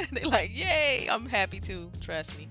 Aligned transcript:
they 0.12 0.22
like, 0.22 0.56
yay! 0.56 1.08
I'm 1.10 1.26
happy 1.26 1.60
too. 1.60 1.90
Trust 2.00 2.36
me. 2.36 2.48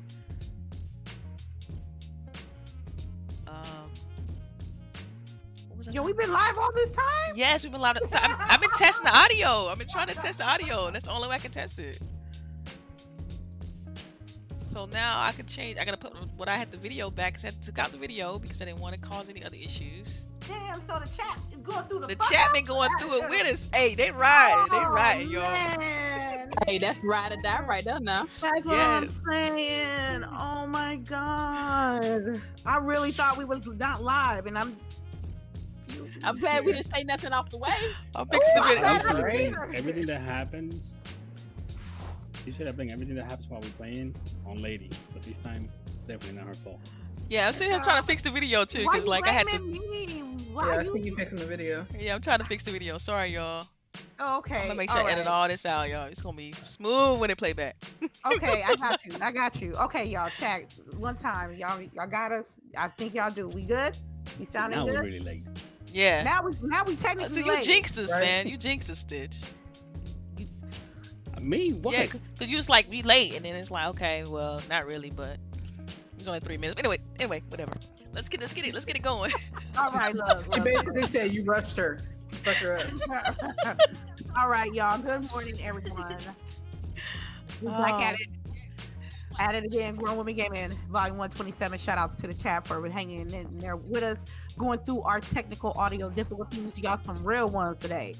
Um, 3.48 3.56
I 5.88 5.92
Yo, 5.92 6.04
we've 6.04 6.18
been 6.18 6.32
live 6.32 6.58
all 6.58 6.72
this 6.74 6.92
time. 6.92 7.34
Yes, 7.36 7.64
we've 7.64 7.72
been 7.72 7.82
live. 7.82 7.98
So 8.08 8.20
I'm, 8.20 8.36
I've 8.40 8.62
been 8.62 8.70
testing 8.72 9.06
the 9.06 9.18
audio. 9.18 9.68
I've 9.68 9.78
been 9.78 9.88
trying 9.88 10.08
to 10.08 10.16
test 10.16 10.40
the 10.40 10.48
audio, 10.48 10.88
and 10.88 10.96
that's 10.96 11.06
the 11.06 11.12
only 11.12 11.28
way 11.28 11.36
I 11.36 11.40
can 11.40 11.52
test 11.52 11.80
it. 11.80 12.02
So 14.64 14.86
now 14.86 15.22
I 15.22 15.34
can 15.34 15.46
change. 15.48 15.78
I 15.78 15.84
gotta 15.84 15.98
put 15.98 16.14
what 16.38 16.48
I 16.48 16.56
had 16.56 16.72
the 16.72 16.78
video 16.78 17.10
back 17.10 17.34
because 17.34 17.44
I 17.46 17.50
took 17.62 17.78
out 17.78 17.92
the 17.92 17.98
video 17.98 18.40
because 18.40 18.62
I 18.62 18.66
didn't 18.66 18.80
want 18.80 18.96
to 18.96 19.02
cause 19.02 19.30
any 19.30 19.44
other 19.44 19.58
issues. 19.58 20.28
Damn. 20.48 20.80
So 20.88 20.98
the 21.04 21.10
chat 21.10 21.40
is 21.52 21.58
going 21.58 21.86
through 21.88 22.00
the. 22.00 22.08
The 22.08 22.16
chat 22.32 22.54
been 22.54 22.64
going 22.64 22.90
through 23.00 23.24
it 23.24 23.30
with 23.30 23.48
us. 23.52 23.68
Hey, 23.74 23.96
they 23.96 24.12
riding. 24.12 24.68
They 24.72 24.78
Oh, 24.78 24.90
riding, 24.90 25.30
y'all. 25.30 25.44
Man. 26.60 26.66
Hey, 26.68 26.78
that's 26.78 27.00
ride 27.04 27.32
or 27.34 27.42
die 27.42 27.66
right 27.68 27.84
there 27.84 28.00
now. 28.00 28.26
That's 28.42 28.66
what 28.66 28.76
Yes. 28.76 29.20
I'm 29.26 29.32
saying. 29.34 30.24
Oh 30.26 30.68
my 30.68 30.96
god. 30.98 32.42
I 32.66 32.78
really 32.78 33.12
thought 33.12 33.38
we 33.38 33.46
was 33.46 33.66
not 33.66 34.04
live, 34.04 34.46
and 34.48 34.58
I'm. 34.58 34.78
I'm 36.24 36.38
glad 36.38 36.64
we 36.66 36.72
didn't 36.74 36.94
say 36.94 37.04
nothing 37.04 37.34
off 37.34 37.50
the 37.50 37.58
way. 37.58 37.74
I'll 38.16 38.26
fix 38.26 38.46
the 38.54 38.60
Ooh, 38.62 38.64
I 38.64 38.68
video. 38.70 38.84
bet- 38.84 39.06
everything, 39.18 39.56
everything 39.76 40.06
that 40.08 40.22
happens, 40.22 40.98
you 42.46 42.54
should 42.54 42.68
have 42.68 42.76
bring 42.78 42.92
everything 42.92 43.16
that 43.16 43.26
happens 43.26 43.50
while 43.50 43.60
we're 43.62 43.70
playing 43.72 44.16
on 44.46 44.62
Lady. 44.62 44.90
But 45.14 45.24
this 45.24 45.38
time, 45.38 45.68
definitely 46.08 46.38
not 46.40 46.48
her 46.48 46.54
fault. 46.54 46.80
Yeah, 47.30 47.48
I'm 47.48 47.54
sitting 47.54 47.74
here 47.74 47.82
trying 47.82 48.02
to 48.02 48.08
fix 48.08 48.22
the 48.22 48.30
video 48.32 48.64
too 48.66 48.80
because 48.90 49.06
like 49.08 49.28
I 49.28 49.32
had 49.32 49.48
to. 49.48 49.60
blaming 49.60 49.90
me? 49.92 50.06
Yeah, 50.06 50.24
Why 50.54 50.78
I 50.78 50.82
you? 50.82 50.94
think 50.94 51.06
you 51.06 51.16
fixing 51.16 51.40
the 51.40 51.46
video. 51.46 51.86
Yeah, 51.98 52.16
I'm 52.16 52.22
trying 52.22 52.40
to 52.40 52.46
fix 52.46 52.64
the 52.64 52.72
video. 52.72 52.98
Sorry, 52.98 53.30
y'all. 53.30 53.68
Oh, 54.20 54.38
okay. 54.38 54.56
I'm 54.62 54.68
gonna 54.68 54.76
make 54.76 54.90
sure 54.92 55.00
I 55.02 55.12
edit 55.12 55.26
right. 55.26 55.32
all 55.32 55.48
this 55.48 55.66
out, 55.66 55.90
y'all. 55.90 56.06
It's 56.08 56.22
gonna 56.22 56.38
be 56.38 56.54
smooth 56.62 57.20
when 57.20 57.30
it 57.30 57.38
play 57.38 57.54
back. 57.54 57.76
okay, 58.34 58.64
I 58.66 58.76
got 58.76 59.06
you. 59.06 59.14
I 59.20 59.32
got 59.32 59.62
you. 59.62 59.76
Okay, 59.76 60.06
y'all, 60.06 60.30
check 60.30 60.68
one 60.98 61.16
time. 61.16 61.56
Y'all, 61.56 61.82
y'all 61.82 62.08
got 62.08 62.32
us. 62.32 62.46
I 62.78 62.88
think 62.90 63.16
y'all 63.16 63.32
do. 63.32 63.48
We 63.48 63.64
good? 63.64 63.98
We 64.40 64.46
So 64.46 64.52
sounding 64.54 64.80
now 64.80 64.86
good. 64.86 64.96
we're 64.96 65.04
really 65.04 65.20
late. 65.20 65.44
Yeah. 65.94 66.24
Now 66.24 66.44
we, 66.44 66.56
now 66.62 66.84
we 66.86 66.96
technically 66.96 67.34
So 67.34 67.40
you 67.46 67.52
late. 67.52 67.64
jinxed 67.66 67.98
us, 67.98 68.14
Right. 68.14 68.22
man. 68.24 68.48
You 68.48 68.58
jinxed 68.58 68.90
us, 68.90 69.00
Stitch. 69.00 69.42
Uh, 71.36 71.40
Me? 71.42 71.74
What? 71.74 71.98
Yeah, 71.98 72.06
because 72.06 72.48
you 72.50 72.58
was 72.58 72.70
like, 72.70 72.90
we 72.90 73.02
late, 73.02 73.36
and 73.36 73.44
then 73.44 73.56
it's 73.56 73.72
like, 73.72 73.88
okay, 73.90 74.24
well, 74.24 74.62
not 74.70 74.86
really, 74.86 75.10
but 75.10 75.38
it's 76.18 76.28
only 76.28 76.40
three 76.40 76.58
minutes. 76.58 76.76
But 76.76 76.86
anyway, 76.86 77.00
anyway, 77.20 77.44
whatever. 77.50 77.74
Let's 78.14 78.30
get 78.30 78.42
let's 78.42 78.54
get 78.54 78.66
it 78.68 78.74
let's 78.74 78.86
get 78.86 78.96
it 78.98 79.02
going. 79.02 79.32
All 79.78 79.92
right, 79.92 80.14
love. 80.16 80.44
She 80.46 80.52
love. 80.52 80.64
basically 80.64 81.08
said 81.08 81.34
you 81.34 81.44
rushed 81.44 81.78
her. 81.78 82.00
You 82.46 82.52
Fuck 82.52 82.56
her 82.58 82.78
up. 83.68 83.78
All 84.38 84.50
right, 84.50 84.74
y'all. 84.74 84.98
Good 85.00 85.30
morning, 85.32 85.56
everyone. 85.62 86.16
We're 87.62 87.70
back 87.72 88.02
at 88.02 88.16
Oh. 88.16 88.18
it. 88.20 88.28
Ah. 89.40 89.50
At 89.50 89.56
it 89.56 89.64
again, 89.64 89.96
Grown 89.96 90.18
Women 90.18 90.36
Gaming, 90.36 90.78
Volume 90.90 91.18
127. 91.18 91.78
Shout 91.80 91.98
outs 91.98 92.20
to 92.22 92.28
the 92.28 92.34
chat 92.34 92.66
for 92.68 92.88
hanging 92.90 93.32
in 93.32 93.60
there 93.60 93.76
with 93.76 94.04
us, 94.04 94.26
going 94.58 94.80
through 94.80 95.02
our 95.04 95.20
technical 95.20 95.72
audio 95.78 96.10
difficulties. 96.10 96.78
Y'all 96.78 97.00
some 97.06 97.24
real 97.24 97.48
ones 97.50 97.78
today. 97.80 98.16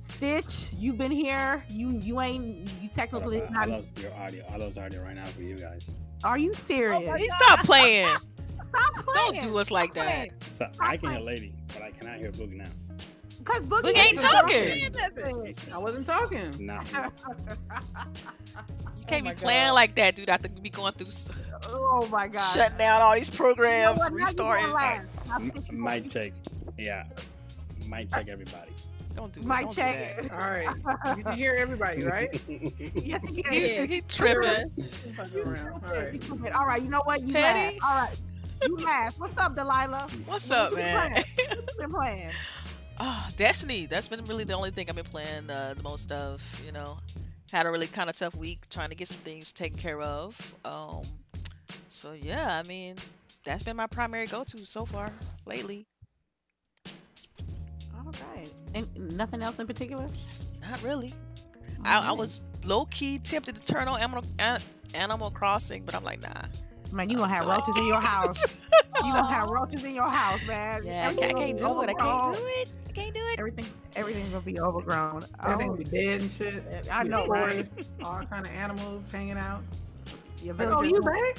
Stitch, 0.00 0.66
you've 0.76 0.98
been 0.98 1.10
here. 1.10 1.64
You 1.68 1.90
you 1.92 2.20
ain't 2.20 2.68
you 2.82 2.88
technically 2.92 3.42
I, 3.42 3.46
I 3.46 3.50
not. 3.50 3.68
lost 3.70 3.98
your 3.98 4.14
audio. 4.14 4.44
I 4.52 4.56
lost 4.56 4.78
audio 4.78 5.02
right 5.02 5.14
now 5.16 5.26
for 5.26 5.42
you 5.42 5.56
guys. 5.56 5.94
Are 6.24 6.38
you 6.38 6.54
serious? 6.54 7.02
Oh 7.06 7.14
he 7.14 7.28
stop 7.30 7.60
playing. 7.64 8.08
Stop 8.70 9.04
playing. 9.04 9.32
Don't 9.32 9.50
do 9.50 9.58
us 9.58 9.70
like 9.72 9.92
Stop 9.94 10.04
that. 10.04 10.14
playing. 10.28 10.32
So 10.50 10.66
I 10.78 10.96
can 10.96 11.10
hear 11.10 11.18
Lady, 11.20 11.52
but 11.72 11.82
I 11.82 11.90
cannot 11.90 12.18
hear 12.18 12.30
Boogie 12.30 12.56
now. 12.56 12.68
Cause 13.44 13.62
Boogie, 13.62 13.82
Boogie 13.82 13.96
ain't 13.98 14.18
talking. 14.18 15.72
I 15.72 15.78
wasn't 15.78 16.06
talking. 16.06 16.56
Nah. 16.66 16.80
You 16.82 17.10
oh 19.06 19.06
can't 19.06 19.24
my 19.24 19.32
be 19.34 19.40
playing 19.40 19.68
God. 19.68 19.74
like 19.74 19.94
that, 19.96 20.14
dude. 20.16 20.28
After 20.30 20.48
be 20.48 20.70
going 20.70 20.92
through 20.92 21.08
oh 21.68 22.06
my 22.10 22.28
god. 22.28 22.42
shutting 22.52 22.78
down 22.78 23.02
all 23.02 23.14
these 23.14 23.28
You 23.28 23.32
know 23.32 23.36
programs, 23.38 23.98
what? 23.98 24.12
Now 24.12 24.18
you 24.18 24.24
restarting. 24.24 24.64
gonna 24.66 24.74
laugh. 24.74 25.26
Now 25.28 25.36
M- 25.36 25.50
Stitch, 25.50 25.64
you 25.70 25.78
mic 25.78 26.10
check. 26.10 26.32
Yeah. 26.78 27.04
Mic 27.88 28.10
check 28.12 28.28
everybody. 28.28 28.70
Don't 29.14 29.32
do 29.32 29.40
Mic 29.42 29.62
don't 29.62 29.70
do 29.70 29.80
check. 29.80 30.32
All 30.32 30.38
right. 30.38 31.16
You 31.18 31.24
can 31.24 31.32
hear 31.36 31.54
everybody, 31.54 32.04
right? 32.14 32.40
Yes, 32.94 33.22
he 33.28 33.42
that. 33.42 33.52
is. 33.52 33.88
He, 33.88 33.94
he 33.96 34.00
tripping. 34.02 34.70
Fuck. 35.16 35.26
All 35.34 35.52
right. 35.92 36.12
You 36.12 36.22
stupid. 36.22 36.52
All 36.52 36.66
right, 36.66 36.80
you 36.82 36.88
know 36.88 37.02
what? 37.04 37.20
You 37.22 37.32
Petty. 37.34 37.78
laugh. 37.80 37.90
All 37.90 38.06
right. 38.06 38.20
You 38.62 38.76
laugh. 38.76 39.14
What's 39.18 39.36
up, 39.38 39.54
Delilah? 39.56 40.06
What's 40.26 40.50
What 40.50 40.58
up, 40.58 40.70
you 40.72 40.76
man? 40.76 41.12
playing? 41.12 41.24
What 41.50 41.58
you 41.58 41.78
been 41.78 41.90
playing? 41.92 42.30
Oh, 43.02 43.26
Destiny. 43.34 43.86
That's 43.86 44.08
been 44.08 44.26
really 44.26 44.44
the 44.44 44.52
only 44.52 44.70
thing 44.70 44.90
I've 44.90 44.94
been 44.94 45.06
playing 45.06 45.48
uh, 45.48 45.72
the 45.74 45.82
most 45.82 46.12
of. 46.12 46.42
You 46.64 46.70
know, 46.70 46.98
had 47.50 47.64
a 47.64 47.70
really 47.70 47.86
kind 47.86 48.10
of 48.10 48.16
tough 48.16 48.34
week 48.34 48.68
trying 48.68 48.90
to 48.90 48.94
get 48.94 49.08
some 49.08 49.16
things 49.18 49.54
taken 49.54 49.78
care 49.78 50.02
of. 50.02 50.54
Um, 50.66 51.06
so 51.88 52.12
yeah, 52.12 52.58
I 52.58 52.62
mean, 52.62 52.96
that's 53.42 53.62
been 53.62 53.76
my 53.76 53.86
primary 53.86 54.26
go-to 54.26 54.66
so 54.66 54.84
far 54.84 55.10
lately. 55.46 55.86
All 57.96 58.12
right. 58.36 58.52
And 58.74 59.16
nothing 59.16 59.42
else 59.42 59.58
in 59.58 59.66
particular? 59.66 60.06
Not 60.60 60.82
really. 60.82 61.14
I, 61.82 62.10
I 62.10 62.12
was 62.12 62.42
low 62.66 62.84
key 62.84 63.18
tempted 63.18 63.56
to 63.56 63.64
turn 63.64 63.88
on 63.88 63.98
Animal 63.98 64.24
Animal 64.92 65.30
Crossing, 65.30 65.84
but 65.84 65.94
I'm 65.94 66.04
like, 66.04 66.20
nah. 66.20 66.42
Man, 66.92 67.08
you 67.08 67.16
gonna 67.18 67.32
have 67.32 67.46
roaches 67.46 67.76
in 67.76 67.86
your 67.86 68.00
house. 68.00 68.42
You 68.96 69.12
gonna 69.12 69.26
have 69.32 69.48
roaches 69.50 69.84
in 69.84 69.94
your 69.94 70.08
house, 70.08 70.44
man. 70.46 70.84
Yeah, 70.84 71.08
I 71.08 71.14
can't, 71.14 71.36
I 71.36 71.38
can't 71.38 71.58
do 71.58 71.64
be 71.64 71.84
it. 71.84 71.90
I 71.90 71.94
can't 71.94 72.34
do 72.34 72.44
it. 72.44 72.68
I 72.88 72.92
can't 72.92 73.14
do 73.14 73.20
it. 73.20 73.38
Everything, 73.38 73.66
everything's 73.94 74.30
gonna 74.30 74.40
be 74.44 74.58
overgrown. 74.60 75.26
Everything 75.42 75.70
Oh, 75.70 75.74
be 75.76 75.84
dead 75.84 76.22
and 76.22 76.30
shit. 76.32 76.64
I 76.90 77.04
know, 77.04 77.26
right? 77.26 77.68
All 78.02 78.22
kind 78.24 78.46
of 78.46 78.52
animals 78.52 79.04
hanging 79.12 79.38
out. 79.38 79.62
Your 80.42 80.56
oh, 80.60 80.82
you 80.82 81.00
back? 81.00 81.38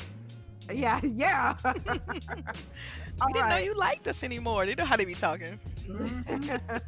Yeah, 0.71 1.01
yeah. 1.03 1.55
All 1.65 3.27
We 3.27 3.33
didn't 3.33 3.49
know 3.49 3.57
you 3.57 3.73
liked 3.75 4.07
us 4.07 4.23
anymore. 4.23 4.65
They 4.65 4.75
know 4.75 4.85
how 4.85 4.95
they 4.95 5.05
be 5.05 5.15
talking. 5.15 5.59
Mhm. 5.87 6.79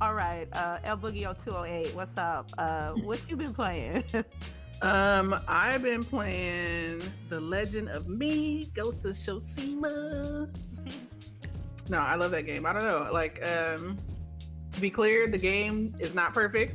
All 0.00 0.14
right, 0.14 0.46
uh, 0.52 0.78
El 0.84 0.98
Boogie 0.98 1.22
0208, 1.22 1.94
what's 1.94 2.18
up? 2.18 2.50
Uh, 2.58 2.92
what 2.92 3.18
you 3.30 3.36
been 3.36 3.54
playing? 3.54 4.04
Um, 4.82 5.40
I've 5.48 5.82
been 5.82 6.04
playing 6.04 7.02
The 7.30 7.40
Legend 7.40 7.88
of 7.88 8.08
Me, 8.08 8.70
Ghost 8.74 9.04
of 9.04 9.12
Tsushima. 9.12 10.54
No, 11.88 11.98
I 11.98 12.14
love 12.16 12.30
that 12.32 12.46
game. 12.46 12.66
I 12.66 12.72
don't 12.72 12.84
know. 12.84 13.08
Like, 13.12 13.42
um, 13.44 13.98
to 14.72 14.80
be 14.80 14.90
clear, 14.90 15.28
the 15.28 15.38
game 15.38 15.94
is 15.98 16.14
not 16.14 16.34
perfect. 16.34 16.74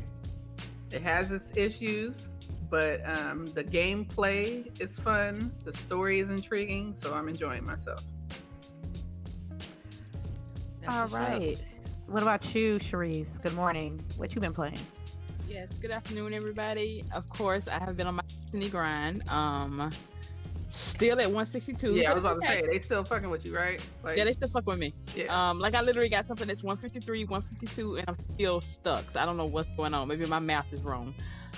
It 0.90 1.04
has 1.04 1.32
its 1.32 1.52
issues, 1.56 2.28
but 2.70 3.02
um, 3.06 3.52
the 3.54 3.64
gameplay 3.64 4.82
is 4.82 4.98
fun. 4.98 5.54
The 5.64 5.74
story 5.78 6.20
is 6.20 6.30
intriguing, 6.30 6.96
so 6.96 7.14
I'm 7.14 7.30
enjoying 7.30 7.66
myself. 7.66 8.02
That's 10.82 10.96
All 10.96 11.02
what's 11.04 11.20
up. 11.20 11.44
What 12.08 12.24
about 12.24 12.56
you, 12.56 12.80
Sharice? 12.80 13.42
Good 13.42 13.54
morning. 13.54 14.04
What 14.18 14.34
you 14.34 14.42
been 14.42 14.54
playing? 14.54 14.80
Yes, 15.52 15.68
good 15.82 15.92
afternoon, 15.92 16.34
everybody. 16.34 17.04
Of 17.14 17.28
course, 17.30 17.68
I 17.68 17.78
have 17.78 17.98
been 17.98 18.08
on 18.08 18.16
my 18.16 18.24
destiny 18.42 18.70
grind. 18.70 19.28
Um, 19.28 19.92
still 20.70 21.20
at 21.20 21.26
162. 21.28 21.94
Yeah, 21.96 22.12
I 22.12 22.14
was 22.14 22.22
about 22.24 22.40
to 22.42 22.48
say 22.48 22.64
they 22.66 22.80
still 22.80 23.04
fucking 23.04 23.30
with 23.30 23.46
you, 23.46 23.54
right? 23.54 23.82
Like, 24.02 24.18
Yeah, 24.18 24.24
they 24.24 24.32
still 24.32 24.48
fuck 24.48 24.66
with 24.66 24.80
me. 24.80 24.94
yeah. 25.14 25.26
Um, 25.50 25.60
like 25.60 25.76
I 25.76 25.82
literally 25.82 26.08
got 26.08 26.24
something 26.24 26.48
that's 26.48 26.64
153, 26.64 27.26
152, 27.26 27.98
and 27.98 28.06
I'm 28.08 28.16
still 28.36 28.62
stuck. 28.62 29.12
So 29.12 29.20
I 29.20 29.26
don't 29.26 29.36
know 29.36 29.46
what's 29.46 29.68
going 29.76 29.94
on. 29.94 30.08
Maybe 30.08 30.26
my 30.26 30.40
math 30.40 30.72
is 30.72 30.84
wrong. 30.84 31.14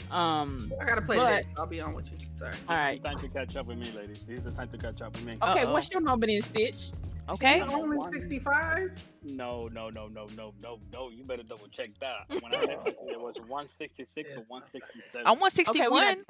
Um, 0.09 0.73
I 0.81 0.85
gotta 0.85 1.03
play 1.03 1.17
but- 1.17 1.43
this. 1.43 1.53
I'll 1.55 1.67
be 1.67 1.79
on 1.79 1.93
with 1.93 2.11
you. 2.11 2.17
Sorry. 2.39 2.55
all 2.67 2.75
right. 2.75 2.95
It's 2.95 3.03
time 3.03 3.19
to 3.19 3.27
catch 3.27 3.55
up 3.55 3.67
with 3.67 3.77
me, 3.77 3.91
ladies. 3.91 4.17
This 4.27 4.39
is 4.39 4.43
the 4.43 4.51
time 4.53 4.69
to 4.69 4.77
catch 4.79 5.01
up 5.03 5.13
with 5.13 5.23
me. 5.23 5.33
Okay, 5.33 5.65
Uh-oh. 5.65 5.71
what's 5.73 5.91
your 5.91 6.01
number 6.01 6.25
then, 6.25 6.41
Stitch? 6.41 6.89
Okay. 7.29 7.59
You're 7.59 7.71
only 7.71 7.97
65? 8.11 8.91
No, 9.23 9.67
no, 9.69 9.89
no, 9.89 10.07
no, 10.07 10.27
no, 10.35 10.53
no, 10.61 10.79
no. 10.91 11.09
You 11.09 11.23
better 11.23 11.43
double 11.43 11.67
check 11.67 11.91
that. 11.99 12.25
When 12.41 12.53
I 12.53 12.65
texted 12.65 12.95
you, 13.07 13.13
it 13.13 13.21
was 13.21 13.35
166 13.47 14.33
or 14.33 14.43
167. 14.47 15.25
I'm 15.25 15.39
161. 15.39 16.03
Okay, 16.03 16.21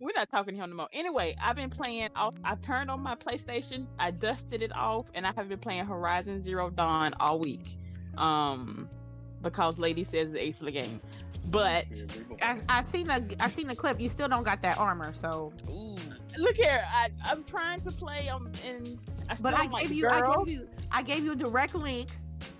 We're 0.00 0.12
not 0.16 0.28
talking 0.30 0.54
here 0.54 0.66
no 0.66 0.74
more. 0.74 0.88
Anyway, 0.92 1.36
I've 1.40 1.56
been 1.56 1.70
playing 1.70 2.08
off. 2.16 2.34
I've 2.44 2.60
turned 2.60 2.90
on 2.90 3.00
my 3.00 3.14
PlayStation. 3.14 3.86
I 3.98 4.10
dusted 4.10 4.62
it 4.62 4.74
off, 4.74 5.06
and 5.14 5.26
I 5.26 5.32
have 5.36 5.48
been 5.48 5.58
playing 5.58 5.86
Horizon 5.86 6.42
Zero 6.42 6.70
Dawn 6.70 7.14
all 7.20 7.38
week. 7.38 7.78
Um, 8.16 8.88
because 9.42 9.78
Lady 9.78 10.02
says 10.04 10.30
it's 10.30 10.36
ace 10.36 10.60
of 10.60 10.66
the 10.66 10.72
game. 10.72 11.00
But 11.50 11.86
I, 12.40 12.58
I 12.68 12.84
seen 12.84 13.10
a 13.10 13.22
I 13.38 13.48
seen 13.48 13.68
the 13.68 13.76
clip. 13.76 14.00
You 14.00 14.08
still 14.08 14.28
don't 14.28 14.44
got 14.44 14.62
that 14.62 14.78
armor, 14.78 15.12
so. 15.14 15.52
Ooh. 15.70 15.96
look 16.38 16.56
here, 16.56 16.82
I 16.90 17.10
I'm 17.24 17.44
trying 17.44 17.80
to 17.82 17.92
play 17.92 18.28
um 18.28 18.50
and 18.66 18.98
I 19.28 19.36
But 19.40 19.54
I 19.54 19.62
don't 19.62 19.72
like 19.72 19.82
gave 19.82 19.92
you 19.92 20.08
girl. 20.08 20.12
I 20.12 20.44
gave 20.44 20.48
you 20.48 20.68
I 20.90 21.02
gave 21.02 21.24
you 21.24 21.32
a 21.32 21.36
direct 21.36 21.74
link 21.74 22.08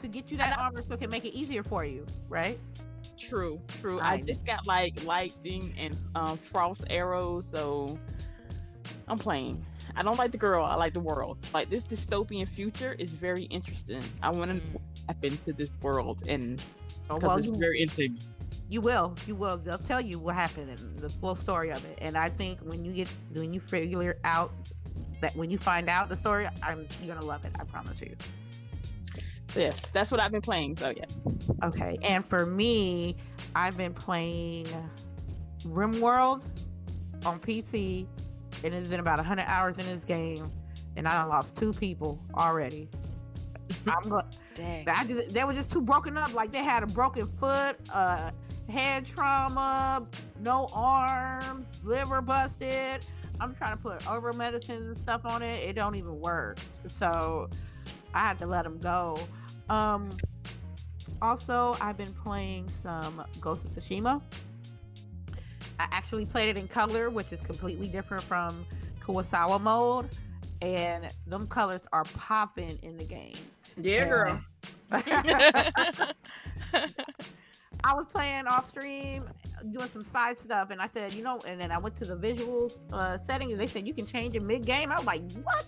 to 0.00 0.08
get 0.08 0.30
you 0.30 0.36
that 0.38 0.58
I- 0.58 0.62
armor 0.62 0.82
so 0.86 0.94
it 0.94 1.00
can 1.00 1.10
make 1.10 1.24
it 1.24 1.34
easier 1.34 1.62
for 1.62 1.84
you, 1.84 2.06
right? 2.28 2.58
True, 3.18 3.60
true. 3.80 4.00
I 4.00 4.16
Right. 4.16 4.26
just 4.26 4.44
got 4.44 4.66
like 4.66 5.02
lightning 5.04 5.72
and 5.78 5.96
um 6.14 6.36
frost 6.38 6.84
arrows, 6.90 7.46
so 7.50 7.98
I'm 9.08 9.18
playing. 9.18 9.64
I 9.96 10.02
don't 10.02 10.18
like 10.18 10.32
the 10.32 10.38
girl. 10.38 10.64
I 10.64 10.74
like 10.74 10.92
the 10.94 11.00
world. 11.00 11.38
Like 11.52 11.70
this 11.70 11.82
dystopian 11.82 12.48
future 12.48 12.94
is 12.98 13.12
very 13.14 13.44
interesting. 13.44 14.02
I 14.22 14.30
want 14.30 14.50
to 14.50 14.56
Mm. 14.56 14.80
tap 15.06 15.24
into 15.24 15.52
this 15.52 15.70
world 15.82 16.24
and 16.26 16.60
Oh, 17.10 17.14
because 17.14 17.28
well, 17.28 17.38
it's 17.38 17.48
you, 17.48 17.56
very 17.58 17.82
intriguing. 17.82 18.22
You 18.68 18.80
will. 18.80 19.14
You 19.26 19.34
will. 19.36 19.58
They'll 19.58 19.78
tell 19.78 20.00
you 20.00 20.18
what 20.18 20.34
happened 20.34 20.70
and 20.70 20.98
the 20.98 21.10
full 21.10 21.36
story 21.36 21.70
of 21.70 21.84
it. 21.84 21.98
And 22.00 22.16
I 22.16 22.30
think 22.30 22.60
when 22.60 22.84
you 22.84 22.92
get 22.92 23.08
when 23.32 23.52
you 23.52 23.60
figure 23.60 24.16
out 24.24 24.52
that 25.20 25.36
when 25.36 25.50
you 25.50 25.58
find 25.58 25.88
out 25.88 26.08
the 26.08 26.16
story, 26.16 26.48
I'm 26.62 26.88
you're 27.02 27.14
gonna 27.14 27.26
love 27.26 27.44
it. 27.44 27.52
I 27.60 27.64
promise 27.64 28.00
you. 28.00 28.16
So 29.54 29.60
yes, 29.60 29.80
that's 29.92 30.10
what 30.10 30.18
I've 30.18 30.32
been 30.32 30.40
playing. 30.40 30.74
So 30.74 30.92
yes. 30.96 31.08
Okay. 31.62 31.96
And 32.02 32.26
for 32.26 32.44
me, 32.44 33.14
I've 33.54 33.76
been 33.76 33.94
playing 33.94 34.66
RimWorld 35.64 36.42
on 37.24 37.38
PC, 37.38 38.04
and 38.64 38.74
it's 38.74 38.88
been 38.88 38.98
about 38.98 39.18
100 39.18 39.44
hours 39.46 39.78
in 39.78 39.86
this 39.86 40.02
game, 40.02 40.50
and 40.96 41.06
I 41.06 41.20
done 41.20 41.28
lost 41.28 41.54
two 41.54 41.72
people 41.72 42.18
already. 42.34 42.88
I'm 43.86 44.08
going. 44.08 44.24
Dang. 44.56 44.88
I 44.88 45.04
just, 45.04 45.32
they 45.32 45.44
were 45.44 45.54
just 45.54 45.70
too 45.70 45.80
broken 45.80 46.18
up. 46.18 46.34
Like 46.34 46.50
they 46.50 46.64
had 46.64 46.82
a 46.82 46.88
broken 46.88 47.28
foot, 47.38 47.76
uh, 47.92 48.32
head 48.68 49.06
trauma, 49.06 50.04
no 50.40 50.68
arm, 50.72 51.64
liver 51.84 52.20
busted. 52.20 53.06
I'm 53.38 53.54
trying 53.54 53.76
to 53.76 53.80
put 53.80 54.04
over 54.10 54.32
medicines 54.32 54.86
and 54.88 54.96
stuff 54.96 55.24
on 55.24 55.42
it. 55.42 55.62
It 55.62 55.74
don't 55.74 55.94
even 55.94 56.18
work. 56.18 56.58
So 56.88 57.48
I 58.14 58.18
had 58.18 58.38
to 58.40 58.46
let 58.46 58.64
them 58.64 58.78
go. 58.78 59.18
Um, 59.68 60.16
also, 61.22 61.76
I've 61.80 61.96
been 61.96 62.12
playing 62.12 62.70
some 62.82 63.24
Ghost 63.40 63.64
of 63.64 63.72
Tsushima. 63.72 64.20
I 65.78 65.88
actually 65.90 66.26
played 66.26 66.48
it 66.48 66.56
in 66.56 66.68
color, 66.68 67.10
which 67.10 67.32
is 67.32 67.40
completely 67.40 67.88
different 67.88 68.24
from 68.24 68.66
Kurosawa 69.00 69.60
mode, 69.60 70.08
and 70.62 71.08
them 71.26 71.46
colors 71.46 71.82
are 71.92 72.04
popping 72.04 72.78
in 72.82 72.96
the 72.96 73.04
game. 73.04 73.36
Yeah, 73.76 74.08
girl. 74.08 74.40
I 77.84 77.92
was 77.92 78.06
playing 78.06 78.46
off 78.46 78.66
stream, 78.66 79.24
doing 79.70 79.90
some 79.90 80.02
side 80.02 80.38
stuff, 80.38 80.70
and 80.70 80.80
I 80.80 80.86
said, 80.86 81.12
you 81.12 81.22
know, 81.22 81.40
and 81.46 81.60
then 81.60 81.70
I 81.70 81.76
went 81.76 81.94
to 81.96 82.06
the 82.06 82.16
visuals 82.16 82.78
uh, 82.90 83.18
setting, 83.18 83.52
and 83.52 83.60
they 83.60 83.66
said 83.66 83.86
you 83.86 83.92
can 83.92 84.06
change 84.06 84.34
it 84.34 84.42
mid 84.42 84.64
game. 84.64 84.90
I 84.90 84.96
was 84.96 85.04
like, 85.04 85.20
what? 85.42 85.66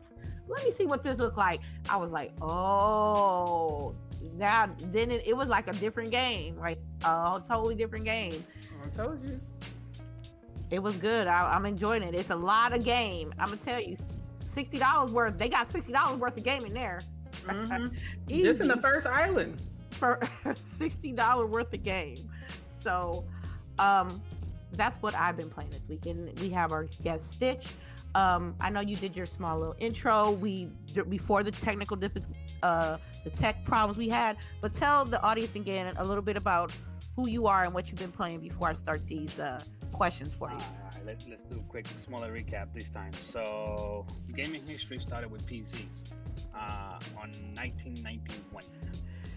Let 0.48 0.64
me 0.64 0.70
see 0.70 0.86
what 0.86 1.02
this 1.02 1.18
look 1.18 1.36
like. 1.36 1.60
I 1.90 1.98
was 1.98 2.10
like, 2.10 2.32
oh, 2.40 3.94
now 4.38 4.70
then 4.84 5.10
it, 5.10 5.26
it 5.26 5.36
was 5.36 5.48
like 5.48 5.68
a 5.68 5.74
different 5.74 6.10
game, 6.10 6.56
like 6.56 6.78
a 7.04 7.42
totally 7.46 7.74
different 7.74 8.06
game. 8.06 8.42
I 8.82 8.88
told 8.96 9.22
you. 9.22 9.38
It 10.70 10.82
was 10.82 10.94
good. 10.96 11.26
I, 11.26 11.52
I'm 11.52 11.66
enjoying 11.66 12.02
it. 12.02 12.14
It's 12.14 12.30
a 12.30 12.36
lot 12.36 12.72
of 12.72 12.82
game. 12.82 13.34
I'm 13.38 13.50
gonna 13.50 13.60
tell 13.60 13.80
you, 13.80 13.98
sixty 14.46 14.78
dollars 14.78 15.10
worth. 15.12 15.36
They 15.36 15.50
got 15.50 15.70
sixty 15.70 15.92
dollars 15.92 16.18
worth 16.18 16.36
of 16.38 16.44
game 16.44 16.64
in 16.64 16.72
there. 16.72 17.02
Mhm. 17.46 17.92
Just 18.28 18.62
in 18.62 18.68
the 18.68 18.78
first 18.78 19.06
island. 19.06 19.60
For 19.92 20.20
sixty 20.78 21.12
dollar 21.12 21.46
worth 21.46 21.72
of 21.72 21.82
game. 21.82 22.28
So, 22.82 23.24
um, 23.78 24.22
that's 24.72 25.00
what 25.02 25.14
I've 25.14 25.36
been 25.36 25.50
playing 25.50 25.70
this 25.70 25.88
weekend. 25.88 26.38
We 26.40 26.50
have 26.50 26.72
our 26.72 26.84
guest 27.02 27.32
Stitch. 27.32 27.68
Um, 28.14 28.54
I 28.60 28.70
know 28.70 28.80
you 28.80 28.96
did 28.96 29.14
your 29.14 29.26
small 29.26 29.58
little 29.58 29.76
intro. 29.78 30.30
We 30.30 30.68
before 31.08 31.42
the 31.42 31.50
technical 31.50 31.96
diff- 31.96 32.26
uh, 32.62 32.96
the 33.24 33.30
tech 33.30 33.64
problems 33.64 33.98
we 33.98 34.08
had, 34.08 34.36
but 34.60 34.72
tell 34.72 35.04
the 35.04 35.20
audience 35.22 35.54
again 35.54 35.92
a 35.96 36.04
little 36.04 36.22
bit 36.22 36.36
about 36.36 36.72
who 37.16 37.28
you 37.28 37.46
are 37.46 37.64
and 37.64 37.74
what 37.74 37.88
you've 37.88 37.98
been 37.98 38.12
playing 38.12 38.40
before 38.40 38.68
I 38.68 38.72
start 38.74 39.06
these 39.06 39.38
uh, 39.40 39.62
questions 39.92 40.34
for 40.34 40.50
you. 40.50 40.56
Alright, 40.56 41.06
let, 41.06 41.18
let's 41.28 41.42
do 41.44 41.56
a 41.56 41.70
quick, 41.70 41.86
smaller 42.04 42.30
recap 42.32 42.68
this 42.74 42.90
time. 42.90 43.12
So, 43.32 44.06
gaming 44.34 44.64
history 44.66 44.98
started 44.98 45.30
with 45.30 45.46
PC 45.46 45.86
uh, 46.54 46.98
on 47.16 47.32
1991. 47.54 48.64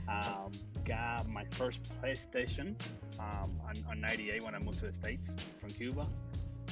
Um, 0.10 0.52
got 0.86 1.30
my 1.30 1.46
first 1.52 1.82
PlayStation 2.02 2.76
um, 3.20 3.52
on, 3.68 3.84
on 3.90 4.02
98 4.02 4.44
when 4.44 4.56
I 4.56 4.60
moved 4.60 4.80
to 4.80 4.88
the 4.88 4.94
States 4.94 5.36
from 5.60 5.72
Cuba. 5.72 6.08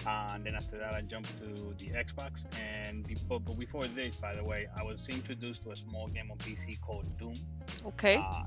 Uh, 0.06 0.32
and 0.34 0.46
then 0.46 0.56
after 0.56 0.78
that, 0.78 0.94
I 0.94 1.02
jumped 1.02 1.30
to 1.40 1.76
the 1.78 1.90
Xbox. 1.92 2.46
And 2.58 3.06
before, 3.06 3.40
but 3.40 3.60
before 3.60 3.88
this, 3.88 4.16
by 4.16 4.36
the 4.36 4.44
way, 4.44 4.68
I 4.76 4.84
was 4.84 5.08
introduced 5.10 5.64
to 5.64 5.72
a 5.72 5.76
small 5.76 6.08
game 6.08 6.32
on 6.32 6.38
PC 6.38 6.80
called 6.82 7.06
Doom. 7.18 7.40
okay. 7.86 8.18
Uh, 8.18 8.44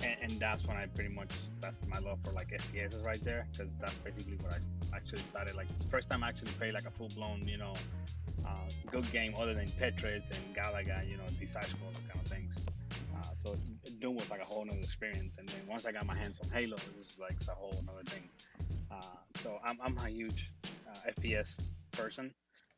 and, 0.00 0.16
and, 0.22 0.40
that's 0.40 0.64
when 0.66 0.76
I 0.76 0.86
pretty 0.86 1.12
much 1.14 1.30
that's 1.60 1.80
my 1.86 1.98
love 1.98 2.18
for 2.24 2.32
like 2.32 2.48
FPS 2.48 3.04
right 3.04 3.22
there 3.22 3.46
because 3.52 3.74
that's 3.80 3.94
basically 3.98 4.36
where 4.36 4.52
I 4.52 4.96
actually 4.96 5.22
started 5.22 5.54
like 5.54 5.66
first 5.90 6.08
time 6.08 6.24
I 6.24 6.28
actually 6.28 6.52
played 6.52 6.72
like 6.72 6.86
a 6.86 6.90
full 6.90 7.10
blown 7.10 7.46
you 7.46 7.58
know 7.58 7.74
uh, 8.46 8.70
good 8.86 9.10
game 9.12 9.34
other 9.38 9.52
than 9.52 9.70
Tetris 9.72 10.30
and 10.30 10.56
Galaga 10.56 11.06
you 11.06 11.18
know 11.18 11.24
these 11.38 11.52
side 11.52 11.66
scroller 11.66 12.08
kind 12.08 12.24
of 12.24 12.30
things. 12.30 12.56
So 13.42 13.56
Doom 14.00 14.16
was 14.16 14.28
like 14.30 14.40
a 14.40 14.44
whole 14.44 14.64
nother 14.64 14.78
experience 14.80 15.34
and 15.38 15.48
then 15.48 15.66
once 15.66 15.86
I 15.86 15.92
got 15.92 16.06
my 16.06 16.16
hands 16.16 16.40
on 16.42 16.50
Halo 16.50 16.76
it 16.76 16.94
was 16.98 17.16
like 17.18 17.36
a 17.48 17.52
whole 17.54 17.82
nother 17.86 18.04
thing. 18.04 18.28
Uh, 18.90 18.94
so 19.42 19.58
I'm, 19.64 19.78
I'm 19.82 19.96
a 19.98 20.08
huge 20.08 20.50
uh, 20.88 21.10
FPS 21.10 21.58
person. 21.92 22.32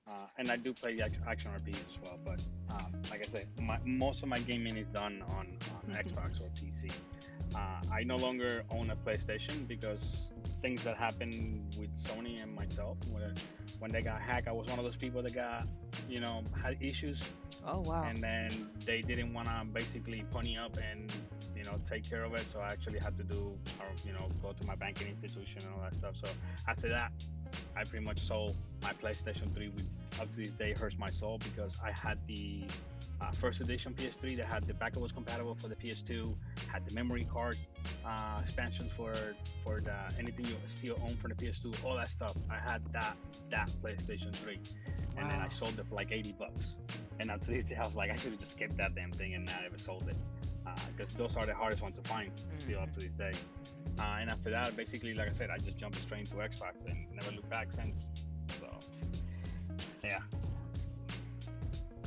Uh, 0.07 0.27
and 0.37 0.51
I 0.51 0.57
do 0.57 0.73
play 0.75 0.99
act- 1.01 1.17
action 1.29 1.53
RPG 1.53 1.75
as 1.89 1.97
well, 2.03 2.19
but 2.25 2.41
um, 2.71 2.93
like 3.09 3.23
I 3.23 3.27
said, 3.31 3.47
my, 3.61 3.79
most 3.85 4.23
of 4.25 4.29
my 4.29 4.41
gaming 4.41 4.77
is 4.77 4.89
done 4.89 5.23
on, 5.29 5.57
on 5.77 5.95
Mhm. 5.95 6.05
Xbox 6.05 6.41
or 6.41 6.49
PC. 6.61 6.91
Uh, 7.55 7.81
I 7.93 8.03
no 8.05 8.17
longer 8.17 8.65
own 8.71 8.91
a 8.91 8.97
PlayStation 8.97 9.69
because 9.69 10.31
things 10.63 10.83
that 10.85 10.97
happened 10.97 11.75
with 11.79 11.95
Sony 11.97 12.43
and 12.43 12.55
myself, 12.55 12.97
when, 13.11 13.35
when 13.79 13.91
they 13.91 14.01
got 14.01 14.21
hacked, 14.23 14.49
I 14.49 14.53
was 14.53 14.69
one 14.69 14.79
of 14.79 14.85
those 14.85 14.97
people 14.97 15.23
that 15.23 15.35
got, 15.35 15.67
you 16.09 16.21
know, 16.21 16.45
had 16.63 16.77
issues, 16.81 17.21
oh 17.67 17.81
wow. 17.81 18.05
and 18.05 18.23
then 18.23 18.69
they 18.87 19.03
didn't 19.03 19.35
want 19.35 19.49
to 19.49 19.65
basically 19.73 20.25
pony 20.33 20.57
up 20.57 20.79
and, 20.79 21.13
you 21.57 21.65
know, 21.65 21.79
take 21.89 22.09
care 22.09 22.25
of 22.25 22.33
it. 22.35 22.47
So 22.51 22.61
I 22.61 22.71
actually 22.71 23.01
had 23.01 23.17
to 23.19 23.25
do, 23.25 23.59
or 23.81 23.87
you 24.07 24.13
know, 24.13 24.31
go 24.41 24.53
to 24.53 24.67
my 24.67 24.75
banking 24.75 25.09
institution 25.09 25.63
and 25.63 25.75
all 25.75 25.83
that 25.83 25.95
stuff. 25.95 26.15
So 26.23 26.29
after 26.67 26.89
that, 26.89 27.13
I 27.77 27.85
pretty 27.85 28.05
much 28.05 28.21
sold 28.21 28.57
my 28.83 28.93
PlayStation 28.93 29.55
3, 29.55 29.69
which 29.69 29.85
up 30.21 30.31
to 30.33 30.37
this 30.37 30.53
day 30.53 30.73
hurts 30.73 30.99
my 30.99 31.11
soul 31.11 31.39
because 31.39 31.77
I 31.83 31.91
had 31.91 32.19
the 32.27 32.65
uh, 33.21 33.31
first 33.33 33.61
edition 33.61 33.95
PS3 33.95 34.37
that 34.37 34.47
had 34.47 34.67
the 34.67 34.75
backup 34.75 35.01
was 35.03 35.13
compatible 35.13 35.55
for 35.55 35.69
the 35.69 35.77
PS2, 35.77 36.35
had 36.69 36.85
the 36.87 36.95
memory 36.95 37.27
card 37.33 37.57
uh, 38.05 38.41
expansion 38.43 38.91
for 38.97 39.15
for 39.63 39.81
the 39.81 39.95
anything 40.19 40.47
you 40.47 40.57
still 40.79 40.99
own 41.05 41.17
for 41.17 41.29
the 41.29 41.35
PS2, 41.35 41.85
all 41.85 41.97
that 41.97 42.11
stuff. 42.11 42.37
I 42.51 42.59
had 42.59 42.85
that 42.93 43.17
that 43.51 43.71
PlayStation 43.83 44.35
3, 44.35 44.59
and 45.17 45.31
then 45.31 45.41
I 45.41 45.49
sold 45.49 45.79
it 45.79 45.87
for 45.89 45.95
like 45.95 46.11
80 46.11 46.35
bucks. 46.39 46.77
And 47.21 47.31
up 47.31 47.45
to 47.45 47.51
this 47.51 47.65
day, 47.65 47.77
I 47.77 47.85
was 47.85 47.95
like, 47.95 48.11
I 48.11 48.17
should 48.17 48.33
have 48.33 48.41
just 48.41 48.59
kept 48.59 48.77
that 48.79 48.95
damn 48.95 49.13
thing 49.13 49.35
and 49.35 49.45
not 49.45 49.63
ever 49.65 49.79
sold 49.79 50.09
it 50.09 50.17
because 50.97 51.13
those 51.15 51.37
are 51.37 51.47
the 51.47 51.55
hardest 51.55 51.83
ones 51.83 51.97
to 51.97 52.09
find 52.09 52.31
still 52.51 52.81
up 52.81 52.93
to 52.95 53.01
this 53.01 53.13
day. 53.13 53.33
Uh, 53.99 54.03
and 54.21 54.31
after 54.31 54.51
that, 54.51 54.77
basically, 54.77 55.15
like 55.15 55.29
I 55.29 55.33
said, 55.33 55.51
I 55.51 55.59
just 55.59 55.77
jumped 55.77 56.01
straight 56.03 56.21
into 56.21 56.35
Xbox 56.37 56.85
and 56.87 57.07
never 57.15 57.31
looked 57.33 57.51
back 57.51 57.73
since. 57.73 57.99
So, 58.61 58.67
yeah. 60.05 60.19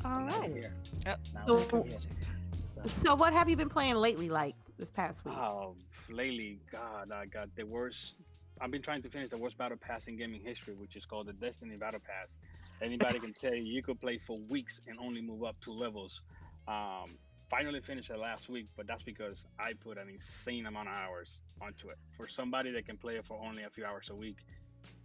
All 0.03 0.21
now 0.21 0.39
right. 0.41 0.51
here. 0.53 0.73
Yep. 1.05 1.19
Now 1.33 1.45
So- 1.47 1.83
here. 1.83 1.99
So- 1.99 2.89
So, 3.03 3.15
what 3.15 3.33
have 3.33 3.49
you 3.49 3.55
been 3.55 3.69
playing 3.69 3.95
lately? 3.95 4.29
Like 4.29 4.55
this 4.77 4.91
past 4.91 5.25
week? 5.25 5.33
Oh, 5.35 5.75
lately, 6.09 6.59
God, 6.71 7.11
I 7.11 7.25
got 7.25 7.53
the 7.55 7.63
worst. 7.63 8.15
I've 8.61 8.71
been 8.71 8.81
trying 8.83 9.01
to 9.01 9.09
finish 9.09 9.29
the 9.31 9.37
worst 9.37 9.57
battle 9.57 9.77
pass 9.77 10.07
in 10.07 10.17
gaming 10.17 10.39
history, 10.41 10.75
which 10.75 10.95
is 10.95 11.05
called 11.05 11.27
the 11.27 11.33
Destiny 11.33 11.75
Battle 11.77 11.99
Pass. 11.99 12.37
Anybody 12.81 13.19
can 13.25 13.33
tell 13.33 13.53
you 13.55 13.63
you 13.65 13.81
could 13.83 13.99
play 13.99 14.17
for 14.17 14.37
weeks 14.49 14.79
and 14.87 14.97
only 14.99 15.21
move 15.21 15.43
up 15.43 15.55
two 15.61 15.71
levels. 15.73 16.21
Um, 16.67 17.17
finally 17.49 17.81
finished 17.81 18.09
it 18.09 18.17
last 18.17 18.49
week, 18.49 18.67
but 18.75 18.87
that's 18.87 19.03
because 19.03 19.45
I 19.59 19.73
put 19.73 19.97
an 19.97 20.09
insane 20.09 20.65
amount 20.65 20.87
of 20.89 20.93
hours 20.95 21.41
onto 21.61 21.89
it. 21.89 21.97
For 22.17 22.27
somebody 22.27 22.71
that 22.71 22.85
can 22.85 22.97
play 22.97 23.15
it 23.17 23.25
for 23.25 23.39
only 23.43 23.63
a 23.63 23.69
few 23.69 23.85
hours 23.85 24.09
a 24.11 24.15
week, 24.15 24.37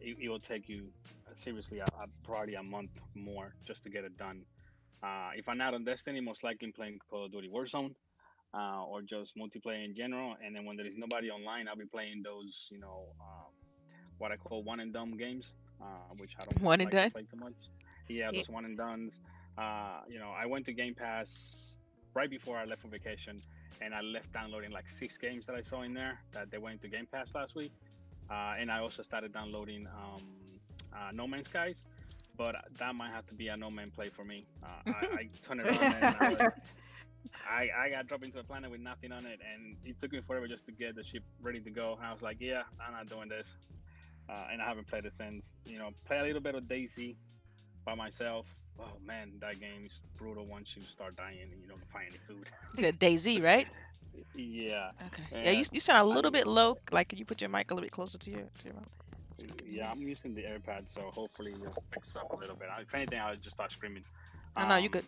it, 0.00 0.16
it 0.20 0.28
will 0.28 0.40
take 0.40 0.68
you 0.68 0.88
uh, 1.26 1.32
seriously 1.34 1.78
a, 1.78 1.84
a, 1.84 2.06
probably 2.24 2.54
a 2.54 2.62
month 2.62 2.90
more 3.14 3.54
just 3.66 3.82
to 3.84 3.90
get 3.90 4.04
it 4.04 4.16
done. 4.16 4.44
Uh, 5.02 5.30
if 5.36 5.48
I'm 5.48 5.58
not 5.58 5.74
on 5.74 5.84
Destiny, 5.84 6.20
most 6.20 6.42
likely 6.44 6.66
I'm 6.68 6.72
playing 6.72 6.98
Call 7.08 7.26
of 7.26 7.32
Duty 7.32 7.48
Warzone 7.48 7.94
uh, 8.54 8.84
or 8.84 9.02
just 9.02 9.36
multiplayer 9.36 9.84
in 9.84 9.94
general. 9.94 10.36
And 10.44 10.54
then 10.54 10.64
when 10.64 10.76
there 10.76 10.86
is 10.86 10.96
nobody 10.96 11.30
online, 11.30 11.68
I'll 11.68 11.76
be 11.76 11.86
playing 11.86 12.22
those, 12.24 12.68
you 12.70 12.78
know, 12.78 13.08
um, 13.20 13.52
what 14.18 14.32
I 14.32 14.36
call 14.36 14.62
one 14.62 14.80
and 14.80 14.92
done 14.92 15.12
games, 15.16 15.52
uh, 15.80 16.12
which 16.16 16.34
I 16.38 16.44
don't 16.44 16.60
One 16.60 16.80
and 16.80 16.90
like 16.90 16.96
to 16.98 17.02
done? 17.02 17.12
play 17.12 17.22
too 17.22 17.36
much. 17.36 17.54
Yeah, 18.08 18.30
Yeah. 18.30 18.32
those 18.32 18.48
one 18.48 18.64
and 18.64 18.76
dones. 18.76 19.20
Uh, 19.56 20.00
you 20.08 20.18
know, 20.18 20.30
I 20.30 20.46
went 20.46 20.66
to 20.66 20.72
Game 20.72 20.94
Pass 20.94 21.69
right 22.14 22.30
before 22.30 22.56
I 22.56 22.64
left 22.64 22.82
for 22.82 22.88
vacation, 22.88 23.42
and 23.80 23.94
I 23.94 24.00
left 24.00 24.32
downloading 24.32 24.70
like 24.70 24.88
six 24.88 25.16
games 25.16 25.46
that 25.46 25.54
I 25.54 25.60
saw 25.62 25.82
in 25.82 25.94
there 25.94 26.20
that 26.32 26.50
they 26.50 26.58
went 26.58 26.82
to 26.82 26.88
Game 26.88 27.06
Pass 27.10 27.34
last 27.34 27.54
week. 27.54 27.72
Uh, 28.30 28.54
and 28.58 28.70
I 28.70 28.78
also 28.80 29.02
started 29.02 29.32
downloading 29.32 29.86
um, 30.02 30.22
uh, 30.92 31.10
No 31.12 31.26
Man's 31.26 31.46
Skies, 31.46 31.76
but 32.36 32.54
that 32.78 32.94
might 32.94 33.10
have 33.10 33.26
to 33.26 33.34
be 33.34 33.48
a 33.48 33.56
No 33.56 33.70
Man 33.70 33.90
play 33.90 34.08
for 34.08 34.24
me. 34.24 34.44
Uh, 34.62 34.66
I, 34.86 34.90
I 35.20 35.28
turn 35.42 35.60
it 35.60 35.66
on 35.68 35.74
and 35.82 36.04
I, 36.20 36.28
was- 36.28 36.52
I, 37.48 37.68
I 37.86 37.90
got 37.90 38.06
dropped 38.06 38.24
into 38.24 38.38
a 38.38 38.44
planet 38.44 38.70
with 38.70 38.80
nothing 38.80 39.12
on 39.12 39.26
it, 39.26 39.40
and 39.52 39.76
it 39.84 39.98
took 40.00 40.12
me 40.12 40.20
forever 40.26 40.46
just 40.46 40.64
to 40.66 40.72
get 40.72 40.94
the 40.94 41.02
ship 41.02 41.22
ready 41.42 41.60
to 41.60 41.70
go. 41.70 41.94
And 41.98 42.06
I 42.06 42.12
was 42.12 42.22
like, 42.22 42.40
yeah, 42.40 42.62
I'm 42.84 42.92
not 42.92 43.08
doing 43.08 43.28
this, 43.28 43.48
uh, 44.28 44.46
and 44.52 44.62
I 44.62 44.66
haven't 44.66 44.86
played 44.86 45.04
it 45.04 45.12
since. 45.12 45.52
You 45.66 45.78
know, 45.78 45.90
play 46.04 46.18
a 46.20 46.22
little 46.22 46.40
bit 46.40 46.54
of 46.54 46.64
DayZ 46.64 47.16
by 47.84 47.94
myself. 47.94 48.46
Oh 48.78 48.84
man, 49.06 49.32
that 49.40 49.60
game 49.60 49.84
is 49.86 50.00
brutal 50.16 50.46
once 50.46 50.74
you 50.76 50.82
start 50.84 51.16
dying 51.16 51.38
and 51.42 51.50
you 51.60 51.68
don't 51.68 51.84
find 51.92 52.06
any 52.08 52.18
food. 52.26 52.46
It's 52.74 52.82
a 52.82 52.92
DayZ, 52.98 53.42
right? 53.42 53.66
Yeah, 54.34 54.90
Okay. 55.06 55.44
Yeah, 55.44 55.50
you, 55.52 55.64
you 55.72 55.80
sound 55.80 55.98
a 55.98 56.04
little 56.04 56.30
mean- 56.30 56.40
bit 56.44 56.46
low. 56.46 56.76
Like, 56.90 57.08
can 57.08 57.18
you 57.18 57.24
put 57.24 57.40
your 57.40 57.50
mic 57.50 57.70
a 57.70 57.74
little 57.74 57.84
bit 57.84 57.92
closer 57.92 58.18
to 58.18 58.30
your 58.30 58.40
to 58.40 58.64
your 58.64 58.74
mouth? 58.74 58.88
yeah. 59.66 59.90
I'm 59.90 60.02
using 60.02 60.34
the 60.34 60.42
AirPad, 60.42 60.82
so 60.86 61.00
hopefully 61.10 61.52
it 61.52 61.72
picks 61.90 62.14
up 62.16 62.30
a 62.32 62.36
little 62.36 62.56
bit. 62.56 62.68
If 62.80 62.94
anything, 62.94 63.18
I'll 63.20 63.36
just 63.36 63.56
start 63.56 63.72
screaming. 63.72 64.04
Oh, 64.56 64.66
no, 64.66 64.76
you 64.76 64.86
Um, 64.86 64.90
good. 64.92 65.06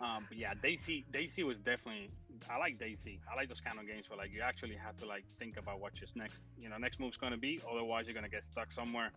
Um, 0.00 0.26
but 0.28 0.36
yeah, 0.38 0.54
DayZ, 0.54 1.04
DayZ 1.12 1.44
was 1.44 1.58
definitely. 1.58 2.10
I 2.50 2.58
like 2.58 2.78
DayZ. 2.78 3.18
I 3.30 3.34
like 3.36 3.48
those 3.48 3.60
kind 3.60 3.78
of 3.78 3.86
games 3.86 4.10
where 4.10 4.18
like 4.18 4.30
you 4.32 4.42
actually 4.42 4.74
have 4.76 4.96
to 4.98 5.06
like 5.06 5.24
think 5.38 5.56
about 5.56 5.80
what 5.80 5.98
your 6.00 6.08
next, 6.14 6.42
you 6.60 6.68
know, 6.68 6.76
next 6.76 7.00
move's 7.00 7.16
gonna 7.16 7.38
be. 7.38 7.60
Otherwise, 7.70 8.06
you're 8.06 8.14
gonna 8.14 8.28
get 8.28 8.44
stuck 8.44 8.70
somewhere 8.70 9.10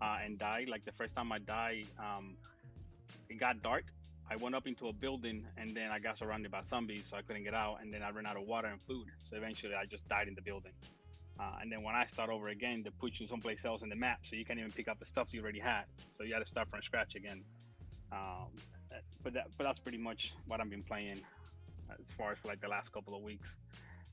uh, 0.00 0.18
and 0.24 0.38
die. 0.38 0.66
Like 0.68 0.84
the 0.84 0.92
first 0.92 1.14
time 1.14 1.32
I 1.32 1.38
died, 1.38 1.86
um, 1.98 2.36
it 3.28 3.38
got 3.38 3.62
dark. 3.62 3.84
I 4.30 4.36
went 4.36 4.54
up 4.54 4.66
into 4.66 4.88
a 4.88 4.92
building 4.92 5.44
and 5.56 5.76
then 5.76 5.90
I 5.90 5.98
got 5.98 6.18
surrounded 6.18 6.50
by 6.52 6.62
zombies, 6.62 7.06
so 7.10 7.16
I 7.16 7.22
couldn't 7.22 7.42
get 7.44 7.54
out. 7.54 7.78
And 7.82 7.92
then 7.92 8.02
I 8.02 8.10
ran 8.10 8.26
out 8.26 8.36
of 8.36 8.44
water 8.46 8.68
and 8.68 8.80
food, 8.82 9.08
so 9.28 9.36
eventually 9.36 9.74
I 9.74 9.86
just 9.86 10.08
died 10.08 10.28
in 10.28 10.34
the 10.34 10.42
building. 10.42 10.72
Uh, 11.38 11.58
and 11.60 11.72
then 11.72 11.82
when 11.82 11.94
I 11.94 12.06
start 12.06 12.30
over 12.30 12.48
again, 12.48 12.82
they 12.84 12.90
put 12.90 13.18
you 13.18 13.26
someplace 13.26 13.64
else 13.64 13.82
in 13.82 13.88
the 13.88 13.96
map, 13.96 14.20
so 14.28 14.36
you 14.36 14.44
can't 14.44 14.58
even 14.58 14.70
pick 14.72 14.88
up 14.88 14.98
the 15.00 15.06
stuff 15.06 15.28
you 15.32 15.42
already 15.42 15.58
had. 15.58 15.84
So 16.16 16.22
you 16.22 16.30
got 16.30 16.40
to 16.40 16.46
start 16.46 16.68
from 16.68 16.82
scratch 16.82 17.14
again. 17.14 17.42
Um, 18.12 18.48
but 19.22 19.32
that, 19.34 19.46
but 19.56 19.64
that's 19.64 19.78
pretty 19.80 19.98
much 19.98 20.32
what 20.46 20.60
I've 20.60 20.70
been 20.70 20.82
playing 20.82 21.20
as 21.90 21.98
far 22.16 22.32
as 22.32 22.38
for 22.38 22.48
like 22.48 22.60
the 22.60 22.68
last 22.68 22.92
couple 22.92 23.14
of 23.14 23.22
weeks. 23.22 23.54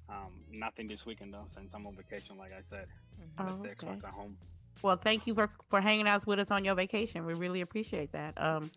Um, 0.10 0.32
nothing 0.52 0.88
this 0.88 1.06
weekend 1.06 1.34
though, 1.34 1.48
since 1.54 1.74
I'm 1.74 1.86
on 1.86 1.96
vacation, 1.96 2.38
like 2.38 2.54
I 2.58 2.62
said. 2.62 2.88
Mhm. 3.20 3.60
Oh, 3.60 3.64
the 3.64 3.70
okay. 3.72 3.86
Xbox 3.88 4.04
at 4.06 4.14
home. 4.14 4.38
Well, 4.82 4.96
thank 4.96 5.28
you 5.28 5.34
for 5.34 5.50
for 5.70 5.82
hanging 5.82 6.08
out 6.08 6.26
with 6.28 6.40
us 6.40 6.52
on 6.52 6.64
your 6.64 6.76
vacation. 6.76 7.26
We 7.26 7.34
really 7.34 7.62
appreciate 7.62 8.12
that. 8.12 8.34
Um, 8.38 8.72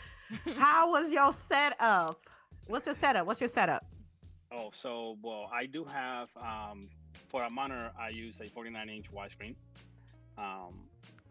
how 0.56 0.90
was 0.90 1.10
your 1.10 1.32
setup? 1.32 2.18
What's 2.66 2.86
your 2.86 2.94
setup? 2.94 3.26
What's 3.26 3.40
your 3.40 3.48
setup? 3.48 3.84
Oh, 4.52 4.70
so 4.72 5.16
well, 5.22 5.50
I 5.52 5.66
do 5.66 5.84
have 5.84 6.28
um, 6.36 6.88
for 7.28 7.42
a 7.42 7.50
monitor. 7.50 7.90
I 7.98 8.10
use 8.10 8.36
a 8.40 8.48
49 8.48 8.88
inch 8.88 9.06
widescreen, 9.12 9.54
um, 10.38 10.74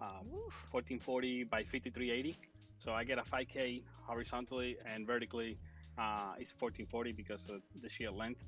um, 0.01 0.27
1440 0.71 1.43
by 1.45 1.63
5380. 1.63 2.37
So 2.79 2.91
I 2.91 3.03
get 3.03 3.17
a 3.17 3.23
5K 3.23 3.83
horizontally 4.03 4.77
and 4.85 5.07
vertically. 5.07 5.57
Uh, 5.97 6.35
it's 6.37 6.51
1440 6.59 7.13
because 7.13 7.41
of 7.49 7.61
the 7.81 7.89
sheer 7.89 8.11
length. 8.11 8.43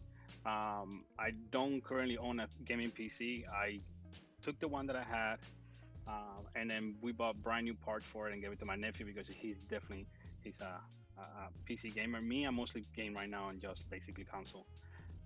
Um, 0.46 1.06
I 1.18 1.32
don't 1.52 1.84
currently 1.84 2.18
own 2.18 2.40
a 2.40 2.48
gaming 2.66 2.92
PC. 2.92 3.48
I 3.48 3.80
took 4.44 4.60
the 4.60 4.68
one 4.68 4.86
that 4.88 4.96
I 4.96 5.04
had, 5.04 5.38
uh, 6.08 6.42
and 6.56 6.70
then 6.70 6.96
we 7.02 7.12
bought 7.12 7.42
brand 7.44 7.66
new 7.66 7.74
parts 7.74 8.06
for 8.06 8.30
it 8.30 8.34
and 8.34 8.42
gave 8.42 8.52
it 8.52 8.60
to 8.60 8.66
my 8.66 8.76
nephew 8.76 9.06
because 9.06 9.28
he's 9.28 9.58
definitely 9.70 10.06
he's 10.42 10.60
a, 10.62 10.80
a, 11.18 11.22
a 11.22 11.50
PC 11.70 11.94
gamer. 11.94 12.22
Me, 12.22 12.46
I'm 12.46 12.56
mostly 12.56 12.86
game 12.96 13.16
right 13.16 13.30
now 13.30 13.50
and 13.50 13.62
just 13.62 13.90
basically 13.90 14.24
console. 14.24 14.66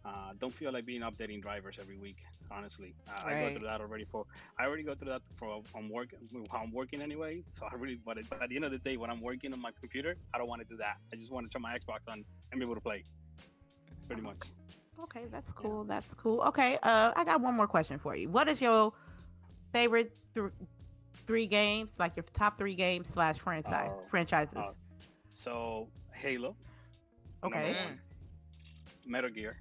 Uh, 0.04 0.34
don't 0.40 0.54
feel 0.54 0.74
like 0.74 0.86
being 0.86 1.02
updating 1.02 1.42
drivers 1.42 1.78
every 1.80 1.98
week. 1.98 2.18
Honestly, 2.50 2.96
uh, 3.08 3.28
I 3.28 3.34
go 3.40 3.50
through 3.52 3.68
that 3.68 3.80
already. 3.80 4.06
For 4.12 4.26
I 4.60 4.66
already 4.66 4.84
go 4.84 4.96
through 4.96 5.10
that 5.10 5.22
for 5.36 5.62
on 5.76 5.90
work 5.90 6.10
while 6.50 6.64
I'm 6.64 6.74
working 6.74 7.02
anyway. 7.02 7.44
So 7.58 7.68
I 7.72 7.76
really, 7.76 8.00
but 8.04 8.18
at, 8.18 8.30
but 8.30 8.42
at 8.42 8.50
the 8.50 8.56
end 8.56 8.66
of 8.66 8.72
the 8.72 8.80
day, 8.80 8.98
when 8.98 9.10
I'm 9.10 9.22
working 9.22 9.54
on 9.54 9.62
my 9.62 9.72
computer, 9.80 10.16
I 10.34 10.40
don't 10.40 10.48
want 10.48 10.62
to 10.62 10.68
do 10.68 10.76
that. 10.78 10.98
I 11.14 11.16
just 11.16 11.32
want 11.32 11.50
to 11.50 11.54
turn 11.54 11.62
my 11.62 11.78
Xbox 11.78 12.00
on 12.12 12.26
and 12.52 12.60
be 12.60 12.66
able 12.66 12.76
to 12.76 12.82
play. 12.82 13.04
Pretty 14.08 14.24
much. 14.24 14.38
Okay, 15.04 15.22
that's 15.32 15.52
cool. 15.54 15.84
That's 15.84 16.14
cool. 16.16 16.42
Okay, 16.42 16.78
uh, 16.84 17.12
I 17.16 17.24
got 17.24 17.40
one 17.40 17.56
more 17.56 17.68
question 17.68 17.98
for 18.00 18.16
you. 18.16 18.28
What 18.28 18.50
is 18.50 18.60
your 18.60 18.94
favorite 19.72 20.12
th- 20.34 20.51
three 21.28 21.48
games, 21.48 21.92
like 22.00 22.16
your 22.16 22.25
top 22.34 22.58
three 22.58 22.75
games 22.75 23.08
slash 23.13 23.38
franchise 23.40 23.92
Oh, 23.92 24.04
franchises? 24.10 24.58
oh, 24.58 24.75
So 25.36 25.88
Halo. 26.13 26.56
Okay. 27.44 27.75
Mm. 27.75 27.98
Metal 29.06 29.30
Gear 29.30 29.56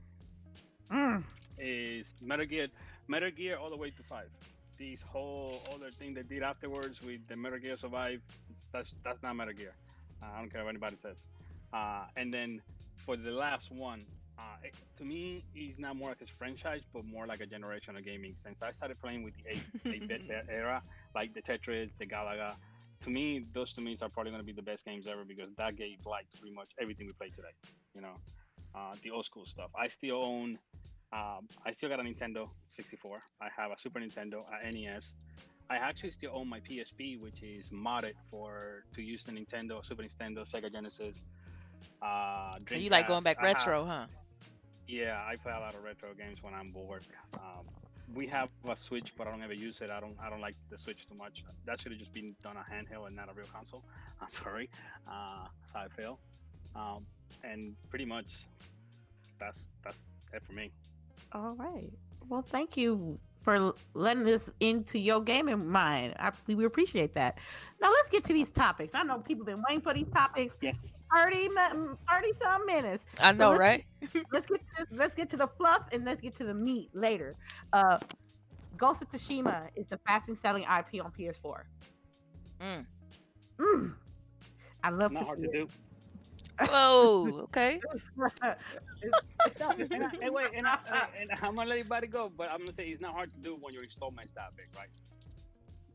Mm, 0.90 1.22
is 1.58 2.14
Metal 2.20 2.46
Gear. 2.46 2.68
Metal 3.08 3.30
Gear 3.30 3.56
all 3.58 3.70
the 3.70 3.76
way 3.76 3.90
to 3.90 4.02
five. 4.02 4.28
These 4.78 5.02
whole 5.02 5.62
other 5.74 5.90
thing 5.98 6.14
they 6.14 6.22
did 6.22 6.42
afterwards 6.42 7.00
with 7.02 7.20
the 7.28 7.36
Metal 7.36 7.58
Gear 7.58 7.76
Survive, 7.76 8.20
that's 8.72 8.94
that's 9.04 9.22
not 9.22 9.34
Metal 9.36 9.54
Gear. 9.54 9.74
Uh, 10.22 10.26
I 10.36 10.38
don't 10.40 10.50
care 10.52 10.64
what 10.64 10.70
anybody 10.70 10.96
says. 10.96 11.18
Uh, 11.72 12.04
and 12.16 12.32
then 12.32 12.60
for 12.96 13.16
the 13.16 13.30
last 13.30 13.70
one, 13.70 14.06
uh, 14.40 14.56
it, 14.66 14.74
to 14.98 15.04
me, 15.04 15.44
it's 15.54 15.78
not 15.78 15.96
more 15.96 16.08
like 16.10 16.22
a 16.22 16.26
franchise, 16.40 16.82
but 16.94 17.04
more 17.04 17.26
like 17.26 17.40
a 17.40 17.46
generation 17.46 17.96
of 17.96 18.04
gaming. 18.04 18.34
Since 18.36 18.62
I 18.62 18.70
started 18.70 18.98
playing 19.00 19.22
with 19.22 19.34
the 19.38 19.44
8 19.90 20.02
8-bit 20.02 20.22
e- 20.30 20.52
era, 20.60 20.82
like 21.14 21.34
the 21.34 21.42
Tetris, 21.42 21.90
the 21.98 22.06
Galaga, 22.06 22.54
to 23.04 23.10
me, 23.10 23.44
those 23.54 23.72
to 23.74 23.80
me 23.80 23.96
are 24.02 24.08
probably 24.08 24.30
going 24.32 24.42
to 24.42 24.46
be 24.46 24.52
the 24.52 24.62
best 24.62 24.84
games 24.84 25.06
ever 25.06 25.24
because 25.24 25.50
that 25.56 25.76
gave 25.76 26.04
life 26.06 26.26
to 26.32 26.38
pretty 26.40 26.54
much 26.54 26.70
everything 26.80 27.06
we 27.06 27.12
play 27.12 27.28
today. 27.30 27.54
You 27.94 28.02
know, 28.02 28.14
uh, 28.74 28.94
the 29.02 29.10
old 29.10 29.24
school 29.24 29.46
stuff. 29.46 29.70
I 29.78 29.88
still 29.88 30.22
own. 30.22 30.58
Um, 31.12 31.48
I 31.66 31.72
still 31.72 31.88
got 31.88 31.98
a 31.98 32.04
Nintendo 32.04 32.48
64. 32.68 33.20
I 33.40 33.48
have 33.56 33.72
a 33.72 33.78
Super 33.80 33.98
Nintendo, 34.00 34.44
a 34.52 34.70
NES. 34.70 35.16
I 35.68 35.76
actually 35.76 36.12
still 36.12 36.30
own 36.34 36.48
my 36.48 36.60
PSP, 36.60 37.18
which 37.20 37.42
is 37.42 37.66
modded 37.70 38.14
for 38.30 38.84
to 38.94 39.02
use 39.02 39.22
the 39.24 39.32
Nintendo, 39.32 39.84
Super 39.84 40.02
Nintendo, 40.02 40.48
Sega 40.48 40.70
Genesis. 40.70 41.16
Uh, 42.02 42.56
So 42.68 42.76
you 42.76 42.90
like 42.90 43.08
going 43.08 43.22
back 43.24 43.38
retro, 43.42 43.84
huh? 43.84 44.06
Yeah, 44.90 45.24
I 45.26 45.36
play 45.36 45.52
a 45.52 45.60
lot 45.60 45.74
of 45.74 45.82
retro 45.84 46.14
games 46.14 46.38
when 46.42 46.54
I'm 46.54 46.70
bored. 46.70 47.06
Um, 47.38 47.66
we 48.14 48.26
have 48.28 48.48
a 48.68 48.76
Switch, 48.76 49.14
but 49.16 49.26
I 49.28 49.30
don't 49.30 49.42
ever 49.42 49.54
use 49.54 49.80
it. 49.80 49.90
I 49.90 50.00
don't. 50.00 50.16
I 50.22 50.30
don't 50.30 50.40
like 50.40 50.56
the 50.70 50.78
Switch 50.78 51.06
too 51.08 51.14
much. 51.14 51.44
That 51.66 51.80
should 51.80 51.92
have 51.92 51.98
just 52.00 52.12
been 52.12 52.34
done 52.42 52.54
a 52.56 52.64
handheld 52.72 53.06
and 53.08 53.16
not 53.16 53.30
a 53.30 53.34
real 53.34 53.46
console. 53.52 53.84
I'm 54.20 54.28
sorry. 54.28 54.70
Uh, 55.08 55.46
that's 55.60 55.72
how 55.74 55.80
I 55.80 55.88
feel. 55.88 56.20
Um, 56.74 57.06
and 57.44 57.76
pretty 57.90 58.04
much, 58.06 58.46
that's 59.38 59.68
that's 59.84 60.02
it 60.32 60.42
for 60.44 60.52
me. 60.52 60.72
all 61.32 61.54
right. 61.54 61.90
Well, 62.28 62.42
thank 62.42 62.76
you 62.76 63.18
for 63.42 63.72
letting 63.94 64.26
us 64.28 64.50
into 64.60 64.98
your 64.98 65.20
gaming 65.22 65.68
mind. 65.68 66.14
I, 66.18 66.32
we 66.46 66.54
we 66.56 66.64
appreciate 66.64 67.14
that. 67.14 67.38
Now 67.80 67.90
let's 67.90 68.08
get 68.10 68.24
to 68.24 68.32
these 68.32 68.50
topics. 68.50 68.92
I 68.94 69.02
know 69.04 69.18
people 69.18 69.44
have 69.46 69.56
been 69.56 69.64
waiting 69.68 69.82
for 69.82 69.94
these 69.94 70.08
topics 70.08 70.56
Yes. 70.60 70.96
30, 71.14 71.48
30 71.48 72.32
some 72.42 72.66
minutes. 72.66 73.04
I 73.20 73.32
know, 73.32 73.50
let's- 73.50 73.60
right? 73.60 73.84
let's 74.32 74.48
get 74.48 74.60
to, 74.76 74.86
let's 74.92 75.14
get 75.14 75.30
to 75.30 75.36
the 75.36 75.46
fluff 75.48 75.82
and 75.92 76.04
let's 76.04 76.20
get 76.20 76.34
to 76.36 76.44
the 76.44 76.54
meat 76.54 76.90
later. 76.94 77.36
Uh, 77.72 77.98
Ghost 78.76 79.02
of 79.02 79.10
Tsushima 79.10 79.68
is 79.76 79.86
the 79.88 79.98
fastest 80.06 80.40
selling 80.40 80.62
IP 80.62 81.04
on 81.04 81.12
PS4. 81.12 81.62
Mm. 82.62 82.86
Mm. 83.58 83.94
I 84.82 84.90
love 84.90 85.12
Not 85.12 85.20
to 85.20 85.26
hard 85.26 85.40
see 85.40 85.46
to 85.46 85.52
do. 85.52 85.68
Whoa. 86.68 87.40
Okay. 87.44 87.80
it. 88.42 88.58
and, 89.92 90.04
I, 90.04 90.10
and 90.22 90.34
wait, 90.34 90.48
and, 90.54 90.66
I, 90.66 90.78
and 91.18 91.30
I'm 91.42 91.54
gonna 91.54 91.68
let 91.68 91.78
everybody 91.78 92.06
go, 92.06 92.30
but 92.36 92.50
I'm 92.50 92.58
gonna 92.58 92.72
say 92.72 92.88
it's 92.88 93.00
not 93.00 93.14
hard 93.14 93.32
to 93.32 93.38
do 93.38 93.56
when 93.60 93.72
your 93.72 93.82
installment's 93.82 94.32
that 94.32 94.50
big, 94.56 94.66
right? 94.76 94.88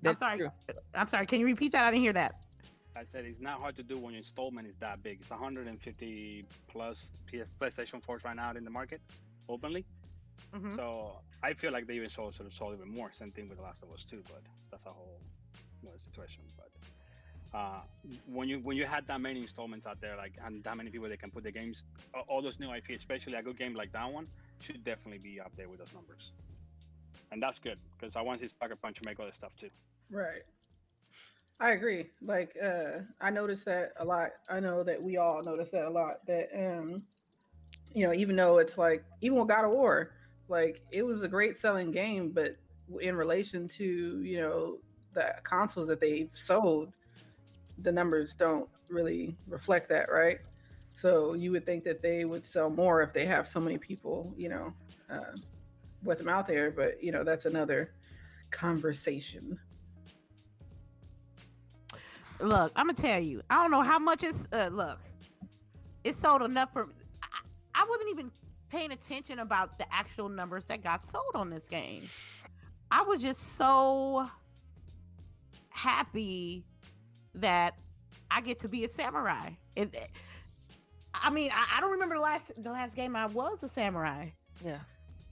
I'm 0.05 0.17
sorry. 0.17 0.37
true. 0.37 0.49
I'm 0.93 1.07
sorry. 1.07 1.25
Can 1.25 1.39
you 1.39 1.45
repeat 1.45 1.71
that? 1.71 1.85
I 1.85 1.91
didn't 1.91 2.03
hear 2.03 2.13
that. 2.13 2.35
I 2.95 3.03
said 3.03 3.25
it's 3.25 3.41
not 3.41 3.59
hard 3.59 3.75
to 3.75 3.83
do 3.83 3.97
when 3.97 4.13
your 4.13 4.19
installment 4.19 4.67
is 4.67 4.75
that 4.77 5.03
big. 5.03 5.19
It's 5.21 5.29
150 5.29 6.45
plus 6.67 7.11
PS 7.27 7.51
PlayStation 7.59 8.01
4s 8.01 8.23
right 8.23 8.35
now 8.35 8.51
in 8.51 8.63
the 8.63 8.69
market 8.69 9.01
openly. 9.49 9.85
Mhm. 10.53 10.75
So 10.75 11.21
I 11.43 11.53
feel 11.53 11.71
like 11.71 11.87
they 11.87 11.95
even 11.95 12.09
sold 12.09 12.35
sort 12.35 12.47
of 12.47 12.53
sold 12.53 12.75
even 12.75 12.89
more. 12.89 13.11
Same 13.11 13.31
thing 13.31 13.49
with 13.49 13.57
The 13.57 13.63
Last 13.63 13.83
of 13.83 13.91
Us 13.91 14.05
too, 14.05 14.23
but 14.27 14.41
that's 14.71 14.85
a 14.85 14.89
whole 14.89 15.19
situation. 15.97 16.43
But 16.57 16.71
uh, 17.57 17.81
when 18.25 18.47
you 18.47 18.59
when 18.59 18.75
you 18.77 18.85
had 18.85 19.05
that 19.07 19.21
many 19.21 19.41
installments 19.41 19.85
out 19.85 19.99
there, 20.01 20.15
like 20.15 20.37
and 20.43 20.63
that 20.63 20.77
many 20.77 20.89
people 20.89 21.09
that 21.09 21.19
can 21.19 21.31
put 21.31 21.43
the 21.43 21.51
games, 21.51 21.83
all 22.27 22.41
those 22.41 22.59
new 22.59 22.73
IP, 22.73 22.91
especially 22.91 23.35
a 23.35 23.43
good 23.43 23.57
game 23.57 23.73
like 23.73 23.91
that 23.91 24.11
one, 24.11 24.27
should 24.61 24.83
definitely 24.83 25.19
be 25.19 25.39
up 25.39 25.51
there 25.55 25.69
with 25.69 25.79
those 25.79 25.93
numbers. 25.93 26.31
And 27.31 27.41
that's 27.41 27.59
good 27.59 27.79
because 27.97 28.15
I 28.15 28.21
want 28.21 28.39
to 28.39 28.47
see 28.47 28.55
Sucker 28.59 28.75
Punch 28.75 28.99
to 29.01 29.03
make 29.05 29.17
this 29.17 29.35
stuff 29.35 29.55
too. 29.57 29.69
Right. 30.09 30.43
I 31.59 31.71
agree. 31.71 32.07
Like, 32.21 32.55
uh, 32.61 32.99
I 33.21 33.29
noticed 33.29 33.65
that 33.65 33.93
a 33.97 34.05
lot. 34.05 34.31
I 34.49 34.59
know 34.59 34.83
that 34.83 35.01
we 35.01 35.17
all 35.17 35.41
notice 35.43 35.71
that 35.71 35.85
a 35.85 35.89
lot. 35.89 36.25
That, 36.27 36.49
um, 36.53 37.03
you 37.93 38.05
know, 38.05 38.13
even 38.13 38.35
though 38.35 38.57
it's 38.57 38.77
like, 38.77 39.05
even 39.21 39.39
with 39.39 39.47
God 39.47 39.65
of 39.65 39.71
War, 39.71 40.11
like 40.47 40.81
it 40.91 41.03
was 41.03 41.23
a 41.23 41.27
great 41.27 41.57
selling 41.57 41.91
game, 41.91 42.31
but 42.31 42.57
in 42.99 43.15
relation 43.15 43.67
to 43.67 44.21
you 44.21 44.39
know 44.39 44.77
the 45.13 45.33
consoles 45.43 45.87
that 45.87 45.99
they've 45.99 46.29
sold, 46.33 46.91
the 47.79 47.91
numbers 47.91 48.33
don't 48.33 48.69
really 48.89 49.35
reflect 49.47 49.89
that, 49.89 50.11
right? 50.11 50.39
So 50.93 51.35
you 51.35 51.51
would 51.51 51.65
think 51.65 51.83
that 51.85 52.01
they 52.01 52.25
would 52.25 52.45
sell 52.45 52.69
more 52.69 53.01
if 53.01 53.11
they 53.13 53.25
have 53.25 53.47
so 53.47 53.59
many 53.59 53.77
people, 53.77 54.33
you 54.37 54.49
know, 54.49 54.73
uh, 55.09 55.35
with 56.03 56.19
them 56.19 56.29
out 56.29 56.47
there. 56.47 56.71
But 56.71 57.01
you 57.03 57.11
know, 57.11 57.23
that's 57.23 57.45
another 57.45 57.91
conversation. 58.51 59.59
Look, 62.39 62.71
I'm 62.75 62.87
gonna 62.87 62.93
tell 62.97 63.19
you. 63.19 63.41
I 63.49 63.61
don't 63.61 63.71
know 63.71 63.81
how 63.81 63.99
much 63.99 64.23
it's. 64.23 64.47
Uh, 64.51 64.69
look, 64.71 64.99
it 66.03 66.15
sold 66.15 66.41
enough 66.41 66.73
for. 66.73 66.89
I, 67.23 67.27
I 67.73 67.85
wasn't 67.89 68.09
even 68.09 68.31
paying 68.69 68.91
attention 68.91 69.39
about 69.39 69.77
the 69.77 69.85
actual 69.93 70.29
numbers 70.29 70.65
that 70.65 70.83
got 70.83 71.05
sold 71.05 71.35
on 71.35 71.49
this 71.49 71.67
game. 71.67 72.03
I 72.91 73.03
was 73.03 73.21
just 73.21 73.57
so 73.57 74.29
happy 75.69 76.63
that 77.35 77.75
I 78.31 78.41
get 78.41 78.59
to 78.61 78.67
be 78.67 78.85
a 78.85 78.89
samurai. 78.89 79.49
And 79.77 79.95
I 81.13 81.29
mean, 81.29 81.51
I, 81.51 81.77
I 81.77 81.81
don't 81.81 81.91
remember 81.91 82.15
the 82.15 82.21
last 82.21 82.51
the 82.57 82.71
last 82.71 82.95
game 82.95 83.15
I 83.15 83.27
was 83.27 83.63
a 83.63 83.69
samurai. 83.69 84.29
Yeah. 84.61 84.79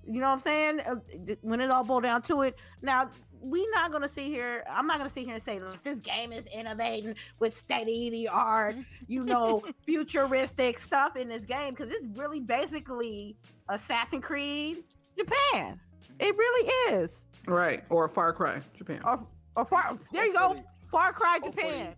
You 0.05 0.19
know 0.19 0.27
what 0.27 0.33
I'm 0.33 0.39
saying? 0.39 0.79
Uh, 0.81 0.95
when 1.41 1.61
it 1.61 1.69
all 1.69 1.83
boiled 1.83 2.03
down 2.03 2.21
to 2.23 2.41
it. 2.41 2.55
Now 2.81 3.09
we 3.43 3.67
not 3.73 3.91
gonna 3.91 4.07
sit 4.07 4.25
here. 4.25 4.63
I'm 4.69 4.87
not 4.87 4.97
gonna 4.97 5.09
sit 5.09 5.25
here 5.25 5.35
and 5.35 5.43
say 5.43 5.59
this 5.83 5.99
game 5.99 6.31
is 6.31 6.45
innovating 6.45 7.15
with 7.39 7.53
state 7.55 7.81
of 7.81 8.11
the 8.11 8.27
art, 8.29 8.75
you 9.07 9.23
know, 9.23 9.63
futuristic 9.85 10.79
stuff 10.79 11.15
in 11.17 11.27
this 11.27 11.43
game 11.43 11.71
because 11.71 11.91
it's 11.91 12.05
really 12.17 12.39
basically 12.39 13.35
Assassin's 13.69 14.23
Creed 14.23 14.83
Japan. 15.17 15.79
It 16.19 16.37
really 16.37 16.71
is. 16.93 17.25
Right. 17.47 17.83
Or 17.89 18.07
Far 18.07 18.31
Cry, 18.33 18.61
Japan. 18.75 19.01
Or 19.03 19.25
or 19.55 19.65
far 19.65 19.97
there 20.11 20.25
you 20.25 20.33
go, 20.33 20.55
Far 20.89 21.11
Cry 21.11 21.39
hopefully- 21.41 21.71
Japan. 21.71 21.95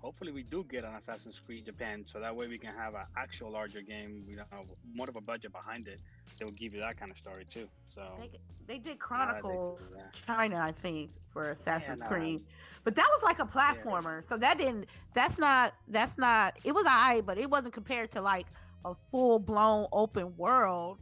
Hopefully, 0.00 0.30
we 0.30 0.44
do 0.44 0.64
get 0.70 0.84
an 0.84 0.94
Assassin's 0.94 1.40
Creed 1.44 1.64
Japan, 1.64 2.04
so 2.10 2.20
that 2.20 2.34
way 2.34 2.46
we 2.46 2.56
can 2.56 2.72
have 2.74 2.94
an 2.94 3.06
actual 3.16 3.50
larger 3.50 3.80
game. 3.80 4.24
We 4.28 4.36
don't 4.36 4.46
have 4.52 4.64
more 4.94 5.06
of 5.08 5.16
a 5.16 5.20
budget 5.20 5.52
behind 5.52 5.88
it. 5.88 6.00
They'll 6.38 6.48
give 6.50 6.72
you 6.72 6.80
that 6.80 6.96
kind 6.96 7.10
of 7.10 7.18
story 7.18 7.44
too. 7.44 7.66
So 7.92 8.02
They, 8.20 8.30
they 8.66 8.78
did 8.78 9.00
Chronicles 9.00 9.80
yeah. 9.96 10.02
China, 10.24 10.60
I 10.60 10.70
think, 10.70 11.10
for 11.32 11.50
Assassin's 11.50 11.98
nah. 11.98 12.06
Creed. 12.06 12.42
But 12.84 12.94
that 12.94 13.08
was 13.08 13.22
like 13.24 13.40
a 13.40 13.44
platformer. 13.44 14.22
So 14.28 14.36
that 14.38 14.56
didn't 14.58 14.86
that's 15.14 15.36
not 15.36 15.74
that's 15.88 16.16
not 16.16 16.56
it 16.64 16.72
was 16.72 16.86
alright, 16.86 17.26
but 17.26 17.36
it 17.38 17.50
wasn't 17.50 17.74
compared 17.74 18.12
to 18.12 18.20
like 18.20 18.46
a 18.84 18.94
full 19.10 19.38
blown 19.40 19.88
open 19.92 20.36
world. 20.36 20.98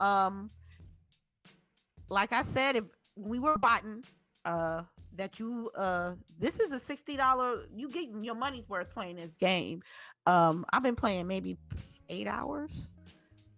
Um 0.00 0.50
like 2.08 2.32
I 2.32 2.42
said, 2.42 2.76
if 2.76 2.84
we 3.16 3.38
were 3.38 3.58
botting 3.58 4.02
uh 4.44 4.82
that 5.16 5.38
you 5.38 5.70
uh 5.76 6.12
this 6.38 6.58
is 6.60 6.72
a 6.72 6.80
sixty 6.80 7.16
dollar 7.16 7.64
you 7.74 7.90
getting 7.90 8.24
your 8.24 8.34
money's 8.34 8.68
worth 8.68 8.90
playing 8.90 9.16
this 9.16 9.34
game. 9.38 9.82
Um 10.26 10.64
I've 10.72 10.82
been 10.82 10.96
playing 10.96 11.26
maybe 11.26 11.58
eight 12.08 12.26
hours, 12.26 12.70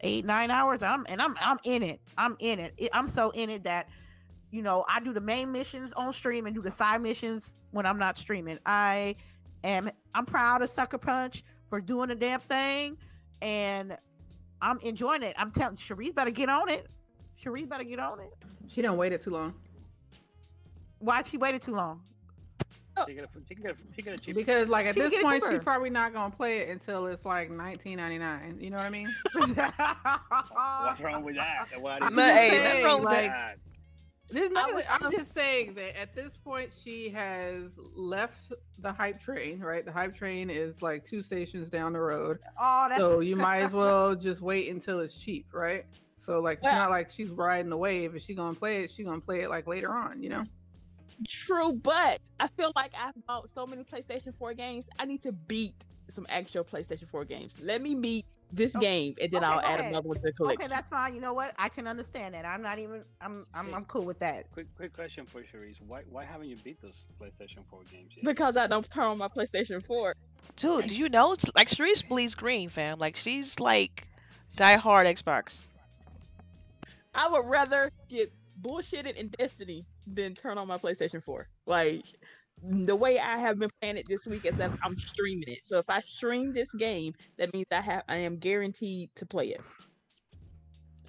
eight, 0.00 0.24
nine 0.24 0.50
hours. 0.50 0.82
I'm 0.82 1.04
and 1.08 1.20
I'm 1.20 1.34
I'm 1.40 1.58
in 1.64 1.82
it. 1.82 2.00
I'm 2.16 2.36
in 2.40 2.58
it. 2.58 2.74
I'm 2.92 3.08
so 3.08 3.30
in 3.30 3.50
it 3.50 3.64
that 3.64 3.88
you 4.50 4.62
know, 4.62 4.84
I 4.88 5.00
do 5.00 5.12
the 5.12 5.20
main 5.20 5.50
missions 5.50 5.92
on 5.96 6.12
stream 6.12 6.46
and 6.46 6.54
do 6.54 6.60
the 6.60 6.70
side 6.70 7.00
missions 7.00 7.54
when 7.70 7.86
I'm 7.86 7.98
not 7.98 8.18
streaming. 8.18 8.58
I 8.66 9.16
am 9.64 9.90
I'm 10.14 10.26
proud 10.26 10.62
of 10.62 10.70
Sucker 10.70 10.98
Punch 10.98 11.42
for 11.68 11.80
doing 11.80 12.08
the 12.08 12.14
damn 12.14 12.40
thing 12.40 12.96
and 13.40 13.96
I'm 14.60 14.78
enjoying 14.80 15.22
it. 15.22 15.34
I'm 15.38 15.50
telling 15.50 15.76
Cherise 15.76 16.14
better 16.14 16.30
get 16.30 16.48
on 16.48 16.70
it. 16.70 16.86
Cherise 17.42 17.68
better 17.68 17.84
get 17.84 17.98
on 17.98 18.20
it. 18.20 18.32
She 18.68 18.82
done 18.82 18.96
waited 18.96 19.20
too 19.20 19.30
long. 19.30 19.54
Why 21.02 21.22
she 21.24 21.36
waited 21.36 21.62
too 21.62 21.74
long? 21.74 22.00
Oh. 22.96 23.04
She 23.08 23.14
get 23.14 23.24
a, 23.24 23.28
she 23.48 23.54
can 23.54 23.62
get 23.64 23.74
a, 23.74 23.78
she 23.96 24.02
get 24.02 24.14
a 24.14 24.18
cheap. 24.18 24.34
Because 24.36 24.68
like 24.68 24.86
at 24.86 24.94
She 24.94 25.00
this 25.00 25.14
point, 25.22 25.42
cheaper. 25.42 25.54
she's 25.56 25.64
probably 25.64 25.88
not 25.90 26.12
gonna 26.12 26.34
play 26.34 26.58
it 26.58 26.68
until 26.68 27.06
it's 27.06 27.24
like 27.24 27.50
19.99. 27.50 28.62
You 28.62 28.70
know 28.70 28.76
what 28.76 28.86
I 28.86 28.90
mean? 28.90 29.08
What's 29.32 31.00
wrong 31.00 31.24
with 31.24 31.36
that? 31.36 31.66
Why 31.80 31.98
I'm 32.00 32.08
did 32.10 32.16
No, 32.16 32.22
hey, 32.24 32.48
saying, 32.50 32.84
wrong 32.84 33.00
with 33.00 33.06
like, 33.12 33.30
that? 33.30 33.58
There's 34.30 34.50
nothing. 34.50 34.74
was- 34.74 34.86
I'm 34.90 35.10
just 35.10 35.32
saying 35.34 35.74
that 35.74 35.98
at 36.00 36.14
this 36.14 36.36
point, 36.36 36.70
she 36.84 37.08
has 37.10 37.78
left 37.94 38.52
the 38.78 38.92
hype 38.92 39.20
train. 39.20 39.60
Right, 39.60 39.84
the 39.84 39.92
hype 39.92 40.14
train 40.14 40.50
is 40.50 40.82
like 40.82 41.04
two 41.04 41.22
stations 41.22 41.68
down 41.70 41.92
the 41.94 42.00
road. 42.00 42.38
oh, 42.60 42.86
that's 42.88 43.00
So 43.00 43.20
you 43.20 43.36
might 43.36 43.60
as 43.62 43.72
well 43.72 44.14
just 44.14 44.40
wait 44.40 44.70
until 44.70 45.00
it's 45.00 45.18
cheap, 45.18 45.46
right? 45.52 45.84
So 46.18 46.40
like 46.40 46.58
it's 46.58 46.66
not 46.66 46.90
like 46.90 47.10
she's 47.10 47.30
riding 47.30 47.70
the 47.70 47.76
wave. 47.76 48.14
If 48.14 48.22
she 48.22 48.34
gonna 48.34 48.54
play 48.54 48.84
it, 48.84 48.90
she 48.90 49.02
gonna 49.02 49.20
play 49.20 49.40
it 49.40 49.50
like 49.50 49.66
later 49.66 49.92
on, 49.92 50.22
you 50.22 50.28
know? 50.28 50.44
True, 51.28 51.72
but 51.74 52.20
I 52.40 52.46
feel 52.48 52.72
like 52.76 52.92
I've 52.98 53.14
bought 53.26 53.50
so 53.50 53.66
many 53.66 53.84
PlayStation 53.84 54.34
4 54.34 54.54
games. 54.54 54.88
I 54.98 55.04
need 55.06 55.22
to 55.22 55.32
beat 55.32 55.74
some 56.08 56.26
actual 56.28 56.64
PlayStation 56.64 57.06
4 57.08 57.24
games. 57.24 57.54
Let 57.60 57.80
me 57.82 57.94
beat 57.94 58.24
this 58.54 58.76
Oh, 58.76 58.80
game, 58.80 59.14
and 59.20 59.30
then 59.32 59.42
okay, 59.42 59.52
I'll 59.52 59.60
add 59.60 59.80
ahead. 59.80 59.92
another 59.92 60.08
one 60.08 60.16
to 60.18 60.22
the 60.24 60.32
collection. 60.32 60.60
okay. 60.64 60.68
That's 60.68 60.88
fine. 60.90 61.14
You 61.14 61.20
know 61.22 61.32
what? 61.32 61.54
I 61.58 61.68
can 61.70 61.86
understand 61.86 62.34
that. 62.34 62.44
I'm 62.44 62.60
not 62.60 62.78
even. 62.78 63.02
I'm. 63.20 63.46
I'm. 63.54 63.72
I'm 63.74 63.84
cool 63.86 64.04
with 64.04 64.18
that. 64.18 64.50
Quick, 64.52 64.66
quick 64.76 64.92
question 64.92 65.24
for 65.26 65.40
Cherise. 65.40 65.76
Why, 65.86 66.02
why 66.10 66.24
haven't 66.24 66.48
you 66.48 66.56
beat 66.62 66.80
those 66.82 67.06
PlayStation 67.20 67.60
4 67.70 67.80
games 67.90 68.10
yet? 68.14 68.24
because 68.24 68.56
I 68.58 68.66
don't 68.66 68.88
turn 68.90 69.04
on 69.04 69.18
my 69.18 69.28
PlayStation 69.28 69.82
4. 69.84 70.14
Dude, 70.56 70.88
do 70.88 70.94
you 70.96 71.08
know? 71.08 71.34
Like, 71.54 71.68
Sharice 71.68 72.06
bleeds 72.06 72.34
green, 72.34 72.68
fam. 72.68 72.98
Like, 72.98 73.16
she's 73.16 73.58
like 73.58 74.06
die 74.56 74.76
hard 74.76 75.06
Xbox. 75.06 75.66
I 77.14 77.28
would 77.28 77.46
rather 77.46 77.90
get 78.10 78.32
bullshitted 78.60 79.16
in 79.16 79.28
Destiny 79.28 79.86
than 80.06 80.34
turn 80.34 80.58
on 80.58 80.66
my 80.68 80.78
PlayStation 80.78 81.22
4. 81.22 81.48
Like 81.66 82.04
the 82.62 82.94
way 82.96 83.18
I 83.18 83.38
have 83.38 83.58
been 83.58 83.70
playing 83.80 83.96
it 83.98 84.06
this 84.08 84.26
week 84.26 84.44
is 84.44 84.56
that 84.56 84.72
I'm 84.82 84.96
streaming 84.98 85.48
it. 85.48 85.60
So 85.64 85.78
if 85.78 85.88
I 85.90 86.00
stream 86.00 86.52
this 86.52 86.72
game, 86.74 87.12
that 87.38 87.52
means 87.52 87.66
I 87.72 87.80
have 87.80 88.02
I 88.08 88.16
am 88.18 88.38
guaranteed 88.38 89.10
to 89.16 89.26
play 89.26 89.48
it. 89.48 89.60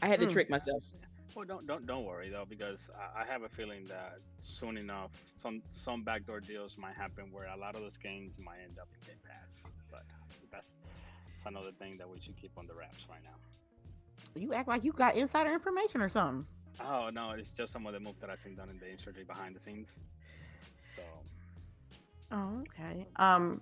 I 0.01 0.08
had 0.08 0.19
to 0.19 0.25
Hmm. 0.25 0.34
trick 0.34 0.49
myself. 0.49 0.84
Well, 1.36 1.45
don't 1.45 1.65
don't 1.67 1.86
don't 1.86 2.06
worry 2.06 2.29
though, 2.29 2.45
because 2.47 2.89
I, 2.95 3.21
I 3.21 3.25
have 3.25 3.43
a 3.43 3.49
feeling 3.49 3.88
that 3.88 4.19
soon 4.39 4.77
enough, 4.77 5.12
some 5.38 5.62
some 5.67 6.03
backdoor 6.03 6.41
deals 6.41 6.77
might 6.77 6.95
happen 6.95 7.32
where 7.32 7.47
a 7.47 7.58
lot 7.58 7.75
of 7.75 7.82
those 7.82 7.97
games 7.97 8.38
might 8.39 8.60
end 8.63 8.77
up 8.79 8.88
in 8.93 9.08
Game 9.08 9.21
Pass. 9.23 9.71
But 9.91 10.03
that's 10.51 10.73
that's 11.34 11.45
another 11.45 11.71
thing 11.71 11.97
that 11.97 12.10
we 12.10 12.19
should 12.19 12.38
keep 12.38 12.51
on 12.58 12.67
the 12.67 12.75
wraps 12.75 13.06
right 13.10 13.23
now. 13.23 13.38
You 14.36 14.53
act 14.53 14.67
like 14.67 14.84
you 14.84 14.93
got 14.93 15.15
insider 15.15 15.51
information 15.53 16.01
or 16.01 16.10
something. 16.10 16.47
Oh 16.81 17.09
no, 17.13 17.31
it's 17.31 17.53
just 17.53 17.71
some 17.71 17.86
of 17.86 17.93
the 17.93 17.99
moves 17.99 18.19
that 18.21 18.29
I've 18.29 18.39
seen 18.39 18.55
done 18.55 18.69
in 18.69 18.79
the 18.79 18.89
industry 18.89 19.23
behind 19.25 19.55
the 19.55 19.59
scenes. 19.59 19.89
So 20.95 21.03
Oh, 22.31 22.62
okay. 22.62 23.05
Um, 23.17 23.62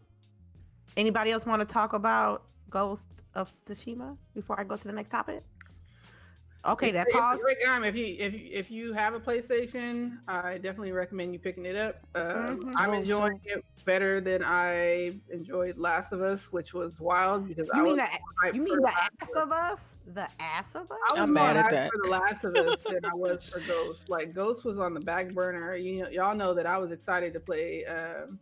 anybody 0.96 1.32
else 1.32 1.46
want 1.46 1.62
to 1.62 1.68
talk 1.72 1.94
about 1.94 2.44
Ghost 2.70 3.24
of 3.36 3.52
Tsushima 3.66 4.16
before 4.34 4.60
I 4.60 4.64
go 4.64 4.78
to 4.78 4.84
the 4.84 4.94
next 4.94 5.10
topic? 5.10 5.44
Okay, 6.64 6.92
that 6.92 7.08
If- 7.08 7.14
pause. 7.14 7.40
Rick, 7.44 7.58
um, 7.68 7.84
if 7.84 7.96
you 7.96 8.16
if 8.20 8.34
you- 8.34 8.50
if 8.52 8.70
you 8.70 8.94
have 8.94 9.16
a 9.16 9.20
PlayStation, 9.20 10.20
I 10.28 10.60
definitely 10.60 10.92
recommend 10.92 11.34
you 11.34 11.40
picking 11.40 11.66
it 11.66 11.76
up. 11.76 11.96
Um, 12.14 12.60
Mhm. 12.66 12.74
I'm 12.76 12.92
Oh, 12.92 12.94
enjoying 12.94 13.42
it 13.46 13.66
better 13.84 14.22
than 14.22 14.44
I 14.44 15.20
enjoyed 15.30 15.80
Last 15.80 16.12
of 16.12 16.22
Us, 16.22 16.52
which 16.52 16.76
was 16.76 17.00
wild 17.00 17.48
because 17.48 17.68
I 17.74 17.78
You 17.78 17.84
mean 17.84 17.98
was 17.98 18.08
the 18.44 18.56
you 18.56 18.62
mean 18.62 18.76
the 18.76 18.82
Last 18.82 19.12
ass 19.22 19.32
of 19.36 19.52
Us. 19.52 19.96
The 20.14 20.28
ass 20.40 20.76
of 20.76 20.92
us? 20.92 21.00
I 21.10 21.14
was 21.14 21.22
I'm 21.22 21.34
mad 21.34 21.58
at 21.58 21.72
that. 21.72 21.92
for 21.92 21.98
The 22.04 22.10
Last 22.12 22.44
of 22.44 22.56
Us 22.56 22.80
than 22.84 23.06
I 23.06 23.16
was 23.16 23.50
for 23.50 23.60
Ghost. 23.68 24.08
Like 24.10 24.36
Ghost 24.36 24.64
was 24.64 24.78
on 24.78 24.94
the 24.94 25.00
back 25.02 25.30
burner. 25.34 25.76
You 25.76 26.04
know, 26.04 26.10
y'all 26.10 26.36
know 26.36 26.54
that 26.54 26.68
I 26.68 26.78
was 26.78 26.92
excited 26.92 27.34
to 27.34 27.40
play 27.40 27.86
um, 27.86 28.40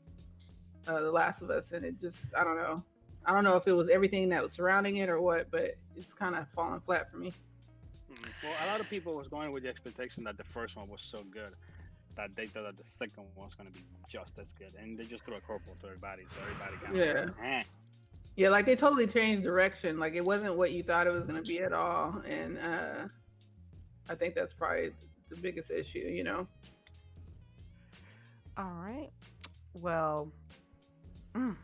uh, 0.87 0.99
The 0.99 1.11
Last 1.11 1.41
of 1.41 1.51
Us, 1.51 1.71
and 1.71 1.85
it 1.85 1.97
just 1.97 2.35
I 2.35 2.43
don't 2.43 2.57
know. 2.57 2.83
I 3.25 3.31
don't 3.33 3.45
know 3.45 3.55
if 3.55 3.65
it 3.65 3.73
was 3.73 3.87
everything 3.89 4.27
that 4.29 4.43
was 4.43 4.51
surrounding 4.51 4.97
it 4.97 5.07
or 5.07 5.21
what, 5.21 5.49
but 5.51 5.75
it's 5.95 6.13
kind 6.13 6.35
of 6.35 6.49
falling 6.49 6.81
flat 6.81 7.09
for 7.09 7.15
me. 7.17 7.33
Well, 8.43 8.53
a 8.63 8.67
lot 8.67 8.79
of 8.79 8.89
people 8.89 9.15
was 9.15 9.27
going 9.27 9.51
with 9.51 9.63
the 9.63 9.69
expectation 9.69 10.23
that 10.23 10.37
the 10.37 10.43
first 10.43 10.75
one 10.75 10.87
was 10.87 11.01
so 11.01 11.23
good 11.31 11.53
that 12.15 12.35
they 12.35 12.47
thought 12.47 12.63
that 12.63 12.77
the 12.77 12.89
second 12.89 13.23
one 13.35 13.45
was 13.45 13.55
going 13.55 13.67
to 13.67 13.73
be 13.73 13.83
just 14.07 14.37
as 14.39 14.53
good, 14.53 14.73
and 14.79 14.97
they 14.97 15.05
just 15.05 15.23
threw 15.23 15.35
a 15.35 15.39
curveball 15.39 15.79
to 15.81 15.87
everybody. 15.87 16.23
So 16.23 16.41
everybody 16.41 16.75
kind 16.83 16.99
of 16.99 17.35
Yeah. 17.41 17.59
eh. 17.59 17.63
Yeah, 18.35 18.49
like 18.49 18.65
they 18.65 18.75
totally 18.75 19.07
changed 19.07 19.43
direction. 19.43 19.99
Like 19.99 20.13
it 20.13 20.23
wasn't 20.23 20.55
what 20.55 20.71
you 20.71 20.83
thought 20.83 21.07
it 21.07 21.13
was 21.13 21.25
going 21.25 21.41
to 21.41 21.47
be 21.47 21.59
at 21.59 21.73
all, 21.73 22.21
and 22.27 22.57
uh, 22.57 23.07
I 24.09 24.15
think 24.15 24.35
that's 24.35 24.53
probably 24.53 24.91
the 25.29 25.35
biggest 25.35 25.71
issue. 25.71 25.99
You 25.99 26.23
know. 26.23 26.47
All 28.57 28.71
right. 28.79 29.09
Well, 29.73 30.31
mm. 31.33 31.55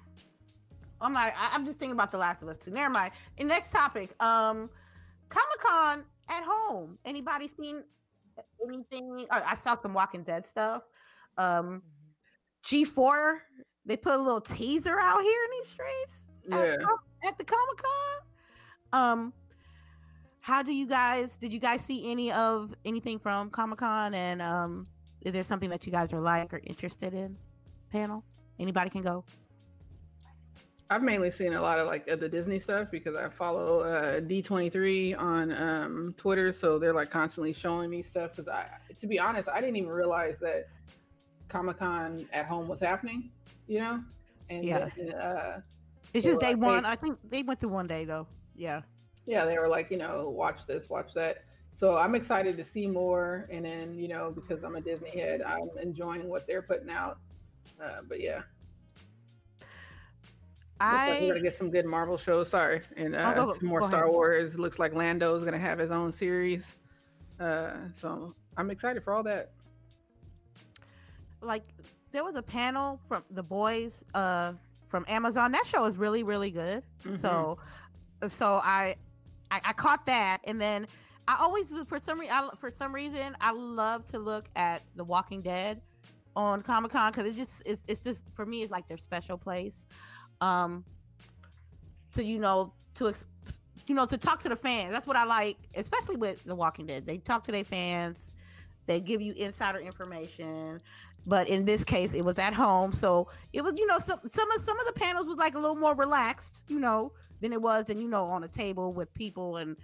I'm 1.02 1.14
not. 1.14 1.34
I, 1.38 1.50
I'm 1.54 1.66
just 1.66 1.80
thinking 1.80 1.94
about 1.94 2.12
The 2.12 2.18
Last 2.18 2.42
of 2.42 2.50
Us 2.50 2.58
too. 2.58 2.72
Never 2.72 2.90
mind. 2.90 3.12
And 3.38 3.48
next 3.48 3.72
topic. 3.72 4.12
Um, 4.22 4.70
Comic 5.30 5.60
Con 5.60 6.04
at 6.30 6.44
home. 6.46 6.98
Anybody 7.06 7.48
seen 7.48 7.84
anything? 8.66 9.26
I, 9.32 9.42
I 9.52 9.56
saw 9.56 9.76
some 9.78 9.94
Walking 9.94 10.24
Dead 10.24 10.46
stuff. 10.46 10.84
Um, 11.38 11.82
G4. 12.66 13.38
They 13.86 13.96
put 13.98 14.16
a 14.16 14.22
little 14.22 14.42
teaser 14.42 15.00
out 15.00 15.22
here 15.22 15.40
in 15.46 15.52
these 15.62 15.72
streets 15.72 16.14
Yeah. 16.50 16.74
at, 17.24 17.30
at 17.30 17.38
the 17.38 17.44
Comic 17.44 17.84
Con. 17.84 19.02
Um, 19.02 19.34
how 20.42 20.64
do 20.64 20.74
you 20.74 20.88
guys? 20.88 21.38
Did 21.38 21.52
you 21.54 21.60
guys 21.60 21.82
see 21.84 22.10
any 22.12 22.32
of 22.32 22.74
anything 22.86 23.20
from 23.20 23.50
Comic 23.50 23.80
Con? 23.80 24.14
And 24.14 24.42
um, 24.42 24.88
is 25.22 25.34
there 25.34 25.44
something 25.44 25.70
that 25.70 25.86
you 25.86 25.92
guys 25.92 26.14
are 26.14 26.20
like 26.20 26.54
or 26.54 26.62
interested 26.66 27.14
in? 27.14 27.36
Panel. 27.92 28.24
Anybody 28.60 28.90
can 28.90 29.02
go. 29.02 29.24
I've 30.90 31.02
mainly 31.02 31.32
seen 31.32 31.54
a 31.54 31.62
lot 31.62 31.80
of 31.80 31.88
like 31.88 32.08
of 32.08 32.20
the 32.20 32.30
Disney 32.30 32.60
stuff 32.60 32.90
because 32.92 33.16
I 33.16 33.28
follow 33.30 33.80
uh, 33.80 34.20
D23 34.22 35.20
on 35.20 35.52
um, 35.52 36.14
Twitter, 36.16 36.52
so 36.52 36.78
they're 36.78 36.94
like 36.94 37.10
constantly 37.10 37.54
showing 37.54 37.90
me 37.90 38.04
stuff. 38.04 38.32
Because 38.36 38.48
I, 38.48 38.68
to 39.00 39.08
be 39.08 39.18
honest, 39.18 39.50
I 39.50 39.62
didn't 39.62 39.78
even 39.78 39.90
realize 39.90 40.38
that 40.42 40.68
Comic 41.48 41.80
Con 41.80 42.28
at 42.32 42.46
home 42.46 42.68
was 42.68 42.80
happening. 42.80 43.32
You 43.68 43.80
know, 43.80 44.04
and 44.52 44.64
Yeah. 44.64 44.90
then, 44.96 45.14
uh, 45.16 45.62
It's 46.14 46.24
just 46.24 46.40
day 46.40 46.54
like, 46.54 46.58
one. 46.58 46.84
hey- 46.84 46.92
I 46.92 46.96
think 46.96 47.18
they 47.32 47.42
went 47.42 47.60
through 47.60 47.70
one 47.70 47.88
day 47.88 48.06
though. 48.06 48.28
Yeah. 48.56 48.82
yeah, 49.26 49.44
they 49.46 49.58
were 49.58 49.68
like, 49.68 49.90
you 49.90 49.98
know, 49.98 50.30
watch 50.34 50.68
this, 50.68 50.88
watch 50.88 51.14
that. 51.16 51.44
So 51.74 51.98
I'm 51.98 52.14
excited 52.14 52.56
to 52.58 52.64
see 52.64 52.88
more, 52.88 53.48
and 53.52 53.66
then 53.66 53.98
you 53.98 54.08
know, 54.08 54.32
because 54.32 54.64
I'm 54.64 54.76
a 54.76 54.82
Disney 54.82 55.10
head, 55.10 55.42
I'm 55.42 55.70
enjoying 55.82 56.30
what 56.30 56.46
they're 56.46 56.62
putting 56.62 56.92
out. 56.92 57.18
Uh, 57.84 58.02
but 58.08 58.22
yeah, 58.22 58.44
like 60.80 61.20
we're 61.22 61.26
I 61.26 61.28
gonna 61.30 61.42
get 61.42 61.58
some 61.58 61.70
good 61.72 61.86
Marvel 61.86 62.18
shows. 62.18 62.50
Sorry, 62.50 62.82
and 62.98 63.16
uh, 63.16 63.34
go- 63.34 63.54
some 63.54 63.68
more 63.68 63.82
go 63.82 63.88
Star 63.88 64.04
ahead. 64.04 64.14
Wars. 64.14 64.60
Looks 64.60 64.80
like 64.80 64.94
Lando's 64.94 65.44
gonna 65.44 65.58
have 65.60 65.80
his 65.80 65.92
own 65.92 66.12
series. 66.12 66.76
Uh, 67.40 67.72
so 67.94 68.34
I'm 68.58 68.70
excited 68.72 69.04
for 69.04 69.14
all 69.14 69.24
that. 69.24 69.52
like 71.42 71.64
there 72.12 72.24
was 72.24 72.36
a 72.36 72.42
panel 72.42 73.00
from 73.08 73.24
the 73.32 73.44
boys 73.44 74.04
uh 74.14 74.54
from 74.88 75.06
Amazon. 75.08 75.52
That 75.52 75.66
show 75.66 75.86
is 75.86 75.98
really 75.98 76.24
really 76.24 76.52
good. 76.52 76.84
Mhm. 77.04 77.22
So 77.22 77.58
so 78.38 78.56
I, 78.64 78.96
I 79.52 79.62
I 79.66 79.74
caught 79.74 80.06
that 80.06 80.40
and 80.46 80.60
then 80.60 80.88
I 81.28 81.38
always 81.40 81.74
for 81.88 82.00
some 82.00 82.20
reason 82.20 82.36
for 82.60 82.72
some 82.72 82.94
reason 82.96 83.36
I 83.42 83.52
love 83.52 84.10
to 84.12 84.20
look 84.20 84.46
at 84.56 84.84
The 84.96 85.04
Walking 85.04 85.42
Dead 85.42 85.82
on 86.36 86.62
Comic 86.62 86.92
Con 86.92 87.12
because 87.12 87.28
it 87.28 87.36
just 87.36 87.62
it's, 87.66 87.82
it's 87.88 88.02
just 88.02 88.22
for 88.34 88.46
me 88.46 88.64
it's 88.64 88.72
like 88.72 88.88
their 88.88 88.98
special 88.98 89.38
place. 89.38 89.86
Um 90.46 90.86
to 92.14 92.24
you 92.24 92.40
know 92.40 92.74
to 92.96 93.10
ex- 93.10 93.26
you 93.88 93.96
know 93.96 94.06
to 94.06 94.18
talk 94.18 94.40
to 94.42 94.50
the 94.50 94.56
fans. 94.56 94.92
That's 94.92 95.08
what 95.08 95.18
I 95.18 95.26
like, 95.26 95.58
especially 95.76 96.18
with 96.18 96.44
The 96.44 96.56
Walking 96.56 96.86
Dead. 96.88 97.06
They 97.06 97.18
talk 97.18 97.44
to 97.46 97.52
their 97.52 97.64
fans. 97.64 98.32
They 98.88 99.00
give 99.00 99.22
you 99.22 99.34
insider 99.34 99.80
information. 99.80 100.80
But 101.28 101.50
in 101.50 101.66
this 101.66 101.84
case, 101.84 102.14
it 102.14 102.24
was 102.24 102.38
at 102.40 102.54
home, 102.54 102.94
so 102.94 103.30
it 103.54 103.64
was 103.64 103.74
you 103.78 103.88
know 103.88 104.00
some 104.00 104.20
some 104.30 104.52
of 104.52 104.62
some 104.62 104.80
of 104.80 104.86
the 104.88 104.94
panels 104.94 105.28
was 105.28 105.38
like 105.38 105.56
a 105.56 105.60
little 105.60 105.76
more 105.76 105.96
relaxed, 105.96 106.64
you 106.68 106.80
know, 106.80 107.14
than 107.42 107.54
it 107.54 107.62
was, 107.62 107.90
and 107.90 108.02
you 108.02 108.08
know, 108.08 108.26
on 108.26 108.44
a 108.44 108.48
table 108.48 108.94
with 108.94 109.14
people 109.14 109.58
and 109.58 109.78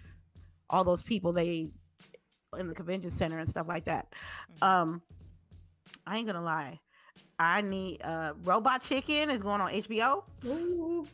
all 0.70 0.84
those 0.84 1.04
people 1.04 1.34
they 1.34 1.70
in 2.58 2.68
the 2.68 2.76
convention 2.76 3.12
center 3.12 3.40
and 3.40 3.50
stuff 3.50 3.68
like 3.68 3.86
that. 3.86 4.14
Mhm. 4.62 4.68
Um, 4.68 5.02
I 6.06 6.18
ain't 6.18 6.28
gonna 6.28 6.42
lie, 6.44 6.80
I 7.42 7.62
need 7.62 8.02
uh 8.04 8.34
Robot 8.44 8.84
Chicken 8.84 9.32
is 9.32 9.40
going 9.40 9.62
on 9.62 9.72
HBO. 9.72 10.24
Ooh, 10.46 11.08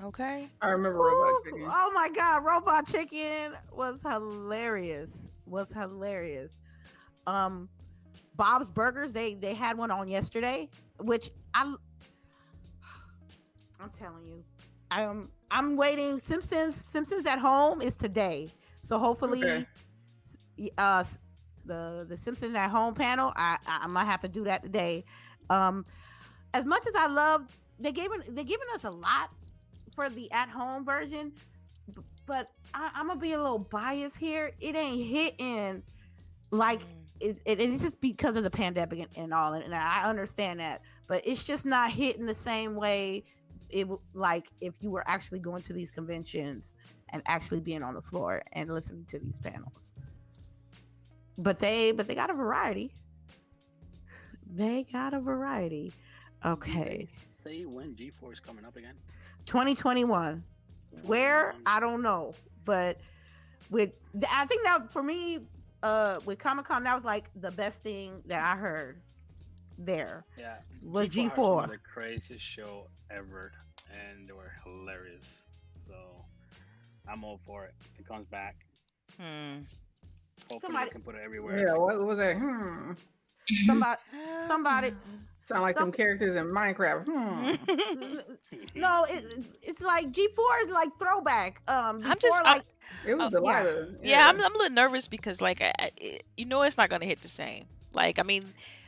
Okay. 0.00 0.48
I 0.62 0.68
remember 0.68 0.98
Robot 1.00 1.44
Chicken. 1.44 1.66
Oh 1.68 1.90
my 1.92 2.08
god, 2.08 2.44
Robot 2.44 2.86
Chicken 2.86 3.54
was 3.72 4.00
hilarious. 4.00 5.26
Was 5.46 5.72
hilarious. 5.72 6.52
Um 7.26 7.68
Bob's 8.36 8.70
Burgers, 8.70 9.12
they 9.12 9.34
they 9.34 9.52
had 9.52 9.76
one 9.76 9.90
on 9.90 10.06
yesterday, 10.06 10.68
which 11.00 11.30
I 11.52 11.74
I'm 13.80 13.90
telling 13.90 14.24
you. 14.28 14.44
I'm 14.92 15.30
I'm 15.50 15.76
waiting 15.76 16.20
Simpsons 16.20 16.76
Simpsons 16.92 17.26
at 17.26 17.40
home 17.40 17.82
is 17.82 17.96
today. 17.96 18.50
So 18.86 19.00
hopefully 19.00 19.42
Okay. 19.44 19.66
uh 20.78 21.02
the 21.64 22.06
the 22.08 22.16
Simpsons 22.16 22.54
at 22.54 22.70
home 22.70 22.94
panel, 22.94 23.32
I, 23.34 23.58
I 23.66 23.80
I'm 23.82 23.88
gonna 23.90 24.04
have 24.04 24.20
to 24.20 24.28
do 24.28 24.44
that 24.44 24.62
today. 24.62 25.04
Um 25.50 25.86
as 26.54 26.64
much 26.64 26.86
as 26.86 26.94
I 26.96 27.08
love 27.08 27.42
they 27.78 27.92
gave 27.92 28.10
they 28.28 28.44
giving 28.44 28.68
us 28.74 28.84
a 28.84 28.90
lot 28.90 29.34
for 29.94 30.08
the 30.10 30.30
at 30.32 30.48
home 30.48 30.84
version, 30.84 31.32
but 32.26 32.48
I, 32.74 32.90
I'm 32.94 33.08
gonna 33.08 33.20
be 33.20 33.32
a 33.32 33.42
little 33.42 33.58
biased 33.58 34.18
here. 34.18 34.52
It 34.60 34.76
ain't 34.76 35.06
hitting 35.06 35.82
like 36.50 36.80
Mm. 36.80 36.86
it, 37.20 37.42
it, 37.46 37.60
it's 37.60 37.82
just 37.82 38.00
because 38.00 38.36
of 38.36 38.44
the 38.44 38.50
pandemic 38.50 38.98
and, 38.98 39.08
and 39.16 39.34
all, 39.34 39.54
and, 39.54 39.74
I 39.74 40.04
understand 40.08 40.60
that, 40.60 40.82
but 41.06 41.26
it's 41.26 41.44
just 41.44 41.66
not 41.66 41.92
hitting 41.92 42.26
the 42.26 42.34
same 42.34 42.76
way 42.76 43.24
it 43.70 43.88
like 44.14 44.50
if 44.60 44.74
you 44.80 44.90
were 44.90 45.04
actually 45.08 45.40
going 45.40 45.62
to 45.62 45.72
these 45.72 45.90
conventions 45.90 46.76
and 47.10 47.22
actually 47.26 47.60
being 47.60 47.82
on 47.82 47.94
the 47.94 48.02
floor 48.02 48.42
and 48.52 48.70
listening 48.70 49.06
to 49.10 49.18
these 49.18 49.38
panels. 49.42 49.92
But 51.38 51.58
they 51.60 51.92
but 51.92 52.08
they 52.08 52.14
got 52.14 52.30
a 52.30 52.34
variety. 52.34 52.94
They 54.54 54.86
got 54.92 55.14
a 55.14 55.20
variety. 55.20 55.92
Okay. 56.44 57.08
Say 57.30 57.64
when 57.64 57.94
G4 57.94 58.32
is 58.32 58.40
coming 58.40 58.64
up 58.64 58.76
again. 58.76 58.94
2021. 59.46 60.42
Where 61.04 61.54
I 61.66 61.78
don't 61.78 62.02
know, 62.02 62.34
but 62.64 62.98
with 63.70 63.92
I 64.28 64.44
think 64.46 64.64
that 64.64 64.92
for 64.92 65.02
me, 65.04 65.38
uh, 65.84 66.18
with 66.24 66.38
Comic 66.40 66.66
Con, 66.66 66.82
that 66.82 66.94
was 66.96 67.04
like 67.04 67.30
the 67.36 67.52
best 67.52 67.78
thing 67.82 68.22
that 68.26 68.40
I 68.42 68.58
heard 68.58 69.00
there. 69.78 70.24
Yeah. 70.36 70.56
Was 70.82 71.04
had 71.06 71.14
some 71.14 71.26
of 71.26 71.32
G4. 71.34 71.68
The 71.70 71.78
craziest 71.78 72.44
show 72.44 72.88
ever, 73.08 73.52
and 73.88 74.28
they 74.28 74.32
were 74.32 74.52
hilarious. 74.64 75.24
So 75.86 75.94
I'm 77.08 77.22
all 77.22 77.38
for 77.46 77.66
it. 77.66 77.74
If 77.94 78.00
it 78.00 78.06
comes 78.08 78.26
back, 78.26 78.56
Hmm. 79.16 79.60
hopefully 80.50 80.58
Somebody- 80.60 80.84
we 80.86 80.90
can 80.90 81.02
put 81.02 81.14
it 81.14 81.22
everywhere. 81.24 81.66
Yeah, 81.68 81.74
what 81.74 82.00
was 82.00 82.18
that? 82.18 82.36
Hmm. 82.36 82.92
Somebody, 83.66 84.00
Somebody- 84.46 84.92
Sound 85.46 85.62
like 85.62 85.76
Some- 85.76 85.88
them 85.90 85.92
characters 85.92 86.36
in 86.36 86.44
Minecraft. 86.46 87.06
Hmm. 87.08 88.16
no, 88.76 89.04
it, 89.08 89.24
it's 89.62 89.80
like 89.80 90.12
G4 90.12 90.64
is 90.64 90.70
like 90.70 90.90
throwback. 90.98 91.60
Um, 91.68 92.00
I'm 92.04 92.18
just- 92.18 92.38
before, 92.38 92.46
I- 92.46 92.54
like 92.56 92.64
It 93.06 93.14
was 93.14 93.26
Oh, 93.26 93.30
Delilah. 93.36 93.86
yeah, 94.02 94.28
I'm, 94.28 94.40
I'm 94.40 94.54
a 94.54 94.58
little 94.58 94.74
nervous 94.74 95.08
because, 95.08 95.40
like, 95.40 95.60
I, 95.60 95.72
I, 95.78 95.90
you 96.36 96.44
know, 96.44 96.62
it's 96.62 96.76
not 96.78 96.88
gonna 96.88 97.04
hit 97.06 97.22
the 97.22 97.28
same. 97.28 97.64
Like, 97.94 98.18
I 98.20 98.22
mean, 98.22 98.44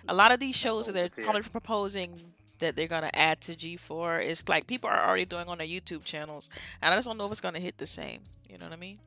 a 0.09 0.15
lot 0.15 0.31
of 0.33 0.39
these 0.39 0.55
shows 0.55 0.87
that 0.87 0.93
they're 0.93 1.09
probably 1.09 1.43
proposing 1.43 2.21
that 2.61 2.77
they're 2.77 2.87
gonna 2.87 3.11
add 3.15 3.41
to 3.43 3.57
G4 3.57 4.25
is 4.25 4.49
like 4.49 4.69
people 4.69 4.89
are 4.89 5.05
already 5.09 5.25
doing 5.25 5.49
on 5.49 5.59
their 5.59 5.67
YouTube 5.67 6.05
channels, 6.05 6.49
and 6.81 6.95
I 6.95 6.97
just 6.97 7.09
don't 7.09 7.19
know 7.19 7.25
if 7.27 7.33
it's 7.33 7.41
gonna 7.41 7.59
hit 7.59 7.79
the 7.79 7.87
same. 7.87 8.21
You 8.49 8.59
know 8.59 8.67
what 8.67 8.73
I 8.73 8.77
mean? 8.77 8.99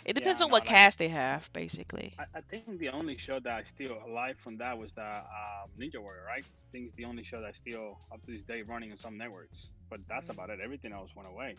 So, 0.00 0.10
it 0.10 0.14
depends 0.14 0.40
Yeah, 0.40 0.44
on 0.44 0.50
no, 0.50 0.52
what 0.54 0.62
like- 0.62 0.68
cast 0.68 0.98
they 0.98 1.08
have, 1.08 1.52
basically. 1.52 2.14
I, 2.18 2.24
I 2.38 2.40
think 2.40 2.78
the 2.78 2.88
only 2.88 3.16
show 3.18 3.38
that 3.40 3.52
I 3.52 3.62
still 3.64 3.98
alive 4.06 4.36
from 4.42 4.56
that 4.58 4.76
was 4.78 4.92
the 4.92 5.02
um, 5.02 5.70
Ninja 5.78 5.98
Warrior, 6.00 6.24
right? 6.26 6.44
I 6.44 6.66
think 6.72 6.86
it's 6.86 6.94
the 6.96 7.04
only 7.04 7.22
show 7.24 7.40
that's 7.40 7.58
still 7.58 7.98
up 8.12 8.24
to 8.26 8.32
this 8.32 8.42
day 8.42 8.62
running 8.62 8.92
on 8.92 8.98
some 8.98 9.16
networks. 9.18 9.66
But 9.90 10.00
that's 10.08 10.26
Mhm. 10.26 10.30
about 10.30 10.50
it. 10.50 10.60
Everything 10.62 10.92
else 10.92 11.10
went 11.14 11.28
away. 11.28 11.56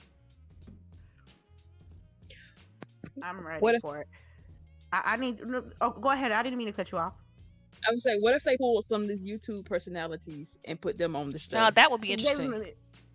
I'm 3.22 3.46
ready 3.46 3.60
What 3.60 3.76
if- 3.76 3.82
for 3.82 3.98
it. 4.00 4.08
I, 4.94 5.14
I 5.14 5.18
need. 5.18 5.40
Oh, 5.80 5.92
go 5.92 6.10
ahead. 6.10 6.32
I 6.32 6.44
didn't 6.44 6.58
mean 6.58 6.68
to 6.68 6.74
cut 6.74 6.92
you 6.92 6.98
off. 6.98 7.14
I 7.88 7.92
would 7.92 8.02
say, 8.02 8.18
what 8.20 8.36
if 8.36 8.44
they 8.44 8.58
pulled 8.58 8.86
some 8.90 9.04
of 9.04 9.10
these 9.10 9.26
YouTube 9.26 9.66
personalities 9.66 10.60
and 10.66 10.80
put 10.80 10.98
them 10.98 11.16
on 11.16 11.30
the 11.30 11.40
show? 11.40 11.58
Now 11.58 11.70
that 11.70 11.90
would 11.92 12.02
be 12.02 12.10
They- 12.10 12.14
interesting, 12.16 12.52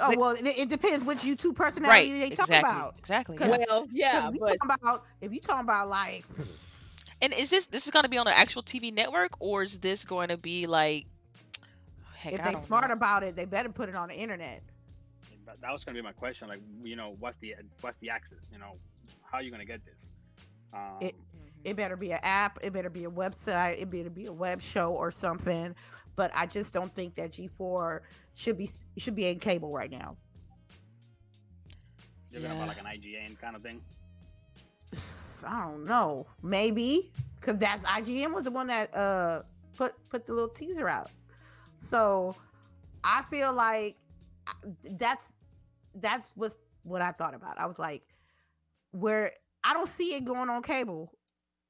Oh 0.00 0.14
well, 0.18 0.30
it, 0.32 0.46
it 0.46 0.68
depends 0.68 1.04
which 1.04 1.18
YouTube 1.18 1.56
right? 1.56 1.56
personality 1.56 2.18
they 2.20 2.30
talk 2.30 2.48
Exactly. 2.50 2.78
about. 2.78 2.94
Exactly. 2.98 3.38
yeah. 3.38 3.56
well, 3.68 3.86
yeah, 3.90 4.20
'Cause 4.20 4.28
if 4.28 4.34
you 4.34 4.40
but 4.40 4.56
talking 4.58 4.76
about 4.82 5.04
if 5.20 5.32
you 5.32 5.40
talking 5.40 5.60
about 5.62 5.88
like 5.88 6.24
And 7.20 7.32
is 7.32 7.50
this 7.50 7.66
this 7.66 7.84
is 7.86 7.90
gonna 7.90 8.08
be 8.08 8.18
on 8.18 8.26
an 8.26 8.34
actual 8.36 8.62
TV 8.62 8.90
network, 8.90 9.32
or 9.40 9.62
is 9.62 9.78
this 9.78 10.04
going 10.04 10.28
to 10.28 10.36
be 10.36 10.66
like? 10.66 11.06
Heck, 12.14 12.32
if 12.34 12.42
they 12.42 12.52
don't 12.52 12.56
smart 12.56 12.90
know. 12.90 12.90
about 12.90 13.22
it, 13.22 13.36
they 13.36 13.44
better 13.44 13.68
put 13.70 13.88
it 13.88 13.94
on 13.94 14.08
the 14.08 14.14
internet. 14.14 14.62
That, 15.46 15.60
that 15.60 15.72
was 15.72 15.84
gonna 15.84 15.96
be 15.96 16.02
my 16.02 16.12
question. 16.12 16.48
Like, 16.48 16.60
you 16.82 16.96
know, 16.96 17.16
what's 17.18 17.38
the 17.38 17.54
what's 17.80 17.96
the 17.98 18.10
access? 18.10 18.50
You 18.52 18.58
know, 18.58 18.78
how 19.22 19.38
are 19.38 19.42
you 19.42 19.50
gonna 19.50 19.64
get 19.64 19.84
this? 19.84 20.00
Um, 20.72 21.00
It-. 21.00 21.16
It 21.64 21.76
better 21.76 21.96
be 21.96 22.12
an 22.12 22.20
app. 22.22 22.58
It 22.62 22.72
better 22.72 22.90
be 22.90 23.04
a 23.04 23.10
website. 23.10 23.80
It 23.80 23.90
better 23.90 24.10
be 24.10 24.26
a 24.26 24.32
web 24.32 24.62
show 24.62 24.92
or 24.92 25.10
something. 25.10 25.74
But 26.16 26.30
I 26.34 26.46
just 26.46 26.72
don't 26.72 26.94
think 26.94 27.14
that 27.16 27.32
G4 27.32 28.00
should 28.34 28.58
be 28.58 28.70
should 28.98 29.14
be 29.14 29.26
in 29.26 29.38
cable 29.38 29.70
right 29.70 29.90
now. 29.90 30.16
you're 32.30 32.42
gonna 32.42 32.54
buy 32.54 32.66
like 32.66 32.80
an 32.80 32.86
IGN 32.86 33.38
kind 33.38 33.54
of 33.56 33.62
thing. 33.62 33.80
I 35.46 35.64
don't 35.64 35.84
know. 35.84 36.26
Maybe 36.42 37.12
because 37.38 37.58
that's 37.58 37.84
IGN 37.84 38.34
was 38.34 38.44
the 38.44 38.50
one 38.50 38.66
that 38.68 38.94
uh 38.94 39.42
put 39.74 39.94
put 40.08 40.26
the 40.26 40.32
little 40.32 40.48
teaser 40.48 40.88
out. 40.88 41.10
So 41.78 42.34
I 43.04 43.22
feel 43.30 43.52
like 43.52 43.96
that's 44.92 45.32
that's 45.96 46.30
what 46.34 46.54
what 46.82 47.02
I 47.02 47.12
thought 47.12 47.34
about. 47.34 47.58
I 47.58 47.66
was 47.66 47.78
like, 47.78 48.02
where 48.92 49.32
I 49.64 49.72
don't 49.72 49.88
see 49.88 50.14
it 50.14 50.24
going 50.24 50.48
on 50.48 50.62
cable. 50.62 51.12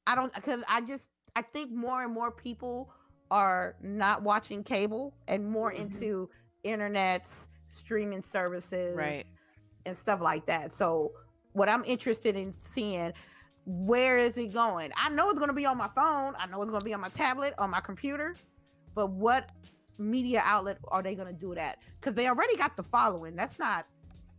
I 0.07 0.15
don't 0.15 0.33
because 0.33 0.63
I 0.69 0.81
just 0.81 1.09
I 1.35 1.43
think 1.43 1.73
more 1.73 2.03
and 2.03 2.13
more 2.13 2.31
people 2.31 2.91
are 3.31 3.75
not 3.83 4.23
watching 4.23 4.63
cable 4.63 5.15
and 5.29 5.49
more 5.49 5.73
Mhm. 5.73 5.81
into 5.81 6.31
internets, 6.65 7.47
streaming 7.71 8.23
services, 8.23 8.97
Right. 8.97 9.25
and 9.85 9.97
stuff 9.97 10.21
like 10.21 10.47
that. 10.47 10.73
So 10.73 11.13
what 11.53 11.69
I'm 11.69 11.85
interested 11.85 12.37
in 12.37 12.53
seeing 12.53 13.13
where 13.65 14.17
is 14.17 14.37
it 14.39 14.53
going? 14.53 14.93
I 14.97 15.09
know 15.09 15.29
it's 15.31 15.39
going 15.39 15.49
to 15.49 15.55
be 15.55 15.67
on 15.67 15.77
my 15.77 15.89
phone. 15.89 16.35
I 16.39 16.47
know 16.47 16.63
it's 16.63 16.71
going 16.71 16.81
to 16.81 16.85
be 16.85 16.95
on 16.95 17.01
my 17.01 17.09
tablet, 17.09 17.53
on 17.59 17.71
my 17.71 17.81
computer. 17.81 18.37
But 18.95 19.09
what 19.11 19.51
media 19.99 20.41
outlet 20.45 20.79
are 20.89 21.03
they 21.03 21.15
going 21.17 21.27
to 21.27 21.39
do 21.39 21.55
that? 21.57 21.79
Because 21.99 22.15
they 22.15 22.29
already 22.29 22.57
got 22.57 22.77
the 22.77 22.85
following. 22.85 23.35
That's 23.35 23.59
not. 23.59 23.87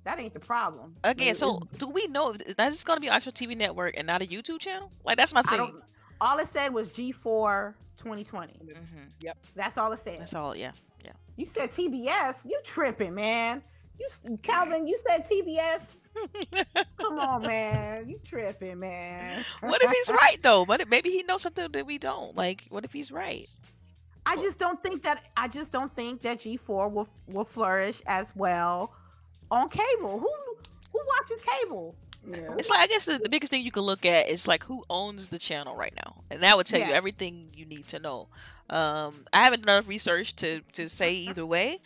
That 0.05 0.19
ain't 0.19 0.33
the 0.33 0.39
problem. 0.39 0.95
Again, 1.03 1.29
It- 1.31 1.37
so 1.37 1.57
it's- 1.57 1.77
do 1.79 1.87
we 1.87 2.07
know 2.07 2.31
if 2.33 2.41
is 2.41 2.55
this 2.55 2.83
going 2.85 2.95
to 2.97 3.01
be 3.01 3.07
an 3.07 3.13
actual 3.13 3.33
TV 3.33 3.53
network 3.55 3.95
and 3.97 4.07
not 4.07 4.21
a 4.21 4.25
YouTube 4.25 4.59
channel? 4.61 4.89
Like 5.03 5.17
that's 5.17 5.33
my 5.33 5.41
I 5.41 5.57
thing. 5.57 5.81
Don't. 6.19 6.29
All 6.29 6.39
it 6.39 6.47
said 6.47 6.73
was 6.73 6.89
G4 6.89 7.73
2020. 7.97 8.53
hmm 8.53 9.31
That's 9.55 9.77
all 9.77 9.91
it 9.91 9.99
said. 10.03 10.21
That's 10.21 10.33
all. 10.33 10.55
Yeah. 10.55 10.71
Yeah. 11.03 11.11
You 11.35 11.45
said 11.45 11.71
TBS. 11.71 12.37
You 12.45 12.59
tripping, 12.63 13.15
man? 13.15 13.61
You 13.99 14.37
Calvin? 14.41 14.87
You 14.87 14.97
said 15.07 15.27
TBS. 15.27 15.81
Come 16.99 17.19
on, 17.19 17.41
man. 17.43 18.07
You 18.09 18.19
tripping, 18.23 18.79
man? 18.79 19.43
what 19.61 19.81
if 19.83 19.91
he's 19.91 20.09
right 20.09 20.37
though? 20.41 20.63
What 20.63 20.81
if 20.81 20.89
maybe 20.89 21.09
he 21.09 21.23
knows 21.23 21.43
something 21.43 21.71
that 21.71 21.85
we 21.85 21.97
don't? 21.97 22.35
Like, 22.35 22.65
what 22.69 22.85
if 22.85 22.93
he's 22.93 23.11
right? 23.11 23.47
I 24.25 24.35
just 24.35 24.59
don't 24.59 24.81
think 24.83 25.03
that 25.03 25.23
I 25.37 25.47
just 25.47 25.71
don't 25.71 25.95
think 25.95 26.21
that 26.23 26.39
G4 26.39 26.91
will 26.91 27.07
will 27.27 27.45
flourish 27.45 28.01
as 28.07 28.35
well 28.35 28.93
on 29.49 29.69
cable. 29.69 30.19
Who 30.19 30.29
who 30.91 30.99
watches 31.19 31.41
cable? 31.41 31.95
Yeah. 32.29 32.55
It's 32.57 32.69
like 32.69 32.79
I 32.79 32.87
guess 32.87 33.05
the, 33.05 33.17
the 33.19 33.29
biggest 33.29 33.51
thing 33.51 33.63
you 33.63 33.71
can 33.71 33.83
look 33.83 34.05
at 34.05 34.27
is 34.27 34.47
like 34.47 34.63
who 34.63 34.83
owns 34.89 35.29
the 35.29 35.39
channel 35.39 35.75
right 35.75 35.93
now, 35.95 36.23
and 36.29 36.41
that 36.43 36.57
would 36.57 36.65
tell 36.65 36.79
you 36.79 36.93
everything 36.93 37.49
you 37.55 37.65
need 37.65 37.87
to 37.89 37.99
know. 37.99 38.27
Um, 38.69 39.23
I 39.31 39.43
haven't 39.43 39.65
done 39.65 39.75
enough 39.77 39.87
research 39.87 40.35
to 40.37 40.61
to 40.73 40.89
say 40.89 41.13
either 41.13 41.45
way, 41.45 41.79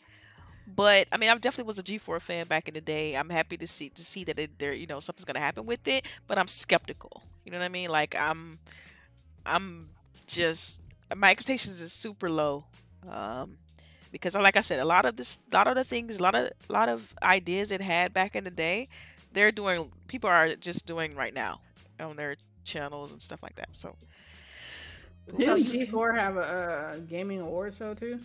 but 0.68 1.08
I 1.12 1.18
mean, 1.18 1.30
I 1.30 1.38
definitely 1.38 1.68
was 1.68 1.78
a 1.78 1.84
G4 1.84 2.20
fan 2.22 2.48
back 2.48 2.68
in 2.68 2.74
the 2.74 2.82
day. 2.82 3.16
I'm 3.16 3.30
happy 3.30 3.58
to 3.58 3.68
see 3.68 3.90
to 3.90 4.04
see 4.04 4.24
that 4.24 4.40
it, 4.40 4.58
there, 4.58 4.74
you 4.74 4.88
know, 4.88 5.00
something's 5.00 5.26
gonna 5.26 5.40
happen 5.40 5.66
with 5.66 5.88
it, 5.88 6.08
but 6.28 6.40
I'm 6.40 6.48
skeptical. 6.48 7.24
You 7.46 7.52
know 7.52 7.60
what 7.60 7.66
I 7.66 7.70
mean? 7.70 7.90
Like 7.90 8.16
I'm, 8.16 8.58
I'm 9.46 9.90
just 10.28 10.82
my 11.16 11.32
expectations 11.32 11.82
is 11.82 11.94
super 11.94 12.30
low. 12.30 12.66
Um, 13.10 13.58
because 14.12 14.36
like 14.36 14.58
I 14.58 14.62
said, 14.62 14.80
a 14.80 14.86
lot 14.86 15.06
of 15.06 15.16
this, 15.16 15.38
a 15.52 15.56
lot 15.56 15.68
of 15.68 15.76
the 15.76 15.84
things, 15.84 16.20
a 16.20 16.24
lot 16.24 16.36
of, 16.36 16.50
a 16.70 16.74
lot 16.74 16.90
of 16.90 17.14
ideas 17.24 17.72
it 17.72 17.82
had 17.82 18.14
back 18.14 18.36
in 18.36 18.44
the 18.44 18.52
day, 18.52 18.90
they're 19.34 19.52
doing. 19.52 19.92
People 20.08 20.30
are 20.30 20.56
just 20.56 20.86
doing 20.86 21.16
right 21.16 21.34
now 21.34 21.62
on 22.00 22.16
their 22.16 22.36
channels 22.64 23.12
and 23.12 23.22
stuff 23.22 23.42
like 23.44 23.56
that. 23.56 23.70
So, 23.76 23.96
Didn't 25.38 25.58
G4 25.58 26.18
have 26.18 26.38
a, 26.38 26.40
uh 26.40 26.98
gaming 27.10 27.40
award 27.42 27.76
show 27.78 27.94
too? 27.94 28.20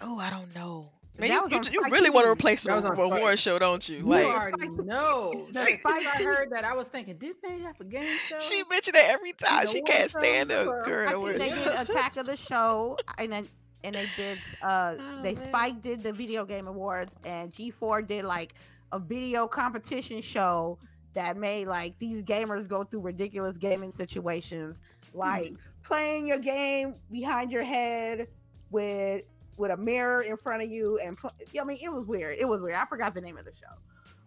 oh, 0.00 0.18
I 0.18 0.30
don't 0.30 0.54
know. 0.54 0.88
Man, 1.18 1.30
you, 1.30 1.42
you, 1.50 1.56
you 1.56 1.62
Spike 1.80 1.92
really 1.92 2.08
want 2.08 2.24
to 2.24 2.30
replace 2.30 2.64
a 2.64 2.68
That 2.68 2.82
was 2.82 2.98
award 2.98 3.38
show, 3.38 3.58
don't 3.58 3.86
you? 3.86 3.98
You 3.98 4.02
Like 4.04 4.24
already 4.26 4.68
know. 4.70 5.46
The 5.52 5.60
Spike- 5.60 5.78
Spike 5.80 6.06
I 6.06 6.22
heard 6.22 6.50
that 6.52 6.64
I 6.64 6.74
was 6.74 6.88
thinking, 6.88 7.18
did 7.18 7.36
they 7.46 7.58
have 7.58 7.78
a 7.78 7.84
game 7.84 8.08
show? 8.28 8.38
she 8.38 8.62
mentioned 8.70 8.96
it 8.96 9.04
every 9.10 9.34
time. 9.34 9.66
She 9.66 9.82
can't 9.82 10.10
stand 10.10 10.48
the 10.50 10.66
or- 10.66 10.82
current 10.84 11.10
I 11.10 11.12
award 11.12 11.38
think 11.38 11.54
they 11.54 11.64
did 11.64 11.90
Attack 11.90 12.16
of 12.16 12.24
the 12.26 12.36
Show, 12.38 12.96
and 13.18 13.30
then 13.30 13.48
and 13.84 13.94
they 13.94 14.08
did 14.16 14.38
uh 14.62 14.94
Oh, 14.98 15.22
they 15.22 15.34
man. 15.34 15.44
Spike 15.44 15.82
did 15.82 16.02
the 16.02 16.12
video 16.14 16.46
game 16.46 16.66
awards, 16.66 17.12
and 17.26 17.52
G4 17.52 18.06
did 18.08 18.24
like 18.24 18.54
a 18.92 18.98
video 18.98 19.46
competition 19.48 20.20
show 20.22 20.78
that 21.14 21.36
made 21.36 21.66
like 21.66 21.98
these 21.98 22.22
gamers 22.22 22.66
go 22.68 22.84
through 22.84 23.00
ridiculous 23.00 23.56
gaming 23.56 23.92
situations, 23.92 24.78
like 25.14 25.54
playing 25.82 26.26
your 26.26 26.38
game 26.38 26.94
behind 27.10 27.50
your 27.52 27.64
head 27.64 28.28
with 28.70 29.22
with 29.58 29.70
a 29.70 29.76
mirror 29.76 30.22
in 30.22 30.36
front 30.36 30.62
of 30.62 30.68
you, 30.70 30.98
and 31.04 31.16
pl- 31.18 31.32
I 31.60 31.64
mean 31.64 31.78
it 31.82 31.92
was 31.92 32.06
weird. 32.06 32.38
It 32.38 32.46
was 32.46 32.62
weird. 32.62 32.76
I 32.76 32.86
forgot 32.86 33.14
the 33.14 33.20
name 33.20 33.36
of 33.36 33.44
the 33.44 33.52
show, 33.52 33.74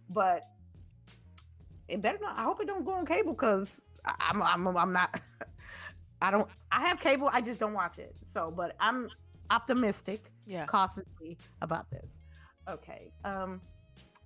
but 0.10 0.48
it 1.88 2.02
better 2.02 2.18
not. 2.22 2.38
I 2.38 2.44
hope 2.44 2.62
it 2.62 2.68
don't 2.68 2.86
go 2.86 2.94
on 2.94 3.06
cable 3.06 3.34
because 3.34 3.80
I'm 4.06 4.42
I'm 4.42 4.68
I'm 4.68 4.94
not. 4.94 5.20
I 6.22 6.32
don't. 6.32 6.48
I 6.72 6.88
have 6.88 7.00
cable. 7.00 7.30
I 7.32 7.42
just 7.42 7.60
don't 7.60 7.74
watch 7.74 7.98
it. 8.00 8.16
So, 8.34 8.52
but 8.56 8.76
I'm 8.80 9.10
optimistic, 9.52 10.32
Yeah. 10.46 10.66
cautiously 10.66 11.38
about 11.62 11.90
this. 11.92 12.22
Okay. 12.70 13.12
Um, 13.24 13.62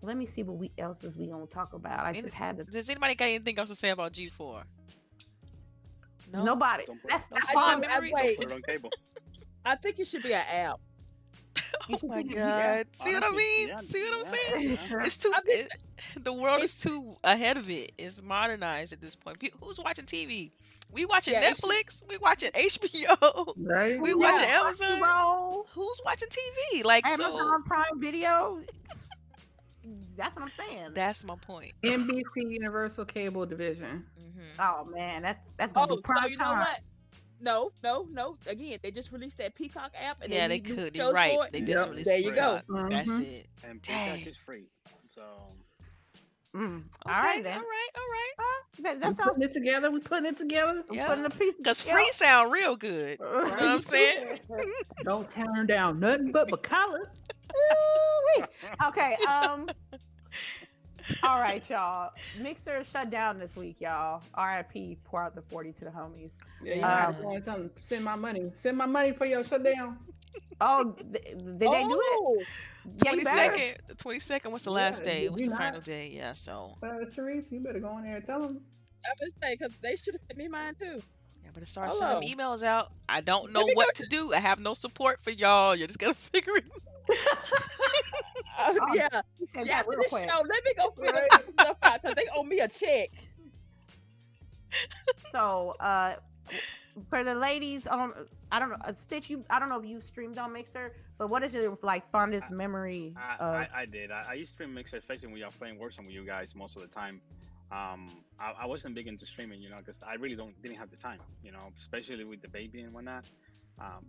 let 0.02 0.16
me 0.18 0.26
see 0.26 0.44
what 0.44 0.58
we 0.58 0.72
else 0.78 1.04
is 1.04 1.16
we 1.16 1.28
gonna 1.28 1.46
talk 1.48 1.74
about. 1.74 2.06
I 2.06 2.10
Any- 2.10 2.22
just 2.22 2.34
had 2.34 2.58
to. 2.58 2.64
Does 2.64 2.90
anybody 2.90 3.16
got 3.16 3.26
anything 3.26 3.58
else 3.60 3.70
to 3.70 3.76
say 3.76 3.90
about 3.90 4.14
G4? 4.14 4.64
No. 6.32 6.44
Nobody. 6.44 6.86
Don't 6.86 7.02
put- 7.02 7.10
That's 7.12 7.28
don't 7.28 7.40
that's 7.42 7.52
fine. 7.54 7.82
wait. 8.12 8.38
Put 8.38 8.46
it 8.48 8.54
on 8.54 8.62
cable. 8.62 8.92
I 9.66 9.76
think 9.76 10.00
it 10.00 10.08
should 10.08 10.24
be 10.24 10.34
an 10.34 10.44
app. 10.52 10.80
Oh 11.92 12.08
my 12.08 12.18
think 12.18 12.32
it- 12.32 12.36
god. 12.36 12.86
See 12.94 13.14
what 13.14 13.24
I 13.24 13.32
mean? 13.32 13.68
yeah, 13.70 13.78
See 13.78 14.04
what 14.04 14.14
I'm 14.14 14.20
yeah, 14.20 14.32
saying? 14.32 14.70
yeah. 14.92 15.06
It's 15.06 15.18
too. 15.18 15.34
It- 15.46 15.72
the 16.24 16.32
world 16.34 16.62
is 16.64 16.74
too 16.76 17.16
ahead 17.24 17.58
of 17.58 17.70
it. 17.70 17.92
It's 17.98 18.22
modernized 18.22 18.94
at 18.94 19.02
this 19.02 19.16
point. 19.16 19.40
Pe- 19.40 19.50
Who's 19.62 19.80
watching 19.80 20.06
TV? 20.06 20.52
We 20.92 21.06
watching 21.06 21.34
Yeah, 21.34 21.42
it's- 21.52 21.60
Netflix. 21.62 22.04
We 22.08 22.18
watching 22.18 22.52
HBO. 22.52 23.54
Right? 23.58 24.00
We 24.00 24.14
watching 24.14 24.48
Crunchyroll, 24.48 24.66
Amazon. 25.00 25.64
Who's 25.74 26.02
watching 26.06 26.30
TV? 26.30 26.84
Like 26.86 27.06
so. 27.08 27.14
Amazon 27.14 27.64
Prime 27.64 28.00
Video. 28.00 28.62
That's 30.18 30.36
what 30.36 30.46
I'm 30.46 30.52
saying. 30.70 30.92
That's 30.94 31.24
my 31.24 31.36
point. 31.36 31.74
NBC 31.84 32.24
Universal 32.36 33.06
Cable 33.06 33.46
Division. 33.46 34.06
hmm 34.18 34.42
oh 34.60 34.86
man, 34.86 35.22
that's 35.24 35.48
that's 35.58 35.72
gonna 35.74 35.88
Oh, 35.92 35.96
be 35.96 36.02
so 36.06 36.14
prime 36.14 36.30
you 36.32 36.38
know 36.38 36.44
time. 36.46 36.60
what? 36.60 36.80
No, 37.42 37.72
no, 37.84 38.06
no. 38.12 38.38
Again, 38.48 38.80
they 38.84 38.92
just 38.92 39.12
released 39.14 39.38
that 39.38 39.56
Peacock 39.56 39.92
app, 40.02 40.18
and 40.22 40.32
Yeah, 40.32 40.48
they, 40.50 40.60
they 40.60 40.76
could. 40.76 40.96
shows 40.96 41.06
You're 41.06 41.14
right. 41.14 41.34
for 41.38 41.46
it. 41.46 41.54
They 41.54 41.60
Yep. 41.60 41.68
just 41.68 41.90
released 41.90 42.10
There 42.10 42.20
you 42.20 42.32
go. 42.32 42.60
Peacock. 42.68 42.90
That's 42.90 43.20
it. 43.20 43.48
And 43.64 43.82
Peacock 43.82 44.06
Dang. 44.06 44.28
is 44.28 44.38
free. 44.38 44.66
So 45.08 45.22
Mm. 46.56 46.78
Okay, 47.08 47.16
All 47.16 47.22
right 47.22 47.44
then. 47.44 47.54
All 47.58 47.60
right. 47.64 47.90
All 47.96 48.02
right. 48.10 48.34
That, 48.84 48.96
We 48.96 49.00
that 49.02 49.16
sounds. 49.16 49.20
putting 49.30 49.44
it 49.44 49.52
together. 49.54 49.92
We're 49.92 50.00
putting 50.00 50.26
it 50.26 50.38
together. 50.38 50.84
I'm 50.90 50.96
Yeah. 50.96 51.08
putting 51.08 51.26
a 51.26 51.30
piece. 51.30 51.54
Because 51.58 51.86
yeah. 51.86 51.94
free 51.94 52.10
sound 52.12 52.52
real 52.52 52.76
good. 52.76 53.20
You 53.30 53.36
know 53.36 53.42
what 53.50 53.62
I'm 53.62 53.82
saying? 53.82 54.40
Don't 55.06 55.30
turn 55.30 55.68
down 55.68 56.00
nothing 56.00 56.32
but 56.32 56.50
Bacala. 56.50 57.00
Ooh-wee. 57.56 58.46
okay. 58.88 59.16
Um. 59.28 59.70
All 61.24 61.40
right, 61.40 61.68
y'all. 61.70 62.12
Mixer 62.38 62.84
shut 62.92 63.10
down 63.10 63.40
this 63.40 63.56
week, 63.56 63.78
y'all. 63.80 64.22
R.I.P. 64.36 64.98
Pour 65.04 65.22
out 65.24 65.36
the 65.36 65.42
forty 65.42 65.72
to 65.74 65.86
the 65.86 65.92
homies. 65.92 66.32
Yeah, 66.64 66.74
you 66.76 66.80
Yeah. 66.82 67.12
gotta 67.22 67.44
something. 67.46 67.70
Send 67.82 68.04
my 68.06 68.16
money. 68.16 68.52
Send 68.62 68.78
my 68.78 68.86
money 68.86 69.12
for 69.12 69.26
your 69.26 69.44
shutdown. 69.44 69.98
Oh, 70.62 70.92
th- 70.92 71.24
did 71.24 71.58
they 71.60 71.66
do 71.66 71.68
it? 71.68 72.20
Oh, 72.20 72.38
Yeah, 72.86 72.92
you 72.92 72.98
Twenty 73.00 73.24
better. 73.24 73.56
second. 73.58 73.78
The 73.88 73.96
twenty 73.96 74.20
second. 74.20 74.52
What's 74.52 74.64
the 74.66 74.72
Yeah, 74.72 74.76
last 74.78 75.04
day? 75.04 75.22
did 75.24 75.32
What's 75.32 75.44
the 75.44 75.50
not? 75.50 75.58
final 75.58 75.82
day? 75.82 76.10
Yeah. 76.14 76.34
So 76.34 76.78
Uh, 76.82 76.88
Sharice, 77.16 77.52
you 77.52 77.60
better 77.60 77.80
go 77.80 77.98
in 77.98 78.04
there 78.04 78.18
and 78.18 78.26
tell 78.26 78.42
them. 78.42 78.62
I 79.06 79.10
was 79.22 79.34
saying 79.42 79.58
because 79.60 79.74
they 79.82 79.96
should 79.96 80.16
have 80.16 80.22
sent 80.28 80.38
me 80.38 80.48
mine 80.48 80.76
too. 80.76 81.02
yeah, 81.44 81.50
but 81.54 81.64
it 81.64 81.70
starts 81.70 81.98
Hello. 81.98 82.20
sending 82.20 82.38
emails 82.38 82.64
out. 82.64 82.92
I 83.08 83.22
don't 83.22 83.52
know 83.54 83.66
what 83.74 83.96
to 83.96 84.06
do. 84.08 84.34
I 84.34 84.40
have 84.40 84.60
no 84.60 84.74
support 84.74 85.22
for 85.22 85.32
y'all. 85.32 85.76
You 85.76 85.88
just 85.88 86.00
gotta 86.00 86.14
figure 86.16 86.56
it. 86.58 86.70
Uh, 87.10 88.74
Oh, 88.82 88.94
yeah, 88.94 89.08
said 89.48 89.68
yeah. 89.68 89.80
After 89.80 89.92
real 89.92 90.02
this 90.02 90.12
quick. 90.12 90.30
show, 90.30 90.42
let 90.42 90.64
me 90.66 90.74
go 90.78 90.90
figure 90.90 91.14
Right. 91.14 91.32
some 91.32 91.54
stuff 91.54 91.78
out 91.84 92.02
because 92.02 92.16
they 92.16 92.26
owe 92.36 92.44
me 92.44 92.60
a 92.60 92.68
check. 92.68 93.10
So, 95.32 95.76
uh, 95.80 96.14
for 97.10 97.24
the 97.24 97.34
ladies 97.36 97.88
on, 97.88 98.14
I 98.52 98.60
don't 98.60 98.70
know, 98.70 98.78
uh, 98.86 98.94
Stitch. 98.94 99.30
You, 99.30 99.44
I 99.50 99.60
don't 99.60 99.70
know 99.70 99.80
if 99.80 99.86
you 99.86 100.02
streamed 100.02 100.38
on 100.38 100.54
Mixer, 100.54 100.94
but 101.18 101.30
what 101.30 101.44
is 101.44 101.54
your 101.54 101.78
like 101.82 102.10
fondest 102.12 102.52
memory 102.52 103.16
I, 103.18 103.36
of? 103.44 103.54
I, 103.56 103.70
I 103.82 103.86
did. 103.86 104.12
I, 104.12 104.26
I 104.30 104.34
used 104.34 104.52
to 104.52 104.56
stream 104.56 104.74
Mixer, 104.74 104.98
especially 104.98 105.28
when 105.28 105.38
y'all 105.38 105.52
playing 105.58 105.78
Warzone 105.78 106.06
with 106.06 106.14
you 106.16 106.26
guys 106.26 106.54
most 106.56 106.76
of 106.76 106.82
the 106.82 106.88
time. 106.88 107.22
Um, 107.72 108.24
I, 108.40 108.54
I 108.62 108.66
wasn't 108.66 108.96
big 108.96 109.08
into 109.08 109.26
streaming, 109.26 109.62
you 109.62 109.70
know, 109.70 109.78
because 109.78 110.02
I 110.06 110.16
really 110.16 110.36
don't 110.36 110.60
didn't 110.62 110.78
have 110.78 110.90
the 110.90 110.98
time, 110.98 111.20
you 111.44 111.52
know, 111.52 111.70
especially 111.82 112.24
with 112.24 112.42
the 112.42 112.48
baby 112.50 112.82
and 112.82 112.94
whatnot. 112.94 113.26
Um, 113.80 114.06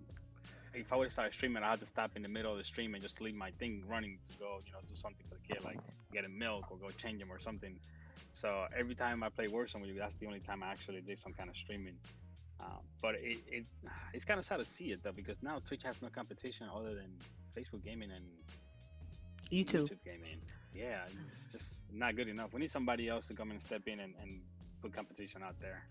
if 0.75 0.93
I 0.93 0.97
would 0.97 1.11
start 1.11 1.33
streaming, 1.33 1.63
I 1.63 1.71
had 1.71 1.81
to 1.81 1.87
stop 1.87 2.13
in 2.17 2.23
the 2.23 2.29
middle 2.29 2.53
of 2.53 2.59
the 2.59 2.65
stream 2.65 2.95
and 2.95 3.03
just 3.03 3.21
leave 3.21 3.35
my 3.35 3.51
thing 3.59 3.83
running 3.89 4.19
to 4.31 4.39
go, 4.39 4.61
you 4.65 4.73
know, 4.73 4.79
do 4.89 4.95
something 5.01 5.25
for 5.29 5.35
the 5.35 5.55
kid, 5.55 5.65
like 5.65 5.79
get 6.13 6.25
him 6.25 6.39
milk 6.39 6.67
or 6.71 6.77
go 6.77 6.91
change 6.91 7.21
him 7.21 7.31
or 7.31 7.41
something. 7.41 7.79
So 8.35 8.67
every 8.77 8.95
time 8.95 9.23
I 9.23 9.29
play 9.29 9.49
Warzone 9.49 9.81
with 9.81 9.91
you, 9.91 9.99
that's 9.99 10.15
the 10.15 10.27
only 10.27 10.41
time 10.41 10.63
I 10.63 10.71
actually 10.71 11.01
did 11.01 11.19
some 11.19 11.33
kind 11.33 11.51
of 11.51 11.57
streaming. 11.57 11.95
Um, 12.61 12.81
but 13.01 13.15
it, 13.17 13.39
it 13.51 13.65
it's 14.15 14.25
kind 14.25 14.39
of 14.39 14.47
sad 14.47 14.59
to 14.59 14.65
see 14.65 14.93
it 14.93 15.03
though 15.03 15.13
because 15.13 15.43
now 15.43 15.61
Twitch 15.67 15.83
has 15.85 15.97
no 16.03 16.09
competition 16.09 16.67
other 16.75 16.95
than 16.95 17.11
Facebook 17.57 17.85
gaming 17.85 18.11
and 18.11 18.25
YouTube. 19.51 19.91
gaming. 20.05 20.41
Yeah, 20.75 21.03
it's 21.07 21.53
just 21.53 21.75
not 21.93 22.15
good 22.15 22.29
enough. 22.29 22.53
We 22.53 22.61
need 22.61 22.71
somebody 22.71 23.09
else 23.09 23.27
to 23.27 23.35
come 23.35 23.51
and 23.51 23.61
step 23.61 23.83
in 23.87 23.99
and, 23.99 24.15
and 24.23 24.41
put 24.81 24.95
competition 24.95 25.43
out 25.43 25.57
there. 25.61 25.83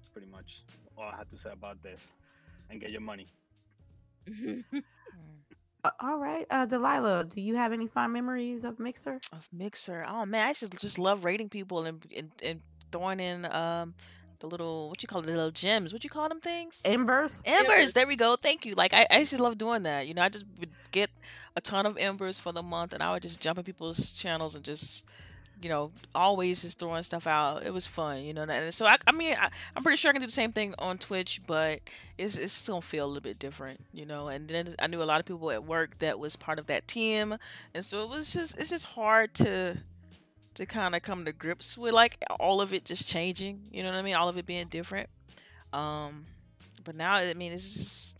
It's 0.00 0.08
pretty 0.08 0.26
much 0.26 0.64
all 0.98 1.04
I 1.04 1.16
have 1.16 1.30
to 1.30 1.38
say 1.38 1.50
about 1.52 1.82
this. 1.82 2.00
And 2.68 2.80
get 2.80 2.90
your 2.90 3.00
money. 3.00 3.28
Mm. 4.76 4.82
Uh, 5.84 5.90
all 6.00 6.18
right, 6.18 6.46
uh, 6.50 6.66
Delilah, 6.66 7.26
do 7.32 7.40
you 7.40 7.54
have 7.54 7.72
any 7.72 7.86
fond 7.86 8.12
memories 8.12 8.64
of 8.64 8.80
Mixer? 8.80 9.20
Of 9.32 9.48
Mixer. 9.52 10.04
Oh 10.08 10.26
man, 10.26 10.48
I 10.48 10.52
just 10.52 10.76
just 10.80 10.98
love 10.98 11.24
rating 11.24 11.48
people 11.48 11.84
and 11.84 12.04
and, 12.16 12.30
and 12.42 12.60
throwing 12.90 13.20
in 13.20 13.44
um 13.52 13.94
the 14.40 14.46
little 14.48 14.88
what 14.88 15.02
you 15.02 15.06
call 15.08 15.20
it, 15.20 15.26
the 15.26 15.32
little 15.32 15.50
gems. 15.50 15.92
What 15.92 16.02
you 16.04 16.10
call 16.10 16.28
them 16.28 16.40
things? 16.40 16.82
Embers. 16.84 17.32
Embers. 17.44 17.92
There 17.92 18.06
we 18.06 18.16
go. 18.16 18.36
Thank 18.36 18.66
you. 18.66 18.74
Like 18.74 18.94
I, 18.94 19.06
I 19.10 19.20
just 19.20 19.38
love 19.38 19.58
doing 19.58 19.84
that. 19.84 20.06
You 20.08 20.14
know, 20.14 20.22
I 20.22 20.28
just 20.28 20.44
would 20.58 20.70
get 20.90 21.10
a 21.54 21.60
ton 21.60 21.86
of 21.86 21.96
embers 21.98 22.38
for 22.38 22.52
the 22.52 22.62
month, 22.62 22.92
and 22.92 23.02
I 23.02 23.12
would 23.12 23.22
just 23.22 23.40
jump 23.40 23.58
in 23.58 23.64
people's 23.64 24.10
channels 24.10 24.54
and 24.54 24.64
just, 24.64 25.04
you 25.62 25.68
know, 25.68 25.90
always 26.14 26.62
just 26.62 26.78
throwing 26.78 27.02
stuff 27.02 27.26
out. 27.26 27.64
It 27.64 27.72
was 27.72 27.86
fun, 27.86 28.22
you 28.22 28.34
know. 28.34 28.42
And 28.42 28.74
so 28.74 28.86
I, 28.86 28.96
I 29.06 29.12
mean, 29.12 29.34
I, 29.38 29.48
I'm 29.74 29.82
pretty 29.82 29.96
sure 29.96 30.10
I 30.10 30.12
can 30.12 30.20
do 30.20 30.26
the 30.26 30.32
same 30.32 30.52
thing 30.52 30.74
on 30.78 30.98
Twitch, 30.98 31.40
but 31.46 31.80
it's 32.18 32.36
it's 32.36 32.52
still 32.52 32.80
feel 32.80 33.06
a 33.06 33.08
little 33.08 33.22
bit 33.22 33.38
different, 33.38 33.80
you 33.92 34.04
know. 34.04 34.28
And 34.28 34.48
then 34.48 34.74
I 34.78 34.86
knew 34.86 35.02
a 35.02 35.04
lot 35.04 35.20
of 35.20 35.26
people 35.26 35.50
at 35.50 35.64
work 35.64 35.98
that 36.00 36.18
was 36.18 36.36
part 36.36 36.58
of 36.58 36.66
that 36.66 36.86
team, 36.86 37.36
and 37.74 37.84
so 37.84 38.02
it 38.02 38.10
was 38.10 38.32
just 38.32 38.58
it's 38.58 38.70
just 38.70 38.84
hard 38.86 39.34
to 39.34 39.78
to 40.54 40.66
kind 40.66 40.94
of 40.94 41.02
come 41.02 41.24
to 41.24 41.32
grips 41.32 41.76
with 41.76 41.92
like 41.92 42.22
all 42.40 42.60
of 42.60 42.72
it 42.72 42.84
just 42.84 43.06
changing. 43.06 43.62
You 43.70 43.82
know 43.82 43.90
what 43.90 43.98
I 43.98 44.02
mean? 44.02 44.14
All 44.14 44.28
of 44.28 44.36
it 44.36 44.46
being 44.46 44.68
different. 44.68 45.08
Um, 45.72 46.26
but 46.84 46.94
now 46.94 47.14
I 47.14 47.34
mean 47.34 47.52
it's 47.52 47.74
just 47.74 48.16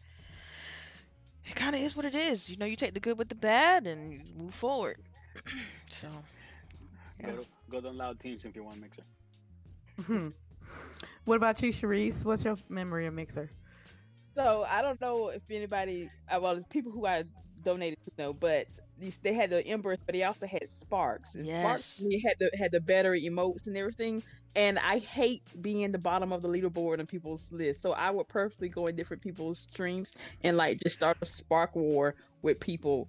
it 1.44 1.54
kind 1.54 1.76
of 1.76 1.82
is 1.82 1.94
what 1.94 2.04
it 2.04 2.14
is. 2.14 2.48
You 2.48 2.56
know, 2.56 2.66
you 2.66 2.76
take 2.76 2.94
the 2.94 3.00
good 3.00 3.18
with 3.18 3.28
the 3.28 3.34
bad 3.34 3.86
and 3.86 4.22
move 4.36 4.54
forward. 4.54 4.98
so 5.88 6.08
Yeah. 7.20 7.30
Go 7.30 7.36
to 7.36 7.46
go 7.70 7.80
to 7.80 7.90
loud 7.90 8.20
teams 8.20 8.44
if 8.44 8.54
you 8.54 8.64
want 8.64 8.80
mixer. 8.80 9.02
what 11.24 11.36
about 11.36 11.62
you, 11.62 11.72
Sharice? 11.72 12.24
What's 12.24 12.44
your 12.44 12.56
memory 12.68 13.06
of 13.06 13.14
Mixer? 13.14 13.50
So 14.34 14.66
I 14.68 14.82
don't 14.82 15.00
know 15.00 15.28
if 15.28 15.42
anybody, 15.50 16.10
uh, 16.30 16.38
well, 16.42 16.52
it's 16.56 16.66
people 16.66 16.92
who 16.92 17.06
I 17.06 17.24
donated 17.62 17.98
to 18.04 18.22
know, 18.22 18.32
but 18.32 18.66
these 18.98 19.18
they 19.18 19.32
had 19.32 19.50
the 19.50 19.66
embers, 19.66 19.98
but 20.04 20.14
they 20.14 20.24
also 20.24 20.46
had 20.46 20.68
sparks. 20.68 21.34
And 21.34 21.46
Sparks 21.46 22.00
Yes. 22.00 22.08
they 22.10 22.20
had 22.28 22.36
the 22.38 22.50
had 22.58 22.70
the 22.72 22.80
better 22.80 23.12
emotes 23.12 23.66
and 23.66 23.76
everything. 23.76 24.22
And 24.54 24.78
I 24.78 24.98
hate 24.98 25.42
being 25.60 25.92
the 25.92 25.98
bottom 25.98 26.32
of 26.32 26.40
the 26.42 26.48
leaderboard 26.48 26.98
on 26.98 27.06
people's 27.06 27.52
list. 27.52 27.82
So 27.82 27.92
I 27.92 28.10
would 28.10 28.28
purposely 28.28 28.68
go 28.70 28.86
in 28.86 28.96
different 28.96 29.22
people's 29.22 29.58
streams 29.58 30.16
and 30.44 30.56
like 30.56 30.80
just 30.80 30.94
start 30.94 31.18
a 31.20 31.26
spark 31.26 31.74
war 31.76 32.14
with 32.42 32.58
people. 32.60 33.08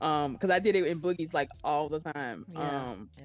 Um, 0.00 0.32
because 0.32 0.50
I 0.50 0.58
did 0.58 0.76
it 0.76 0.86
in 0.86 1.00
boogies 1.00 1.32
like 1.32 1.48
all 1.64 1.88
the 1.88 2.00
time. 2.00 2.44
Yeah. 2.52 2.90
Um, 2.90 3.10
Yeah. 3.18 3.24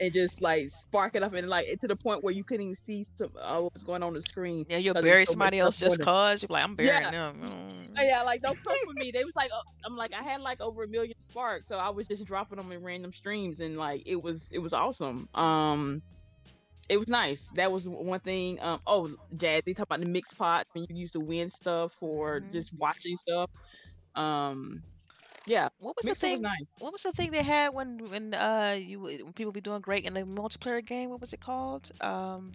and 0.00 0.12
just 0.12 0.40
like 0.40 0.68
spark 0.70 1.14
it 1.16 1.22
up 1.22 1.32
and 1.34 1.48
like 1.48 1.66
to 1.80 1.86
the 1.88 1.96
point 1.96 2.22
where 2.22 2.32
you 2.34 2.44
couldn't 2.44 2.64
even 2.64 2.74
see 2.74 3.04
some 3.04 3.30
uh, 3.40 3.60
what's 3.60 3.82
going 3.82 4.02
on 4.02 4.14
the 4.14 4.22
screen. 4.22 4.64
Yeah, 4.68 4.78
you'll 4.78 4.94
bury 4.94 5.24
so 5.26 5.32
somebody 5.32 5.58
else 5.58 5.78
just 5.78 6.00
cause 6.00 6.42
you're 6.42 6.48
like, 6.50 6.64
I'm 6.64 6.74
burying 6.74 7.10
Yeah. 7.10 7.10
them. 7.10 7.40
Oh, 7.98 8.02
yeah, 8.02 8.22
like 8.22 8.40
don't 8.42 8.58
come 8.66 8.78
for 8.84 8.92
me. 8.94 9.10
They 9.12 9.22
was 9.24 9.32
like, 9.36 9.50
I'm 9.84 9.96
like, 9.96 10.12
I 10.14 10.22
had 10.22 10.40
like 10.40 10.60
over 10.60 10.84
a 10.84 10.88
million 10.88 11.14
sparks, 11.20 11.68
so 11.68 11.78
I 11.78 11.90
was 11.90 12.06
just 12.06 12.26
dropping 12.26 12.56
them 12.58 12.70
in 12.72 12.82
random 12.82 13.12
streams, 13.12 13.60
and 13.60 13.76
like 13.76 14.02
it 14.06 14.22
was, 14.22 14.48
it 14.52 14.58
was 14.58 14.72
awesome. 14.72 15.28
Um, 15.34 16.02
it 16.88 16.96
was 16.98 17.08
nice. 17.08 17.48
That 17.54 17.70
was 17.72 17.88
one 17.88 18.20
thing. 18.20 18.58
Um, 18.60 18.80
oh, 18.86 19.10
Jazzy 19.36 19.74
talk 19.76 19.86
about 19.90 20.00
the 20.00 20.06
mix 20.10 20.32
pot 20.34 20.66
when 20.72 20.86
you 20.88 20.96
used 20.96 21.14
to 21.14 21.20
win 21.20 21.50
stuff 21.50 21.92
for 21.92 22.40
Mhm. 22.40 22.52
just 22.52 22.72
watching 22.78 23.16
stuff. 23.16 23.50
Um, 24.14 24.82
yeah, 25.48 25.68
What 25.78 25.96
was 25.96 26.04
the 26.04 26.10
mixer 26.10 26.26
was 26.26 26.34
thing? 26.34 26.42
nice. 26.42 26.66
What 26.78 26.92
was 26.92 27.02
the 27.02 27.12
thing 27.12 27.30
they 27.32 27.42
had 27.42 27.68
when 27.74 28.10
when 28.10 28.34
uh 28.34 28.76
you 28.78 29.00
when 29.00 29.32
people 29.32 29.52
be 29.52 29.60
doing 29.60 29.80
great 29.80 30.04
in 30.04 30.14
the 30.14 30.22
multiplayer 30.22 30.84
game? 30.84 31.10
What 31.10 31.20
was 31.20 31.32
it 31.32 31.40
called? 31.40 31.90
Um, 32.00 32.52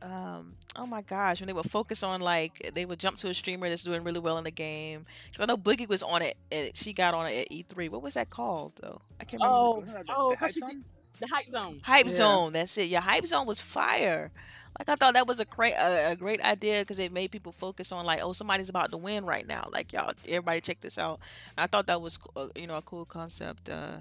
um. 0.00 0.54
Oh 0.76 0.86
my 0.86 1.02
gosh! 1.02 1.40
When 1.40 1.48
they 1.48 1.52
would 1.52 1.68
focus 1.70 2.02
on 2.04 2.20
like 2.20 2.70
they 2.74 2.84
would 2.84 3.00
jump 3.00 3.16
to 3.18 3.28
a 3.28 3.34
streamer 3.34 3.68
that's 3.68 3.82
doing 3.82 4.04
really 4.04 4.20
well 4.20 4.38
in 4.38 4.44
the 4.44 4.50
game. 4.52 5.06
'Cause 5.32 5.40
I 5.40 5.46
know 5.46 5.56
Boogie 5.56 5.88
was 5.88 6.02
on 6.04 6.22
it. 6.22 6.36
At, 6.52 6.76
she 6.76 6.92
got 6.92 7.14
on 7.14 7.26
it 7.26 7.46
at 7.46 7.50
E3. 7.50 7.88
What 7.88 8.02
was 8.02 8.14
that 8.14 8.30
called 8.30 8.74
though? 8.80 9.00
I 9.20 9.24
can't 9.24 9.42
remember. 9.42 9.56
Oh, 9.58 9.80
the- 9.82 10.14
oh, 10.16 10.46
she 10.48 10.60
did- 10.60 10.70
zone? 10.70 10.84
The 11.20 11.26
hype 11.26 11.50
zone. 11.50 11.80
Hype 11.82 12.06
Yeah. 12.06 12.12
Zone. 12.12 12.52
That's 12.52 12.76
it. 12.78 12.84
Your 12.84 13.00
Hype 13.00 13.26
Zone 13.26 13.46
was 13.46 13.60
fire. 13.60 14.30
Like 14.78 14.88
I 14.88 14.94
thought 14.94 15.14
that 15.14 15.26
was 15.26 15.40
a 15.40 15.44
great 15.44 15.74
a, 15.74 16.12
a 16.12 16.16
great 16.16 16.40
idea 16.40 16.80
because 16.80 16.98
it 17.00 17.12
made 17.12 17.32
people 17.32 17.50
focus 17.52 17.90
on 17.90 18.06
like, 18.06 18.20
oh, 18.22 18.32
somebody's 18.32 18.68
about 18.68 18.92
to 18.92 18.96
win 18.96 19.24
right 19.24 19.46
now. 19.46 19.68
Like 19.72 19.92
y'all, 19.92 20.12
everybody 20.26 20.60
check 20.60 20.80
this 20.80 20.98
out. 20.98 21.18
I 21.56 21.66
thought 21.66 21.86
that 21.86 22.00
was 22.00 22.18
uh, 22.36 22.48
you 22.54 22.66
know 22.68 22.76
a 22.76 22.82
cool 22.82 23.04
concept. 23.04 23.68
Uh, 23.68 23.96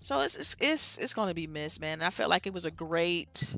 so 0.00 0.20
it's 0.20 0.36
it's 0.36 0.56
it's, 0.60 0.98
it's 0.98 1.14
going 1.14 1.28
to 1.28 1.34
be 1.34 1.46
missed, 1.48 1.80
man. 1.80 1.94
And 1.94 2.04
I 2.04 2.10
felt 2.10 2.30
like 2.30 2.46
it 2.46 2.52
was 2.54 2.64
a 2.64 2.70
great 2.70 3.56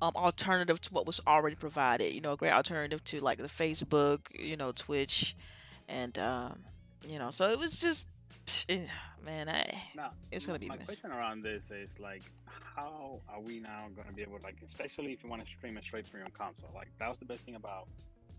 um, 0.00 0.12
alternative 0.14 0.80
to 0.82 0.92
what 0.92 1.06
was 1.06 1.20
already 1.26 1.56
provided. 1.56 2.12
You 2.14 2.20
know, 2.20 2.32
a 2.32 2.36
great 2.36 2.52
alternative 2.52 3.02
to 3.04 3.20
like 3.20 3.38
the 3.38 3.44
Facebook, 3.44 4.20
you 4.32 4.56
know, 4.56 4.70
Twitch, 4.70 5.34
and 5.88 6.16
um, 6.18 6.60
you 7.08 7.18
know, 7.18 7.30
so 7.30 7.48
it 7.48 7.58
was 7.58 7.76
just, 7.76 8.06
man, 9.24 9.48
I 9.48 9.82
Now, 9.94 10.10
It's 10.30 10.46
gonna 10.46 10.58
be 10.58 10.68
my 10.68 10.76
missed. 10.76 10.86
question 10.88 11.10
around 11.12 11.42
this 11.42 11.70
is 11.70 11.98
like, 11.98 12.22
how 12.46 13.20
are 13.28 13.40
we 13.40 13.60
now 13.60 13.86
gonna 13.96 14.12
be 14.12 14.22
able, 14.22 14.38
like, 14.42 14.56
especially 14.64 15.12
if 15.12 15.22
you 15.22 15.30
want 15.30 15.42
to 15.44 15.48
stream 15.48 15.76
it 15.76 15.84
straight 15.84 16.06
from 16.08 16.20
your 16.20 16.28
console? 16.36 16.70
Like, 16.74 16.88
that 16.98 17.08
was 17.08 17.18
the 17.18 17.24
best 17.24 17.42
thing 17.44 17.54
about 17.56 17.88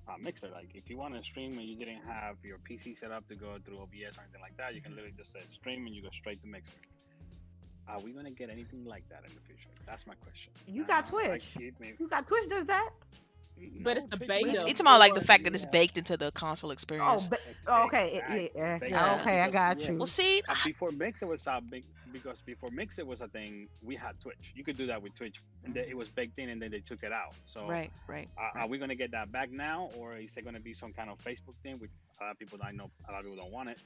uh, 0.08 0.14
Mixer. 0.20 0.50
Like, 0.54 0.70
if 0.76 0.90
you 0.90 0.98
want 0.98 1.16
to 1.16 1.24
stream 1.24 1.58
and 1.58 1.68
you 1.68 1.76
didn't 1.76 2.04
have 2.08 2.36
your 2.44 2.58
PC 2.60 3.00
set 3.00 3.12
up 3.12 3.28
to 3.30 3.36
go 3.36 3.58
through 3.66 3.78
OBS 3.80 4.18
or 4.18 4.22
anything 4.24 4.42
like 4.42 4.56
that, 4.58 4.76
you 4.76 4.82
can 4.82 4.92
literally 4.96 5.16
just 5.18 5.32
say 5.34 5.40
stream 5.48 5.86
and 5.88 5.96
you 5.96 6.02
go 6.04 6.10
straight 6.14 6.42
to 6.42 6.48
Mixer. 6.48 6.74
Are 7.88 8.00
we 8.00 8.12
gonna 8.12 8.32
get 8.32 8.50
anything 8.50 8.84
like 8.86 9.08
that 9.10 9.24
in 9.28 9.34
the 9.36 9.42
future? 9.42 9.70
That's 9.86 10.06
my 10.08 10.16
question. 10.16 10.52
You 10.68 10.84
got 10.86 11.06
Uh, 11.06 11.10
Twitch. 11.10 11.46
it 11.60 11.80
may- 11.80 11.94
You 12.00 12.08
got 12.08 12.28
Twitch 12.28 12.50
does 12.50 12.66
that? 12.68 12.90
But 13.84 13.98
it's 13.98 14.06
no, 14.08 14.18
the 14.18 14.26
beta. 14.26 14.50
it's, 14.50 14.64
it's 14.66 14.80
about 14.82 15.00
like 15.00 15.14
the 15.16 15.22
fact 15.22 15.44
that 15.46 15.54
it's 15.56 15.66
baked 15.66 15.98
into 15.98 16.18
the 16.18 16.32
console 16.32 16.70
Oh, 16.70 16.74
experience. 16.74 17.28
ba- 17.28 17.38
oh, 17.68 17.84
okay. 17.86 18.08
it- 18.08 18.16
exactly. 18.16 18.52
yeah, 18.56 18.78
Yeah. 19.16 19.22
okay, 19.22 19.42
I 19.42 19.50
got 19.50 19.88
you. 19.88 19.96
well, 19.98 20.06
see, 20.08 20.42
Uh, 20.48 20.56
before 20.66 20.92
Mixer 20.92 21.28
was 21.28 21.46
out 21.48 21.70
big 21.70 21.84
because 22.12 22.42
before 22.42 22.70
Mixer 22.72 23.06
was 23.06 23.22
a 23.22 23.28
thing, 23.28 23.68
we 23.82 23.96
had 23.96 24.20
Twitch. 24.22 24.54
You 24.56 24.64
could 24.64 24.78
do 24.78 24.88
that 24.88 25.02
with 25.02 25.14
Twitch, 25.16 25.42
and 25.64 25.76
it 25.76 25.96
was 25.96 26.10
baked 26.10 26.40
in, 26.40 26.50
and 26.50 26.62
then 26.62 26.72
they 26.72 26.80
took 26.80 27.04
it 27.04 27.12
out. 27.12 27.34
So, 27.46 27.68
right, 27.68 27.92
right. 28.08 28.28
are, 28.38 28.52
right. 28.56 28.64
are 28.64 28.68
we 28.68 28.78
gonna 28.78 28.96
get 28.96 29.12
that 29.12 29.32
back 29.32 29.52
now, 29.52 29.90
or 29.98 30.16
is 30.18 30.36
it 30.38 30.44
gonna 30.46 30.60
be 30.60 30.74
some 30.74 30.94
kind 30.94 31.10
of 31.10 31.18
Facebook 31.20 31.56
thing? 31.64 31.78
Which 31.80 31.92
a 32.20 32.24
lot 32.26 32.32
of 32.32 32.40
people 32.40 32.58
I 32.64 32.72
know, 32.72 32.90
a 33.08 33.12
lot 33.12 33.20
of 33.20 33.26
people 33.26 33.38
don't 33.44 33.52
want 33.52 33.70
it. 33.70 33.78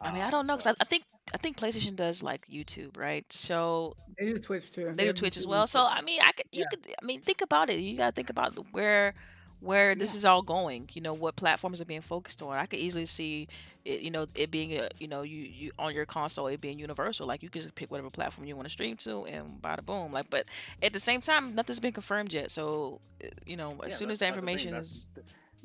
I 0.00 0.12
mean, 0.12 0.22
I 0.22 0.26
Um, 0.26 0.30
don't 0.32 0.46
know 0.46 0.56
because 0.56 0.74
I, 0.78 0.82
I 0.82 0.84
think 0.84 1.04
I 1.34 1.38
think 1.38 1.56
PlayStation 1.58 1.96
does 1.96 2.22
like 2.22 2.46
YouTube, 2.48 2.96
right? 2.96 3.30
So 3.32 3.96
They 4.18 4.26
do 4.26 4.38
Twitch 4.38 4.70
too. 4.70 4.92
they 4.94 5.04
do 5.04 5.12
Twitch 5.12 5.36
as 5.36 5.46
well. 5.46 5.66
So. 5.66 5.86
I 5.86 6.00
mean, 6.02 6.20
I 6.22 6.32
could 6.32 6.46
you 6.52 6.60
Yeah. 6.60 6.66
could 6.70 6.86
I 7.02 7.04
mean 7.04 7.20
think 7.20 7.40
about 7.40 7.68
it. 7.70 7.80
You 7.80 7.96
gotta 7.96 8.12
think 8.12 8.30
about 8.30 8.54
where 8.72 9.14
where 9.60 9.94
this 9.94 10.12
Yeah. 10.12 10.18
is 10.18 10.24
all 10.24 10.42
going. 10.42 10.88
You 10.92 11.00
know 11.00 11.14
what 11.14 11.34
platforms 11.36 11.80
are 11.80 11.84
being 11.86 12.02
focused 12.02 12.42
on. 12.42 12.56
I 12.56 12.66
could 12.66 12.78
easily 12.78 13.06
see 13.06 13.48
it. 13.84 14.00
You 14.02 14.10
know 14.10 14.26
it 14.34 14.50
being 14.50 14.72
a 14.78 14.88
you 14.98 15.08
know 15.08 15.22
you 15.22 15.38
you 15.42 15.72
on 15.78 15.94
your 15.94 16.06
console 16.06 16.46
it 16.46 16.60
being 16.60 16.78
universal. 16.78 17.26
Like 17.26 17.42
you 17.42 17.50
could 17.50 17.62
just 17.62 17.74
pick 17.74 17.90
whatever 17.90 18.10
platform 18.10 18.46
you 18.46 18.54
want 18.54 18.66
to 18.66 18.72
stream 18.72 18.96
to 18.98 19.24
and 19.26 19.60
bada 19.60 19.84
boom. 19.84 20.12
Like 20.12 20.30
but 20.30 20.46
at 20.82 20.92
the 20.92 21.00
same 21.00 21.20
time 21.20 21.54
nothing's 21.54 21.80
been 21.80 21.92
confirmed 21.94 22.32
yet. 22.32 22.50
So 22.52 23.00
uh, 23.24 23.28
you 23.46 23.56
know 23.56 23.70
as 23.82 23.90
Yeah, 23.90 23.96
soon 23.96 24.10
as 24.10 24.20
the 24.20 24.28
information 24.28 24.70
that's- 24.72 24.86
is 24.90 25.08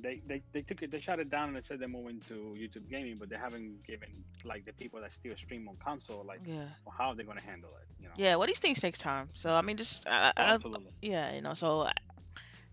They, 0.01 0.21
they, 0.27 0.41
they 0.53 0.61
took 0.61 0.81
it 0.81 0.91
they 0.91 0.99
shut 0.99 1.19
it 1.19 1.29
down 1.29 1.49
and 1.49 1.57
they 1.57 1.61
said 1.61 1.79
they're 1.79 1.87
moving 1.87 2.21
to 2.27 2.33
YouTube 2.57 2.89
gaming 2.89 3.17
but 3.19 3.29
they 3.29 3.35
haven't 3.35 3.85
given 3.85 4.09
like 4.45 4.65
the 4.65 4.73
people 4.73 4.99
that 5.01 5.13
still 5.13 5.35
stream 5.35 5.67
on 5.67 5.75
console 5.83 6.23
like 6.25 6.39
yeah 6.45 6.63
how 6.97 7.09
are 7.09 7.15
they're 7.15 7.25
gonna 7.25 7.41
handle 7.41 7.69
it 7.81 7.87
you 7.99 8.07
know 8.07 8.13
yeah 8.17 8.35
well 8.35 8.47
these 8.47 8.59
things 8.59 8.79
takes 8.79 8.99
time. 8.99 9.29
So 9.33 9.49
I 9.51 9.61
mean 9.61 9.77
just 9.77 10.07
I, 10.07 10.31
I, 10.35 10.53
absolutely 10.53 10.91
yeah 11.01 11.33
you 11.33 11.41
know 11.41 11.53
so 11.53 11.87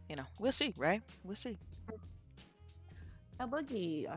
you 0.09 0.17
know 0.17 0.25
we'll 0.39 0.53
see 0.53 0.75
right 0.77 1.03
we'll 1.25 1.37
see. 1.37 1.59
A 3.41 3.47
boogie. 3.47 4.11
Uh, 4.11 4.17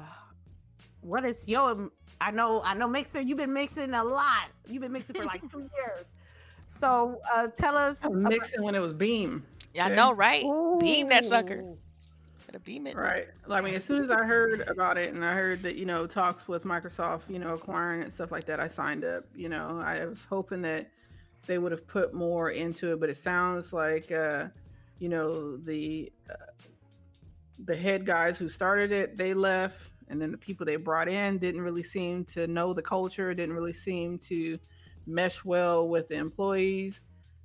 what 1.02 1.26
is 1.26 1.47
yo? 1.47 1.91
I 2.19 2.32
know, 2.32 2.62
I 2.63 2.74
know, 2.74 2.88
mixer. 2.88 3.21
You've 3.21 3.38
been 3.38 3.54
mixing 3.54 3.93
a 3.93 4.04
lot. 4.04 4.50
You've 4.67 4.82
been 4.82 4.91
mixing 4.91 5.15
for 5.15 5.26
like 5.26 5.41
two 5.52 5.60
years. 5.60 6.06
So 6.80 7.19
uh, 7.34 7.47
tell 7.56 7.76
us. 7.78 8.04
I 8.04 8.08
was 8.08 8.17
about- 8.19 8.30
mixing 8.32 8.63
when 8.63 8.76
it 8.76 8.80
was 8.80 8.93
Beam. 8.93 9.45
Yeah, 9.74 9.86
I 9.86 9.95
know, 9.95 10.12
right? 10.12 10.43
Beam 10.80 11.10
that 11.10 11.24
sucker. 11.24 11.63
Gotta 12.51 12.63
beam 12.65 12.85
it. 12.85 12.97
Right. 12.97 13.27
I 13.49 13.61
mean, 13.61 13.75
as 13.75 13.85
soon 13.85 14.03
as 14.03 14.11
I 14.11 14.25
heard 14.25 14.67
about 14.67 14.97
it 14.97 15.13
and 15.13 15.23
I 15.23 15.33
heard 15.33 15.61
that, 15.61 15.75
you 15.75 15.85
know, 15.85 16.05
talks 16.05 16.49
with 16.49 16.65
Microsoft, 16.65 17.21
you 17.29 17.39
know, 17.39 17.53
acquiring 17.53 18.03
and 18.03 18.13
stuff 18.13 18.29
like 18.29 18.45
that, 18.47 18.59
I 18.59 18.67
signed 18.67 19.05
up. 19.05 19.23
You 19.33 19.47
know, 19.47 19.81
I 19.81 20.05
was 20.05 20.25
hoping 20.25 20.61
that 20.63 20.89
they 21.47 21.57
would 21.57 21.71
have 21.71 21.87
put 21.87 22.13
more 22.13 22.49
into 22.51 22.91
it, 22.91 22.99
but 22.99 23.09
it 23.09 23.15
sounds 23.15 23.71
like, 23.71 24.11
uh, 24.11 24.47
you 24.99 25.07
know, 25.07 25.55
the 25.55 26.11
uh, 26.29 26.33
the 27.63 27.75
head 27.75 28.05
guys 28.05 28.37
who 28.37 28.49
started 28.49 28.91
it, 28.91 29.17
they 29.17 29.33
left, 29.33 29.79
and 30.09 30.21
then 30.21 30.31
the 30.31 30.37
people 30.37 30.65
they 30.65 30.75
brought 30.75 31.07
in 31.07 31.37
didn't 31.37 31.61
really 31.61 31.83
seem 31.83 32.25
to 32.25 32.47
know 32.47 32.73
the 32.73 32.81
culture, 32.81 33.33
didn't 33.33 33.55
really 33.55 33.71
seem 33.71 34.17
to 34.17 34.59
mesh 35.07 35.45
well 35.45 35.87
with 35.87 36.09
the 36.09 36.15
employees. 36.15 36.99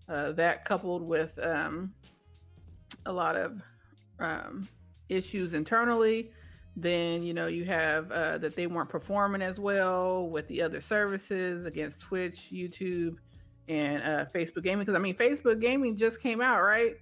Uh, 0.09 0.33
that 0.33 0.65
coupled 0.65 1.03
with 1.03 1.39
um, 1.43 1.93
a 3.05 3.13
lot 3.13 3.37
of 3.37 3.63
um, 4.19 4.69
issues 5.09 5.55
internally. 5.55 6.31
Then 6.77 7.23
you 7.23 7.33
know 7.33 7.47
you 7.47 7.65
have 7.65 8.13
uh, 8.13 8.39
that 8.39 8.55
they 8.55 8.67
weren't 8.67 8.91
performing 8.91 9.41
as 9.41 9.59
well 9.59 10.29
with 10.29 10.47
the 10.49 10.61
other 10.61 10.81
services 10.81 11.65
against 11.65 12.01
Twitch, 12.01 12.51
YouTube, 12.53 13.17
and 13.69 14.03
uh, 14.03 14.27
Facebook 14.35 14.63
Gaming. 14.63 14.81
Because 14.81 14.95
I 14.95 14.99
mean, 14.99 15.15
Facebook 15.15 15.61
Gaming 15.61 15.97
just 15.97 16.21
came 16.21 16.41
out, 16.43 16.61
right? 16.61 16.97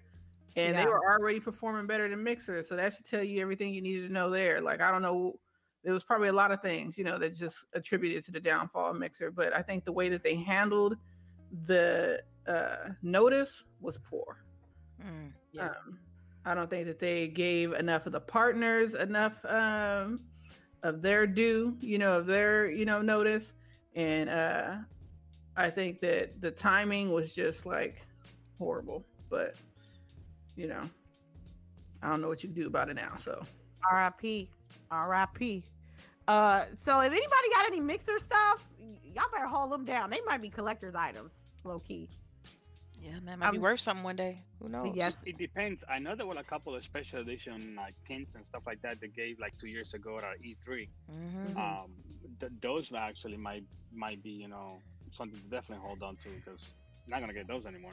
And 0.56 0.78
they 0.78 0.86
were 0.86 1.00
already 1.10 1.40
performing 1.40 1.88
better 1.88 2.08
than 2.08 2.22
Mixer, 2.22 2.62
so 2.62 2.76
that 2.76 2.94
should 2.94 3.04
tell 3.04 3.24
you 3.24 3.42
everything 3.42 3.74
you 3.74 3.82
needed 3.82 4.06
to 4.06 4.12
know 4.12 4.30
there. 4.30 4.60
Like 4.60 4.80
I 4.80 4.92
don't 4.92 5.02
know, 5.02 5.40
there 5.82 5.92
was 5.92 6.04
probably 6.04 6.28
a 6.28 6.32
lot 6.32 6.52
of 6.52 6.62
things 6.62 6.96
you 6.96 7.02
know 7.02 7.18
that 7.18 7.36
just 7.36 7.64
attributed 7.72 8.24
to 8.26 8.30
the 8.30 8.38
downfall 8.38 8.92
of 8.92 8.96
Mixer, 8.96 9.32
but 9.32 9.54
I 9.56 9.62
think 9.62 9.84
the 9.84 9.90
way 9.90 10.08
that 10.10 10.22
they 10.22 10.36
handled 10.36 10.96
the 11.66 12.22
uh, 12.46 12.90
notice 13.02 13.64
was 13.80 13.98
poor. 13.98 14.44
Mm. 15.02 15.32
Yeah. 15.52 15.66
Um, 15.66 15.98
I 16.46 16.54
don't 16.54 16.68
think 16.68 16.86
that 16.86 16.98
they 16.98 17.28
gave 17.28 17.72
enough 17.72 18.06
of 18.06 18.12
the 18.12 18.20
partners 18.20 18.94
enough 18.94 19.32
um, 19.46 20.20
of 20.82 21.00
their 21.00 21.26
due, 21.26 21.76
you 21.80 21.98
know, 21.98 22.18
of 22.18 22.26
their 22.26 22.70
you 22.70 22.84
know 22.84 23.00
notice, 23.00 23.52
and 23.94 24.28
uh, 24.28 24.76
I 25.56 25.70
think 25.70 26.00
that 26.00 26.40
the 26.40 26.50
timing 26.50 27.12
was 27.12 27.34
just 27.34 27.64
like 27.64 28.02
horrible. 28.58 29.04
But 29.30 29.54
you 30.56 30.68
know, 30.68 30.88
I 32.02 32.10
don't 32.10 32.20
know 32.20 32.28
what 32.28 32.42
you 32.42 32.50
do 32.50 32.66
about 32.66 32.90
it 32.90 32.94
now. 32.94 33.14
So 33.16 33.44
R.I.P. 33.90 34.50
R.I.P. 34.90 35.64
Uh, 36.28 36.64
so 36.78 37.00
if 37.00 37.10
anybody 37.10 37.48
got 37.50 37.66
any 37.66 37.80
mixer 37.80 38.18
stuff, 38.18 38.64
y'all 39.14 39.24
better 39.32 39.46
hold 39.46 39.70
them 39.70 39.84
down. 39.84 40.10
They 40.10 40.20
might 40.26 40.40
be 40.40 40.48
collector's 40.48 40.94
items, 40.94 41.32
low 41.64 41.80
key. 41.80 42.08
Yeah, 43.04 43.20
man, 43.20 43.38
might 43.38 43.50
be 43.50 43.58
Um, 43.58 43.62
worth 43.62 43.80
something 43.80 44.02
one 44.02 44.16
day. 44.16 44.40
Who 44.60 44.68
knows? 44.70 44.96
Yes. 44.96 45.14
It 45.26 45.36
depends. 45.36 45.84
I 45.88 45.98
know 45.98 46.16
there 46.16 46.24
were 46.26 46.38
a 46.38 46.42
couple 46.44 46.74
of 46.74 46.82
special 46.82 47.20
edition 47.20 47.74
like 47.76 47.94
pins 48.04 48.34
and 48.34 48.44
stuff 48.46 48.62
like 48.66 48.80
that 48.82 48.98
they 49.00 49.08
gave 49.08 49.38
like 49.38 49.52
two 49.58 49.66
years 49.66 49.92
ago 49.92 50.16
at 50.18 50.24
our 50.24 50.36
E3. 50.36 50.88
hmm 51.08 51.56
Um, 51.58 51.90
th- 52.40 52.52
those 52.62 52.90
actually 52.96 53.36
might 53.36 53.64
might 53.92 54.22
be 54.22 54.30
you 54.30 54.48
know 54.48 54.78
something 55.12 55.38
to 55.38 55.44
definitely 55.48 55.84
hold 55.86 56.02
on 56.02 56.16
to 56.24 56.30
because 56.30 56.60
you're 57.06 57.14
not 57.14 57.20
gonna 57.20 57.34
get 57.34 57.46
those 57.46 57.66
anymore. 57.66 57.92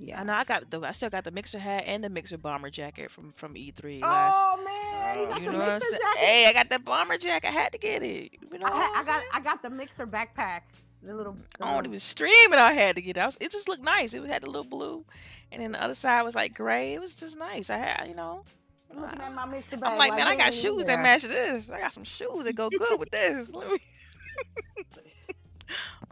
Yeah. 0.00 0.20
I 0.20 0.24
know 0.24 0.32
I 0.32 0.44
got 0.44 0.70
the 0.70 0.80
I 0.80 0.92
still 0.92 1.10
got 1.10 1.24
the 1.24 1.30
mixer 1.30 1.58
hat 1.58 1.84
and 1.86 2.02
the 2.02 2.08
mixer 2.08 2.38
bomber 2.38 2.70
jacket 2.70 3.10
from 3.10 3.30
from 3.32 3.54
E3 3.54 4.00
last. 4.00 4.34
Oh 4.36 4.64
man, 4.64 5.18
you 5.18 5.24
Uh, 5.24 5.28
got 5.28 5.42
you 5.42 5.52
know 5.52 5.58
what 5.58 5.68
I'm 5.68 5.80
saying? 5.80 6.00
jacket? 6.02 6.18
Hey, 6.18 6.46
I 6.48 6.52
got 6.54 6.70
the 6.70 6.78
bomber 6.78 7.18
jacket. 7.18 7.48
I 7.48 7.52
had 7.52 7.72
to 7.72 7.78
get 7.78 8.02
it. 8.02 8.32
You 8.50 8.58
know 8.58 8.66
I, 8.66 8.70
what 8.70 8.78
had, 8.80 8.90
I'm 9.00 9.04
got? 9.04 9.22
I 9.34 9.40
got 9.40 9.62
the 9.62 9.68
mixer 9.70 10.06
backpack. 10.06 10.62
The 11.04 11.14
little. 11.14 11.36
the 11.58 11.64
I 11.64 11.68
don't 11.68 11.76
little- 11.76 11.90
even 11.92 12.00
stream 12.00 12.52
it. 12.52 12.58
I 12.58 12.72
had 12.72 12.96
to 12.96 13.02
get 13.02 13.16
it. 13.16 13.20
I 13.20 13.26
was, 13.26 13.36
it 13.40 13.50
just 13.52 13.68
looked 13.68 13.82
nice. 13.82 14.14
It 14.14 14.24
had 14.26 14.42
the 14.42 14.50
little 14.50 14.64
blue, 14.64 15.04
and 15.52 15.62
then 15.62 15.72
the 15.72 15.82
other 15.82 15.94
side 15.94 16.22
was 16.22 16.34
like 16.34 16.54
gray. 16.54 16.94
It 16.94 17.00
was 17.00 17.14
just 17.14 17.36
nice. 17.38 17.70
I 17.70 17.78
had, 17.78 18.08
you 18.08 18.14
know. 18.14 18.44
I'm 18.90 19.00
looking 19.00 19.20
at 19.20 19.34
my 19.34 19.44
mixer 19.44 19.76
bag. 19.76 19.92
I'm 19.92 19.98
like, 19.98 20.14
man, 20.14 20.26
I 20.28 20.36
got 20.36 20.54
shoes 20.54 20.84
that 20.86 21.00
match 21.00 21.22
this. 21.22 21.68
I 21.68 21.80
got 21.80 21.92
some 21.92 22.04
shoes 22.04 22.44
that 22.44 22.54
go 22.54 22.70
good 22.70 22.98
with 23.00 23.10
this. 23.10 23.50
Let 23.52 23.68
me. 23.70 23.78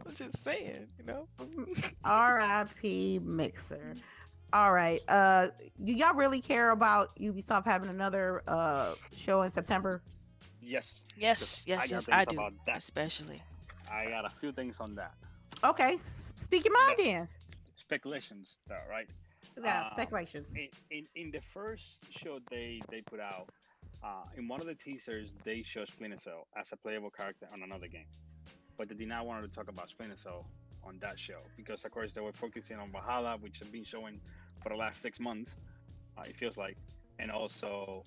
I'm 0.06 0.14
just 0.14 0.42
saying, 0.42 0.86
you 0.98 1.04
know. 1.04 1.28
R.I.P. 2.04 3.20
Mixer. 3.22 3.94
All 4.52 4.72
right. 4.72 5.00
Uh, 5.08 5.48
do 5.82 5.92
y'all 5.92 6.14
really 6.14 6.40
care 6.40 6.70
about 6.70 7.16
Ubisoft 7.16 7.64
having 7.64 7.88
another 7.88 8.42
uh 8.48 8.94
show 9.16 9.42
in 9.42 9.50
September? 9.50 10.02
Yes. 10.60 11.04
Yes, 11.16 11.64
I 11.66 11.70
yes, 11.70 11.80
got 11.80 11.90
yes, 11.90 12.08
I 12.10 12.24
do. 12.24 12.48
Especially. 12.68 13.42
I 13.92 14.08
got 14.08 14.24
a 14.24 14.30
few 14.40 14.52
things 14.52 14.78
on 14.80 14.94
that. 14.94 15.14
Okay, 15.64 15.98
speak 16.36 16.64
your 16.64 16.74
mind 16.74 16.96
then. 16.98 17.28
Speculations, 17.76 18.56
though, 18.68 18.78
right? 18.90 19.06
Yeah, 19.62 19.82
Um, 19.82 19.90
speculations. 19.92 20.48
in, 20.54 20.68
in 20.90 21.06
in 21.14 21.30
the 21.30 21.40
first 21.52 21.84
show 22.10 22.38
they 22.50 22.80
they 22.90 23.02
put 23.02 23.20
out, 23.20 23.50
uh, 24.02 24.24
in 24.36 24.48
one 24.48 24.60
of 24.60 24.66
the 24.66 24.74
teasers 24.74 25.28
they 25.44 25.62
show 25.62 25.84
Splinter 25.84 26.18
Cell 26.18 26.46
as 26.58 26.72
a 26.72 26.76
playable 26.76 27.10
character 27.10 27.46
on 27.52 27.62
another 27.62 27.86
game, 27.86 28.06
but 28.78 28.88
they 28.88 28.94
did 28.94 29.08
not 29.08 29.26
want 29.26 29.44
to 29.44 29.50
talk 29.54 29.68
about 29.68 29.90
Splinter 29.90 30.16
Cell 30.16 30.46
on 30.84 30.98
that 31.00 31.18
show 31.18 31.40
because 31.56 31.84
of 31.84 31.90
course 31.90 32.12
they 32.12 32.20
were 32.22 32.32
focusing 32.32 32.78
on 32.78 32.90
Valhalla, 32.90 33.36
which 33.40 33.58
has 33.58 33.68
been 33.68 33.84
showing 33.84 34.20
for 34.62 34.70
the 34.70 34.76
last 34.76 35.02
six 35.02 35.20
months. 35.20 35.54
Uh, 36.16 36.22
it 36.22 36.36
feels 36.36 36.56
like, 36.56 36.76
and 37.18 37.30
also 37.30 38.04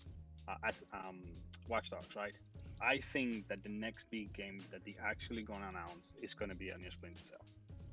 uh, 0.47 0.55
as 0.67 0.83
um, 0.93 1.21
Watch 1.69 1.91
Dogs, 1.91 2.15
right? 2.15 2.33
I 2.81 2.99
think 2.99 3.47
that 3.47 3.63
the 3.63 3.69
next 3.69 4.09
big 4.09 4.33
game 4.33 4.65
that 4.71 4.83
they 4.85 4.95
actually 5.01 5.43
gonna 5.43 5.67
announce 5.69 6.13
is 6.21 6.33
gonna 6.33 6.55
be 6.55 6.69
a 6.69 6.77
new 6.77 6.91
Splinter 6.91 7.23
Cell. 7.23 7.45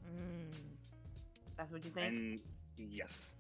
Mm. 0.07 0.77
That's 1.57 1.71
what 1.73 1.85
you 1.85 1.91
think. 1.91 2.15
And 2.15 2.41
yes. 2.77 3.35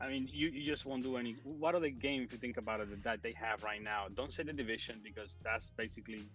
I 0.00 0.08
mean, 0.08 0.28
you, 0.32 0.48
you 0.48 0.64
just 0.64 0.84
won't 0.84 1.02
do 1.02 1.16
any. 1.16 1.36
What 1.44 1.74
other 1.74 1.90
game, 1.90 2.22
if 2.22 2.32
you 2.32 2.38
think 2.38 2.56
about 2.56 2.80
it, 2.80 3.02
that 3.04 3.22
they 3.22 3.32
have 3.32 3.62
right 3.62 3.82
now? 3.82 4.06
Don't 4.14 4.32
say 4.32 4.42
the 4.42 4.52
division 4.52 5.00
because 5.02 5.38
that's 5.42 5.70
basically 5.70 6.28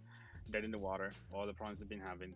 dead 0.50 0.64
in 0.64 0.72
the 0.72 0.80
water. 0.80 1.16
All 1.32 1.46
the 1.46 1.54
problems 1.54 1.80
they've 1.80 1.90
been 1.90 2.00
having. 2.00 2.36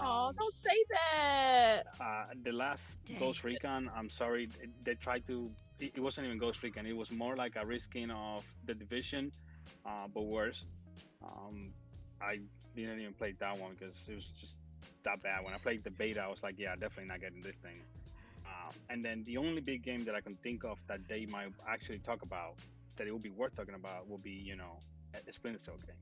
oh, 0.00 0.30
Um, 0.30 0.36
don't 0.36 0.54
say 0.54 0.84
that. 0.90 1.84
uh, 2.00 2.24
the 2.42 2.52
last 2.52 3.00
Dang. 3.06 3.18
Ghost 3.18 3.44
Recon, 3.44 3.90
I'm 3.94 4.08
sorry, 4.10 4.46
they, 4.46 4.68
they 4.84 4.94
tried 4.94 5.26
to. 5.26 5.50
It, 5.78 5.92
it 5.96 6.00
wasn't 6.00 6.26
even 6.26 6.38
Ghost 6.38 6.62
Recon. 6.62 6.86
It 6.86 6.96
was 6.96 7.10
more 7.10 7.36
like 7.36 7.56
a 7.56 7.64
reskin 7.64 8.10
of 8.10 8.44
the 8.64 8.74
division, 8.74 9.32
uh, 9.86 10.06
but 10.12 10.22
worse. 10.22 10.64
Um, 11.22 11.72
I 12.20 12.40
didn't 12.76 13.00
even 13.00 13.14
play 13.14 13.34
that 13.38 13.58
one 13.58 13.72
because 13.78 13.94
it 14.08 14.14
was 14.14 14.24
just 14.40 14.54
that 15.04 15.22
bad. 15.22 15.44
When 15.44 15.54
I 15.54 15.58
played 15.58 15.84
the 15.84 15.90
beta, 15.90 16.20
I 16.20 16.28
was 16.28 16.42
like, 16.42 16.56
yeah, 16.58 16.74
definitely 16.74 17.06
not 17.06 17.20
getting 17.20 17.42
this 17.42 17.56
thing. 17.56 17.80
Um, 18.46 18.74
and 18.90 19.04
then 19.04 19.24
the 19.26 19.36
only 19.36 19.60
big 19.60 19.82
game 19.82 20.04
that 20.04 20.14
I 20.14 20.20
can 20.20 20.36
think 20.42 20.64
of 20.64 20.78
that 20.88 21.00
they 21.08 21.26
might 21.26 21.52
actually 21.68 21.98
talk 21.98 22.22
about, 22.22 22.54
that 22.96 23.06
it 23.06 23.12
would 23.12 23.22
be 23.22 23.30
worth 23.30 23.56
talking 23.56 23.74
about, 23.74 24.08
will 24.08 24.18
be 24.18 24.30
you 24.30 24.56
know 24.56 24.78
a 25.14 25.32
Splinter 25.32 25.58
Cell 25.58 25.74
game. 25.86 25.96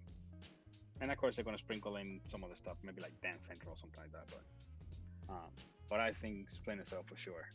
And 1.01 1.11
of 1.11 1.19
course, 1.19 1.37
they're 1.37 1.45
gonna 1.45 1.59
sprinkle 1.59 1.97
in 1.97 2.21
some 2.31 2.45
other 2.45 2.57
stuff, 2.57 2.77
maybe 2.83 3.01
like 3.01 3.13
Dance 3.23 3.45
Central 3.47 3.73
or 3.73 3.77
something 3.77 4.01
like 4.01 4.13
that. 4.13 4.27
But 4.29 5.33
um, 5.33 5.51
but 5.89 6.01
I 6.01 6.13
think 6.13 6.51
Splinter 6.51 6.85
Cell 6.85 7.03
for 7.07 7.17
sure. 7.17 7.49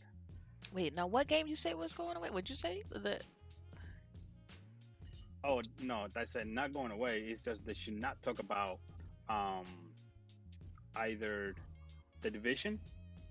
Wait, 0.72 0.94
now 0.94 1.06
what 1.06 1.28
game 1.28 1.46
you 1.46 1.56
say 1.56 1.74
was 1.74 1.92
going 1.94 2.16
away? 2.16 2.28
What'd 2.30 2.50
you 2.50 2.56
say? 2.56 2.82
The 2.90 3.20
Oh 5.44 5.62
no, 5.80 6.06
that's 6.14 6.32
said 6.32 6.46
not 6.46 6.72
going 6.74 6.92
away. 6.92 7.24
It's 7.28 7.40
just 7.40 7.64
they 7.64 7.74
should 7.74 8.00
not 8.00 8.20
talk 8.22 8.38
about 8.38 8.78
um, 9.28 9.66
either 10.96 11.54
the 12.22 12.30
division. 12.30 12.78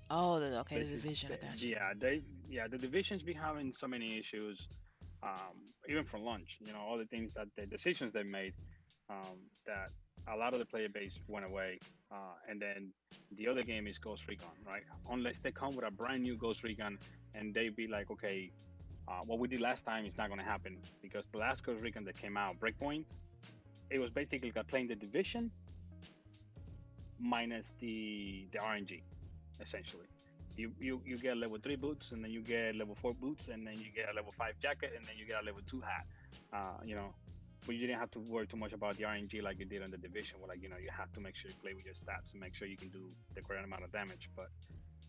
oh, 0.09 0.39
the, 0.39 0.59
okay, 0.59 0.83
the 0.83 0.89
division. 0.95 1.31
I 1.33 1.55
Yeah, 1.55 1.93
they 1.99 2.21
yeah 2.49 2.67
the 2.67 2.77
division's 2.77 3.23
been 3.23 3.37
having 3.37 3.73
so 3.73 3.87
many 3.87 4.17
issues, 4.17 4.67
um, 5.21 5.73
even 5.89 6.05
from 6.05 6.23
lunch, 6.23 6.57
You 6.65 6.73
know 6.73 6.79
all 6.79 6.97
the 6.97 7.05
things 7.05 7.31
that 7.35 7.47
the 7.57 7.65
decisions 7.65 8.13
they 8.13 8.23
made, 8.23 8.53
um, 9.09 9.37
that 9.65 9.89
a 10.27 10.35
lot 10.35 10.53
of 10.53 10.59
the 10.59 10.65
player 10.65 10.89
base 10.89 11.19
went 11.27 11.45
away. 11.45 11.79
Uh, 12.11 12.35
and 12.49 12.61
then 12.61 12.91
the 13.35 13.47
other 13.47 13.63
game 13.63 13.87
is 13.87 13.97
Ghost 13.97 14.27
Recon, 14.27 14.49
right? 14.65 14.83
Unless 15.09 15.39
they 15.39 15.51
come 15.51 15.75
with 15.75 15.85
a 15.85 15.91
brand 15.91 16.23
new 16.23 16.37
Ghost 16.37 16.63
Recon 16.63 16.97
and 17.33 17.53
they 17.53 17.69
be 17.69 17.87
like, 17.87 18.09
okay, 18.11 18.51
uh, 19.07 19.21
what 19.25 19.39
we 19.39 19.47
did 19.47 19.61
last 19.61 19.85
time 19.85 20.05
is 20.05 20.17
not 20.17 20.27
going 20.27 20.39
to 20.39 20.45
happen 20.45 20.77
because 21.01 21.25
the 21.31 21.37
last 21.37 21.63
Ghost 21.63 21.81
Recon 21.81 22.03
that 22.05 22.19
came 22.19 22.35
out, 22.37 22.59
Breakpoint, 22.59 23.05
it 23.89 23.99
was 23.99 24.09
basically 24.11 24.51
like 24.55 24.67
playing 24.67 24.87
the 24.87 24.95
division 24.95 25.49
minus 27.19 27.65
the 27.79 28.47
the 28.51 28.59
RNG, 28.59 29.01
essentially. 29.61 30.07
You, 30.57 30.71
you 30.79 31.01
you 31.05 31.17
get 31.19 31.37
level 31.37 31.57
three 31.61 31.75
boots 31.75 32.11
and 32.11 32.23
then 32.23 32.31
you 32.31 32.41
get 32.41 32.75
level 32.75 32.95
four 33.01 33.13
boots 33.13 33.47
and 33.47 33.65
then 33.65 33.75
you 33.75 33.91
get 33.95 34.09
a 34.11 34.15
level 34.15 34.33
five 34.37 34.55
jacket 34.61 34.91
and 34.97 35.05
then 35.05 35.15
you 35.17 35.25
get 35.25 35.41
a 35.41 35.45
level 35.45 35.61
two 35.69 35.81
hat. 35.81 36.05
Uh, 36.51 36.81
you 36.83 36.95
know, 36.95 37.13
but 37.65 37.75
you 37.75 37.81
didn't 37.81 37.99
have 37.99 38.11
to 38.11 38.19
worry 38.19 38.47
too 38.47 38.57
much 38.57 38.73
about 38.73 38.97
the 38.97 39.03
RNG 39.03 39.41
like 39.43 39.59
you 39.59 39.65
did 39.65 39.83
on 39.83 39.91
the 39.91 39.97
division, 39.97 40.39
where 40.39 40.49
like 40.49 40.61
you 40.61 40.67
know 40.67 40.77
you 40.81 40.89
have 40.95 41.13
to 41.13 41.19
make 41.21 41.35
sure 41.35 41.49
you 41.51 41.57
play 41.61 41.73
with 41.73 41.85
your 41.85 41.93
stats 41.93 42.31
and 42.33 42.41
make 42.41 42.55
sure 42.55 42.67
you 42.67 42.77
can 42.77 42.89
do 42.89 43.09
the 43.35 43.41
correct 43.41 43.65
amount 43.65 43.83
of 43.83 43.91
damage. 43.91 44.29
But 44.35 44.49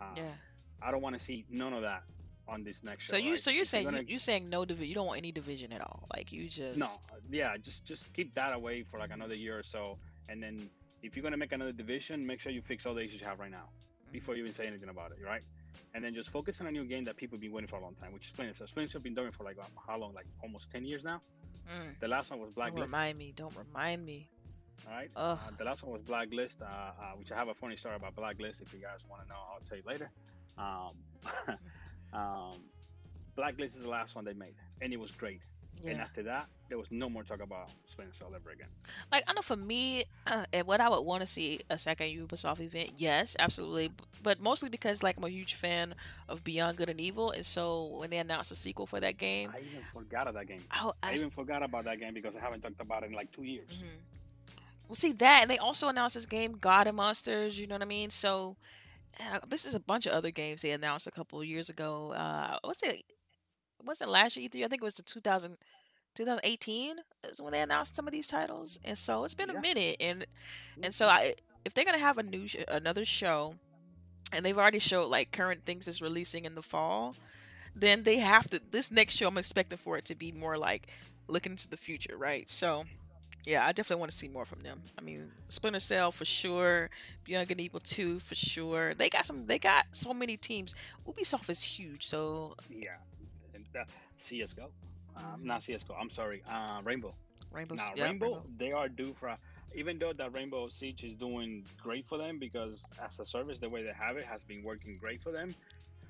uh, 0.01 0.15
Yeah. 0.17 0.35
I 0.81 0.93
don't 0.93 1.03
want 1.03 1.19
to 1.19 1.25
see 1.25 1.45
none 1.51 1.73
of 1.73 1.83
that 1.83 2.05
on 2.49 2.65
this 2.65 2.83
next 2.83 3.07
show. 3.07 3.11
So 3.13 3.17
you 3.17 3.33
right? 3.33 3.41
so 3.41 3.51
you're 3.51 3.65
saying 3.65 3.85
gonna- 3.85 4.01
you, 4.01 4.07
you're 4.09 4.19
saying 4.19 4.49
no 4.49 4.65
division. 4.65 4.89
You 4.89 4.95
don't 4.95 5.07
want 5.07 5.19
any 5.19 5.33
division 5.33 5.73
at 5.73 5.81
all. 5.81 6.07
Like 6.15 6.33
you 6.33 6.49
just 6.49 6.79
no, 6.79 6.89
yeah, 7.31 7.57
just 7.57 7.85
just 7.85 8.13
keep 8.15 8.35
that 8.35 8.53
away 8.55 8.85
for 8.91 8.99
like 8.99 9.11
another 9.13 9.35
year 9.35 9.59
or 9.59 9.63
so, 9.63 9.99
and 10.29 10.43
then 10.43 10.69
if 11.03 11.15
you're 11.17 11.23
gonna 11.23 11.37
make 11.37 11.53
another 11.53 11.73
division, 11.73 12.27
make 12.27 12.41
sure 12.41 12.51
you 12.51 12.63
fix 12.63 12.87
all 12.87 12.95
the 12.95 13.03
issues 13.03 13.21
you 13.21 13.27
have 13.27 13.39
right 13.39 13.51
now 13.51 13.69
before 14.13 14.35
you 14.35 14.43
even 14.43 14.53
say 14.55 14.67
anything 14.67 14.89
about 14.89 15.13
it, 15.13 15.19
right? 15.25 15.43
And 15.95 16.03
then 16.05 16.15
just 16.15 16.31
focus 16.31 16.61
on 16.61 16.67
a 16.67 16.71
new 16.73 16.85
game 16.85 17.05
that 17.05 17.17
people 17.17 17.37
have 17.37 17.43
been 17.43 17.53
waiting 17.53 17.69
for 17.69 17.77
a 17.77 17.83
long 17.83 17.95
time, 17.95 18.13
which 18.13 18.25
is 18.25 18.29
Splinter 18.29 18.55
Cell. 18.55 18.67
Splinter 18.67 18.93
Cell 18.93 19.01
been 19.01 19.15
doing 19.15 19.31
for 19.33 19.45
like 19.45 19.57
how 19.87 19.99
long? 19.99 20.15
Like 20.15 20.27
almost 20.43 20.71
ten 20.71 20.85
years 20.85 21.05
now. 21.05 21.21
Mm, 21.71 22.01
The 22.01 22.09
last 22.09 22.31
one 22.31 22.41
was 22.41 22.51
Blacklist. 22.51 22.77
don't 22.79 22.87
remind 22.87 23.19
me. 23.19 23.33
Don't 23.37 23.55
remind 23.57 24.05
me. 24.05 24.29
All 24.87 24.95
right. 24.95 25.11
Uh, 25.15 25.37
the 25.59 25.65
last 25.65 25.83
one 25.83 25.93
was 25.93 26.03
Blacklist, 26.03 26.63
uh, 26.63 26.65
uh, 26.65 26.93
which 27.17 27.31
I 27.31 27.37
have 27.37 27.49
a 27.49 27.55
funny 27.55 27.77
story 27.77 27.97
about 27.97 28.15
Blacklist. 28.17 28.63
If 28.63 28.73
you 28.73 28.79
guys 28.81 29.01
want 29.09 29.23
to 29.23 29.29
know, 29.29 29.35
I'll 29.53 29.61
tell 29.69 29.77
you 29.77 29.85
later. 29.87 30.11
Um, 30.57 30.93
um, 32.13 32.57
Blacklist 33.37 33.77
is 33.77 33.83
the 33.83 33.89
last 33.89 34.15
one 34.15 34.25
they 34.25 34.33
made, 34.33 34.55
and 34.81 34.93
it 34.93 34.99
was 34.99 35.11
great. 35.11 35.41
And 35.87 36.01
after 36.01 36.25
that, 36.25 36.47
there 36.69 36.77
was 36.77 36.89
no 36.91 37.09
more 37.09 37.23
talk 37.23 37.41
about 37.41 37.71
Splinter 37.89 38.13
Cell 38.19 38.33
ever 38.35 38.51
again. 38.51 38.67
Like 39.13 39.23
I 39.29 39.33
know 39.33 39.43
for 39.43 39.55
me, 39.55 40.05
and 40.53 40.67
what 40.67 40.81
I 40.81 40.89
would 40.89 41.03
want 41.03 41.21
to 41.21 41.27
see 41.27 41.61
a 41.71 41.79
second 41.79 42.09
Ubisoft 42.09 42.59
event, 42.59 42.95
yes, 42.97 43.37
absolutely. 43.39 43.93
But 44.21 44.41
mostly 44.41 44.71
because 44.71 45.05
like 45.05 45.17
I'm 45.19 45.23
a 45.25 45.29
huge 45.29 45.55
fan 45.55 45.95
of 46.29 46.43
Beyond 46.43 46.79
Good 46.79 46.89
and 46.91 47.01
Evil, 47.01 47.31
and 47.31 47.47
so 47.47 47.97
when 47.99 48.11
they 48.11 48.19
announced 48.19 48.51
a 48.51 48.57
sequel 48.57 48.87
for 48.87 48.99
that 48.99 49.19
game, 49.19 49.53
I 49.55 49.61
even 49.61 49.85
forgot 49.95 50.27
of 50.27 50.35
that 50.35 50.49
game. 50.49 50.65
oh, 50.83 50.93
I 51.01 51.11
I, 51.11 51.15
even 51.15 51.31
forgot 51.31 51.63
about 51.63 51.85
that 51.85 52.01
game 52.01 52.13
because 52.13 52.35
I 52.35 52.41
haven't 52.41 52.63
talked 52.63 52.81
about 52.81 53.05
it 53.05 53.07
in 53.07 53.13
like 53.13 53.31
two 53.31 53.45
years. 53.45 53.69
Mhm. 53.71 54.49
Well, 54.89 54.97
see 54.97 55.13
that, 55.13 55.43
and 55.43 55.51
they 55.51 55.59
also 55.59 55.87
announced 55.89 56.17
this 56.17 56.27
game, 56.27 56.57
God 56.61 56.89
and 56.89 56.97
Monsters. 56.97 57.57
You 57.61 57.69
know 57.69 57.77
what 57.77 57.83
I 57.83 57.85
mean? 57.87 58.11
So 58.11 58.57
uh, 59.21 59.39
this 59.49 59.67
is 59.67 59.75
a 59.75 59.81
bunch 59.81 60.07
of 60.07 60.13
other 60.13 60.31
games 60.31 60.63
they 60.63 60.71
announced 60.71 61.07
a 61.07 61.11
couple 61.11 61.41
of 61.41 61.47
years 61.47 61.69
ago. 61.69 62.13
Uh, 62.13 62.59
what's 62.63 62.83
it? 62.83 63.03
Wasn't 63.85 64.11
last 64.11 64.37
year 64.37 64.49
E3? 64.49 64.65
I 64.65 64.69
think 64.69 64.83
it 64.83 64.85
was 64.85 64.95
the 64.97 65.03
2000, 65.03 65.57
2018 66.15 66.97
is 67.31 67.41
when 67.41 67.53
they 67.53 67.61
announced 67.61 67.95
some 67.95 68.07
of 68.09 68.13
these 68.13 68.27
titles, 68.27 68.79
and 68.85 68.99
so 68.99 69.25
it's 69.25 69.35
been 69.35 69.51
Yeah. 69.51 69.59
a 69.59 69.61
minute. 69.61 69.97
And 70.01 70.27
and 70.83 70.95
so 70.95 71.07
I, 71.07 71.35
if 71.65 71.75
they're 71.75 71.85
gonna 71.85 71.99
have 71.99 72.19
a 72.19 72.23
new 72.23 72.47
sh- 72.49 72.57
another 72.69 73.05
show, 73.05 73.55
and 74.33 74.45
they've 74.45 74.59
already 74.59 74.79
showed 74.81 75.07
like 75.09 75.31
current 75.33 75.65
things 75.65 75.87
that's 75.87 76.03
releasing 76.03 76.45
in 76.45 76.55
the 76.55 76.63
fall, 76.63 77.15
then 77.75 78.03
they 78.03 78.17
have 78.19 78.49
to. 78.51 78.61
This 78.71 78.91
next 78.91 79.15
show, 79.17 79.29
I'm 79.29 79.39
expecting 79.39 79.79
for 79.79 79.97
it 79.97 80.05
to 80.07 80.15
be 80.15 80.33
more 80.33 80.59
like 80.59 80.91
looking 81.29 81.53
into 81.53 81.69
the 81.69 81.77
future, 81.77 82.17
right? 82.17 82.51
So. 82.51 82.85
Yeah, 83.45 83.65
I 83.67 83.73
definitely 83.73 84.01
want 84.01 84.13
to 84.13 84.17
see 84.17 84.29
more 84.29 84.45
from 84.45 84.61
them. 84.63 84.83
I 84.99 85.01
mean, 85.01 85.31
Splinter 85.49 85.81
Cell 85.81 86.13
for 86.13 86.25
sure, 86.25 86.91
Beyond 87.25 87.49
Good 87.49 87.55
and 87.55 87.61
Evil 87.63 87.81
2 87.81 88.21
for 88.21 88.35
sure. 88.35 88.95
They 88.95 89.09
got 89.09 89.25
some 89.27 89.47
they 89.47 89.59
got 89.59 89.87
so 89.93 90.13
many 90.13 90.37
teams. 90.37 90.75
Ubisoft 91.07 91.49
is 91.49 91.63
huge, 91.63 92.05
so 92.07 92.55
Yeah. 92.69 92.97
And, 93.55 93.65
uh, 93.77 93.85
CS:GO, 94.19 94.71
Mhm. 95.17 95.43
not 95.45 95.63
CS:GO. 95.63 95.95
I'm 95.95 96.11
sorry. 96.11 96.43
Uh, 96.47 96.83
Rainbow. 96.85 97.15
Rainbow 97.51 97.77
Now 97.77 97.93
yeah, 97.97 98.05
Rainbow, 98.05 98.45
they 98.59 98.73
are 98.73 98.89
due 98.89 99.15
for. 99.15 99.29
A, 99.29 99.39
even 99.75 99.99
though 99.99 100.13
that 100.13 100.33
Rainbow 100.33 100.69
Siege 100.69 101.05
is 101.05 101.15
doing 101.15 101.65
great 101.83 102.07
for 102.07 102.19
them 102.19 102.39
because 102.39 102.83
as 103.01 103.19
a 103.19 103.25
service, 103.27 103.59
the 103.59 103.69
way 103.69 103.83
they 103.83 103.93
have 103.93 104.17
it 104.17 104.27
has 104.27 104.43
been 104.43 104.63
working 104.63 104.97
great 104.99 105.23
for 105.23 105.31
them. 105.33 105.55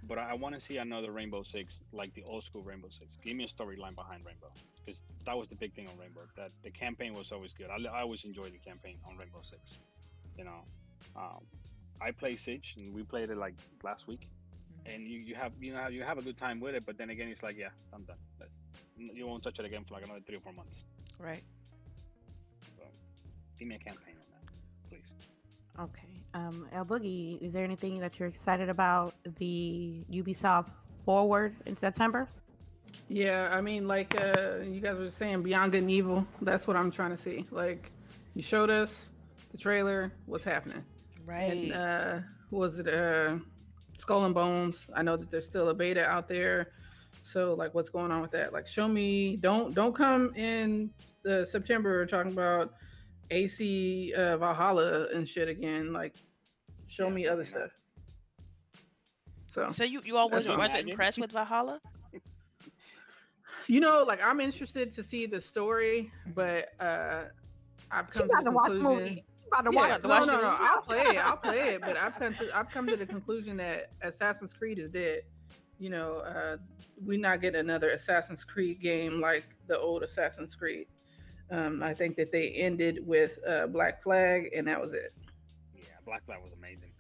But 0.07 0.19
I 0.19 0.35
want 0.35 0.55
to 0.55 0.61
see 0.61 0.77
another 0.79 1.11
Rainbow 1.11 1.43
Six, 1.43 1.81
like 1.93 2.15
the 2.15 2.23
old 2.25 2.45
school 2.45 2.63
Rainbow 2.63 2.89
Six. 2.91 3.17
Give 3.23 3.37
me 3.37 3.45
a 3.45 3.49
storyline 3.49 3.95
behind 3.97 4.25
Rainbow, 4.25 4.53
because 4.85 5.03
that 5.27 5.37
was 5.37 5.49
the 5.49 5.57
big 5.57 5.75
thing 5.75 5.89
on 5.89 5.99
Rainbow. 5.99 6.21
That 6.37 6.53
the 6.63 6.71
campaign 6.71 7.15
was 7.15 7.33
always 7.33 7.53
good. 7.53 7.69
I, 7.71 7.77
I 7.89 8.03
always 8.03 8.25
enjoyed 8.25 8.53
the 8.53 8.59
campaign 8.59 8.97
on 9.09 9.17
Rainbow 9.17 9.41
Six. 9.43 9.79
You 10.37 10.45
know, 10.45 10.61
um, 11.17 11.45
I 12.01 12.13
play 12.13 12.37
Siege, 12.37 12.75
and 12.77 12.95
we 12.95 13.03
played 13.03 13.31
it 13.31 13.37
like 13.37 13.55
last 13.83 14.07
week. 14.07 14.29
and 14.87 15.07
you, 15.07 15.19
you 15.19 15.35
have 15.35 15.53
you 15.61 15.73
know 15.73 15.89
you 15.89 16.03
have 16.03 16.19
a 16.19 16.23
good 16.23 16.37
time 16.39 16.61
with 16.61 16.75
it. 16.75 16.85
But 16.87 16.97
then 16.99 17.11
again, 17.11 17.29
it's 17.29 17.43
like 17.43 17.57
yeah, 17.59 17.69
I'm 17.93 18.05
done. 18.05 18.17
That's, 18.39 18.59
you 18.97 19.27
won't 19.27 19.43
touch 19.43 19.59
it 19.59 19.65
again 19.65 19.85
for 19.87 19.95
like 19.95 20.05
another 20.05 20.21
three 20.27 20.37
or 20.37 20.41
four 20.41 20.53
months. 20.53 20.85
Right. 21.19 21.43
So 22.77 22.85
give 23.59 23.69
me 23.69 23.75
a 23.77 23.79
campaign 23.79 24.15
on 24.17 24.27
that, 24.33 24.53
please. 24.89 25.15
Okay. 25.79 26.18
Um, 26.35 26.69
El 26.73 26.85
Boogie, 26.85 27.41
is 27.41 27.53
there 27.53 27.65
anything 27.65 27.99
that 28.01 28.19
you're 28.19 28.29
excited 28.29 28.69
about 28.69 29.15
the 29.39 30.05
Ubisoft 30.11 30.71
Forward 31.05 31.55
in 31.67 31.75
September? 31.75 32.29
Yeah, 33.09 33.49
I 33.51 33.61
mean, 33.61 33.89
like 33.89 34.15
uh, 34.21 34.59
you 34.59 34.81
guys 34.81 34.99
were 34.99 35.11
saying, 35.11 35.43
Beyond 35.43 35.73
Good 35.73 35.83
and 35.83 35.91
Evil. 35.91 36.27
That's 36.43 36.67
what 36.67 36.77
I'm 36.77 36.91
trying 36.91 37.11
to 37.11 37.17
see. 37.17 37.47
Like, 37.51 37.91
you 38.35 38.43
showed 38.43 38.71
us 38.71 39.09
the 39.51 39.59
trailer. 39.59 40.13
What's 40.27 40.45
happening? 40.45 40.85
Right. 41.25 41.53
And 41.53 41.73
uh, 41.73 42.21
who 42.51 42.59
was 42.59 42.79
it? 42.79 42.89
Uh, 42.89 43.39
Skull 43.97 44.25
and 44.25 44.35
Bones. 44.35 44.89
I 44.95 45.03
know 45.03 45.17
that 45.17 45.31
there's 45.31 45.47
still 45.47 45.69
a 45.71 45.75
beta 45.75 46.05
out 46.05 46.29
there. 46.29 46.73
So, 47.23 47.55
like, 47.55 47.75
what's 47.75 47.91
going 47.91 48.11
on 48.11 48.23
with 48.23 48.31
that? 48.33 48.53
Like, 48.53 48.67
show 48.67 48.87
me. 48.89 49.37
Don't 49.37 49.75
don't 49.75 49.95
come 49.95 50.35
in 50.37 50.91
uh, 51.29 51.45
September 51.45 52.07
talking 52.07 52.33
about 52.33 52.75
AC 53.31 54.13
uh, 54.17 54.37
Valhalla 54.37 55.09
and 55.15 55.29
shit 55.29 55.49
again. 55.49 55.93
Like, 55.93 56.15
show 56.87 57.09
Yeah, 57.09 57.15
me 57.15 57.27
other 57.27 57.45
stuff. 57.45 57.71
So, 59.47 59.69
so 59.71 59.85
you 59.85 60.03
you 60.05 60.17
all 60.17 60.29
wasn't 60.31 60.59
wasn't 60.59 60.89
impressed 60.89 61.19
with 61.19 61.33
Valhalla? 61.33 61.81
you 63.67 63.81
know, 63.81 64.05
like 64.07 64.25
I'm 64.25 64.41
interested 64.41 64.93
to 64.93 65.03
see 65.03 65.27
the 65.27 65.41
story, 65.41 66.13
but 66.35 66.69
uh, 66.81 67.25
I've 67.91 68.07
She 68.13 68.21
come 68.21 68.29
to 68.29 68.45
the 68.45 68.51
watch 68.51 68.67
conclusion. 68.67 69.03
movie. 69.05 69.15
She 69.17 69.25
about 69.53 69.71
to 69.71 69.75
Yeah, 69.75 69.89
watch 69.89 70.03
the 70.03 70.09
no, 70.09 70.15
watch 70.15 70.27
no, 70.27 70.33
the 70.33 70.43
no. 70.43 70.57
I'll 70.59 70.83
play 70.83 70.99
it. 70.99 71.17
I'll 71.27 71.37
play 71.39 71.59
it. 71.75 71.81
But 71.81 71.97
I've 71.97 72.15
come 72.17 72.35
to 72.35 72.57
I've 72.57 72.71
come 72.71 72.87
to 72.87 72.97
the 72.97 73.07
conclusion 73.07 73.57
that 73.59 73.93
Assassin's 74.03 74.53
Creed 74.53 74.79
is 74.79 74.91
dead. 74.91 75.23
You 75.79 75.91
know, 75.91 76.19
uh, 76.19 76.57
we're 77.05 77.19
not 77.19 77.41
getting 77.41 77.61
another 77.61 77.91
Assassin's 77.91 78.45
Creed 78.45 78.81
game 78.83 79.21
like 79.21 79.45
the 79.67 79.79
old 79.79 80.03
Assassin's 80.03 80.55
Creed. 80.55 80.89
Um, 81.51 81.83
I 81.83 81.95
think 81.95 82.17
that 82.17 82.31
they 82.31 82.51
ended 82.51 83.07
with 83.07 83.39
uh, 83.47 83.67
Black 83.69 84.03
Flag, 84.03 84.51
and 84.55 84.67
that 84.67 84.81
was 84.81 84.93
it. 84.93 85.15
Yeah, 85.75 85.85
Black 86.05 86.25
Flag 86.27 86.39
was 86.43 86.53
amazing. 86.53 86.91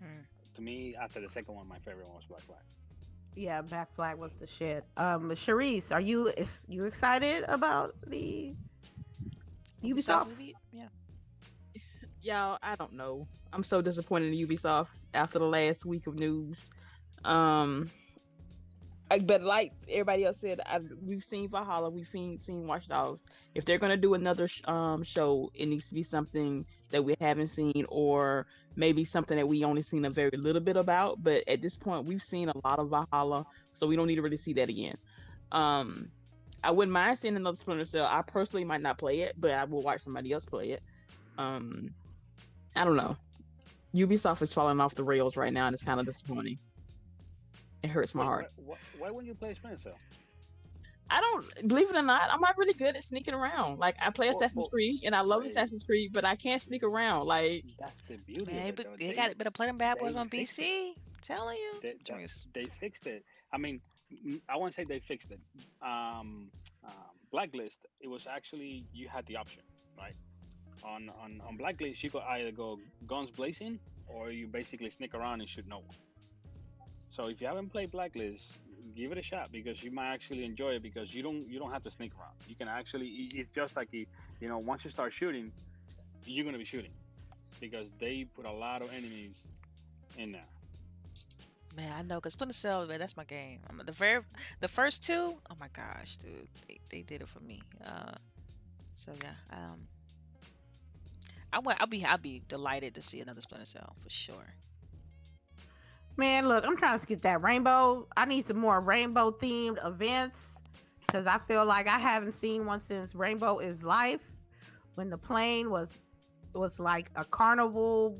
Hmm. 0.00 0.20
To 0.54 0.62
me, 0.62 0.96
after 1.00 1.20
the 1.20 1.28
second 1.28 1.54
one, 1.54 1.68
my 1.68 1.78
favorite 1.78 2.06
one 2.06 2.16
was 2.16 2.24
Black 2.24 2.42
Flag. 2.46 2.60
Yeah, 3.36 3.62
Black 3.62 3.94
Flag 3.94 4.18
was 4.18 4.32
the 4.40 4.46
shit. 4.46 4.84
Um, 4.96 5.30
Charisse, 5.30 5.92
are 5.92 6.00
you 6.00 6.32
you 6.66 6.86
excited 6.86 7.44
about 7.46 7.94
the 8.06 8.54
Ubisoft? 9.84 10.54
Yeah. 10.72 10.86
Y'all, 12.20 12.58
I 12.62 12.74
don't 12.74 12.94
know. 12.94 13.28
I'm 13.52 13.62
so 13.62 13.80
disappointed 13.80 14.34
in 14.34 14.46
Ubisoft 14.46 14.90
after 15.14 15.38
the 15.38 15.46
last 15.46 15.86
week 15.86 16.06
of 16.06 16.18
news. 16.18 16.68
Um, 17.24 17.90
But 19.08 19.42
like 19.42 19.72
everybody 19.88 20.24
else 20.24 20.38
said, 20.38 20.60
I, 20.66 20.80
we've 21.04 21.24
seen 21.24 21.48
Valhalla, 21.48 21.88
we've 21.88 22.06
seen 22.06 22.36
seen 22.36 22.66
Watch 22.66 22.88
Dogs. 22.88 23.26
If 23.54 23.64
they're 23.64 23.78
gonna 23.78 23.96
do 23.96 24.14
another 24.14 24.46
sh- 24.48 24.62
um 24.66 25.02
show, 25.02 25.50
it 25.54 25.66
needs 25.66 25.88
to 25.88 25.94
be 25.94 26.02
something 26.02 26.66
that 26.90 27.04
we 27.04 27.14
haven't 27.20 27.48
seen, 27.48 27.86
or 27.88 28.46
maybe 28.76 29.04
something 29.04 29.36
that 29.38 29.48
we 29.48 29.64
only 29.64 29.82
seen 29.82 30.04
a 30.04 30.10
very 30.10 30.36
little 30.36 30.60
bit 30.60 30.76
about. 30.76 31.22
But 31.22 31.44
at 31.48 31.62
this 31.62 31.76
point, 31.76 32.06
we've 32.06 32.22
seen 32.22 32.50
a 32.50 32.58
lot 32.64 32.78
of 32.78 32.90
Valhalla, 32.90 33.46
so 33.72 33.86
we 33.86 33.96
don't 33.96 34.08
need 34.08 34.16
to 34.16 34.22
really 34.22 34.36
see 34.36 34.52
that 34.54 34.68
again. 34.68 34.96
Um, 35.52 36.10
I 36.62 36.70
wouldn't 36.70 36.92
mind 36.92 37.18
seeing 37.18 37.36
another 37.36 37.56
Splinter 37.56 37.84
Cell. 37.84 38.06
I 38.10 38.22
personally 38.22 38.64
might 38.64 38.82
not 38.82 38.98
play 38.98 39.20
it, 39.20 39.34
but 39.38 39.52
I 39.52 39.64
will 39.64 39.82
watch 39.82 40.02
somebody 40.02 40.32
else 40.32 40.44
play 40.44 40.72
it. 40.72 40.82
Um, 41.38 41.94
I 42.76 42.84
don't 42.84 42.96
know. 42.96 43.16
Ubisoft 43.94 44.42
is 44.42 44.52
falling 44.52 44.80
off 44.80 44.94
the 44.94 45.04
rails 45.04 45.36
right 45.36 45.52
now, 45.52 45.66
and 45.66 45.74
it's 45.74 45.82
kind 45.82 45.98
of 45.98 46.04
disappointing. 46.04 46.58
It 47.82 47.90
hurts 47.90 48.14
my 48.14 48.24
heart. 48.24 48.50
Why, 48.56 48.64
why, 48.66 48.76
why 48.98 49.10
wouldn't 49.10 49.28
you 49.28 49.34
play 49.34 49.54
Splinter 49.54 49.78
Cell? 49.78 49.98
I 51.10 51.20
don't 51.20 51.68
believe 51.68 51.88
it 51.88 51.96
or 51.96 52.02
not. 52.02 52.28
I'm 52.30 52.40
not 52.40 52.58
really 52.58 52.74
good 52.74 52.94
at 52.94 53.02
sneaking 53.02 53.32
around. 53.34 53.78
Like 53.78 53.96
I 54.04 54.10
play 54.10 54.28
Well, 54.28 54.36
Assassin's 54.36 54.64
well, 54.64 54.68
Creed, 54.70 55.00
and 55.04 55.14
I 55.14 55.22
love 55.22 55.42
wait. 55.42 55.50
Assassin's 55.52 55.82
Creed, 55.84 56.12
but 56.12 56.24
I 56.24 56.36
can't 56.36 56.60
sneak 56.60 56.82
around. 56.82 57.26
Like 57.26 57.64
That's 57.78 57.98
the 58.08 58.16
beauty 58.18 58.52
Man, 58.52 58.62
of 58.62 58.68
it. 58.68 58.76
but 58.76 58.84
though. 58.84 58.96
they 58.98 59.06
They- 59.08 59.14
got 59.14 59.38
better 59.38 59.50
play 59.50 59.66
them 59.68 59.78
bad 59.78 59.98
boys 59.98 60.16
on 60.16 60.28
fixed 60.28 60.58
PC. 60.58 60.94
telling 61.22 61.56
you. 61.56 61.78
they, 61.82 61.94
that- 62.04 62.44
they 62.52 62.66
fixed 62.78 63.06
it. 63.06 63.24
I 63.52 63.56
mean, 63.58 63.80
I 64.48 64.56
won't 64.56 64.74
say 64.74 64.84
they 64.84 64.98
fixed 65.00 65.30
it. 65.30 65.40
Um, 65.82 66.50
um, 66.84 66.92
Blacklist, 67.30 67.78
it 68.00 68.08
was 68.08 68.26
actually 68.26 68.84
you 68.92 69.08
had 69.08 69.24
the 69.26 69.36
option, 69.36 69.62
right? 69.96 70.14
On 70.84 71.10
on 71.22 71.40
on 71.46 71.56
Blacklist, 71.56 72.02
you 72.04 72.10
could 72.10 72.22
either 72.22 72.52
go 72.52 72.78
guns 73.06 73.30
blazing 73.30 73.78
or 74.06 74.30
you 74.30 74.46
basically 74.46 74.90
sneak 74.90 75.14
around 75.14 75.40
and 75.40 75.48
shoot 75.48 75.66
no 75.66 75.78
one. 75.78 75.96
So 77.18 77.26
if 77.26 77.40
you 77.40 77.48
haven't 77.48 77.72
played 77.72 77.90
Blacklist, 77.90 78.44
give 78.96 79.10
it 79.10 79.18
a 79.18 79.22
shot 79.22 79.50
because 79.50 79.82
you 79.82 79.90
might 79.90 80.14
actually 80.14 80.44
enjoy 80.44 80.74
it 80.74 80.84
because 80.84 81.12
you 81.12 81.20
don't 81.20 81.48
you 81.48 81.58
don't 81.58 81.72
have 81.72 81.82
to 81.82 81.90
sneak 81.90 82.12
around. 82.16 82.34
You 82.46 82.54
can 82.54 82.68
actually 82.68 83.08
it's 83.34 83.48
just 83.48 83.74
like 83.74 83.88
you 83.92 84.06
know 84.42 84.58
once 84.58 84.84
you 84.84 84.90
start 84.90 85.12
shooting, 85.12 85.50
you're 86.24 86.44
gonna 86.44 86.58
be 86.58 86.64
shooting 86.64 86.92
because 87.60 87.88
they 87.98 88.24
put 88.36 88.46
a 88.46 88.52
lot 88.52 88.82
of 88.82 88.92
enemies 88.92 89.36
in 90.16 90.30
there. 90.30 90.46
Man, 91.76 91.92
I 91.98 92.02
know, 92.02 92.20
cause 92.20 92.34
Splinter 92.34 92.54
Cell, 92.54 92.86
man, 92.86 93.00
that's 93.00 93.16
my 93.16 93.24
game. 93.24 93.58
I'm, 93.68 93.82
the 93.84 93.90
very, 93.90 94.22
the 94.60 94.68
first 94.68 95.02
two, 95.02 95.34
oh 95.50 95.54
my 95.58 95.68
gosh, 95.74 96.16
dude, 96.18 96.48
they, 96.68 96.78
they 96.88 97.02
did 97.02 97.20
it 97.20 97.28
for 97.28 97.40
me. 97.40 97.62
Uh, 97.84 98.12
so 98.94 99.12
yeah, 99.22 99.56
um, 99.56 99.88
I 101.52 101.58
would, 101.58 101.76
I'll 101.80 101.86
be, 101.88 102.04
I'll 102.04 102.16
be 102.16 102.42
delighted 102.46 102.94
to 102.94 103.02
see 103.02 103.20
another 103.20 103.42
Splinter 103.42 103.66
Cell 103.66 103.96
for 104.02 104.10
sure. 104.10 104.54
Man, 106.18 106.48
look, 106.48 106.66
I'm 106.66 106.76
trying 106.76 106.98
to 106.98 107.06
get 107.06 107.22
that 107.22 107.44
rainbow. 107.44 108.08
I 108.16 108.24
need 108.24 108.44
some 108.44 108.58
more 108.58 108.80
rainbow 108.80 109.30
themed 109.30 109.78
events 109.86 110.50
because 111.06 111.28
I 111.28 111.38
feel 111.46 111.64
like 111.64 111.86
I 111.86 112.00
haven't 112.00 112.32
seen 112.32 112.66
one 112.66 112.80
since 112.80 113.14
Rainbow 113.14 113.60
is 113.60 113.84
Life 113.84 114.20
when 114.96 115.10
the 115.10 115.16
plane 115.16 115.70
was 115.70 115.88
was 116.54 116.80
like 116.80 117.12
a 117.14 117.24
carnival 117.24 118.18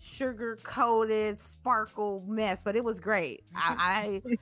sugar 0.00 0.58
coated 0.64 1.40
sparkle 1.40 2.24
mess, 2.26 2.62
but 2.64 2.74
it 2.74 2.82
was 2.82 2.98
great. 2.98 3.44
I, 3.54 4.20
I 4.28 4.36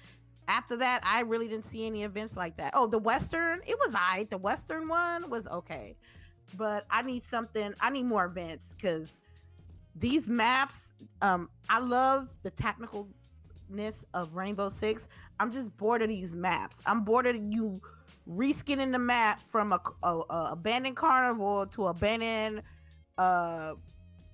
after 0.49 0.79
that 0.79 1.01
I 1.03 1.21
really 1.21 1.49
didn't 1.49 1.67
see 1.71 1.85
any 1.85 2.05
events 2.05 2.39
like 2.39 2.57
that. 2.57 2.71
Oh, 2.73 2.87
the 2.87 2.99
Western, 2.99 3.61
it 3.67 3.77
was 3.79 3.95
alright. 3.95 4.31
The 4.31 4.39
Western 4.39 4.89
one 4.89 5.29
was 5.29 5.47
okay. 5.49 5.95
But 6.57 6.87
I 6.91 7.03
need 7.03 7.23
something, 7.23 7.75
I 7.83 7.91
need 7.91 8.05
more 8.05 8.25
events 8.25 8.73
because 8.75 9.21
these 9.99 10.29
maps 10.29 10.93
um 11.23 11.49
i 11.69 11.79
love 11.79 12.29
the 12.43 12.51
technicalness 12.51 14.05
of 14.15 14.35
rainbow 14.35 14.69
six. 14.69 15.09
I'm 15.39 15.53
just 15.53 15.77
bored 15.77 16.03
of 16.03 16.09
these 16.09 16.35
maps. 16.35 16.81
I'm 16.87 17.05
bored 17.05 17.27
of 17.27 17.37
you 17.37 17.81
reskinning 18.29 18.91
the 18.93 18.99
map 18.99 19.41
from 19.51 19.73
a, 19.73 19.81
a, 20.03 20.19
a 20.31 20.49
abandoned 20.53 20.97
carnival 20.97 21.67
to 21.67 21.89
abandoned 21.89 22.63
uh 23.19 23.75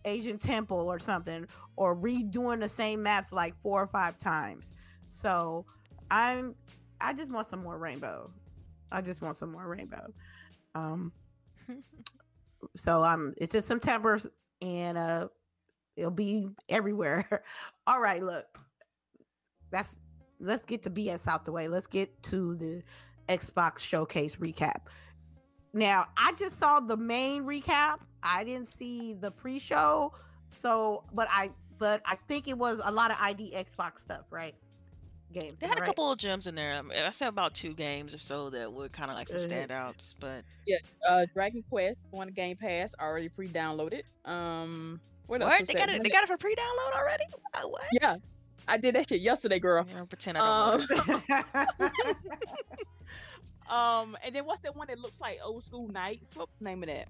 asian 0.04 0.38
temple 0.38 0.90
or 0.90 0.98
something 0.98 1.46
or 1.76 1.94
redoing 1.94 2.60
the 2.60 2.68
same 2.68 3.02
maps 3.02 3.32
like 3.32 3.54
four 3.62 3.82
or 3.82 3.86
five 3.86 4.18
times. 4.18 4.72
So 5.10 5.66
i'm 6.10 6.54
i 7.00 7.12
just 7.12 7.30
want 7.30 7.48
some 7.48 7.62
more 7.62 7.78
rainbow. 7.78 8.30
I 8.90 9.00
just 9.00 9.22
want 9.22 9.36
some 9.36 9.52
more 9.52 9.66
rainbow. 9.66 10.12
Um 10.74 11.12
so 12.76 13.02
um 13.04 13.34
it's 13.38 13.54
in 13.54 13.62
september 13.62 14.20
and 14.60 14.96
uh 14.96 15.28
it'll 15.96 16.10
be 16.10 16.48
everywhere. 16.68 17.42
All 17.86 18.00
right, 18.00 18.22
look. 18.22 18.46
That's 19.70 19.94
let's 20.40 20.64
get 20.66 20.82
to 20.82 20.90
BS 20.90 21.26
out 21.26 21.44
the 21.44 21.52
way. 21.52 21.68
Let's 21.68 21.86
get 21.86 22.22
to 22.24 22.54
the 22.56 22.82
Xbox 23.28 23.78
showcase 23.78 24.36
recap. 24.36 24.82
Now, 25.72 26.06
I 26.16 26.32
just 26.32 26.58
saw 26.58 26.80
the 26.80 26.96
main 26.96 27.44
recap. 27.44 28.00
I 28.22 28.44
didn't 28.44 28.68
see 28.68 29.14
the 29.14 29.30
pre-show. 29.30 30.12
So, 30.54 31.04
but 31.14 31.28
I 31.30 31.50
but 31.78 32.02
I 32.04 32.16
think 32.28 32.46
it 32.46 32.56
was 32.56 32.80
a 32.84 32.92
lot 32.92 33.10
of 33.10 33.16
ID 33.20 33.54
Xbox 33.56 34.00
stuff, 34.00 34.26
right? 34.30 34.54
Games. 35.32 35.54
They 35.58 35.66
had 35.66 35.76
I 35.76 35.78
a 35.78 35.80
right? 35.80 35.86
couple 35.86 36.12
of 36.12 36.18
gems 36.18 36.46
in 36.46 36.54
there. 36.54 36.80
I, 37.06 37.10
said 37.10 37.28
about 37.28 37.54
two 37.54 37.72
games 37.72 38.14
or 38.14 38.18
so 38.18 38.50
that 38.50 38.70
were 38.70 38.90
kind 38.90 39.10
of 39.10 39.16
like 39.16 39.28
some 39.28 39.38
Uh, 39.38 39.40
standouts, 39.40 40.14
but 40.20 40.44
yeah, 40.66 40.76
uh, 41.08 41.24
Dragon 41.32 41.64
Quest 41.70 41.98
one 42.10 42.28
on 42.28 42.34
Game 42.34 42.56
Pass 42.56 42.94
already 43.00 43.30
pre-downloaded. 43.30 44.02
Um, 44.26 45.00
what 45.32 45.40
else? 45.42 45.60
what 45.60 45.66
they 45.66 45.74
got 45.74 45.88
it? 45.88 45.92
One 45.92 46.02
They 46.02 46.10
got 46.10 46.24
it 46.24 46.26
for 46.26 46.36
pre-download 46.36 46.98
already? 46.98 47.24
Wow, 47.54 47.70
What? 47.70 47.82
Yeah, 48.00 48.16
I 48.68 48.76
did 48.76 48.94
that 48.94 49.08
shit 49.08 49.22
yesterday, 49.22 49.58
girl. 49.58 49.86
You 49.88 49.96
know, 49.96 50.04
pretend 50.04 50.36
I 50.38 50.78
don't 50.78 51.08
know. 51.08 51.30
Um, 51.54 51.92
um, 53.70 54.16
and 54.24 54.34
then 54.34 54.44
what's 54.44 54.60
that 54.60 54.76
one 54.76 54.88
that 54.88 54.98
looks 54.98 55.20
like 55.20 55.38
old 55.42 55.64
school 55.64 55.88
NiGHTS? 55.88 56.36
What's 56.36 56.52
the 56.58 56.64
name 56.64 56.82
of 56.82 56.88
that? 56.88 57.08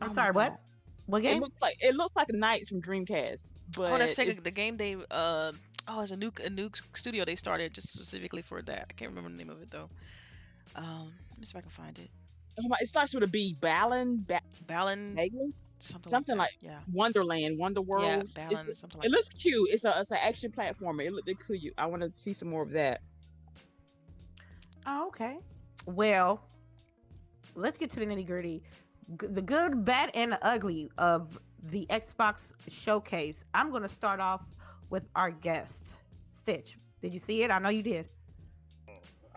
I'm 0.00 0.10
Oh 0.10 0.14
sorry, 0.14 0.32
what? 0.32 0.60
What 1.06 1.22
game? 1.22 1.38
It 1.38 1.40
looks 1.40 1.62
like 1.62 1.76
it 1.80 1.94
looks 1.94 2.14
like 2.14 2.28
NiGHTS 2.28 2.68
from 2.68 2.82
Dreamcast, 2.82 3.52
but 3.74 3.92
oh, 3.92 3.98
that's 3.98 4.18
it's- 4.18 4.36
Sega, 4.36 4.44
the 4.44 4.50
game 4.50 4.76
they 4.76 4.96
uh 5.10 5.52
oh, 5.88 6.00
it's 6.02 6.10
a 6.10 6.16
new 6.16 6.30
a 6.44 6.50
new 6.50 6.70
studio 6.92 7.24
they 7.24 7.36
started 7.36 7.72
just 7.72 7.92
specifically 7.92 8.42
for 8.42 8.60
that. 8.62 8.86
I 8.90 8.92
can't 8.92 9.10
remember 9.10 9.30
the 9.30 9.36
name 9.36 9.50
of 9.50 9.62
it 9.62 9.70
though. 9.70 9.88
Um, 10.74 11.12
let 11.30 11.38
me 11.38 11.46
see 11.46 11.52
if 11.52 11.56
I 11.56 11.60
can 11.62 11.70
find 11.70 11.98
it. 11.98 12.10
oh 12.60 12.74
it 12.80 12.88
starts 12.88 13.14
with 13.14 13.22
a 13.22 13.28
B. 13.28 13.56
Balan, 13.58 14.24
ba- 14.28 14.40
Balan, 14.66 15.14
Bagley? 15.14 15.54
Something, 15.78 16.10
something 16.10 16.36
like, 16.36 16.50
like 16.50 16.56
yeah, 16.60 16.80
Wonderland, 16.92 17.58
Wonder 17.58 17.82
World. 17.82 18.04
yeah, 18.04 18.14
It's- 18.20 18.32
balance, 18.32 18.78
something 18.80 19.00
it 19.02 19.04
like 19.04 19.10
looks 19.10 19.28
cute. 19.30 19.68
It's 19.70 19.84
a 19.84 20.00
it's 20.00 20.10
an 20.10 20.18
action 20.20 20.50
platformer. 20.50 21.04
It 21.04 21.12
looked 21.12 21.30
cool. 21.46 21.56
You, 21.56 21.72
I 21.78 21.86
want 21.86 22.02
to 22.02 22.10
see 22.18 22.32
some 22.32 22.48
more 22.48 22.62
of 22.62 22.70
that. 22.70 23.00
Oh, 24.86 25.08
okay. 25.08 25.38
Well, 25.86 26.42
let's 27.54 27.76
get 27.76 27.90
to 27.90 28.00
the 28.00 28.06
nitty 28.06 28.26
gritty. 28.26 28.62
G- 29.20 29.26
the 29.28 29.42
good, 29.42 29.84
bad, 29.84 30.10
and 30.14 30.32
the 30.32 30.44
ugly 30.46 30.90
of 30.98 31.38
the 31.64 31.86
Xbox 31.86 32.52
showcase. 32.68 33.44
I'm 33.54 33.70
going 33.70 33.82
to 33.82 33.88
start 33.88 34.20
off 34.20 34.42
with 34.90 35.04
our 35.16 35.30
guest, 35.30 35.96
Stitch. 36.34 36.78
Did 37.02 37.12
you 37.12 37.18
see 37.20 37.42
it? 37.42 37.50
I 37.50 37.58
know 37.58 37.68
you 37.68 37.82
did. 37.82 38.08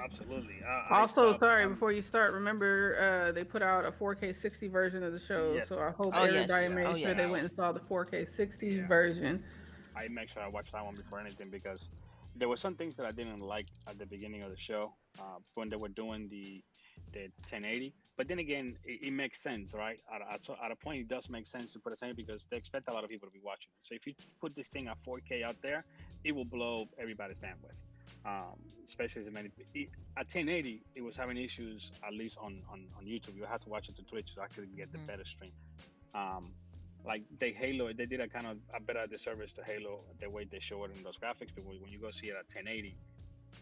Absolutely. 0.04 0.56
I, 0.66 0.94
I 0.96 1.00
Also, 1.02 1.34
stopped- 1.34 1.40
sorry, 1.40 1.62
I'm- 1.62 1.72
before 1.72 1.92
you 1.92 2.02
start, 2.02 2.34
remember 2.34 2.98
uh, 3.00 3.32
they 3.32 3.44
put 3.44 3.62
out 3.62 3.86
a 3.86 3.92
4K 3.92 4.34
60 4.34 4.68
version 4.68 5.04
of 5.04 5.12
the 5.14 5.20
show, 5.20 5.60
so 5.68 5.78
I 5.80 5.92
hope 5.92 6.14
Oh, 6.16 6.24
yes. 6.26 6.50
everybody 6.50 6.76
made 6.76 6.86
Oh, 6.86 6.96
sure 7.06 7.14
they 7.14 7.30
went 7.32 7.44
and 7.48 7.56
saw 7.56 7.72
the 7.72 7.80
4K 7.82 8.26
60 8.28 8.68
Yeah. 8.68 8.88
version. 8.88 9.44
I 9.96 10.08
make 10.08 10.30
sure 10.30 10.42
I 10.42 10.48
watch 10.48 10.72
that 10.72 10.86
one 10.86 10.96
before 10.96 11.20
anything 11.20 11.50
because 11.50 11.90
there 12.36 12.48
were 12.48 12.56
some 12.58 12.76
things 12.76 12.96
that 12.96 13.06
I 13.06 13.12
didn't 13.12 13.42
like 13.42 13.68
at 13.88 13.98
the 14.00 14.06
beginning 14.06 14.44
of 14.44 14.52
the 14.52 14.58
show 14.58 14.94
uh, 15.20 15.40
when 15.56 15.68
they 15.70 15.76
were 15.76 15.90
doing 15.90 16.30
the 16.30 16.64
the 17.14 17.22
1080. 17.50 17.94
But 18.18 18.28
then 18.28 18.38
again, 18.40 18.78
it, 18.84 19.08
it 19.08 19.12
makes 19.12 19.42
sense, 19.42 19.74
right? 19.74 20.00
At, 20.14 20.22
at, 20.32 20.42
so 20.44 20.56
at 20.64 20.70
a 20.72 20.76
point, 20.76 21.00
it 21.02 21.08
does 21.08 21.28
make 21.30 21.48
sense 21.48 21.72
to 21.74 21.80
put 21.80 21.90
a 21.92 21.98
1080 22.00 22.22
because 22.24 22.46
they 22.52 22.58
expect 22.58 22.88
a 22.88 22.94
lot 22.94 23.04
of 23.04 23.10
people 23.10 23.28
to 23.28 23.32
be 23.32 23.40
watching 23.44 23.70
it. 23.72 23.84
So 23.84 23.96
if 23.96 24.06
you 24.06 24.14
put 24.40 24.54
this 24.56 24.68
thing 24.68 24.88
at 24.90 24.98
4K 25.04 25.42
out 25.44 25.56
there, 25.64 25.86
it 26.24 26.34
will 26.34 26.46
blow 26.46 26.88
everybody's 27.00 27.38
bandwidth. 27.38 27.74
Um, 28.26 28.60
especially 28.88 29.22
as 29.22 29.32
many 29.32 29.50
it, 29.74 29.90
at 30.18 30.28
1080, 30.28 30.84
it 30.96 31.02
was 31.02 31.16
having 31.16 31.38
issues 31.38 31.92
at 32.06 32.14
least 32.14 32.38
on, 32.42 32.62
on 32.72 32.88
on 32.98 33.06
YouTube. 33.06 33.36
You 33.36 33.46
have 33.50 33.62
to 33.62 33.70
watch 33.70 33.88
it 33.88 33.96
to 33.96 34.04
Twitch 34.04 34.34
to 34.36 34.42
actually 34.42 34.68
get 34.76 34.92
the 34.92 34.98
Mhm. 34.98 35.08
better 35.08 35.26
stream. 35.26 35.52
Um, 36.14 36.54
like 37.06 37.24
they 37.40 37.52
Halo, 37.54 37.94
they 37.94 38.06
did 38.06 38.20
a 38.20 38.28
kind 38.28 38.46
of 38.48 38.58
a 38.76 38.82
better 38.82 39.08
disservice 39.08 39.54
to 39.54 39.64
Halo 39.64 40.02
the 40.20 40.30
way 40.30 40.44
they 40.52 40.60
show 40.60 40.84
it 40.84 40.92
in 40.92 41.02
those 41.04 41.18
graphics. 41.18 41.52
But 41.56 41.64
when 41.66 41.78
you 41.88 42.00
go 42.00 42.12
see 42.12 42.28
it 42.28 42.36
at 42.36 42.46
1080, 42.54 42.98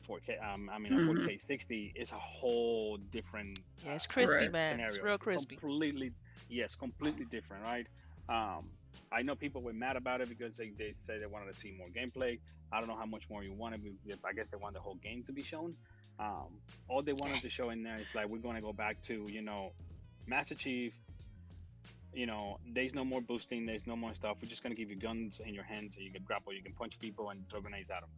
4K, 0.07 0.37
um, 0.39 0.69
I 0.71 0.79
mean, 0.79 0.93
at 0.93 1.01
Mhm. 1.01 1.19
4K 1.23 1.37
60, 1.37 1.91
it's 1.95 2.11
a 2.11 2.19
whole 2.19 2.97
different. 2.97 3.59
yeah, 3.83 3.93
it's 3.93 4.07
uh, 4.07 4.13
crispy, 4.13 4.45
Right. 4.45 4.51
man. 4.51 4.79
It's 4.79 4.97
real 5.01 5.17
crispy. 5.19 5.57
Completely, 5.57 6.13
yes, 6.49 6.73
completely 6.75 7.25
different, 7.25 7.63
right? 7.63 7.87
Um, 8.29 8.76
I 9.11 9.21
know 9.21 9.35
people 9.35 9.61
were 9.61 9.73
mad 9.73 9.95
about 9.95 10.21
it 10.21 10.29
because 10.29 10.57
they, 10.57 10.71
they 10.77 10.93
said 10.93 11.21
they 11.21 11.25
wanted 11.25 11.53
to 11.53 11.59
see 11.59 11.75
more 11.77 11.87
gameplay. 11.87 12.39
I 12.71 12.79
don't 12.79 12.89
know 12.89 12.97
how 12.97 13.05
much 13.05 13.29
more 13.29 13.43
you 13.43 13.53
wanted. 13.53 13.81
I 14.25 14.33
guess 14.33 14.49
they 14.49 14.57
want 14.57 14.73
the 14.73 14.79
whole 14.79 14.95
game 14.95 15.23
to 15.23 15.31
be 15.31 15.43
shown. 15.43 15.75
Um, 16.19 16.59
all 16.89 17.01
they 17.01 17.13
wanted 17.13 17.41
to 17.41 17.49
show 17.49 17.69
in 17.69 17.83
there 17.83 17.97
is 17.97 18.07
like 18.15 18.27
we're 18.27 18.39
going 18.39 18.55
to 18.55 18.61
go 18.61 18.73
back 18.73 19.01
to 19.03 19.27
you 19.27 19.41
know, 19.41 19.71
Master 20.25 20.55
Chief. 20.55 20.93
You 22.13 22.25
know, 22.25 22.57
there's 22.73 22.95
no 22.95 23.05
more 23.05 23.21
boosting. 23.21 23.65
There's 23.65 23.85
no 23.85 23.95
more 23.95 24.13
stuff. 24.15 24.39
We're 24.41 24.49
just 24.49 24.63
going 24.63 24.75
to 24.75 24.81
give 24.81 24.89
you 24.89 24.95
guns 24.95 25.39
in 25.45 25.53
your 25.53 25.63
hands 25.63 25.95
so 25.95 26.01
you 26.01 26.11
can 26.11 26.23
grapple. 26.23 26.51
You 26.53 26.63
can 26.63 26.73
punch 26.73 26.97
people 26.99 27.29
and 27.29 27.47
throw 27.49 27.61
grenades 27.61 27.91
at 27.91 28.01
them. 28.01 28.09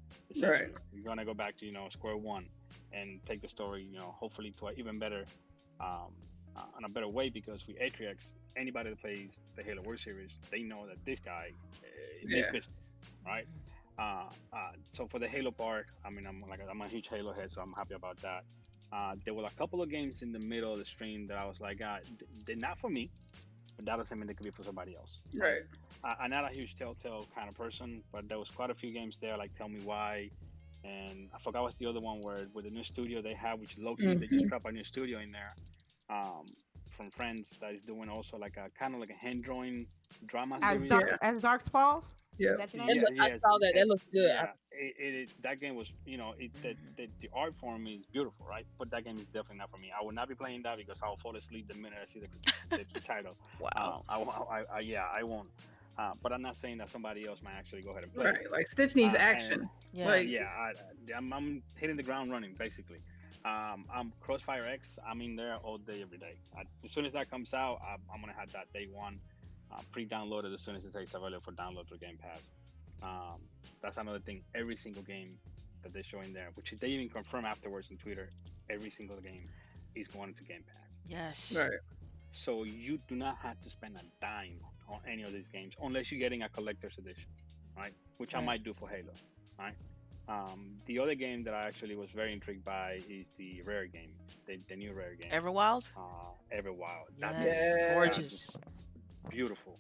Right. 0.50 0.70
You're 0.94 1.04
going 1.04 1.18
to 1.18 1.26
go 1.26 1.34
back 1.34 1.58
to 1.58 1.66
you 1.66 1.74
know 1.74 1.88
square 1.90 2.16
one 2.16 2.48
and 2.94 3.20
take 3.26 3.42
the 3.42 3.50
story. 3.50 3.86
You 3.92 3.98
know, 3.98 4.16
hopefully 4.18 4.54
to 4.60 4.68
an 4.68 4.76
even 4.78 5.00
better 5.00 5.26
um, 5.82 6.14
uh, 6.56 6.78
in 6.78 6.86
a 6.86 6.90
better 6.90 7.08
way 7.08 7.30
because 7.30 7.68
with 7.68 7.78
Atriox, 7.80 8.18
anybody 8.56 8.90
that 8.90 9.00
plays 9.02 9.32
the 9.56 9.64
Halo 9.64 9.82
World 9.84 10.00
Series, 10.00 10.32
they 10.52 10.62
know 10.62 10.86
that 10.88 10.98
this 11.06 11.20
guy 11.20 11.52
uh, 11.84 11.88
Yeah. 12.26 12.52
business, 12.52 12.94
right? 13.26 13.46
Uh, 13.98 14.30
uh, 14.54 14.72
so 14.92 15.08
for 15.08 15.20
the 15.20 15.28
Halo 15.28 15.52
part, 15.52 15.88
I 16.06 16.10
mean, 16.10 16.26
I'm 16.26 16.42
like 16.50 16.60
I'm 16.70 16.82
a 16.82 16.88
huge 16.88 17.08
Halo 17.10 17.34
head, 17.34 17.52
so 17.52 17.62
I'm 17.62 17.74
happy 17.74 17.96
about 17.96 18.22
that. 18.22 18.44
Uh, 18.92 19.16
there 19.26 19.34
were 19.34 19.46
a 19.46 19.52
couple 19.58 19.82
of 19.82 19.90
games 19.90 20.22
in 20.22 20.32
the 20.32 20.40
middle 20.40 20.72
of 20.74 20.80
the 20.80 20.86
stream 20.86 21.28
that 21.28 21.38
I 21.38 21.46
was 21.46 21.60
like, 21.60 21.82
uh, 21.82 21.98
they're 22.46 22.56
not 22.56 22.80
for 22.80 22.90
me, 22.90 23.10
but 23.76 23.86
that 23.86 23.98
doesn't 23.98 24.18
mean 24.18 24.28
they 24.28 24.34
could 24.34 24.46
be 24.46 24.52
for 24.52 24.64
somebody 24.64 24.96
else. 24.96 25.20
Right. 25.36 25.62
I, 26.04 26.16
I'm 26.22 26.30
not 26.32 26.50
a 26.50 26.56
huge 26.56 26.76
Telltale 26.76 27.28
kind 27.36 27.50
of 27.50 27.56
person, 27.56 28.04
but 28.12 28.28
there 28.28 28.40
was 28.40 28.50
quite 28.50 28.70
a 28.72 28.74
few 28.74 28.92
games 28.92 29.18
there, 29.22 29.38
like 29.38 29.54
Tell 29.56 29.70
Me 29.70 29.80
Why, 29.84 30.30
and 30.84 31.30
I 31.36 31.40
forgot 31.40 31.64
what's 31.64 31.76
the 31.76 31.86
other 31.86 32.00
one 32.00 32.22
where 32.22 32.48
with 32.54 32.66
the 32.66 32.72
new 32.72 32.84
studio 32.84 33.22
they 33.22 33.34
have, 33.36 33.60
which 33.60 33.78
Loki 33.78 34.16
they 34.16 34.28
just 34.28 34.46
Mhm. 34.46 34.50
dropped 34.50 34.68
a 34.68 34.72
new 34.72 34.84
studio 34.84 35.20
in 35.20 35.32
there, 35.32 35.54
um, 36.10 36.46
from 37.00 37.10
friends 37.12 37.54
that 37.62 37.72
is 37.74 37.82
doing 37.82 38.10
also 38.10 38.38
like 38.38 38.58
a 38.58 38.70
kind 38.78 38.94
of 38.94 39.00
like 39.00 39.10
a 39.10 39.14
hand 39.14 39.42
drawing 39.42 39.88
drama 40.26 40.60
As 40.62 40.74
series. 40.82 40.90
Dark, 40.90 41.18
as 41.22 41.42
Dark 41.42 41.64
Falls? 41.72 42.04
Yeah. 42.38 42.52
That's 42.58 42.74
the 42.74 42.78
Yeah. 42.80 43.24
I 43.24 43.38
saw 43.38 43.58
that. 43.58 43.72
That 43.76 43.88
looks 43.88 44.06
good. 44.08 44.28
Yeah, 44.28 44.48
it, 44.72 44.96
it, 45.00 45.14
it- 45.22 45.42
that 45.42 45.62
game 45.62 45.76
was, 45.76 45.94
you 46.06 46.18
know, 46.18 46.34
it, 46.38 46.52
the, 46.62 46.76
the, 46.98 47.08
the 47.22 47.30
art 47.34 47.56
form 47.56 47.88
is 47.88 48.06
beautiful, 48.06 48.46
right? 48.46 48.66
But 48.78 48.92
that 48.92 49.06
game 49.06 49.18
is 49.18 49.28
definitely 49.28 49.58
not 49.60 49.72
for 49.72 49.78
me. 49.78 49.92
I 49.98 50.04
will 50.04 50.12
not 50.12 50.28
be 50.28 50.36
playing 50.36 50.62
that 50.64 50.78
because 50.78 50.98
I'll 51.02 51.16
fall 51.18 51.36
asleep 51.38 51.70
the 51.70 51.74
minute 51.76 52.00
I 52.02 52.06
see 52.06 52.20
the, 52.20 52.28
the, 52.78 52.86
the 52.94 53.00
title. 53.00 53.36
Wow. 53.62 54.02
Um, 54.10 54.30
I, 54.30 54.44
I, 54.60 54.64
I, 54.76 54.80
yeah, 54.82 55.06
I 55.14 55.24
won't. 55.24 55.48
Uh, 55.98 56.12
but 56.22 56.32
I'm 56.34 56.42
not 56.42 56.56
saying 56.58 56.78
that 56.80 56.90
somebody 56.90 57.26
else 57.28 57.40
might 57.42 57.56
actually 57.58 57.82
go 57.82 57.92
ahead 57.92 58.04
and 58.04 58.14
play. 58.14 58.26
it. 58.26 58.28
Right. 58.30 58.52
Like 58.52 58.68
Stitch 58.68 58.94
needs 58.96 59.14
Uh, 59.14 59.18
and- 59.20 59.38
action. 59.38 59.70
yeah. 59.94 60.06
like- 60.06 60.28
yeah, 60.28 60.48
I, 60.58 60.72
I'm, 61.18 61.32
I'm 61.32 61.64
hitting 61.76 61.96
the 61.96 62.04
ground 62.04 62.30
running 62.30 62.56
basically. 62.60 63.00
Um, 63.46 63.86
I'm 63.94 64.12
Crossfire 64.20 64.66
X. 64.68 65.00
I'm 65.08 65.22
in 65.22 65.36
there 65.36 65.58
all 65.64 65.78
day, 65.78 66.02
every 66.02 66.18
day. 66.18 66.36
I, 66.58 66.64
as 66.84 66.92
soon 66.92 67.06
as 67.06 67.14
that 67.14 67.30
comes 67.30 67.54
out, 67.54 67.80
I'm, 67.82 68.02
I'm 68.14 68.20
gonna 68.22 68.34
have 68.38 68.52
that 68.52 68.72
day 68.74 68.88
one 68.92 69.20
uh, 69.72 69.82
pre-downloaded 69.92 70.54
as 70.54 70.62
soon 70.62 70.76
as 70.76 70.84
it's 70.84 70.96
available 70.96 71.40
for 71.42 71.52
download 71.52 71.88
through 71.88 72.00
Game 72.00 72.18
Pass. 72.22 72.42
Um, 73.02 73.40
that's 73.82 73.98
another 73.98 74.20
thing. 74.20 74.42
Every 74.56 74.76
single 74.76 75.04
game 75.04 75.38
that 75.84 75.94
they 75.94 76.02
show 76.02 76.20
in 76.22 76.34
there, 76.34 76.50
which 76.56 76.74
they 76.80 76.88
even 76.88 77.08
confirm 77.08 77.46
afterwards 77.46 77.90
in 77.92 77.98
Twitter, 77.98 78.30
every 78.70 78.90
single 78.90 79.18
game 79.18 79.48
is 79.96 80.08
going 80.08 80.34
to 80.34 80.44
Game 80.44 80.64
Pass. 80.68 80.98
yes. 81.08 81.56
Right. 81.58 81.70
So 82.32 82.64
you 82.64 83.00
do 83.08 83.16
not 83.16 83.38
have 83.42 83.60
to 83.64 83.70
spend 83.70 83.96
a 83.96 84.04
dime 84.22 84.60
on 84.88 85.00
any 85.10 85.24
of 85.24 85.34
these 85.34 85.48
games 85.48 85.74
unless 85.82 86.12
you're 86.12 86.20
getting 86.20 86.44
a 86.44 86.50
collector's 86.50 86.98
edition, 86.98 87.26
right? 87.76 87.94
Which 88.18 88.36
I 88.36 88.42
might 88.42 88.64
do 88.64 88.74
for 88.74 88.88
Halo, 88.88 89.14
right? 89.58 89.74
Um, 90.30 90.76
the 90.86 91.00
other 91.00 91.16
game 91.16 91.44
that 91.46 91.54
I 91.56 91.64
actually 91.68 91.96
was 91.96 92.10
very 92.12 92.32
intrigued 92.32 92.64
by 92.64 93.02
is 93.10 93.32
the 93.38 93.62
Rare 93.66 93.88
game, 93.88 94.12
the, 94.46 94.60
the 94.70 94.76
new 94.76 94.94
Rare 94.94 95.16
game, 95.16 95.32
Everwild. 95.32 95.90
uh, 95.98 96.56
Everwild. 96.56 97.10
Yes. 97.20 97.58
is-. 97.58 97.94
Gorgeous. 97.94 98.58
beautiful. 99.30 99.80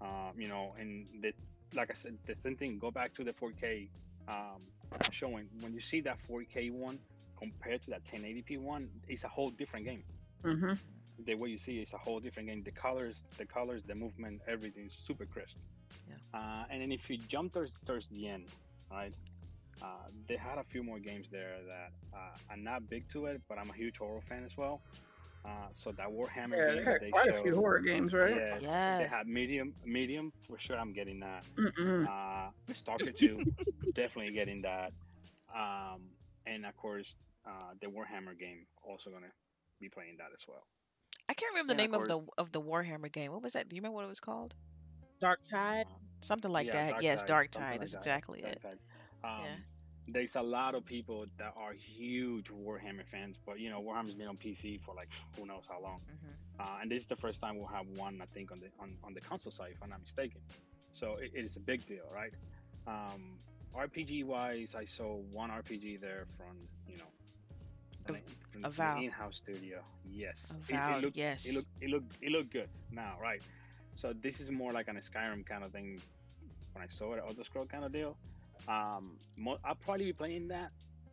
Um, 0.00 0.32
you 0.38 0.46
know, 0.48 0.74
and 0.78 1.06
the, 1.20 1.32
like 1.74 1.90
I 1.90 1.94
said, 1.94 2.16
the 2.26 2.36
same 2.40 2.56
thing. 2.56 2.78
Go 2.78 2.90
back 2.92 3.12
to 3.14 3.24
the 3.24 3.32
4K 3.32 3.88
um, 4.28 4.62
showing. 5.10 5.48
When 5.60 5.74
you 5.74 5.80
see 5.80 6.00
that 6.02 6.18
4K 6.30 6.70
one 6.70 6.98
compared 7.36 7.82
to 7.82 7.90
that 7.90 8.04
1080p 8.04 8.58
one, 8.60 8.88
it's 9.08 9.24
a 9.24 9.28
whole 9.28 9.50
different 9.50 9.84
game 9.86 10.02
Mm-hmm. 10.44 10.74
the 11.26 11.34
way 11.34 11.48
you 11.48 11.58
see 11.58 11.78
it 11.80 11.82
is 11.88 11.92
a 11.92 11.98
whole 11.98 12.20
different 12.20 12.48
game. 12.48 12.62
The 12.62 12.70
colors, 12.70 13.24
the 13.38 13.44
colors, 13.44 13.82
the 13.84 13.94
movement, 13.96 14.40
everything 14.46 14.86
is 14.86 14.92
super 15.04 15.26
crisp. 15.26 15.56
Yeah. 16.08 16.14
Uh, 16.32 16.64
and 16.70 16.80
then 16.80 16.92
if 16.92 17.10
you 17.10 17.18
jump 17.26 17.54
towards, 17.54 17.72
towards 17.84 18.06
the 18.06 18.28
end, 18.28 18.44
right? 18.88 19.12
Uh, 19.82 20.08
they 20.28 20.36
had 20.36 20.58
a 20.58 20.64
few 20.64 20.82
more 20.82 20.98
games 20.98 21.28
there 21.30 21.56
that 21.66 22.16
uh, 22.16 22.36
I'm 22.50 22.64
not 22.64 22.88
big 22.88 23.08
to 23.12 23.26
it, 23.26 23.40
but 23.48 23.58
I'm 23.58 23.70
a 23.70 23.74
huge 23.74 23.98
horror 23.98 24.20
fan 24.28 24.44
as 24.44 24.56
well. 24.56 24.80
Uh, 25.44 25.68
so 25.74 25.92
that 25.92 26.08
Warhammer 26.08 26.56
Yeah, 26.56 26.74
game 26.74 26.84
they 26.84 26.84
that 26.84 26.92
had 26.92 27.00
they 27.00 27.10
quite 27.10 27.26
showed, 27.26 27.38
a 27.38 27.42
few 27.42 27.54
horror 27.54 27.80
games, 27.80 28.12
right? 28.12 28.34
yes, 28.36 28.62
Yeah. 28.62 28.98
they 28.98 29.06
had 29.06 29.26
medium, 29.26 29.72
medium 29.84 30.32
for 30.48 30.58
sure. 30.58 30.76
I'm 30.76 30.92
getting 30.92 31.20
that. 31.20 31.44
Mm-mm. 31.56 32.06
Uh, 32.06 32.50
Stalker 32.72 33.12
2, 33.16 33.40
definitely 33.94 34.32
getting 34.32 34.62
that. 34.62 34.92
Um, 35.54 36.00
and 36.46 36.66
of 36.66 36.76
course, 36.76 37.14
uh, 37.46 37.74
the 37.80 37.86
Warhammer 37.86 38.38
game 38.38 38.66
also 38.82 39.10
gonna 39.10 39.32
be 39.80 39.88
playing 39.88 40.16
that 40.18 40.28
as 40.34 40.40
well. 40.46 40.66
I 41.28 41.34
can't 41.34 41.52
remember 41.52 41.74
the 41.74 41.82
And 41.82 41.92
name 41.92 41.94
of 41.94 42.10
of 42.10 42.26
the 42.26 42.26
of 42.38 42.52
the 42.52 42.60
Warhammer 42.60 43.10
game. 43.12 43.32
What 43.32 43.42
was 43.42 43.52
that? 43.52 43.68
Do 43.68 43.76
you 43.76 43.80
remember 43.80 43.96
what 43.96 44.04
it 44.04 44.08
was 44.08 44.20
called? 44.20 44.54
Dark 45.20 45.40
Tide. 45.50 45.86
Um, 45.86 45.92
Something 46.20 46.50
like 46.52 46.66
Yeah, 46.66 46.72
that. 46.72 46.90
Dark 46.90 47.02
yes, 47.02 47.18
Tide, 47.20 47.26
Dark 47.28 47.48
something 47.52 47.62
Tide. 47.68 47.72
like 47.74 47.80
That's 47.80 47.92
that. 47.92 47.98
exactly 47.98 48.40
Dark 48.40 48.52
it. 48.54 48.62
Tide. 48.62 48.78
Um, 49.24 49.40
Yeah. 49.44 49.56
There's 50.10 50.36
a 50.36 50.42
lot 50.42 50.74
of 50.74 50.86
people 50.86 51.26
that 51.36 51.52
are 51.54 51.74
huge 51.74 52.46
Warhammer 52.48 53.04
fans, 53.04 53.38
but 53.44 53.60
you 53.60 53.68
know 53.68 53.82
Warhammer's 53.82 54.14
been 54.14 54.26
on 54.26 54.38
PC 54.38 54.80
for 54.80 54.94
like 54.94 55.10
who 55.36 55.44
knows 55.44 55.64
how 55.68 55.80
long, 55.82 56.00
hmm 56.08 56.30
uh, 56.60 56.78
and 56.80 56.90
this 56.90 57.00
is 57.02 57.06
the 57.06 57.14
first 57.14 57.40
time 57.42 57.56
we'll 57.58 57.66
have 57.68 57.86
one, 57.88 58.18
I 58.22 58.26
think, 58.34 58.50
on 58.50 58.58
the 58.58 58.68
on, 58.80 58.96
on 59.04 59.12
the 59.12 59.20
console 59.20 59.52
side, 59.52 59.72
if 59.74 59.82
I'm 59.82 59.90
not 59.90 60.00
mistaken. 60.00 60.40
So 60.94 61.16
it, 61.16 61.30
it 61.34 61.44
is 61.44 61.56
a 61.56 61.60
big 61.60 61.86
deal, 61.86 62.08
right? 62.12 62.32
Um, 62.86 63.38
RPG 63.76 64.24
wise, 64.24 64.74
I 64.74 64.86
saw 64.86 65.16
one 65.30 65.50
RPG 65.50 66.00
there 66.00 66.24
from 66.38 66.56
you 66.88 66.96
know 66.96 67.10
from 68.06 68.14
the- 68.14 68.34
from 68.50 68.62
the 68.62 69.04
in-house 69.04 69.36
studio. 69.36 69.84
Yes, 70.06 70.50
It- 70.50 70.72
Avowed, 70.74 70.98
it, 70.98 71.04
looked, 71.04 71.16
yes. 71.18 71.44
It 71.44 71.54
looked 71.54 71.68
it 71.82 71.90
looked 71.90 72.12
it 72.22 72.30
looked 72.32 72.50
good 72.50 72.70
now, 72.90 73.18
right? 73.20 73.42
So 73.94 74.14
this 74.14 74.40
is 74.40 74.50
more 74.50 74.72
like 74.72 74.88
an 74.88 74.96
Skyrim 74.96 75.44
kind 75.44 75.64
of 75.64 75.70
thing. 75.72 76.00
When 76.72 76.82
I 76.82 76.88
saw 76.88 77.12
it, 77.12 77.22
Elder 77.26 77.44
Scroll 77.44 77.66
kind 77.66 77.84
of 77.84 77.92
deal. 77.92 78.16
Um, 78.66 79.18
mo- 79.36 79.58
I'll 79.64 79.74
probably 79.76 80.06
be 80.06 80.12
playing 80.12 80.48
that. 80.48 80.70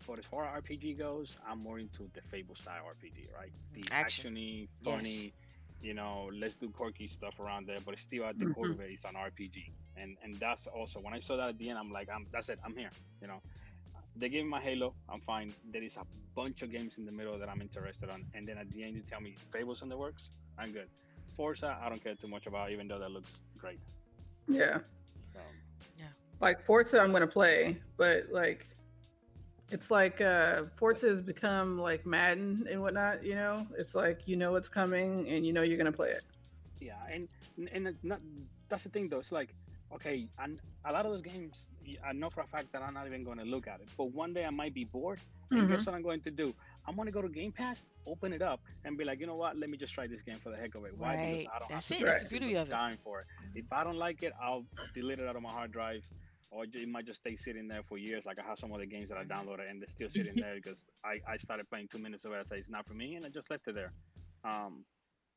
But 0.08 0.20
as 0.20 0.26
far 0.26 0.46
as 0.46 0.64
RPG 0.64 0.98
goes, 1.00 1.36
I'm 1.50 1.60
more 1.60 1.80
into 1.80 2.08
the 2.14 2.22
Fable 2.30 2.56
style 2.56 2.84
RPG, 2.86 3.28
right? 3.36 3.52
The 3.74 3.84
Action. 3.92 4.36
actiony, 4.36 4.68
Yes. 4.82 4.96
funny, 4.96 5.34
you 5.82 5.94
know, 5.96 6.30
let's 6.34 6.56
do 6.56 6.70
quirky 6.70 7.08
stuff 7.08 7.40
around 7.40 7.66
there. 7.68 7.80
But 7.84 7.96
it's 7.96 8.04
still 8.04 8.26
at 8.26 8.38
the 8.38 8.46
core 8.48 8.70
of 8.70 8.80
it, 8.82 8.92
it's 8.92 9.04
an 9.04 9.16
RPG, 9.16 9.72
and 9.98 10.16
and 10.24 10.40
that's 10.40 10.68
also 10.68 11.00
when 11.00 11.14
I 11.16 11.20
saw 11.20 11.38
that 11.38 11.50
at 11.50 11.58
the 11.58 11.70
end, 11.70 11.80
I'm 11.80 11.92
like, 11.92 12.08
I'm 12.14 12.28
that's 12.32 12.50
it, 12.50 12.60
I'm 12.64 12.76
here. 12.76 12.92
You 13.22 13.28
know, 13.30 13.42
they 14.16 14.30
gave 14.30 14.44
me 14.44 14.50
my 14.52 14.62
Halo, 14.62 14.94
I'm 15.10 15.22
fine. 15.22 15.54
There 15.72 15.82
is 15.84 15.98
a 15.98 16.06
bunch 16.36 16.62
of 16.62 16.72
games 16.72 17.00
in 17.00 17.06
the 17.06 17.12
middle 17.12 17.40
that 17.40 17.50
I'm 17.50 17.62
interested 17.62 18.10
on, 18.10 18.26
and 18.36 18.48
then 18.48 18.58
at 18.60 18.70
the 18.72 18.84
end 18.84 18.96
you 18.96 19.02
tell 19.10 19.22
me 19.22 19.36
Fable's 19.52 19.82
in 19.82 19.90
the 19.90 19.98
works, 19.98 20.30
I'm 20.60 20.72
good. 20.72 20.88
Forza, 21.34 21.78
I 21.82 21.90
don't 21.90 22.04
care 22.04 22.14
too 22.16 22.28
much 22.28 22.46
about, 22.46 22.70
even 22.72 22.88
though 22.88 23.00
that 23.00 23.10
looks 23.12 23.32
great. 23.58 23.80
Yeah. 24.48 24.80
So 25.34 25.40
Like 26.42 26.62
Forza, 26.66 27.00
I'm 27.00 27.12
gonna 27.12 27.28
play, 27.28 27.82
but 27.98 28.26
like, 28.32 28.68
it's 29.72 29.90
like 29.90 30.22
uh 30.22 30.64
Forza 30.76 31.08
has 31.08 31.22
become 31.22 31.80
like 31.80 32.06
Madden 32.06 32.68
and 32.70 32.82
whatnot. 32.82 33.24
You 33.26 33.36
know, 33.36 33.68
it's 33.78 33.96
like 33.96 34.28
you 34.28 34.36
know 34.36 34.52
what's 34.52 34.70
coming 34.70 35.28
and 35.30 35.46
you 35.46 35.54
know 35.54 35.62
you're 35.64 35.78
gonna 35.78 35.92
play 35.92 36.12
it. 36.12 36.24
yeah, 36.80 36.96
and 37.12 37.28
and 37.74 37.96
not 38.04 38.20
that's 38.70 38.84
the 38.84 38.90
thing 38.90 39.08
though. 39.08 39.20
It's 39.20 39.32
like 39.32 39.54
okay, 39.94 40.28
and 40.40 40.60
a 40.86 40.92
lot 40.92 41.06
of 41.06 41.12
those 41.12 41.22
games, 41.22 41.68
I 42.06 42.14
know 42.14 42.30
for 42.30 42.42
a 42.42 42.48
fact 42.48 42.72
that 42.74 42.82
I'm 42.82 42.94
not 42.94 43.08
even 43.08 43.24
going 43.24 43.38
to 43.40 43.44
look 43.46 43.68
at 43.68 43.80
it. 43.82 43.88
But 43.98 44.14
one 44.14 44.34
day 44.34 44.46
I 44.46 44.50
might 44.50 44.74
be 44.74 44.84
bored, 44.86 45.20
and 45.56 45.68
Mhm. 45.68 45.70
guess 45.70 45.86
what 45.86 45.96
I'm 45.96 46.04
going 46.04 46.22
to 46.22 46.32
do? 46.32 46.54
I'm 46.88 46.96
to 46.96 47.12
go 47.12 47.22
to 47.22 47.30
Game 47.30 47.52
Pass, 47.52 47.86
open 48.06 48.34
it 48.34 48.42
up, 48.42 48.62
and 48.84 48.98
be 48.98 49.04
like, 49.04 49.20
you 49.20 49.26
know 49.26 49.36
what? 49.36 49.58
Let 49.58 49.70
me 49.70 49.78
just 49.78 49.94
try 49.94 50.08
this 50.08 50.22
game 50.22 50.40
for 50.42 50.50
the 50.52 50.58
heck 50.58 50.76
of 50.76 50.86
it. 50.86 50.98
Why? 50.98 51.16
Right. 51.16 51.38
Because 51.40 51.54
I 51.56 51.60
don't 51.60 51.70
That's 51.70 51.92
it. 51.92 52.06
That's 52.06 52.22
the 52.22 52.28
a 52.28 52.30
beauty 52.30 52.56
of 52.56 52.68
it. 52.68 52.72
Dime 52.72 52.98
for 53.04 53.22
it. 53.22 53.26
If 53.56 53.66
I 53.72 53.84
don't 53.84 53.98
like 53.98 54.24
it, 54.24 54.34
I'll 54.42 54.66
delete 54.94 55.20
it 55.20 55.28
out 55.28 55.36
of 55.36 55.42
my 55.42 55.50
hard 55.50 55.72
drive, 55.72 56.04
or 56.52 56.66
it 56.66 56.88
might 56.88 57.06
just 57.06 57.22
stay 57.22 57.36
sitting 57.36 57.68
there 57.68 57.82
for 57.88 57.98
years. 57.98 58.24
Like 58.26 58.38
I 58.40 58.48
have 58.48 58.60
some 58.60 58.72
other 58.72 58.86
games 58.86 59.10
that 59.10 59.18
I 59.18 59.24
downloaded 59.24 59.70
and 59.70 59.82
they're 59.82 59.88
still 59.88 60.10
sitting 60.10 60.36
there 60.36 60.56
because 60.56 60.86
I, 61.04 61.20
I 61.32 61.38
started 61.38 61.70
playing 61.70 61.88
two 61.92 62.00
minutes 62.00 62.26
of 62.26 62.34
it. 62.34 62.38
I 62.40 62.44
say 62.44 62.58
it's 62.58 62.70
not 62.70 62.86
for 62.88 62.94
me, 62.94 63.16
and 63.16 63.26
I 63.26 63.30
just 63.30 63.50
left 63.50 63.68
it 63.68 63.76
there. 63.76 63.92
Um, 64.44 64.86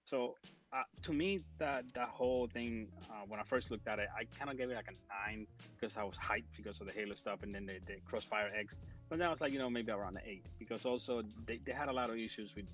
so 0.05 0.37
uh, 0.73 0.83
to 1.03 1.13
me, 1.13 1.41
that 1.59 1.85
that 1.95 2.09
whole 2.09 2.47
thing, 2.47 2.89
uh, 3.11 3.25
when 3.27 3.41
I 3.41 3.43
first 3.45 3.71
looked 3.71 3.89
at 3.89 3.99
it, 3.99 4.09
I 4.17 4.25
kind 4.39 4.51
of 4.51 4.59
gave 4.59 4.71
it 4.71 4.75
like 4.75 4.89
a 4.89 5.31
nine 5.31 5.47
because 5.79 5.97
I 5.97 6.05
was 6.05 6.17
hyped 6.17 6.57
because 6.57 6.81
of 6.81 6.87
the 6.87 6.93
Halo 6.93 7.15
stuff, 7.15 7.43
and 7.43 7.55
then 7.55 7.67
the, 7.67 7.79
the 7.87 8.01
Crossfire 8.05 8.51
X. 8.59 8.77
But 9.09 9.19
then 9.19 9.29
I 9.29 9.31
was 9.31 9.41
like, 9.41 9.53
you 9.53 9.59
know, 9.59 9.71
maybe 9.71 9.91
around 9.91 10.15
the 10.15 10.29
eight 10.29 10.45
because 10.59 10.85
also 10.85 11.23
they, 11.47 11.61
they 11.65 11.73
had 11.73 11.89
a 11.89 11.93
lot 11.93 12.11
of 12.11 12.17
issues 12.17 12.55
with 12.55 12.67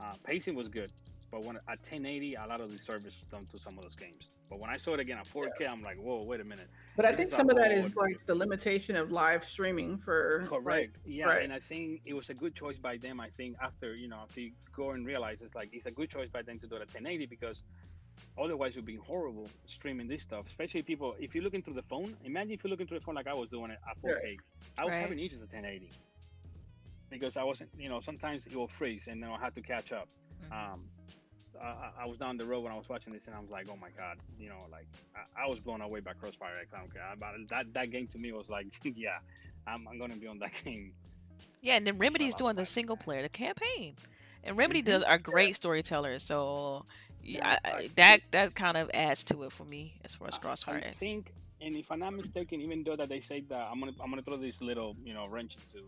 uh, 0.00 0.14
pacing 0.24 0.54
was 0.54 0.68
good, 0.68 0.90
but 1.30 1.44
when 1.44 1.56
at 1.56 1.78
1080, 1.78 2.34
a 2.34 2.46
lot 2.46 2.60
of 2.60 2.70
the 2.70 2.78
service 2.78 3.14
was 3.14 3.24
done 3.30 3.46
to 3.52 3.58
some 3.58 3.78
of 3.78 3.84
those 3.84 3.96
games. 3.96 4.28
But 4.48 4.60
when 4.60 4.70
I 4.70 4.76
saw 4.76 4.94
it 4.94 5.00
again 5.00 5.18
at 5.18 5.26
4K, 5.28 5.68
I'm 5.68 5.82
like, 5.82 5.96
whoa, 5.96 6.22
wait 6.22 6.40
a 6.40 6.44
minute. 6.44 6.68
But 6.96 7.04
I 7.04 7.14
think 7.14 7.30
some 7.30 7.50
of 7.50 7.56
that 7.56 7.72
is 7.72 7.96
like 7.96 8.24
the 8.26 8.34
limitation 8.34 8.94
of 8.94 9.10
live 9.10 9.44
streaming 9.44 9.98
for 9.98 10.46
like, 10.50 10.62
Correct. 10.62 10.96
yeah, 11.04 11.24
right. 11.24 11.42
and 11.42 11.52
I 11.52 11.58
think 11.58 12.02
it 12.04 12.14
was 12.14 12.30
a 12.30 12.34
good 12.34 12.54
choice 12.54 12.78
by 12.78 12.96
them. 12.96 13.20
I 13.20 13.28
think 13.28 13.56
after 13.60 13.96
you 13.96 14.08
know, 14.08 14.18
after 14.22 14.40
you 14.40 14.52
go 14.74 14.90
and 14.90 15.04
realize 15.04 15.40
it's 15.40 15.54
like 15.54 15.70
it's 15.72 15.86
a 15.86 15.90
good 15.90 16.10
choice 16.10 16.28
by 16.28 16.42
them 16.42 16.60
to 16.60 16.66
do 16.66 16.76
it 16.76 16.82
at 16.82 16.94
1080 16.94 17.26
because 17.26 17.64
otherwise 18.42 18.74
you'd 18.76 18.84
be 18.86 18.96
horrible 18.96 19.48
streaming 19.66 20.08
this 20.08 20.22
stuff. 20.22 20.46
Especially 20.48 20.82
people, 20.82 21.14
if 21.18 21.34
you're 21.34 21.44
looking 21.44 21.62
through 21.62 21.74
the 21.74 21.82
phone. 21.82 22.16
Imagine 22.24 22.52
if 22.52 22.64
you're 22.64 22.70
looking 22.70 22.86
through 22.86 22.98
the 22.98 23.04
phone 23.04 23.14
like 23.14 23.26
I 23.26 23.34
was 23.34 23.48
doing 23.48 23.70
it 23.70 23.78
at 23.88 24.00
4K. 24.02 24.36
I 24.78 24.84
was 24.84 24.92
Right. 24.92 25.00
having 25.00 25.18
issues 25.18 25.42
at 25.42 25.48
1080 25.52 25.90
because 27.10 27.36
I 27.36 27.42
wasn't, 27.44 27.70
you 27.78 27.88
know, 27.88 28.00
sometimes 28.00 28.46
it 28.46 28.54
will 28.56 28.68
freeze 28.68 29.06
and 29.08 29.22
then 29.22 29.30
I 29.30 29.38
had 29.38 29.54
to 29.54 29.60
catch 29.62 29.92
up. 29.92 30.08
Mhm. 30.50 30.52
Um, 30.74 30.88
I, 31.60 31.64
I- 31.66 31.92
I 32.00 32.06
was 32.06 32.18
down 32.18 32.36
the 32.36 32.44
road 32.44 32.60
when 32.64 32.72
I 32.72 32.76
was 32.76 32.88
watching 32.88 33.12
this, 33.14 33.26
and 33.28 33.34
I 33.34 33.40
was 33.40 33.48
like, 33.48 33.66
"Oh 33.70 33.76
my 33.76 33.88
god!" 33.96 34.18
You 34.38 34.50
know, 34.50 34.66
like 34.70 34.86
I, 35.14 35.44
I 35.44 35.46
was 35.48 35.58
blown 35.58 35.80
away 35.80 36.00
by 36.00 36.12
Crossfire 36.12 36.58
X. 36.60 36.74
I 36.74 36.80
don't 36.80 36.92
care 36.92 37.10
about 37.10 37.34
that. 37.48 37.72
That 37.72 37.90
game 37.90 38.06
to 38.08 38.18
me 38.18 38.30
was 38.32 38.50
like, 38.50 38.66
"Yeah, 38.84 39.18
I'm, 39.66 39.88
I'm 39.88 39.98
gonna 39.98 40.16
be 40.16 40.26
on 40.26 40.38
that 40.40 40.52
game." 40.64 40.92
Yeah, 41.62 41.76
and 41.76 41.86
then 41.86 41.96
Remedy's 41.96 42.32
lot 42.34 42.38
doing 42.40 42.56
the 42.56 42.66
single 42.66 42.98
player, 42.98 43.22
the 43.22 43.30
campaign, 43.30 43.96
and 44.44 44.58
Remedy 44.58 44.82
Mhm. 44.82 44.86
does 44.86 45.02
are 45.04 45.16
great 45.18 45.56
storytellers. 45.56 46.22
So 46.24 46.84
yeah, 47.26 47.38
Yeah, 47.38 47.58
I, 47.64 47.68
I- 47.68 47.74
I, 47.78 47.90
that 47.96 48.20
that 48.32 48.54
kind 48.54 48.76
of 48.76 48.90
adds 48.94 49.24
to 49.24 49.42
it 49.44 49.52
for 49.52 49.64
me 49.64 49.94
as 50.04 50.14
far 50.14 50.28
as 50.28 50.34
I- 50.36 50.38
Crossfire 50.38 50.76
I 50.84 50.88
X. 50.88 50.96
think, 50.98 51.32
and 51.60 51.76
if 51.76 51.90
I'm 51.90 51.98
not 52.00 52.14
mistaken, 52.14 52.60
even 52.60 52.82
though 52.84 52.96
that 52.96 53.08
they 53.08 53.20
say 53.20 53.40
that 53.48 53.68
I'm 53.70 53.80
gonna 53.80 53.92
I'm 54.00 54.10
gonna 54.10 54.22
throw 54.22 54.36
this 54.36 54.60
little 54.60 54.96
you 55.04 55.14
know 55.14 55.26
wrench 55.26 55.56
into 55.56 55.86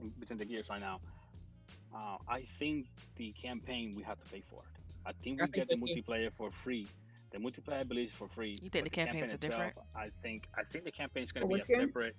in 0.00 0.10
between 0.20 0.38
the 0.38 0.44
gears 0.44 0.68
right 0.68 0.80
now. 0.80 1.00
Uh, 1.94 2.18
I 2.28 2.42
think 2.58 2.86
the 3.16 3.32
campaign 3.32 3.94
we 3.96 4.02
have 4.02 4.20
to 4.20 4.26
pay 4.30 4.42
for 4.50 4.60
it. 4.60 4.80
I 5.06 5.12
think 5.24 5.38
we 5.40 5.44
I 5.44 5.46
think 5.46 5.68
get 5.68 5.68
the 5.68 5.76
multiplayer 5.76 6.30
for 6.32 6.50
free. 6.50 6.86
The 7.30 7.38
multiplayer 7.38 7.80
I 7.80 7.84
believe 7.84 8.08
is 8.08 8.12
for 8.14 8.28
free. 8.28 8.56
You 8.62 8.68
think 8.68 8.72
but 8.72 8.84
the 8.84 8.90
campaigns 8.90 9.32
campaign 9.32 9.34
are 9.34 9.38
different? 9.38 9.74
I 9.96 10.10
think 10.22 10.44
I 10.56 10.62
think 10.64 10.84
the 10.84 10.90
campaign 10.92 11.24
is 11.24 11.32
gonna 11.32 11.46
be 11.46 11.54
a 11.60 11.64
game? 11.64 11.88
separate. 11.88 12.14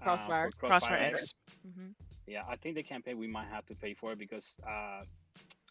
uh, 0.00 0.04
Crossfire. 0.04 0.50
Crossfire 0.58 0.96
X. 0.96 1.34
hmm 1.64 1.88
Yeah, 2.26 2.42
I 2.48 2.56
think 2.56 2.76
the 2.76 2.82
campaign 2.84 3.18
we 3.18 3.26
might 3.26 3.48
have 3.48 3.66
to 3.66 3.74
pay 3.74 3.94
for 3.94 4.12
it 4.12 4.18
because 4.18 4.46
uh, 4.66 5.02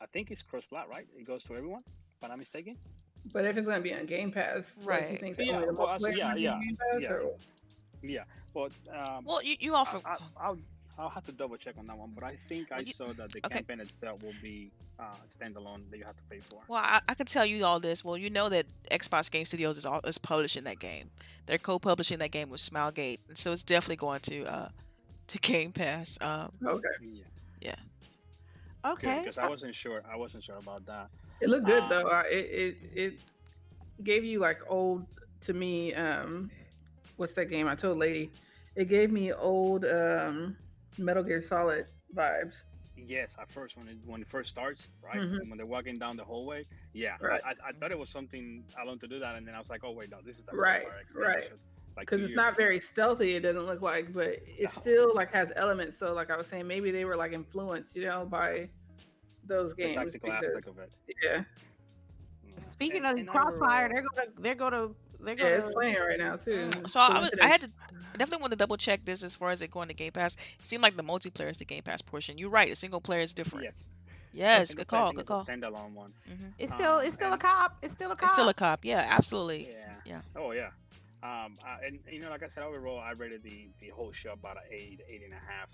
I 0.02 0.06
think 0.08 0.32
it's 0.32 0.42
cross 0.42 0.64
plat, 0.66 0.88
right? 0.90 1.08
It 1.18 1.26
goes 1.26 1.44
to 1.46 1.56
everyone, 1.56 1.84
if 1.88 2.24
I'm 2.24 2.30
not 2.30 2.40
mistaken. 2.40 2.78
But 3.34 3.46
if 3.46 3.58
it's 3.58 3.68
gonna 3.68 3.82
be 3.82 3.94
on 3.94 4.06
Game 4.06 4.32
Pass, 4.32 4.74
like, 4.78 5.02
you 5.02 5.08
Right. 5.08 5.20
think 5.20 5.38
Yeah, 5.40 5.54
only 5.56 5.68
the 5.68 5.74
well, 5.74 5.88
also- 5.88 6.08
yeah, 6.08 6.36
yeah, 6.36 6.60
Pass, 6.92 7.02
yeah. 7.02 7.12
or- 7.14 7.36
Yeah, 8.04 8.24
but 8.54 8.72
um, 8.96 9.26
Well, 9.26 9.42
you, 9.44 9.56
you 9.60 9.76
offer. 9.76 10.00
I, 10.06 10.18
I, 10.40 10.50
will 10.52 10.60
I'll 11.00 11.10
have 11.10 11.26
to 11.26 11.32
double 11.32 11.58
check 11.58 11.76
on 11.78 11.86
that 11.88 11.98
one, 11.98 12.12
but 12.16 12.24
I 12.24 12.36
think 12.36 12.72
I 12.72 12.80
you- 12.80 12.94
saw 12.94 13.12
that 13.14 13.32
the 13.32 13.40
okay. 13.46 13.56
campaign 13.56 13.80
itself 13.82 14.22
will 14.24 14.34
be 14.42 14.72
uh, 15.00 15.04
standalone 15.40 15.88
that 15.92 15.98
you 15.98 16.04
have 16.06 16.16
to 16.18 16.24
pay 16.30 16.40
for. 16.40 16.60
Well, 16.68 16.82
I, 16.84 17.02
I 17.08 17.14
can 17.14 17.26
tell 17.28 17.46
you 17.46 17.64
all 17.66 17.80
this. 17.80 18.04
Well, 18.04 18.18
you 18.18 18.30
know 18.32 18.50
that 18.50 18.66
Xbox 18.90 19.30
Game 19.30 19.46
Studios 19.46 19.78
is 19.78 19.86
all, 19.86 20.00
is 20.06 20.18
publishing 20.18 20.64
that 20.64 20.80
game. 20.80 21.12
They're 21.46 21.60
co-publishing 21.60 22.18
that 22.20 22.32
game 22.32 22.50
with 22.50 22.62
Smilegate, 22.62 23.20
so 23.36 23.52
it's 23.52 23.62
definitely 23.64 23.98
going 23.98 24.22
to 24.22 24.46
uh 24.46 24.70
to 25.28 25.38
Game 25.40 25.72
Pass. 25.72 26.18
Um, 26.22 26.52
Okay, 26.66 26.88
Yeah, 27.62 27.76
Okay. 28.94 29.20
because 29.24 29.38
I 29.38 29.48
wasn't 29.48 29.76
sure. 29.76 30.02
I 30.12 30.16
wasn't 30.16 30.44
sure 30.44 30.58
about 30.58 30.86
that. 30.86 31.10
it 31.42 31.50
looked 31.50 31.66
good 31.68 31.84
Um, 31.84 31.90
though. 31.90 32.08
Uh, 32.08 32.24
it, 32.30 32.46
it 32.64 32.78
it 32.96 33.14
gave 34.04 34.24
you 34.24 34.40
like 34.40 34.60
old 34.70 35.06
to 35.42 35.54
me. 35.54 35.94
Um, 35.94 36.50
what's 37.18 37.34
that 37.34 37.46
game? 37.50 37.68
I 37.68 37.76
told 37.76 37.98
Lady, 37.98 38.32
it 38.76 38.86
gave 38.90 39.12
me 39.12 39.34
old 39.34 39.86
um 39.86 40.58
Metal 40.98 41.24
Gear 41.24 41.42
Solid 41.42 41.86
vibes. 42.16 42.64
Yes, 42.96 43.36
at 43.40 43.50
first 43.52 43.78
when 43.78 43.88
it 43.88 43.98
when 44.06 44.22
it 44.22 44.28
first 44.28 44.50
starts, 44.50 44.88
right? 45.04 45.20
Mhm. 45.20 45.50
When 45.50 45.58
they're 45.58 45.68
walking 45.68 46.00
down 46.00 46.18
the 46.18 46.24
hallway, 46.26 46.66
yeah, 46.94 47.18
Right. 47.22 47.42
I, 47.46 47.50
I, 47.52 47.70
I 47.70 47.72
thought 47.74 47.92
it 47.92 48.00
was 48.00 48.10
something 48.10 48.64
alone 48.82 48.98
to 49.00 49.08
do 49.08 49.20
that, 49.20 49.36
and 49.36 49.48
then 49.48 49.54
I 49.54 49.60
was 49.60 49.70
like, 49.70 49.84
oh 49.84 49.92
wait, 49.92 50.10
no, 50.10 50.18
this 50.26 50.38
is 50.40 50.46
the 50.46 50.54
Right, 50.54 50.82
Crossfire 50.82 51.04
right. 51.16 51.44
so, 51.44 51.56
Like 51.96 52.08
because 52.10 52.24
it's 52.24 52.36
not 52.36 52.54
ago. 52.54 52.64
very 52.64 52.80
stealthy. 52.80 53.36
It 53.36 53.42
doesn't 53.42 53.66
look 53.68 53.82
like, 53.82 54.14
but 54.14 54.28
it 54.48 54.64
No. 54.64 54.68
still 54.70 55.12
like 55.16 55.32
has 55.32 55.52
elements. 55.56 55.98
So 55.98 56.14
like 56.14 56.32
I 56.32 56.38
was 56.38 56.48
saying, 56.48 56.66
maybe 56.68 56.90
they 56.92 57.06
were 57.06 57.16
like 57.16 57.34
influenced, 57.34 57.96
you 57.96 58.06
know, 58.06 58.26
by 58.26 58.70
those 59.48 59.72
the 59.76 59.84
games. 59.84 59.96
tactical 59.96 60.30
because- 60.30 60.46
aspect 60.46 60.68
of 60.68 60.80
it. 60.80 60.92
yeah. 61.24 61.44
Speaking 62.72 63.06
And- 63.06 63.08
of 63.08 63.18
and 63.18 63.28
Crossfire, 63.28 63.90
they're 63.90 64.02
gonna 64.04 64.28
they're 64.40 64.56
gonna 64.56 64.90
they're 65.20 65.36
gonna 65.36 65.50
it's 65.50 65.70
playing 65.70 65.98
right 65.98 66.20
now 66.20 66.36
too. 66.36 66.70
Mm, 66.72 66.90
so 66.90 67.00
I, 67.00 67.20
was, 67.20 67.32
I 67.42 67.48
had 67.48 67.62
to 67.62 67.72
I 68.14 68.18
definitely 68.18 68.42
want 68.42 68.52
to 68.52 68.58
double 68.58 68.78
check 68.78 69.06
this 69.06 69.24
as 69.24 69.36
far 69.36 69.52
as 69.52 69.62
it 69.62 69.70
going 69.72 69.88
to 69.90 69.94
Game 69.94 70.12
Pass. 70.12 70.36
It 70.60 70.66
seemed 70.68 70.82
like 70.84 70.98
the 70.98 71.04
multiplayer 71.04 71.52
is 71.52 71.58
the 71.58 71.66
Game 71.66 71.84
Pass 71.84 72.02
portion. 72.02 72.38
You're 72.38 72.50
right. 72.50 72.70
The 72.70 72.76
single 72.76 73.02
player 73.02 73.22
is 73.22 73.34
different. 73.34 73.66
Yes. 73.66 73.88
Yes, 74.34 74.70
Single 74.70 74.82
good 74.84 74.88
call. 74.88 75.12
Good 75.14 75.22
it's 75.22 75.30
a 75.30 75.34
call. 75.34 75.46
Standalone 75.46 75.94
one. 75.94 76.14
hmm 76.28 76.48
It's 76.60 76.72
still 76.74 76.98
Um, 76.98 77.06
it's 77.06 77.16
still 77.16 77.30
a 77.30 77.34
and- 77.34 77.42
cop. 77.42 77.78
It's 77.82 77.94
still 77.94 78.12
a 78.12 78.16
cop. 78.16 78.24
It's 78.26 78.34
still 78.34 78.50
a 78.50 78.54
cop. 78.54 78.86
Yeah, 78.86 79.06
absolutely. 79.10 79.70
Yeah. 79.72 79.94
Yeah. 80.06 80.22
Oh 80.36 80.52
yeah. 80.52 80.70
Um, 81.24 81.58
uh, 81.66 81.78
and 81.86 82.00
you 82.12 82.20
know, 82.22 82.30
like 82.30 82.44
I 82.44 82.48
said, 82.48 82.64
overall, 82.64 83.00
I 83.00 83.12
rated 83.12 83.42
the 83.44 83.68
the 83.80 83.90
whole 83.90 84.12
show 84.12 84.34
about 84.34 84.58
an 84.58 84.64
eight, 84.72 85.02
eight 85.10 85.22
and 85.24 85.34
a 85.34 85.38
half. 85.52 85.70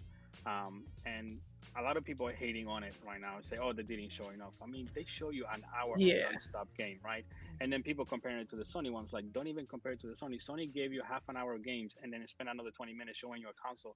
Um, 0.45 0.87
and 1.05 1.39
a 1.77 1.81
lot 1.81 1.97
of 1.97 2.03
people 2.03 2.27
are 2.27 2.33
hating 2.33 2.67
on 2.67 2.83
it 2.83 2.95
right 3.05 3.19
now 3.21 3.37
and 3.37 3.45
say, 3.45 3.57
"Oh, 3.61 3.73
they 3.73 3.83
didn't 3.83 4.11
show 4.11 4.29
enough." 4.29 4.53
I 4.61 4.67
mean, 4.67 4.89
they 4.95 5.05
show 5.05 5.31
you 5.31 5.45
an 5.53 5.63
hour 5.77 5.95
Yeah. 5.95 6.13
of 6.13 6.19
non-stop 6.19 6.69
game, 6.77 6.99
right? 7.03 7.25
And 7.61 7.71
then 7.71 7.83
people 7.83 8.05
comparing 8.05 8.39
it 8.39 8.49
to 8.51 8.55
the 8.55 8.65
Sony 8.65 8.91
ones, 8.91 9.11
like, 9.13 9.31
don't 9.33 9.47
even 9.47 9.67
compare 9.67 9.93
it 9.93 10.01
to 10.01 10.07
the 10.07 10.15
Sony. 10.15 10.39
Sony 10.43 10.71
gave 10.71 10.93
you 10.93 11.01
half 11.07 11.23
an 11.29 11.37
hour 11.37 11.53
of 11.53 11.63
games 11.63 11.95
and 12.01 12.11
then 12.13 12.21
it 12.21 12.29
spent 12.29 12.49
another 12.49 12.71
20 12.71 12.93
minutes 12.93 13.17
showing 13.19 13.41
you 13.41 13.49
a 13.49 13.53
console, 13.53 13.95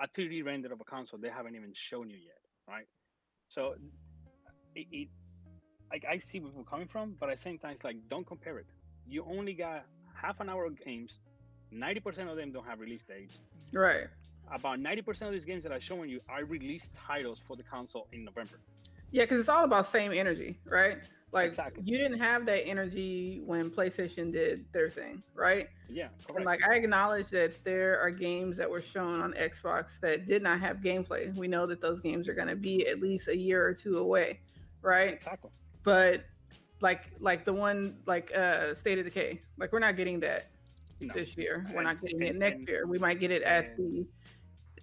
a 0.00 0.08
3D 0.08 0.42
render 0.42 0.72
of 0.72 0.80
a 0.80 0.84
console 0.84 1.18
they 1.20 1.30
haven't 1.30 1.56
even 1.56 1.72
shown 1.74 2.10
you 2.10 2.18
yet, 2.18 2.40
right? 2.68 2.86
So, 3.48 3.74
it, 4.74 4.86
it 4.90 5.08
like 5.92 6.04
I 6.10 6.18
see 6.18 6.40
where 6.40 6.52
we're 6.52 6.64
coming 6.64 6.88
from, 6.88 7.16
but 7.20 7.30
at 7.30 7.36
the 7.36 7.42
same 7.42 7.58
time, 7.58 7.72
it's 7.72 7.84
like 7.84 7.96
don't 8.08 8.26
compare 8.26 8.58
it. 8.58 8.66
You 9.06 9.24
only 9.28 9.54
got 9.54 9.86
half 10.14 10.40
an 10.40 10.48
hour 10.48 10.66
of 10.66 10.78
games. 10.78 11.18
Ninety 11.70 12.00
percent 12.00 12.28
of 12.28 12.36
them 12.36 12.52
don't 12.52 12.66
have 12.66 12.80
release 12.80 13.04
dates. 13.08 13.40
right. 13.72 14.08
About 14.52 14.78
ninety 14.80 15.02
percent 15.02 15.28
of 15.28 15.32
these 15.34 15.44
games 15.44 15.62
that 15.64 15.72
I'm 15.72 15.80
showing 15.80 16.08
you 16.10 16.20
I 16.28 16.40
release 16.40 16.90
titles 16.94 17.40
for 17.46 17.56
the 17.56 17.62
console 17.62 18.06
in 18.12 18.24
November. 18.24 18.60
Yeah, 19.10 19.24
because 19.24 19.40
it's 19.40 19.48
all 19.48 19.64
about 19.64 19.86
same 19.86 20.12
energy, 20.12 20.58
right? 20.66 20.98
Like 21.32 21.48
Exactly. 21.48 21.82
you 21.84 21.98
didn't 21.98 22.20
have 22.20 22.46
that 22.46 22.66
energy 22.66 23.42
when 23.44 23.68
PlayStation 23.70 24.32
did 24.32 24.64
their 24.72 24.88
thing, 24.90 25.22
right? 25.34 25.68
Yeah, 25.90 26.08
And 26.34 26.44
like 26.44 26.62
I 26.68 26.74
acknowledge 26.76 27.28
that 27.30 27.64
there 27.64 27.98
are 28.00 28.10
games 28.10 28.56
that 28.56 28.70
were 28.70 28.80
shown 28.82 29.20
on 29.20 29.32
Xbox 29.32 29.98
that 30.00 30.26
did 30.26 30.42
not 30.42 30.60
have 30.60 30.76
gameplay. 30.78 31.34
We 31.34 31.48
know 31.48 31.66
that 31.66 31.80
those 31.80 32.00
games 32.00 32.28
are 32.28 32.34
going 32.34 32.48
to 32.48 32.54
be 32.56 32.86
at 32.86 33.00
least 33.00 33.26
a 33.28 33.36
year 33.36 33.64
or 33.66 33.74
two 33.74 33.98
away, 33.98 34.40
right? 34.82 35.14
exactly. 35.14 35.50
But 35.82 36.24
like 36.80 37.10
like 37.18 37.44
the 37.44 37.52
one 37.52 37.96
like 38.06 38.36
uh 38.36 38.74
State 38.74 38.98
of 38.98 39.04
Decay, 39.04 39.40
like 39.58 39.72
we're 39.72 39.78
not 39.80 39.96
getting 39.96 40.20
that 40.20 40.50
No. 41.00 41.12
this 41.14 41.36
year. 41.36 41.66
We're 41.70 41.78
And- 41.78 41.86
not 41.86 42.00
getting 42.00 42.22
it 42.22 42.36
next 42.36 42.58
and- 42.58 42.68
year. 42.68 42.86
We 42.86 42.98
might 42.98 43.18
get 43.20 43.30
it 43.32 43.42
at 43.42 43.76
and- 43.76 43.78
the 43.78 44.06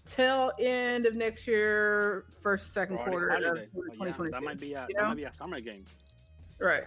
tail 0.06 0.52
end 0.60 1.06
of 1.06 1.16
next 1.16 1.48
year, 1.48 2.26
first 2.40 2.74
second 2.74 2.98
Already 2.98 3.12
quarter 3.12 3.28
of 3.30 3.44
holiday. 3.44 3.68
Oh, 3.76 3.82
yeah, 3.86 4.12
2022. 4.12 4.32
that 4.32 4.44
might 4.44 4.60
be 4.60 4.74
a 4.74 4.86
you 4.90 4.96
that 4.96 5.08
might 5.08 5.18
be 5.18 5.24
a 5.24 5.34
summer 5.34 5.60
game. 5.60 5.86
Right. 6.60 6.84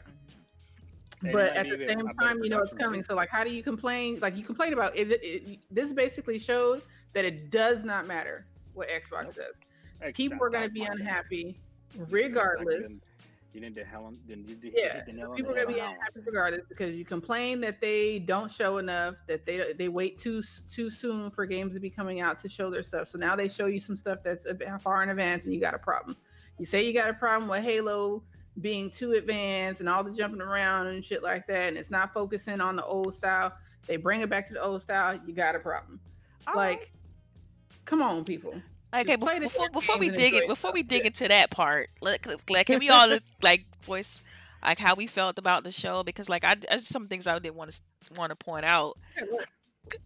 It 1.25 1.33
but 1.33 1.57
at 1.57 1.69
the 1.69 1.87
same 1.87 2.09
time, 2.21 2.43
you 2.43 2.51
know 2.51 2.61
it's 2.61 2.75
coming. 2.75 3.03
So 3.03 3.15
like, 3.15 3.31
how 3.31 3.45
do 3.45 3.51
you 3.51 3.63
complain? 3.63 4.19
Like 4.21 4.37
you 4.37 4.45
complain 4.45 4.73
about 4.73 4.97
it, 4.97 5.11
it, 5.23 5.67
This 5.71 5.93
basically 5.93 6.39
showed 6.39 6.83
that 7.15 7.25
it 7.25 7.51
does 7.51 7.83
not 7.85 8.07
matter 8.07 8.47
what 8.75 8.89
Xbox 8.89 9.25
Nope. 9.25 9.37
does. 9.37 10.13
People 10.13 10.39
are 10.43 10.51
going 10.51 10.65
to 10.65 10.71
be 10.73 10.83
unhappy 10.83 11.59
regardless. 12.11 12.89
And- 13.55 13.63
You 13.63 13.71
didn't 13.71 13.77
the 13.77 13.85
hell 13.85 14.05
on. 14.07 14.19
You 14.27 14.37
did 14.57 14.73
Yeah, 14.77 14.95
hit 14.95 15.07
the 15.07 15.13
nail 15.13 15.33
People 15.35 15.53
are 15.53 15.55
gonna 15.55 15.67
be 15.69 15.75
on 15.75 15.79
that 15.79 15.85
one. 15.87 15.95
unhappy 15.97 16.21
regardless 16.27 16.67
because 16.69 16.95
you 16.95 17.05
complain 17.05 17.61
that 17.61 17.81
they 17.81 18.19
don't 18.19 18.51
show 18.51 18.79
enough, 18.79 19.15
that 19.29 19.47
they 19.47 19.73
they 19.75 19.89
wait 19.89 20.19
too 20.19 20.43
too 20.71 20.91
soon 20.91 21.31
for 21.31 21.47
games 21.47 21.73
to 21.75 21.81
be 21.81 21.91
coming 21.91 22.21
out 22.21 22.39
to 22.41 22.49
show 22.49 22.71
their 22.71 22.83
stuff. 22.83 23.09
So 23.09 23.19
now 23.19 23.37
they 23.37 23.49
show 23.49 23.67
you 23.67 23.79
some 23.79 23.97
stuff 23.97 24.19
that's 24.25 24.47
a 24.47 24.55
bit 24.55 24.69
far 24.81 25.03
in 25.03 25.09
advance, 25.11 25.45
and 25.45 25.55
you 25.55 25.61
got 25.61 25.75
a 25.75 25.79
problem. 25.79 26.17
You 26.59 26.65
say 26.65 26.85
you 26.85 26.93
got 26.93 27.11
a 27.11 27.15
problem 27.15 27.49
with 27.49 27.63
Halo 27.63 28.23
being 28.61 28.91
too 28.91 29.13
advanced 29.13 29.81
and 29.81 29.89
all 29.89 30.05
the 30.05 30.13
jumping 30.13 30.41
around 30.41 30.89
and 30.89 31.05
shit 31.05 31.23
like 31.23 31.47
that, 31.47 31.69
and 31.69 31.77
it's 31.79 31.91
not 31.91 32.13
focusing 32.13 32.61
on 32.61 32.77
the 32.77 32.85
old 32.85 33.15
style. 33.15 33.53
They 33.87 33.97
bring 33.97 34.21
it 34.23 34.31
back 34.31 34.47
to 34.49 34.53
the 34.55 34.63
old 34.63 34.81
style. 34.83 35.21
You 35.27 35.33
got 35.35 35.55
a 35.55 35.59
problem. 35.59 36.01
All 36.47 36.55
right. 36.55 36.79
like, 36.79 36.93
come 37.85 38.01
on, 38.03 38.25
people. 38.25 38.55
Okay, 38.95 39.17
play 39.17 39.35
bef- 39.37 39.41
the 39.41 39.45
before 39.47 39.71
before 39.71 39.99
we 39.99 40.11
dig 40.11 40.35
it, 40.35 40.47
before 40.49 40.73
we 40.73 40.83
dig 40.83 41.01
Yeah. 41.03 41.07
into 41.09 41.29
that 41.29 41.51
part, 41.51 41.91
like, 42.01 42.27
like 42.51 42.67
can 42.67 42.79
we 42.79 42.91
all 42.91 43.19
like 43.43 43.65
voice 43.83 44.23
like 44.63 44.79
how 44.79 44.95
we 44.95 45.07
felt 45.07 45.39
about 45.39 45.65
the 45.65 45.73
show? 45.73 46.03
Because 46.03 46.29
like 46.29 46.45
I, 46.45 46.57
I 46.71 46.79
some 46.79 47.09
things 47.09 47.27
I 47.27 47.39
did 47.39 47.55
want 47.55 47.71
to 47.73 47.81
want 48.19 48.31
to 48.31 48.37
point 48.37 48.65
out. 48.65 48.95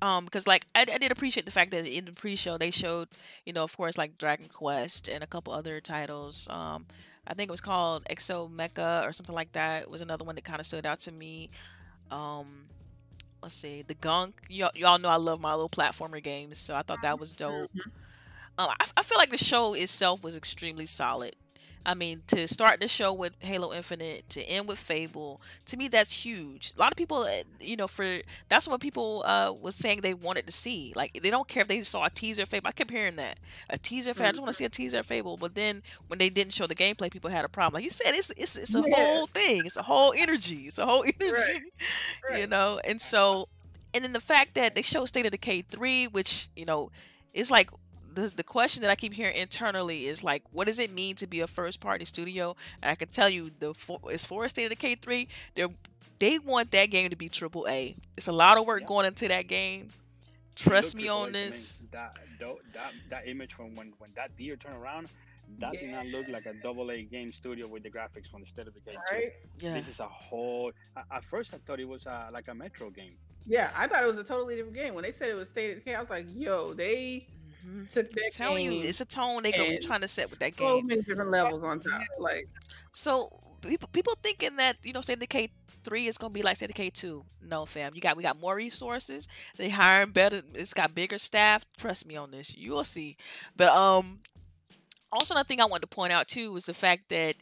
Um, 0.03 0.25
because 0.25 0.47
like 0.47 0.67
I, 0.75 0.81
I 0.83 0.99
did 0.99 1.13
appreciate 1.13 1.47
the 1.47 1.53
fact 1.53 1.71
that 1.71 1.87
in 1.87 2.05
the 2.07 2.13
pre-show 2.13 2.59
they 2.59 2.73
showed, 2.73 3.09
you 3.47 3.53
know, 3.53 3.63
of 3.63 3.77
course, 3.77 3.97
like 3.97 4.19
Dragon 4.19 4.49
Quest 4.53 5.09
and 5.09 5.23
a 5.23 5.27
couple 5.27 5.53
other 5.53 5.81
titles. 5.81 6.49
Um, 6.51 6.87
I 7.27 7.35
think 7.35 7.49
it 7.49 7.53
was 7.53 7.61
called 7.61 8.05
Exo 8.11 8.51
Mecha 8.51 9.07
or 9.07 9.13
something 9.13 9.35
like 9.35 9.53
that. 9.53 9.83
it 9.83 9.91
was 9.91 10.01
another 10.01 10.25
one 10.25 10.35
that 10.35 10.45
kind 10.45 10.59
of 10.61 10.67
stood 10.67 10.85
out 10.87 10.99
to 11.01 11.13
me. 11.13 11.51
Um, 12.11 12.65
let's 13.43 13.55
see, 13.55 13.83
the 13.83 13.95
Gunk. 13.95 14.41
Y'all, 14.49 14.71
y'all 14.75 14.99
know 14.99 15.11
I 15.11 15.17
love 15.17 15.41
my 15.41 15.53
little 15.53 15.69
platformer 15.69 16.21
games, 16.23 16.59
so 16.59 16.75
I 16.75 16.83
thought 16.83 17.03
that 17.03 17.21
was 17.21 17.33
dope. 17.33 17.71
Um, 18.59 18.69
I, 18.81 18.87
I 18.97 19.03
feel 19.03 19.19
like 19.19 19.31
the 19.31 19.39
show 19.39 19.75
itself 19.75 20.23
was 20.23 20.37
extremely 20.37 20.87
solid. 20.87 21.37
I 21.87 21.95
mean, 21.95 22.23
to 22.27 22.47
start 22.49 22.81
the 22.81 22.89
show 22.89 23.15
with 23.15 23.33
Halo 23.39 23.73
Infinite, 23.73 24.29
to 24.31 24.43
end 24.43 24.69
with 24.69 24.79
Fable, 24.79 25.41
to 25.67 25.77
me 25.77 25.89
that's 25.89 26.13
huge. 26.13 26.73
A 26.77 26.81
lot 26.81 26.93
of 26.93 26.97
people, 26.99 27.19
uh, 27.19 27.45
you 27.61 27.77
know, 27.77 27.87
for 27.89 28.19
that's 28.51 28.69
what 28.69 28.81
people 28.81 29.23
uh, 29.27 29.53
was 29.59 29.75
saying 29.75 30.03
they 30.03 30.13
wanted 30.13 30.47
to 30.47 30.53
see. 30.53 30.93
Like 30.95 31.19
they 31.23 31.31
don't 31.31 31.49
care 31.49 31.63
if 31.63 31.69
they 31.69 31.83
saw 31.85 32.05
a 32.05 32.11
teaser 32.11 32.45
Fable. 32.45 32.69
I 32.69 32.73
kept 32.73 32.91
hearing 32.91 33.17
that 33.17 33.39
a 33.71 33.79
teaser. 33.79 34.13
Fable. 34.13 34.27
I 34.29 34.31
just 34.33 34.43
want 34.43 34.51
to 34.51 34.57
see 34.57 34.65
a 34.67 34.69
teaser 34.69 35.03
Fable. 35.03 35.39
But 35.39 35.55
then 35.55 35.83
when 36.09 36.19
they 36.19 36.29
didn't 36.29 36.53
show 36.53 36.67
the 36.67 36.75
gameplay, 36.75 37.11
people 37.11 37.31
had 37.31 37.45
a 37.47 37.49
problem. 37.49 37.79
Like 37.79 37.85
you 37.85 37.91
said, 37.91 38.13
it's 38.15 38.33
it's 38.37 38.57
it's 38.57 38.75
a 38.75 38.83
Yeah. 38.87 38.95
whole 38.97 39.27
thing. 39.29 39.65
It's 39.65 39.77
a 39.77 39.83
whole 39.83 40.13
energy. 40.15 40.65
It's 40.67 40.79
a 40.79 40.85
whole 40.85 41.05
energy. 41.21 41.71
You 42.29 42.41
Right. 42.41 42.49
know, 42.49 42.81
and 42.85 43.01
so, 43.01 43.49
and 43.95 44.05
then 44.05 44.13
the 44.13 44.21
fact 44.21 44.55
that 44.55 44.75
they 44.75 44.83
show 44.83 45.05
State 45.07 45.25
of 45.27 45.33
Decay 45.33 45.63
three, 45.63 46.07
which 46.07 46.49
you 46.55 46.67
know, 46.67 46.91
is 47.33 47.51
like 47.51 47.71
the 48.23 48.29
the 48.37 48.43
question 48.43 48.83
that 48.83 48.91
I 48.91 48.95
keep 48.97 49.13
hearing 49.15 49.37
internally 49.37 50.07
is 50.07 50.23
like, 50.25 50.43
what 50.53 50.67
does 50.67 50.79
it 50.79 50.93
mean 50.93 51.15
to 51.17 51.27
be 51.27 51.41
a 51.41 51.47
first 51.47 51.81
party 51.81 52.05
studio? 52.05 52.57
And 52.83 52.91
I 52.91 52.95
can 52.95 53.09
tell 53.09 53.29
you, 53.29 53.51
the 53.59 53.75
for, 53.75 54.01
as 54.13 54.25
far 54.25 54.45
as 54.45 54.51
State 54.51 54.65
of 54.65 54.71
Decay 54.71 54.97
three, 54.97 55.29
they 55.55 55.67
they 56.19 56.39
want 56.39 56.71
that 56.73 56.87
game 56.87 57.11
to 57.11 57.17
be 57.17 57.29
triple 57.29 57.67
A. 57.69 57.95
It's 58.17 58.29
a 58.29 58.33
lot 58.33 58.59
of 58.59 58.67
work 58.67 58.81
Yeah. 58.83 58.87
going 58.89 59.07
into 59.07 59.29
that 59.29 59.47
game. 59.47 59.91
Trust 60.57 60.97
me 60.97 61.07
on 61.09 61.29
A 61.29 61.33
to 61.33 61.39
me. 61.39 61.45
this. 61.47 61.83
That, 61.93 62.19
tho- 62.41 62.59
that 62.75 62.93
that 63.11 63.29
image 63.29 63.55
from 63.55 63.77
when 63.77 63.93
when 63.99 64.11
that 64.17 64.37
deer 64.37 64.57
turned 64.57 64.77
around, 64.77 65.09
that 65.61 65.73
did 65.73 65.91
not 65.91 66.07
look 66.07 66.27
like 66.29 66.47
a 66.47 66.55
double 66.55 66.91
A 66.91 67.03
game 67.03 67.31
studio 67.31 67.69
with 67.69 67.83
the 67.85 67.91
graphics 67.91 68.29
from 68.31 68.41
the 68.41 68.47
State 68.47 68.67
of 68.67 68.75
Decay 68.75 68.93
2. 68.93 68.99
Right? 69.15 69.33
Yeah, 69.61 69.75
This 69.75 69.89
is 69.89 70.01
a 70.01 70.09
whole. 70.09 70.73
At 71.13 71.25
first, 71.25 71.55
I 71.55 71.59
thought 71.65 71.79
it 71.79 71.89
was 71.89 72.07
uh, 72.07 72.29
like 72.33 72.49
a 72.49 72.55
Metro 72.55 72.91
game. 72.91 73.13
Yeah, 73.47 73.71
I 73.75 73.87
thought 73.87 74.03
it 74.03 74.07
was 74.07 74.19
a 74.19 74.25
totally 74.25 74.57
different 74.57 74.75
game. 74.77 74.93
When 74.95 75.05
they 75.05 75.13
said 75.13 75.29
it 75.31 75.35
was 75.35 75.49
State 75.49 75.71
of 75.71 75.79
Decay, 75.79 75.95
I 75.95 76.01
was 76.01 76.11
like, 76.11 76.27
yo, 76.35 76.75
they 76.75 77.29
hmm 77.69 77.85
took 77.87 78.11
that 78.13 78.33
telling 78.33 78.65
you, 78.65 78.81
it's 78.81 79.01
a 79.01 79.05
tone 79.07 79.43
they 79.43 79.53
go 79.53 79.71
and 79.71 79.81
trying 79.81 80.01
to 80.03 80.09
set 80.09 80.31
with 80.31 80.39
that 80.41 80.57
so 80.59 80.81
game. 80.81 80.83
many 80.83 81.03
different 81.03 81.31
levels 81.31 81.63
on 81.63 81.81
top. 81.81 82.09
Like, 82.19 82.49
So 82.93 83.31
people 83.63 83.89
people 83.93 84.15
thinking 84.23 84.57
that 84.57 84.77
you 84.83 84.93
know 84.93 85.01
State 85.01 85.15
of 85.15 85.21
Decay 85.21 85.51
three 85.85 86.07
is 86.07 86.19
gonna 86.19 86.33
be 86.33 86.43
like 86.43 86.57
State 86.57 86.71
of 86.71 86.75
Decay 86.77 86.91
two. 86.91 87.25
No, 87.43 87.67
fam. 87.67 87.95
You 87.95 88.01
got 88.01 88.17
we 88.17 88.23
got 88.23 88.41
more 88.41 88.57
resources. 88.57 89.29
They 89.57 89.69
hiring 89.71 90.11
better. 90.13 90.43
It's 90.55 90.75
got 90.75 90.95
bigger 90.95 91.19
staff. 91.19 91.65
Trust 91.77 92.07
me 92.07 92.17
on 92.17 92.31
this. 92.31 92.55
You 92.57 92.73
will 92.73 92.85
see. 92.85 93.17
But 93.57 93.69
um, 93.71 94.21
also 95.13 95.35
another 95.35 95.47
thing 95.47 95.61
I 95.61 95.65
wanted 95.67 95.83
to 95.91 95.95
point 95.95 96.13
out 96.13 96.29
too 96.29 96.53
was 96.53 96.67
the 96.67 96.75
fact 96.75 97.09
that, 97.11 97.37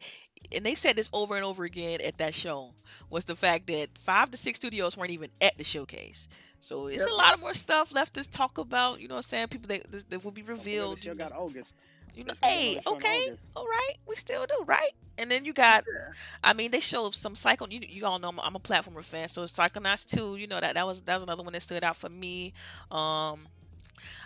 and 0.52 0.64
they 0.64 0.74
said 0.74 0.96
this 0.96 1.10
over 1.12 1.36
and 1.36 1.44
over 1.44 1.64
again 1.64 2.00
at 2.02 2.18
that 2.18 2.34
show, 2.34 2.74
was 3.10 3.24
the 3.24 3.36
fact 3.36 3.66
that 3.68 3.90
five 3.98 4.30
to 4.30 4.36
six 4.36 4.58
studios 4.58 4.96
weren't 4.96 5.10
even 5.10 5.30
at 5.40 5.56
the 5.58 5.64
showcase. 5.64 6.28
So 6.60 6.86
it's 6.88 7.06
Yep. 7.06 7.12
a 7.12 7.14
lot 7.14 7.34
of 7.34 7.40
more 7.40 7.54
stuff 7.54 7.92
left 7.92 8.14
to 8.14 8.28
talk 8.28 8.58
about. 8.58 9.00
You 9.00 9.08
know 9.08 9.14
what 9.14 9.26
I'm 9.26 9.30
saying? 9.30 9.48
People 9.48 9.68
that 9.68 10.08
that 10.10 10.24
will 10.24 10.30
be 10.32 10.42
revealed. 10.42 10.98
Still 10.98 11.12
you 11.12 11.18
got 11.18 11.32
August. 11.32 11.74
You 12.14 12.24
know, 12.24 12.34
hey, 12.42 12.72
another 12.72 12.82
show 12.82 12.92
in 12.96 12.96
okay, 12.96 13.18
all 13.54 13.64
right, 13.66 13.94
we 14.08 14.16
still 14.16 14.46
do, 14.46 14.64
right? 14.66 14.90
And 15.18 15.30
then 15.30 15.44
you 15.44 15.52
got, 15.52 15.84
I 16.42 16.52
mean, 16.54 16.70
they 16.70 16.80
showed 16.80 17.14
some 17.14 17.34
Psycho. 17.34 17.66
You, 17.68 17.80
you 17.86 18.06
all 18.06 18.18
know 18.18 18.28
I'm, 18.28 18.40
I'm 18.40 18.56
a 18.56 18.60
platformer 18.60 19.04
fan, 19.04 19.28
so 19.28 19.42
Psychonauts 19.44 20.06
2, 20.06 20.36
you 20.36 20.46
know 20.46 20.60
that 20.60 20.74
that 20.74 20.86
was 20.86 21.02
that 21.02 21.14
was 21.14 21.22
another 21.22 21.42
one 21.42 21.52
that 21.52 21.62
stood 21.62 21.84
out 21.84 21.96
for 21.96 22.08
me. 22.08 22.52
Um, 22.90 23.48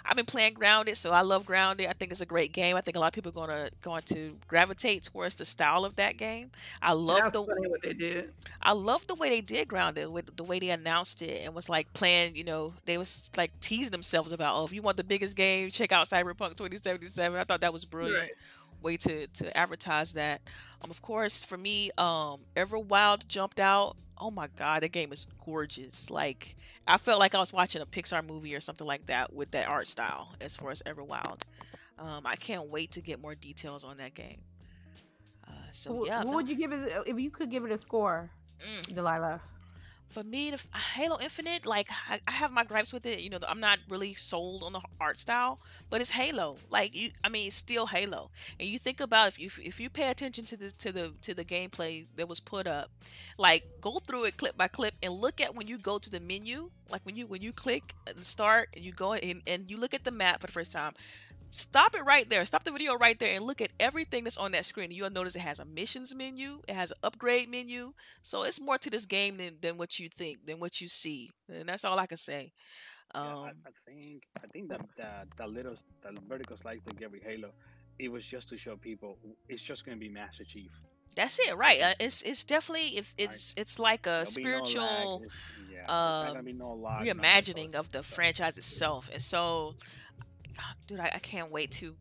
I've 0.05 0.17
been 0.17 0.27
playing 0.27 0.55
Grounded, 0.55 0.97
so 0.97 1.11
I 1.11 1.21
love 1.23 1.45
Grounded. 1.47 1.87
I 1.87 1.93
think 1.93 2.11
it's 2.11 2.21
a 2.21 2.27
great 2.27 2.53
game. 2.53 2.77
I 2.77 2.81
think 2.81 2.97
a 2.97 3.01
lot 3.01 3.09
of 3.09 3.13
people 3.13 3.31
are 3.31 3.47
gonna 3.47 3.71
going 3.83 4.03
to 4.05 4.37
gravitate 4.49 5.05
towards 5.05 5.35
the 5.35 5.45
style 5.45 5.85
of 5.85 5.97
that 5.97 6.17
game. 6.17 6.51
I 6.83 6.93
love 6.93 7.33
the 7.33 7.45
funny 7.45 7.69
what 7.69 7.83
they 7.83 7.93
did. 7.95 8.33
I 8.63 8.73
love 8.73 9.07
the 9.07 9.15
way 9.15 9.29
they 9.29 9.41
did 9.41 9.69
Grounded, 9.69 10.09
with 10.09 10.37
the 10.37 10.45
way 10.45 10.59
they 10.59 10.71
announced 10.71 11.23
it 11.23 11.43
and 11.45 11.55
was 11.55 11.69
like 11.69 11.93
playing. 11.93 12.37
You 12.37 12.45
know, 12.45 12.75
they 12.85 12.99
was 12.99 13.31
like 13.37 13.59
teasing 13.61 13.93
themselves 13.93 14.33
about, 14.33 14.57
oh, 14.57 14.65
if 14.65 14.73
you 14.73 14.83
want 14.83 14.97
the 14.97 15.05
biggest 15.05 15.37
game, 15.37 15.71
check 15.71 15.93
out 15.93 16.09
Cyberpunk 16.09 16.57
2077. 16.57 17.39
I 17.39 17.45
thought 17.45 17.61
that 17.61 17.73
was 17.73 17.85
brilliant 17.85 18.11
Right. 18.19 18.33
Way 18.83 18.97
to 18.99 19.27
to 19.27 19.57
advertise 19.57 20.13
that. 20.13 20.41
Um, 20.83 20.91
of 20.91 21.03
course, 21.03 21.43
for 21.43 21.57
me, 21.59 21.91
um, 21.99 22.41
Everwild 22.57 23.27
jumped 23.29 23.61
out. 23.61 23.97
Oh 24.19 24.31
my 24.31 24.49
god, 24.57 24.83
that 24.83 24.93
game 24.93 25.13
is 25.13 25.27
gorgeous. 25.45 26.11
Like 26.11 26.57
I 26.87 26.97
felt 26.99 27.19
like 27.21 27.35
I 27.35 27.39
was 27.39 27.53
watching 27.53 27.83
a 27.83 27.87
Pixar 27.87 28.27
movie 28.27 28.55
or 28.55 28.61
something 28.61 28.87
like 28.87 29.07
that 29.07 29.33
with 29.33 29.51
that 29.53 29.69
art 29.69 29.89
style. 29.89 30.35
As 30.41 30.57
far 30.57 30.71
as 30.71 30.83
Everwild, 30.83 31.43
um, 31.99 32.23
I 32.27 32.37
can't 32.37 32.69
wait 32.69 32.91
to 32.93 33.01
get 33.01 33.21
more 33.21 33.35
details 33.35 33.85
on 33.85 33.97
that 33.99 34.15
game. 34.15 34.41
Uh, 35.47 35.53
so 35.73 36.05
yeah, 36.07 36.19
what 36.19 36.27
no- 36.27 36.37
would 36.37 36.49
you 36.49 36.55
give 36.57 36.73
it 36.73 36.91
if 37.07 37.19
you 37.19 37.31
could 37.31 37.51
give 37.51 37.65
it 37.65 37.73
a 37.73 37.79
score, 37.79 38.31
Mm. 38.61 38.95
Delilah? 38.95 39.41
For 40.11 40.25
me, 40.25 40.51
the 40.51 40.61
Halo 40.77 41.19
Infinite, 41.21 41.65
like 41.65 41.89
I, 42.09 42.21
I 42.27 42.33
have 42.33 42.51
my 42.51 42.65
gripes 42.65 42.93
with 42.93 43.07
it. 43.07 43.21
You 43.21 43.31
know, 43.31 43.39
I'm 43.49 43.61
not 43.61 43.79
really 43.89 44.15
sold 44.15 44.63
on 44.65 44.73
the 44.73 44.81
art 45.01 45.19
style, 45.19 45.61
but 45.89 46.01
it's 46.01 46.11
Halo. 46.11 46.59
Like 46.69 46.95
you, 46.95 47.11
I 47.23 47.29
mean, 47.29 47.47
it's 47.47 47.57
still 47.57 47.87
Halo. 47.87 48.31
And 48.59 48.69
you 48.69 48.79
think 48.79 49.01
about 49.01 49.29
if 49.29 49.39
you 49.39 49.51
if 49.63 49.79
you 49.79 49.89
pay 49.89 50.11
attention 50.11 50.45
to 50.47 50.57
the 50.57 50.71
to 50.73 50.93
the 50.93 51.13
to 51.23 51.35
the 51.35 51.45
gameplay 51.45 52.07
that 52.17 52.29
was 52.29 52.41
put 52.41 52.67
up, 52.67 52.91
like 53.39 53.65
go 53.81 54.01
through 54.01 54.25
it 54.25 54.37
clip 54.37 54.57
by 54.57 54.69
clip 54.69 54.95
and 55.03 55.15
look 55.15 55.41
at 55.41 55.55
when 55.55 55.69
you 55.69 55.79
go 55.79 55.99
to 55.99 56.11
the 56.11 56.21
menu, 56.21 56.71
like 56.91 57.03
when 57.05 57.17
you 57.17 57.27
when 57.27 57.41
you 57.43 57.53
click 57.53 57.95
and 58.07 58.25
start 58.25 58.69
and 58.75 58.85
you 58.85 58.93
go 58.93 59.15
in 59.15 59.43
and 59.47 59.71
you 59.71 59.79
look 59.79 59.95
at 59.95 60.05
the 60.05 60.11
map 60.11 60.41
for 60.41 60.47
the 60.49 60.53
first 60.53 60.73
time. 60.73 60.93
Stop 61.51 61.97
it 61.97 62.05
right 62.05 62.29
there. 62.31 62.47
Stop 62.47 62.63
the 62.63 62.71
video 62.71 62.95
right 62.95 63.19
there 63.19 63.35
and 63.35 63.45
look 63.45 63.61
at 63.61 63.71
everything 63.81 64.23
that's 64.25 64.39
on 64.39 64.53
that 64.53 64.65
screen. 64.65 64.93
You'll 64.93 65.11
notice 65.11 65.35
it 65.35 65.41
has 65.41 65.59
a 65.59 65.65
missions 65.65 66.15
menu, 66.15 66.63
it 66.69 66.75
has 66.75 66.93
an 66.93 66.99
upgrade 67.03 67.51
menu, 67.51 67.93
so 68.23 68.45
it's 68.45 68.61
more 68.61 68.79
to 68.79 68.89
this 68.89 69.05
game 69.05 69.37
than, 69.37 69.57
than 69.61 69.77
what 69.77 69.99
you 69.99 70.09
think, 70.09 70.47
than 70.47 70.61
what 70.61 70.81
you 70.81 70.87
see, 70.89 71.31
and 71.53 71.69
that's 71.69 71.85
all 71.85 71.99
I 71.99 72.07
can 72.07 72.19
say. 72.19 72.53
Yeah, 73.15 73.21
Um, 73.21 73.37
I, 73.45 73.49
I 73.49 73.73
think 73.85 74.23
I 74.45 74.47
think 74.47 74.69
that 74.69 74.83
that 74.97 75.27
that 75.39 75.51
little 75.51 75.75
that 76.05 76.17
vertical 76.29 76.57
slice 76.57 76.79
they 76.87 76.97
get 76.97 77.11
with 77.11 77.25
Halo, 77.25 77.51
it 77.99 78.09
was 78.13 78.25
just 78.25 78.49
to 78.51 78.57
show 78.57 78.77
people 78.77 79.19
it's 79.49 79.61
just 79.63 79.85
gonna 79.85 79.97
be 79.97 80.09
Master 80.09 80.45
Chief. 80.45 80.71
that's 81.17 81.41
it, 81.41 81.57
right? 81.57 81.83
Uh, 81.83 81.95
it's 81.99 82.23
it's 82.23 82.45
definitely 82.45 82.97
if 82.97 83.13
Right. 83.19 83.29
it's 83.31 83.55
it's 83.57 83.81
like 83.81 84.07
a 84.07 84.11
There'll 84.11 84.21
no 84.21 84.25
spiritual 84.65 85.23
it's- 85.25 85.39
yeah, 85.69 85.77
there's 85.79 85.89
not 85.89 86.35
gonna 86.37 86.51
um, 86.51 86.59
no 86.59 86.75
lag, 86.75 87.05
reimagining 87.05 87.71
it's- 87.71 87.81
of 87.81 87.91
the 87.91 88.05
franchise 88.05 88.57
itself, 88.57 89.11
and 89.13 89.21
so, 89.21 89.75
dude, 90.87 91.01
I, 91.01 91.11
I 91.15 91.19
can't 91.19 91.51
wait 91.51 91.71
to. 91.73 91.95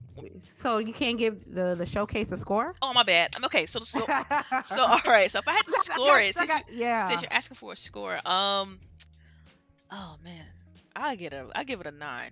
So 0.62 0.78
you 0.80 0.93
can't 0.93 1.18
give 1.18 1.53
the 1.53 1.76
the 1.76 1.86
showcase 1.86 2.32
a 2.32 2.38
score? 2.38 2.74
Oh 2.82 2.93
my 2.93 3.03
bad. 3.03 3.36
I'm 3.36 3.45
okay. 3.45 3.66
So 3.66 3.80
so 3.80 3.99
so 4.66 4.82
all 4.82 4.99
right. 5.05 5.32
So 5.32 5.39
if 5.39 5.47
I 5.47 5.53
had 5.53 5.66
to 5.66 5.72
score 5.72 6.20
it, 6.20 6.36
since 6.36 6.49
you, 6.49 6.80
yeah. 6.80 7.07
since 7.07 7.22
you're 7.22 7.34
asking 7.34 7.55
for 7.55 7.74
a 7.74 7.76
score, 7.76 8.16
um, 8.28 8.80
oh 9.91 10.18
man, 10.24 10.45
I 10.95 11.16
get 11.16 11.34
a 11.34 11.47
I 11.55 11.64
give 11.64 11.82
it 11.82 11.88
a 11.88 11.91
nine. 11.91 12.32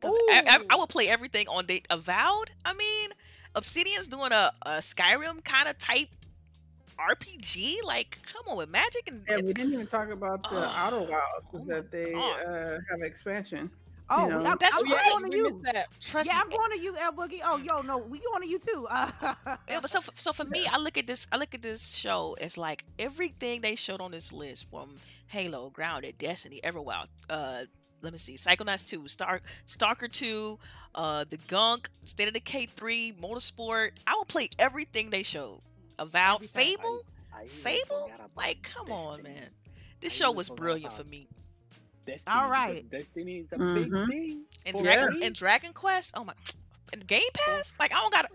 Cause 0.00 0.12
I, 0.30 0.42
I, 0.46 0.58
I 0.70 0.76
will 0.76 0.86
play 0.86 1.08
everything 1.08 1.48
on 1.48 1.66
date. 1.66 1.86
Avowed. 1.90 2.52
I 2.64 2.72
mean, 2.72 3.10
Obsidian's 3.56 4.06
doing 4.06 4.30
a, 4.30 4.52
a 4.62 4.70
Skyrim 4.78 5.42
kind 5.42 5.68
of 5.68 5.76
type 5.78 6.08
RPG. 6.98 7.82
Like, 7.84 8.18
come 8.32 8.42
on 8.48 8.56
with 8.56 8.68
magic 8.68 9.10
and, 9.10 9.24
Yeah, 9.28 9.36
and- 9.36 9.46
we 9.46 9.52
didn't 9.52 9.72
even 9.72 9.86
talk 9.86 10.10
about 10.10 10.42
the 10.44 10.58
Oh, 10.58 10.72
Outer 10.76 11.00
Worlds 11.00 11.46
oh 11.54 11.64
that 11.66 11.90
they 11.90 12.14
uh, 12.14 12.78
have 12.90 13.02
expansion. 13.02 13.70
Oh, 14.10 14.22
you 14.22 14.28
know. 14.28 14.38
I'm, 14.44 14.56
That's 14.58 14.80
I'm 14.80 14.86
going 14.88 15.30
to 15.30 15.38
we 15.38 15.38
you. 15.38 15.60
that. 15.64 15.86
trust 16.00 16.30
Yeah, 16.30 16.34
me. 16.34 16.40
I'm 16.42 16.50
going 16.50 16.70
to 16.72 16.78
you, 16.78 16.96
El 16.96 17.12
Boogie. 17.12 17.40
Oh, 17.44 17.56
yo, 17.56 17.80
no, 17.82 17.98
we 17.98 18.20
going 18.20 18.42
to 18.42 18.48
you 18.48 18.58
too. 18.58 18.86
Uh, 18.90 19.10
Yeah, 19.68 19.80
but 19.80 19.90
so 19.90 20.00
so 20.16 20.32
for 20.32 20.44
me, 20.44 20.66
I 20.70 20.78
look 20.78 20.96
at 20.98 21.06
this. 21.06 21.26
I 21.32 21.36
look 21.36 21.54
at 21.54 21.62
this 21.62 21.88
show 21.90 22.36
as 22.40 22.56
like 22.56 22.84
everything 22.98 23.60
they 23.60 23.74
showed 23.76 24.00
on 24.00 24.10
this 24.12 24.32
list 24.32 24.68
from 24.70 24.96
Halo, 25.26 25.70
Grounded, 25.70 26.18
Destiny, 26.18 26.60
Everwild. 26.64 27.06
Uh, 27.28 27.64
let 28.02 28.12
me 28.12 28.18
see, 28.18 28.34
Psychonauts 28.36 28.84
two, 28.84 29.08
Star 29.08 29.40
Stalker 29.66 30.08
two, 30.08 30.58
uh, 30.94 31.24
the 31.28 31.38
Gunk, 31.48 31.88
State 32.04 32.28
of 32.28 32.34
Decay 32.34 32.66
three, 32.66 33.12
Motorsport. 33.12 33.90
I 34.06 34.14
will 34.14 34.24
play 34.24 34.48
everything 34.58 35.10
they 35.10 35.22
showed. 35.22 35.60
Avowed 35.98 36.44
Fable? 36.44 37.02
I 37.34 37.44
even 37.44 37.48
Fable? 37.48 38.10
Like, 38.36 38.62
come 38.62 38.90
on, 38.90 39.22
man. 39.22 39.50
This 40.00 40.20
I 40.20 40.24
show 40.24 40.32
was 40.32 40.48
brilliant 40.48 40.92
for 40.92 41.04
me. 41.04 41.28
Destiny, 42.12 42.34
All 42.36 42.48
because 42.48 42.50
right. 42.50 42.90
Destiny 42.90 43.36
is 43.38 43.46
a 43.52 43.56
Mhm. 43.56 43.74
big 43.74 44.08
thing. 44.08 44.44
And 44.66 44.78
Dragon 44.82 45.22
and 45.22 45.34
Dragon 45.34 45.72
Quest. 45.72 46.14
Oh 46.16 46.24
my, 46.24 46.32
and 46.92 47.06
Game 47.06 47.22
Pass. 47.34 47.74
Like 47.78 47.94
I 47.94 48.00
don't 48.00 48.12
got. 48.12 48.26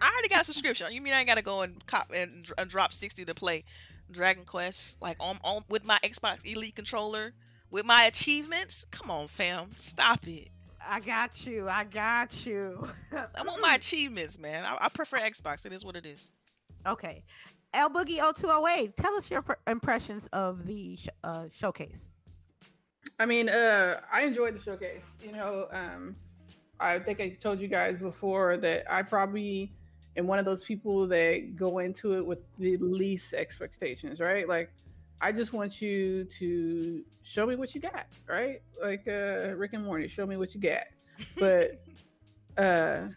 I 0.00 0.10
already 0.12 0.28
got 0.28 0.42
a 0.42 0.44
subscription. 0.44 0.92
You 0.92 1.00
mean 1.00 1.12
I 1.12 1.18
ain't 1.20 1.28
got 1.28 1.36
to 1.36 1.42
go 1.42 1.62
and 1.62 1.84
cop 1.86 2.10
and, 2.14 2.46
and 2.58 2.68
drop 2.70 2.92
sixty 2.92 3.24
to 3.24 3.34
play 3.34 3.64
Dragon 4.10 4.44
Quest? 4.44 5.00
Like 5.00 5.16
on 5.20 5.38
on 5.44 5.62
with 5.68 5.84
my 5.84 5.98
Xbox 6.02 6.44
Elite 6.44 6.74
controller 6.76 7.32
with 7.70 7.84
my 7.84 8.04
achievements. 8.04 8.84
Come 8.90 9.10
on, 9.10 9.28
fam, 9.28 9.70
stop 9.76 10.26
it. 10.26 10.48
I 10.84 10.98
got 11.00 11.46
you. 11.46 11.68
I 11.68 11.84
got 11.84 12.44
you. 12.44 12.88
I 13.12 13.42
want 13.44 13.62
my 13.62 13.74
achievements, 13.76 14.38
man. 14.38 14.64
I, 14.64 14.76
I 14.86 14.88
prefer 14.88 15.18
Xbox. 15.18 15.64
It 15.64 15.72
is 15.72 15.84
what 15.84 15.94
it 15.96 16.04
is. 16.06 16.30
okay. 16.86 17.22
L 17.74 17.88
Boogie 17.88 18.18
0208, 18.18 18.96
tell 18.98 19.14
us 19.14 19.30
your 19.30 19.40
pr- 19.40 19.52
impressions 19.66 20.28
of 20.34 20.66
the 20.66 20.96
sh- 20.96 21.06
uh, 21.24 21.44
showcase. 21.58 22.04
I 23.18 23.26
mean, 23.26 23.48
uh, 23.48 24.00
I 24.12 24.22
enjoyed 24.22 24.54
the 24.54 24.60
showcase. 24.60 25.02
You 25.24 25.32
know, 25.32 25.66
um, 25.72 26.16
I 26.80 26.98
think 26.98 27.20
I 27.20 27.30
told 27.30 27.60
you 27.60 27.68
guys 27.68 28.00
before 28.00 28.56
that 28.58 28.90
I 28.92 29.02
probably 29.02 29.72
am 30.16 30.26
one 30.26 30.38
of 30.38 30.44
those 30.44 30.64
people 30.64 31.06
that 31.08 31.56
go 31.56 31.78
into 31.78 32.16
it 32.16 32.26
with 32.26 32.40
the 32.58 32.76
least 32.78 33.32
expectations, 33.32 34.20
right? 34.20 34.48
Like, 34.48 34.70
I 35.20 35.30
just 35.30 35.52
want 35.52 35.80
you 35.80 36.24
to 36.24 37.04
show 37.22 37.46
me 37.46 37.54
what 37.54 37.74
you 37.74 37.80
got, 37.80 38.06
right? 38.28 38.60
Like 38.82 39.06
uh, 39.06 39.54
Rick 39.56 39.74
and 39.74 39.84
Morty, 39.84 40.08
show 40.08 40.26
me 40.26 40.36
what 40.36 40.54
you 40.54 40.60
got. 40.60 40.84
But 41.38 41.80
uh, 42.62 43.08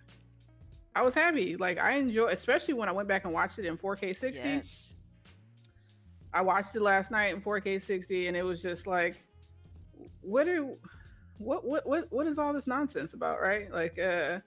I 0.96 1.02
was 1.02 1.16
happy. 1.16 1.58
Like, 1.58 1.80
I 1.80 1.94
enjoy, 1.98 2.28
especially 2.28 2.76
when 2.76 2.88
I 2.88 2.92
went 2.92 3.08
back 3.08 3.26
and 3.26 3.34
watched 3.34 3.60
it 3.60 3.66
in 3.66 3.78
4K 3.78 4.18
60. 4.18 4.40
yes. 4.48 4.96
I 6.34 6.42
watched 6.42 6.76
it 6.76 6.82
last 6.82 7.12
night 7.12 7.34
in 7.34 7.42
4K 7.42 7.82
60, 7.82 8.28
and 8.28 8.38
it 8.38 8.44
was 8.44 8.62
just 8.62 8.88
like, 8.88 9.16
what 10.26 10.48
are, 10.48 10.66
what 11.38 11.66
what 11.66 11.86
what 11.86 12.12
what 12.12 12.28
is 12.28 12.40
all 12.40 12.54
this 12.54 12.68
nonsense 12.68 13.14
about, 13.14 13.42
right? 13.42 13.72
Like, 13.72 14.00
uh, 14.00 14.40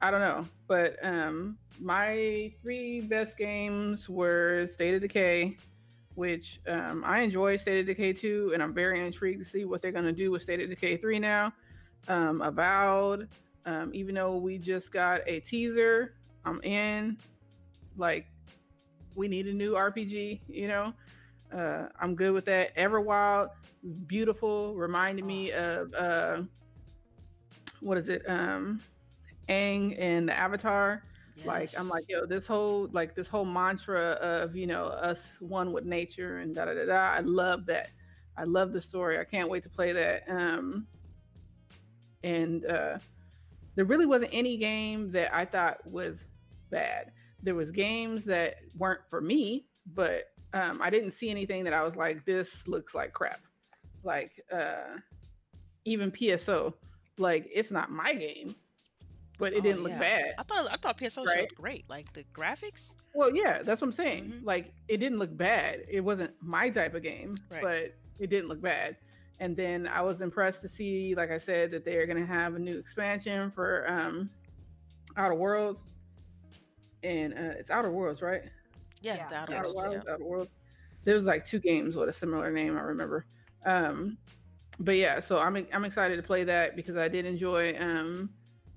I 0.00 0.10
don't 0.10 0.20
know, 0.20 0.46
but 0.66 0.96
um, 1.02 1.58
my 1.80 2.52
three 2.62 3.00
best 3.00 3.36
games 3.36 4.08
were 4.08 4.66
State 4.66 4.94
of 4.94 5.00
Decay, 5.00 5.56
which 6.14 6.60
um, 6.68 7.02
I 7.04 7.20
enjoy 7.20 7.56
State 7.56 7.80
of 7.80 7.86
Decay 7.86 8.12
2, 8.12 8.52
and 8.54 8.62
I'm 8.62 8.74
very 8.74 9.04
intrigued 9.04 9.40
to 9.40 9.44
see 9.44 9.64
what 9.64 9.82
they're 9.82 9.92
gonna 9.92 10.12
do 10.12 10.30
with 10.30 10.42
State 10.42 10.60
of 10.60 10.68
Decay 10.68 10.96
3 10.96 11.18
now. 11.18 11.52
Um, 12.08 12.40
Avowed, 12.42 13.28
um, 13.66 13.90
even 13.94 14.14
though 14.14 14.36
we 14.36 14.58
just 14.58 14.92
got 14.92 15.20
a 15.26 15.40
teaser, 15.40 16.14
I'm 16.44 16.62
in. 16.62 17.18
Like, 17.96 18.26
we 19.14 19.28
need 19.28 19.46
a 19.46 19.52
new 19.52 19.74
RPG, 19.74 20.40
you 20.48 20.68
know. 20.68 20.92
Uh, 21.52 21.86
I'm 22.00 22.14
good 22.14 22.32
with 22.32 22.44
that. 22.46 22.76
Everwild, 22.76 23.50
beautiful, 24.06 24.74
reminded 24.74 25.24
me 25.24 25.52
of 25.52 25.92
uh, 25.94 26.42
what 27.80 27.98
is 27.98 28.08
it? 28.08 28.22
Um, 28.28 28.80
Aang 29.48 29.96
and 29.98 30.28
the 30.28 30.36
Avatar. 30.36 31.02
Like 31.44 31.70
I'm 31.78 31.88
like, 31.88 32.04
yo, 32.08 32.26
this 32.26 32.46
whole 32.46 32.88
like 32.92 33.14
this 33.14 33.26
whole 33.26 33.46
mantra 33.46 34.10
of 34.20 34.54
you 34.54 34.66
know 34.66 34.84
us 34.84 35.22
one 35.40 35.72
with 35.72 35.84
nature 35.84 36.38
and 36.38 36.54
da 36.54 36.66
da 36.66 36.74
da 36.74 36.84
da. 36.84 37.12
I 37.14 37.20
love 37.20 37.64
that. 37.66 37.90
I 38.36 38.44
love 38.44 38.72
the 38.72 38.80
story. 38.80 39.18
I 39.18 39.24
can't 39.24 39.48
wait 39.48 39.62
to 39.62 39.70
play 39.70 39.92
that. 39.92 40.24
Um, 40.28 40.86
and 42.22 42.66
uh, 42.66 42.98
there 43.74 43.84
really 43.84 44.06
wasn't 44.06 44.30
any 44.34 44.56
game 44.56 45.10
that 45.12 45.34
I 45.34 45.44
thought 45.44 45.78
was 45.86 46.24
bad. 46.70 47.12
There 47.42 47.54
was 47.54 47.70
games 47.70 48.24
that 48.26 48.56
weren't 48.76 49.00
for 49.08 49.20
me, 49.20 49.66
but 49.94 50.24
um, 50.52 50.80
I 50.82 50.90
didn't 50.90 51.12
see 51.12 51.30
anything 51.30 51.64
that 51.64 51.72
I 51.72 51.82
was 51.82 51.96
like, 51.96 52.24
this 52.24 52.66
looks 52.66 52.94
like 52.94 53.12
crap. 53.12 53.40
Like 54.02 54.32
uh, 54.52 54.96
even 55.84 56.10
PSO, 56.10 56.72
like 57.18 57.48
it's 57.54 57.70
not 57.70 57.90
my 57.90 58.14
game, 58.14 58.54
but 59.38 59.52
it 59.52 59.58
Oh, 59.58 59.62
didn't 59.62 59.82
look 59.82 59.92
yeah. 59.92 59.98
bad. 59.98 60.34
I 60.38 60.42
thought 60.42 60.68
I 60.72 60.76
thought 60.76 60.98
PSO 60.98 61.26
Right? 61.26 61.40
looked 61.42 61.54
great. 61.54 61.84
Like 61.88 62.12
the 62.14 62.24
graphics. 62.34 62.94
Well, 63.14 63.34
yeah, 63.34 63.62
that's 63.62 63.80
what 63.80 63.88
I'm 63.88 63.92
saying. 63.92 64.24
Mhm. 64.32 64.44
Like 64.44 64.72
it 64.88 64.98
didn't 64.98 65.18
look 65.18 65.36
bad. 65.36 65.84
It 65.88 66.00
wasn't 66.00 66.32
my 66.40 66.70
type 66.70 66.94
of 66.94 67.02
game, 67.02 67.36
Right. 67.50 67.62
but 67.62 67.94
it 68.18 68.28
didn't 68.30 68.48
look 68.48 68.60
bad. 68.62 68.96
And 69.38 69.56
then 69.56 69.86
I 69.88 70.02
was 70.02 70.20
impressed 70.20 70.60
to 70.62 70.68
see, 70.68 71.14
like 71.14 71.30
I 71.30 71.38
said, 71.38 71.70
that 71.72 71.84
they're 71.84 72.06
gonna 72.06 72.26
have 72.26 72.54
a 72.54 72.58
new 72.58 72.78
expansion 72.78 73.50
for 73.50 73.84
um 73.90 74.30
Outer 75.16 75.34
Worlds. 75.34 75.80
And 77.02 77.32
uh, 77.34 77.54
it's 77.58 77.70
Outer 77.70 77.90
Worlds, 77.90 78.20
right? 78.22 78.42
Yeah, 79.00 79.16
Yeah. 79.16 79.28
the 79.28 79.34
Outer 79.36 79.54
Outer 79.54 79.62
Worlds, 79.68 79.84
Worlds, 79.88 80.08
Outer 80.08 80.24
Worlds. 80.24 80.50
There's 81.04 81.24
like 81.24 81.44
two 81.44 81.58
games 81.58 81.96
with 81.96 82.08
a 82.08 82.12
similar 82.12 82.50
name, 82.50 82.76
I 82.76 82.82
remember. 82.82 83.26
Um, 83.64 84.18
but 84.78 84.96
yeah, 84.96 85.20
so 85.20 85.38
I'm 85.38 85.56
I'm 85.72 85.84
excited 85.84 86.16
to 86.16 86.22
play 86.22 86.44
that 86.44 86.76
because 86.76 86.96
I 86.96 87.08
did 87.08 87.24
enjoy 87.26 87.76
um 87.78 88.30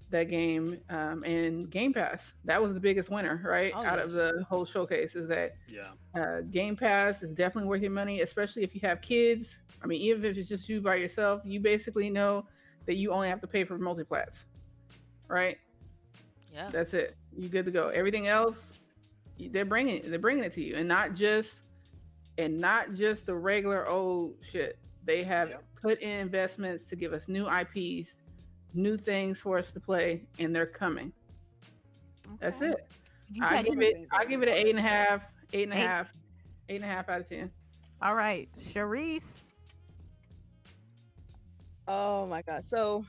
that 0.09 0.29
game 0.29 0.79
um 0.89 1.23
and 1.23 1.69
Game 1.69 1.93
Pass. 1.93 2.33
That 2.45 2.61
was 2.61 2.73
the 2.73 2.79
biggest 2.79 3.09
winner, 3.09 3.41
right? 3.45 3.73
Oh, 3.75 3.85
Out 3.85 3.99
of 3.99 4.11
the 4.13 4.43
whole 4.49 4.65
showcase 4.65 5.15
is 5.15 5.27
that 5.29 5.55
Yeah. 5.67 5.91
uh, 6.15 6.41
Game 6.51 6.75
Pass 6.75 7.23
is 7.23 7.33
definitely 7.33 7.67
worth 7.69 7.81
your 7.81 7.91
money, 7.91 8.21
especially 8.21 8.63
if 8.63 8.73
you 8.75 8.81
have 8.83 9.01
kids. 9.01 9.57
I 9.81 9.87
mean, 9.87 9.99
even 10.01 10.23
if 10.25 10.37
it's 10.37 10.47
just 10.49 10.69
you 10.69 10.79
by 10.81 10.95
yourself, 10.95 11.41
you 11.43 11.59
basically 11.59 12.09
know 12.09 12.45
that 12.85 12.95
you 12.95 13.11
only 13.11 13.27
have 13.29 13.41
to 13.41 13.47
pay 13.47 13.63
for 13.65 13.77
multiplats, 13.79 14.45
right? 15.27 15.57
Yeah. 16.53 16.69
That's 16.69 16.93
it. 16.93 17.15
You 17.35 17.49
good 17.49 17.65
to 17.65 17.71
go. 17.71 17.89
Everything 17.89 18.27
else, 18.27 18.71
y- 18.71 18.77
they're 19.51 19.65
bringing 19.65 20.09
they're 20.09 20.19
bringing 20.19 20.43
it 20.43 20.53
to 20.53 20.63
you, 20.63 20.75
and 20.75 20.87
not 20.87 21.13
just 21.13 21.61
and 22.37 22.59
not 22.59 22.93
just 22.93 23.25
the 23.25 23.35
regular 23.35 23.87
old 23.87 24.35
shit. 24.41 24.77
They 25.05 25.23
have 25.23 25.49
Yep. 25.49 25.63
put 25.81 25.99
in 26.01 26.09
investments 26.19 26.87
to 26.87 26.95
give 26.95 27.13
us 27.13 27.27
new 27.27 27.45
IPs, 27.47 28.15
new 28.73 28.95
things 28.97 29.39
for 29.39 29.57
us 29.57 29.71
to 29.73 29.79
play, 29.79 30.25
and 30.39 30.55
they're 30.55 30.65
coming. 30.65 31.11
That's 32.39 32.61
it. 32.61 32.75
I 33.41 33.61
give 33.63 33.79
it. 33.81 34.07
I 34.11 34.25
give 34.25 34.41
it 34.43 34.49
an 34.49 34.55
eight 34.55 34.69
and 34.69 34.79
a 34.79 34.81
half. 34.81 35.21
Eight 35.51 35.63
and 35.63 35.73
a 35.73 35.77
Eight. 35.77 35.87
half. 35.87 36.13
Eight 36.69 36.75
and 36.77 36.85
a 36.85 36.87
half 36.87 37.09
out 37.09 37.21
of 37.21 37.27
ten. 37.29 37.51
All 38.01 38.15
right, 38.15 38.49
Sharice. 38.73 39.37
Oh 41.87 42.25
my 42.27 42.41
god. 42.41 42.63
So 42.63 43.05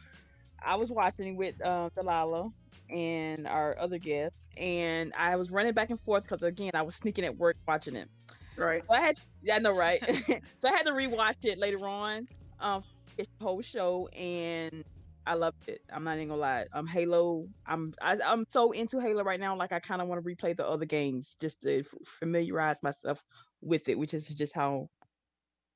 I 0.63 0.75
was 0.77 0.91
watching 0.91 1.37
with 1.37 1.61
um 1.65 1.91
Delilah 1.95 2.51
and 2.95 3.47
our 3.49 3.77
other 3.81 3.99
guests, 3.99 4.49
and 4.57 5.13
I 5.19 5.37
was 5.37 5.51
running 5.51 5.75
back 5.75 5.91
and 5.91 6.01
forth 6.01 6.25
because 6.25 6.43
again 6.43 6.73
I 6.75 6.83
was 6.83 6.97
sneaking 6.97 7.25
at 7.27 7.37
work 7.37 7.57
watching 7.69 7.97
it. 7.97 8.09
Right. 8.57 8.85
So 8.91 8.95
I 8.95 9.01
had 9.01 9.17
yeah, 9.43 9.57
I 9.57 9.59
know, 9.61 9.73
right? 9.77 10.01
so 10.59 10.69
I 10.69 10.73
had 10.73 10.87
to 10.87 10.93
rewatch 10.93 11.45
it 11.45 11.59
later 11.59 11.87
on. 11.87 12.27
Um 12.61 12.83
it's 13.19 13.31
the 13.41 13.47
whole 13.47 13.63
show 13.63 14.09
and 14.09 14.83
I 15.27 15.35
loved 15.35 15.57
it. 15.69 15.81
I'm 15.93 16.05
not 16.05 16.17
even 16.17 16.29
gonna 16.29 16.41
lie. 16.41 16.67
Um 16.73 16.87
Halo, 16.87 17.47
I'm 17.67 17.93
I, 18.03 18.19
I'm 18.25 18.45
so 18.49 18.73
into 18.73 19.01
Halo 19.01 19.25
right 19.25 19.41
now, 19.41 19.57
like 19.57 19.73
I 19.73 19.81
kind 19.81 20.03
of 20.03 20.09
want 20.09 20.25
to 20.25 20.29
replay 20.31 20.57
the 20.57 20.67
other 20.69 20.87
games 20.87 21.37
just 21.41 21.63
to 21.63 21.81
f- 21.81 21.95
familiarize 22.21 22.83
myself 22.83 23.23
with 23.63 23.89
it, 23.89 23.99
which 23.99 24.15
is 24.15 24.29
just 24.29 24.55
how 24.55 24.89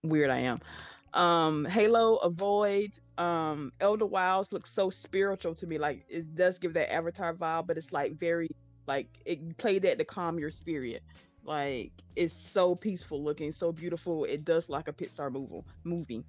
weird 0.04 0.30
I 0.30 0.40
am. 0.40 0.58
Um 1.14 1.64
Halo, 1.64 2.16
Avoid, 2.16 2.90
um 3.16 3.72
Elder 3.80 4.06
Wilds 4.06 4.52
looks 4.52 4.70
so 4.70 4.90
spiritual 4.90 5.54
to 5.54 5.66
me. 5.66 5.78
Like 5.78 6.04
it 6.08 6.34
does 6.34 6.58
give 6.58 6.74
that 6.74 6.92
Avatar 6.92 7.34
vibe, 7.34 7.66
but 7.66 7.78
it's 7.78 7.92
like 7.92 8.14
very 8.14 8.48
like 8.86 9.08
it 9.24 9.56
played 9.58 9.82
that 9.82 9.98
to 9.98 10.04
calm 10.04 10.38
your 10.38 10.50
spirit. 10.50 11.02
Like 11.44 11.92
it's 12.16 12.34
so 12.34 12.74
peaceful 12.74 13.22
looking, 13.22 13.52
so 13.52 13.72
beautiful. 13.72 14.24
It 14.24 14.44
does 14.44 14.68
like 14.68 14.88
a 14.88 14.92
Pixar 14.92 15.32
movie. 15.32 15.62
Movie. 15.84 16.24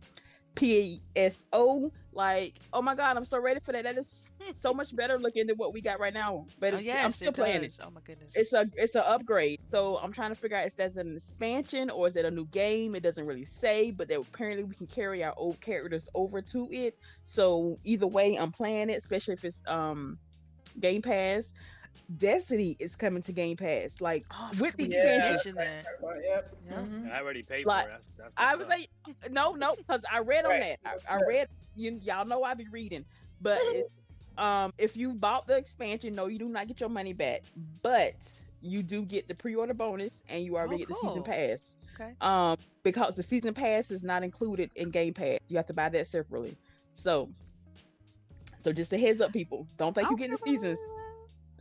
PSO, 0.55 1.91
like 2.11 2.55
oh 2.73 2.81
my 2.81 2.95
god, 2.95 3.17
I'm 3.17 3.25
so 3.25 3.39
ready 3.39 3.59
for 3.59 3.71
that. 3.71 3.83
That 3.83 3.97
is 3.97 4.29
so 4.53 4.73
much 4.79 4.95
better 4.95 5.17
looking 5.17 5.47
than 5.47 5.55
what 5.57 5.73
we 5.73 5.81
got 5.81 5.99
right 5.99 6.13
now. 6.13 6.45
But 6.59 6.73
Oh, 6.73 6.77
yes, 6.77 7.05
I'm 7.05 7.11
still 7.11 7.29
it 7.29 7.35
playing 7.35 7.63
it. 7.63 7.77
Oh 7.83 7.89
my 7.91 8.01
goodness. 8.01 8.35
it's 8.35 8.53
a 8.53 8.69
it's 8.75 8.95
an 8.95 9.03
upgrade. 9.05 9.59
So 9.71 9.97
I'm 9.97 10.11
trying 10.11 10.33
to 10.33 10.39
figure 10.39 10.57
out 10.57 10.67
if 10.67 10.75
that's 10.75 10.97
an 10.97 11.15
expansion 11.15 11.89
or 11.89 12.07
is 12.07 12.15
it 12.15 12.25
a 12.25 12.31
new 12.31 12.45
game. 12.47 12.95
It 12.95 13.03
doesn't 13.03 13.25
really 13.25 13.45
say, 13.45 13.91
but 13.91 14.09
that 14.09 14.19
apparently 14.19 14.63
we 14.63 14.75
can 14.75 14.87
carry 14.87 15.23
our 15.23 15.33
old 15.37 15.61
characters 15.61 16.09
over 16.15 16.41
to 16.41 16.67
it. 16.71 16.95
So 17.23 17.79
either 17.83 18.07
way, 18.07 18.35
I'm 18.35 18.51
playing 18.51 18.89
it, 18.89 18.97
especially 18.97 19.35
if 19.35 19.45
it's 19.45 19.63
um 19.67 20.17
Game 20.79 21.01
Pass. 21.01 21.53
Destiny 22.17 22.75
is 22.79 22.95
coming 22.95 23.21
to 23.23 23.31
Game 23.31 23.55
Pass. 23.55 24.01
Like 24.01 24.25
oh, 24.33 24.49
with 24.59 24.75
the 24.77 24.87
we 24.87 24.93
Yeah. 24.95 25.37
didn't 25.37 25.55
that. 25.57 25.85
Yep. 26.23 26.55
Yeah. 26.67 26.73
Mhm. 26.73 27.03
And 27.03 27.13
I 27.13 27.19
already 27.19 27.43
paid 27.43 27.65
Like, 27.65 27.85
for 27.85 27.91
it. 27.91 28.01
That's, 28.17 28.33
that's 28.33 28.33
I 28.37 28.55
was 28.55 28.65
up. 28.65 28.69
like, 28.71 28.89
no, 29.29 29.53
no, 29.53 29.75
because 29.75 30.01
I 30.11 30.19
read 30.19 30.45
on 30.45 30.51
Right. 30.51 30.77
that. 30.83 31.01
I, 31.09 31.17
I 31.17 31.21
read 31.23 31.47
you 31.75 31.91
y'all 32.03 32.25
know 32.25 32.43
I 32.43 32.55
be 32.55 32.67
reading, 32.71 33.05
but 33.41 33.59
it, 33.63 33.91
um, 34.37 34.73
if 34.77 34.97
you 34.97 35.13
bought 35.13 35.47
the 35.47 35.55
expansion, 35.55 36.15
no, 36.15 36.27
you 36.27 36.39
do 36.39 36.49
not 36.49 36.67
get 36.67 36.79
your 36.79 36.89
money 36.89 37.13
back, 37.13 37.41
but 37.83 38.15
you 38.61 38.83
do 38.83 39.03
get 39.03 39.27
the 39.27 39.35
pre-order 39.35 39.73
bonus, 39.73 40.23
and 40.29 40.43
you 40.43 40.57
already 40.57 40.75
Oh, 40.75 40.77
get 40.79 40.87
the 40.89 40.95
season 40.95 41.23
pass. 41.23 41.77
Okay. 41.95 42.13
Um, 42.21 42.57
because 42.83 43.15
the 43.15 43.23
season 43.23 43.53
pass 43.53 43.91
is 43.91 44.03
not 44.03 44.23
included 44.23 44.71
in 44.75 44.89
Game 44.89 45.13
Pass, 45.13 45.39
you 45.47 45.57
have 45.57 45.65
to 45.67 45.73
buy 45.73 45.89
that 45.89 46.07
separately. 46.07 46.57
So, 46.93 47.29
so 48.57 48.73
just 48.73 48.91
a 48.93 48.97
heads 48.97 49.21
up, 49.21 49.31
people, 49.31 49.67
don't 49.77 49.93
think 49.93 50.09
you 50.09 50.17
get 50.17 50.31
the 50.31 50.37
seasons. 50.45 50.79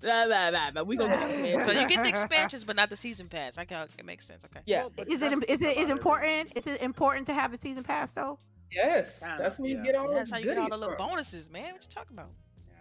Blah, 0.01 0.27
blah, 0.27 0.51
blah, 0.51 0.71
blah. 0.71 0.83
We 0.83 0.97
gonna 0.97 1.17
get 1.17 1.65
So 1.65 1.71
you 1.73 1.87
get 1.89 2.03
the 2.03 2.09
expansions, 2.15 2.65
but 2.65 2.77
not 2.77 2.91
the 2.91 2.97
season 2.97 3.29
pass. 3.29 3.59
I 3.59 3.65
can 3.65 3.89
it 3.99 4.05
makes 4.05 4.27
sense. 4.27 4.45
Okay. 4.45 4.61
Yeah. 4.67 4.83
Well, 4.83 4.93
Is 5.07 5.23
it 5.23 5.31
that's 5.31 5.45
is 5.51 5.63
it 5.63 5.77
is 5.77 5.91
important? 5.91 6.53
Is 6.57 6.67
it 6.67 6.83
important 6.83 7.27
to 7.27 7.35
have 7.35 7.53
the 7.53 7.59
season 7.59 7.83
pass 7.83 8.11
though? 8.13 8.39
Yes, 8.71 9.21
Kinda, 9.21 9.37
that's 9.39 9.59
when 9.59 9.71
you 9.71 9.83
get 9.83 9.95
all 9.95 10.13
That's 10.13 10.31
how 10.31 10.37
you 10.37 10.45
get 10.45 10.59
all 10.59 10.69
the 10.69 10.77
little 10.77 10.95
from. 10.97 11.09
bonuses, 11.09 11.51
man. 11.51 11.73
What 11.73 11.83
you 11.83 11.89
talking 11.89 12.13
about? 12.19 12.29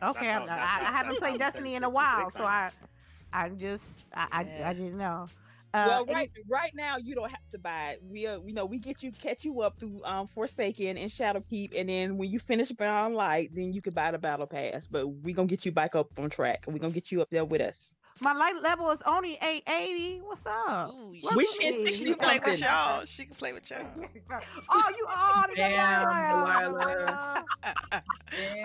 Yeah, 0.02 0.10
Okay, 0.10 0.26
that's 0.26 0.50
I'm, 0.52 0.60
I, 0.60 0.90
I 0.90 0.92
haven't 0.92 1.18
played 1.18 1.40
Destiny 1.40 1.76
in 1.76 1.84
a 1.86 1.90
while, 1.90 2.30
so 2.32 2.44
I 2.44 2.72
I'm 3.32 3.58
just 3.58 3.84
I 4.14 4.28
I, 4.32 4.70
I 4.70 4.74
didn't 4.74 4.98
know. 4.98 5.30
Uh, 5.74 5.86
well, 5.88 6.06
any- 6.08 6.14
right, 6.16 6.32
right 6.50 6.72
now 6.74 6.98
you 6.98 7.14
don't 7.14 7.30
have 7.30 7.50
to 7.52 7.60
buy 7.60 7.92
it. 7.92 8.00
We, 8.04 8.26
uh, 8.26 8.40
you 8.46 8.54
know, 8.54 8.66
we 8.66 8.80
get 8.80 9.04
you, 9.04 9.12
catch 9.12 9.44
you 9.46 9.62
up 9.62 9.76
through 9.80 10.02
um 10.06 10.26
Forsaken 10.28 10.98
and 10.98 11.12
Shadowkeep, 11.12 11.72
and 11.76 11.90
then 11.90 12.18
when 12.18 12.30
you 12.32 12.40
finish 12.40 12.72
Beyond 12.72 13.16
Light, 13.16 13.50
then 13.54 13.74
you 13.74 13.82
can 13.82 13.94
buy 13.94 14.12
the 14.12 14.18
Battle 14.18 14.48
Pass. 14.48 14.88
But 14.90 15.08
we 15.08 15.34
gonna 15.34 15.48
get 15.48 15.66
you 15.66 15.72
back 15.72 15.96
up 15.96 16.08
on 16.18 16.30
track. 16.30 16.64
We 16.68 16.80
gonna 16.80 16.94
get 16.94 17.12
you 17.12 17.22
up 17.22 17.30
there 17.30 17.46
with 17.46 17.62
us. 17.62 17.96
my 18.22 18.34
light 18.34 18.60
level 18.62 18.90
is 18.92 19.02
only 19.06 19.34
880. 19.34 20.22
What's 20.22 20.46
up? 20.46 20.90
Ooh, 20.90 21.14
What 21.22 21.36
We 21.36 21.44
you 21.44 21.54
can 21.60 21.72
mean? 21.74 21.88
she 21.88 22.06
do 22.06 22.16
can 22.16 22.28
play 22.28 22.40
with 22.44 22.62
y'all. 22.62 23.06
She 23.06 23.26
can 23.26 23.36
play 23.36 23.54
with 23.54 23.70
y'all. 23.70 23.80
oh, 24.70 24.94
you 24.98 25.08
are 25.08 25.48
Damn, 25.56 26.28
Delilah. 26.30 27.46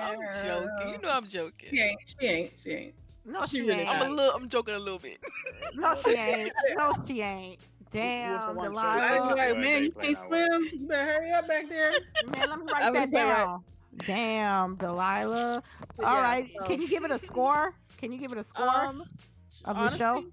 I'm 0.01 0.19
joking. 0.43 0.89
You 0.89 0.99
know 1.03 1.11
I'm 1.11 1.27
joking. 1.27 1.69
She 1.71 1.81
ain't. 1.81 2.01
She 2.07 2.27
ain't. 2.27 2.53
She 2.63 2.71
ain't. 2.71 2.95
No, 3.25 3.43
She 3.43 3.57
she, 3.59 3.61
really 3.63 3.81
ain't. 3.83 3.89
I'm 3.91 4.03
a 4.11 4.11
little. 4.11 4.33
I'm 4.35 4.49
joking 4.49 4.75
a 4.75 4.79
little 4.79 4.99
bit. 4.99 5.19
No, 5.75 5.95
she 6.05 6.11
ain't. 6.17 6.53
No, 6.77 6.93
she 7.07 7.21
ain't. 7.23 7.59
Damn, 7.91 8.57
one 8.57 8.75
I 8.77 8.97
Delilah. 8.97 9.27
was 9.29 9.37
like, 9.37 9.57
man, 9.59 9.85
you 9.85 9.93
can't 9.93 10.17
swim. 10.27 10.69
You 10.73 10.87
better 10.89 11.05
hurry 11.13 11.31
up 11.33 11.47
back 11.47 11.69
there. 11.69 11.93
Man, 12.35 12.49
let 12.49 12.59
me 12.59 12.65
write 12.73 12.93
that 12.93 12.93
say 12.95 12.99
right- 12.99 13.11
down. 13.37 13.65
Damn, 14.07 14.75
Delilah. 14.77 15.63
But 15.99 16.07
All 16.07 16.15
yeah, 16.15 16.23
right, 16.23 16.51
so, 16.51 16.65
can 16.65 16.81
you 16.81 16.89
give 16.89 17.05
it 17.05 17.11
a 17.11 17.19
score? 17.19 17.75
Can 17.99 18.11
you 18.11 18.19
give 18.19 18.33
it 18.33 18.39
a 18.39 18.45
score? 18.45 18.67
Um, 18.67 19.05
of 19.67 19.77
the 19.77 19.97
show? 19.99 20.25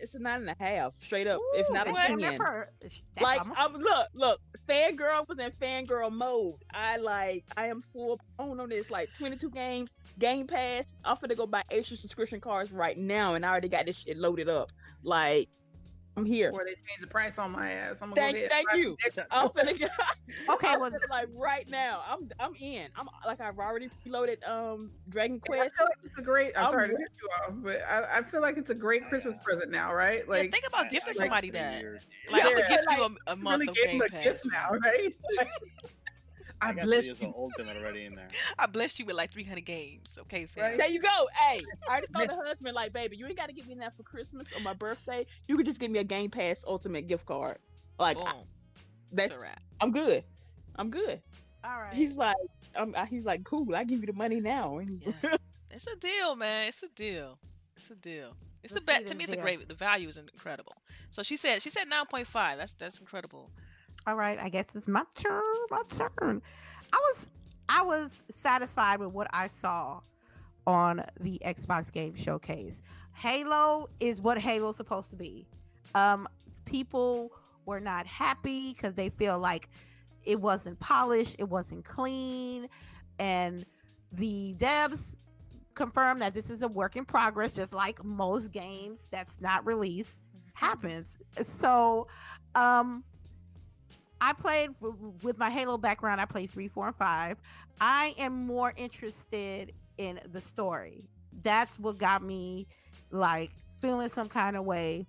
It's 0.00 0.14
a 0.14 0.18
nine 0.18 0.42
and 0.46 0.50
a 0.50 0.56
half, 0.62 0.94
straight 0.94 1.26
up. 1.26 1.40
if 1.54 1.68
Ooh, 1.68 1.72
not 1.72 1.88
a 1.88 1.92
that's- 1.92 2.10
What? 2.38 2.68
that's 2.80 3.02
ten. 3.16 3.24
like 3.24 3.40
I'm 3.56 3.72
look, 3.74 4.06
look, 4.14 4.40
fangirl 4.68 5.28
was 5.28 5.38
in 5.38 5.50
fangirl 5.50 6.10
mode. 6.12 6.56
I 6.72 6.98
like 6.98 7.44
I 7.56 7.66
am 7.66 7.82
full 7.82 8.20
on 8.38 8.60
on 8.60 8.68
this 8.68 8.90
like 8.90 9.08
22 9.18 9.50
games, 9.50 9.96
Game 10.18 10.46
Pass. 10.46 10.94
I'm 11.04 11.16
finna 11.16 11.36
go 11.36 11.46
buy 11.46 11.62
extra 11.70 11.96
subscription 11.96 12.40
cards 12.40 12.70
right 12.70 12.96
now, 12.96 13.34
and 13.34 13.44
I 13.44 13.50
already 13.50 13.68
got 13.68 13.86
this 13.86 13.96
shit 13.98 14.16
loaded 14.16 14.48
up. 14.48 14.70
Like 15.02 15.48
I'm 16.18 16.24
here. 16.26 16.50
Before 16.50 16.64
they 16.64 16.72
change 16.72 17.00
the 17.00 17.06
price 17.06 17.38
on 17.38 17.52
my 17.52 17.70
ass, 17.72 17.98
I'm 18.02 18.10
gonna 18.12 18.20
Thank, 18.20 18.40
go 18.40 18.48
thank 18.48 18.66
you. 18.74 18.96
I'm 19.30 19.48
finna 19.48 19.76
get. 19.78 19.90
Okay, 20.48 20.68
I'm 20.68 20.80
well- 20.80 20.90
finna, 20.90 21.08
like 21.10 21.28
right 21.34 21.68
now. 21.68 22.02
I'm 22.08 22.28
I'm 22.38 22.54
in. 22.60 22.88
I'm 22.96 23.08
like 23.26 23.40
I've 23.40 23.58
already 23.58 23.88
loaded 24.06 24.42
um 24.44 24.90
Dragon 25.08 25.40
Quest. 25.40 25.60
I 25.60 25.62
Quest. 25.64 25.76
feel 25.76 25.86
like 25.86 25.96
it's 26.04 26.18
a 26.18 26.22
great. 26.22 26.52
I'm 26.56 26.66
I'm 26.66 26.70
sorry 26.72 26.88
to 26.88 26.94
re- 26.94 27.04
cut 27.04 27.12
you 27.22 27.28
off, 27.56 27.62
but 27.62 27.82
I, 27.88 28.18
I 28.18 28.22
feel 28.22 28.40
like 28.42 28.58
it's 28.58 28.70
a 28.70 28.74
great 28.74 29.08
Christmas 29.08 29.36
present 29.44 29.70
now, 29.70 29.94
right? 29.94 30.24
Yeah, 30.26 30.30
Like, 30.32 30.52
think 30.52 30.66
about 30.66 30.84
Yeah, 30.86 30.90
gifting 30.90 31.08
like 31.08 31.16
somebody 31.16 31.50
that. 31.50 31.80
years. 31.80 32.02
Like 32.30 32.44
I'm 32.44 32.50
Yeah, 32.50 32.54
gonna 32.56 32.68
gift 32.68 32.86
you 32.90 33.02
a, 33.26 33.32
a 33.32 33.36
month 33.36 33.60
really 33.60 33.68
of 33.68 33.74
gave 33.76 33.84
Game 33.86 33.94
him 33.96 34.06
a 34.06 34.10
Pass. 34.10 34.24
gift 34.24 34.46
now, 34.52 34.68
right? 34.82 35.14
Like, 35.38 35.48
I 36.60 36.70
I 36.70 36.72
got 36.72 36.84
bless 36.84 37.04
three 37.06 37.14
years 37.14 37.20
you. 37.20 37.34
Ultimate 37.36 37.76
already 37.76 38.04
in 38.06 38.14
there. 38.14 38.28
I 38.58 38.66
blessed 38.66 38.98
you 38.98 39.04
with 39.04 39.16
like 39.16 39.30
300 39.32 39.64
games. 39.64 40.18
Okay, 40.22 40.46
fam. 40.46 40.64
Right. 40.64 40.78
There 40.78 40.88
you 40.88 41.00
go. 41.00 41.28
Hey, 41.34 41.60
I 41.90 42.00
just 42.00 42.12
told 42.14 42.28
the 42.28 42.36
husband 42.36 42.74
like, 42.74 42.92
baby, 42.92 43.16
you 43.16 43.26
ain't 43.26 43.36
got 43.36 43.48
to 43.48 43.54
give 43.54 43.66
me 43.66 43.74
that 43.76 43.96
for 43.96 44.02
Christmas 44.02 44.48
or 44.56 44.60
my 44.60 44.72
birthday. 44.74 45.26
You 45.46 45.56
could 45.56 45.66
just 45.66 45.80
give 45.80 45.90
me 45.90 45.98
a 46.00 46.04
Game 46.04 46.30
Pass 46.30 46.64
Ultimate 46.66 47.06
gift 47.06 47.26
card. 47.26 47.58
Like 47.98 48.16
Boom. 48.18 48.26
I, 48.26 48.32
that, 49.12 49.28
That's 49.28 49.32
a 49.32 49.38
wrap. 49.38 49.62
I'm 49.80 49.92
good. 49.92 50.24
I'm 50.76 50.90
good. 50.90 51.20
All 51.64 51.80
right. 51.80 51.94
He's 51.94 52.16
like, 52.16 52.36
uh, 52.76 53.06
he's 53.06 53.26
like, 53.26 53.44
cool. 53.44 53.74
I 53.74 53.84
give 53.84 54.00
you 54.00 54.06
the 54.06 54.12
money 54.12 54.40
now. 54.40 54.78
Yeah. 54.80 55.36
It's 55.70 55.86
a 55.86 55.94
deal, 55.96 56.34
man. 56.34 56.68
It's 56.68 56.82
a 56.82 56.88
deal. 56.88 57.38
It's 57.76 57.90
a 57.90 57.94
deal. 57.94 58.34
It's 58.64 58.72
a 58.72 58.76
Let's 58.76 58.86
bet 58.86 59.06
to 59.08 59.14
me. 59.14 59.24
this 59.24 59.34
It's 59.34 59.38
a 59.38 59.42
great. 59.42 59.68
The 59.68 59.74
value 59.74 60.08
is 60.08 60.16
incredible. 60.16 60.74
So 61.10 61.22
she 61.22 61.36
said. 61.36 61.62
She 61.62 61.70
said 61.70 61.84
9.5. 61.88 62.56
That's 62.56 62.74
that's 62.74 62.98
incredible. 62.98 63.50
All 64.06 64.16
right, 64.16 64.38
I 64.38 64.48
guess 64.48 64.66
it's 64.74 64.88
my 64.88 65.04
turn. 65.14 65.42
My 65.70 65.82
turn. 66.18 66.42
I 66.92 66.96
was 66.96 67.28
I 67.68 67.82
was 67.82 68.10
satisfied 68.40 69.00
with 69.00 69.10
what 69.10 69.28
I 69.32 69.48
saw 69.48 70.00
on 70.66 71.04
the 71.20 71.40
Xbox 71.44 71.92
Game 71.92 72.14
Showcase. 72.16 72.82
Halo 73.12 73.88
is 74.00 74.20
what 74.20 74.38
Halo's 74.38 74.76
supposed 74.76 75.10
to 75.10 75.16
be. 75.16 75.46
Um, 75.94 76.28
people 76.64 77.32
were 77.66 77.80
not 77.80 78.06
happy 78.06 78.72
because 78.72 78.94
they 78.94 79.10
feel 79.10 79.38
like 79.38 79.68
it 80.24 80.40
wasn't 80.40 80.78
polished, 80.78 81.36
it 81.38 81.48
wasn't 81.48 81.84
clean, 81.84 82.68
and 83.18 83.64
the 84.12 84.54
devs 84.58 85.14
confirmed 85.74 86.20
that 86.22 86.34
this 86.34 86.50
is 86.50 86.62
a 86.62 86.68
work 86.68 86.96
in 86.96 87.04
progress, 87.04 87.52
just 87.52 87.72
like 87.72 88.02
most 88.04 88.52
games 88.52 89.00
that's 89.10 89.36
not 89.40 89.64
released 89.64 90.18
happens. 90.54 91.06
So, 91.60 92.08
um, 92.54 93.04
I 94.20 94.32
played 94.32 94.70
with 95.22 95.38
my 95.38 95.50
Halo 95.50 95.78
background. 95.78 96.20
I 96.20 96.24
played 96.24 96.50
three, 96.50 96.68
four, 96.68 96.88
and 96.88 96.96
five. 96.96 97.38
I 97.80 98.14
am 98.18 98.46
more 98.46 98.72
interested 98.76 99.72
in 99.98 100.20
the 100.32 100.40
story. 100.40 101.04
That's 101.42 101.78
what 101.78 101.98
got 101.98 102.22
me 102.22 102.66
like 103.10 103.50
feeling 103.80 104.08
some 104.08 104.28
kind 104.28 104.56
of 104.56 104.64
way 104.64 105.06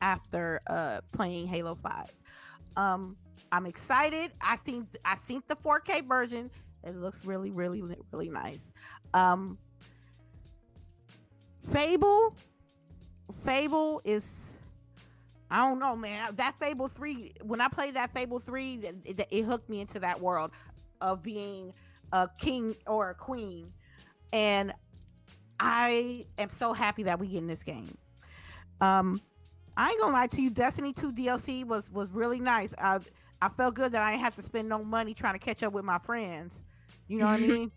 after 0.00 0.60
uh 0.68 1.00
playing 1.12 1.46
Halo 1.46 1.74
Five. 1.74 2.10
Um, 2.76 3.16
I'm 3.52 3.66
excited. 3.66 4.32
I 4.40 4.56
seen 4.56 4.86
I 5.04 5.16
seen 5.16 5.42
the 5.48 5.56
4K 5.56 6.06
version. 6.06 6.50
It 6.84 6.96
looks 6.96 7.24
really, 7.24 7.50
really, 7.50 7.82
really 8.12 8.28
nice. 8.28 8.72
Um, 9.14 9.58
Fable, 11.72 12.36
Fable 13.44 14.02
is 14.04 14.53
I 15.50 15.58
don't 15.68 15.78
know, 15.78 15.96
man. 15.96 16.34
That 16.36 16.58
Fable 16.58 16.88
3, 16.88 17.32
when 17.42 17.60
I 17.60 17.68
played 17.68 17.94
that 17.94 18.12
Fable 18.12 18.40
3, 18.40 18.74
it, 19.04 19.28
it 19.30 19.42
hooked 19.44 19.68
me 19.68 19.80
into 19.80 19.98
that 20.00 20.20
world 20.20 20.50
of 21.00 21.22
being 21.22 21.72
a 22.12 22.28
king 22.38 22.76
or 22.86 23.10
a 23.10 23.14
queen. 23.14 23.72
And 24.32 24.72
I 25.60 26.24
am 26.38 26.48
so 26.50 26.72
happy 26.72 27.04
that 27.04 27.18
we 27.18 27.28
get 27.28 27.38
in 27.38 27.46
this 27.46 27.62
game. 27.62 27.96
Um, 28.80 29.20
I 29.76 29.90
ain't 29.90 30.00
gonna 30.00 30.14
lie 30.14 30.26
to 30.28 30.42
you, 30.42 30.50
Destiny 30.50 30.92
2 30.92 31.12
DLC 31.12 31.64
was 31.64 31.90
was 31.90 32.10
really 32.10 32.40
nice. 32.40 32.72
I 32.78 33.00
I 33.40 33.48
felt 33.48 33.74
good 33.74 33.92
that 33.92 34.02
I 34.02 34.12
didn't 34.12 34.24
have 34.24 34.34
to 34.36 34.42
spend 34.42 34.68
no 34.68 34.84
money 34.84 35.14
trying 35.14 35.34
to 35.34 35.38
catch 35.38 35.62
up 35.62 35.72
with 35.72 35.84
my 35.84 35.98
friends. 35.98 36.62
You 37.08 37.18
know 37.18 37.26
what 37.26 37.40
I 37.40 37.46
mean? 37.46 37.72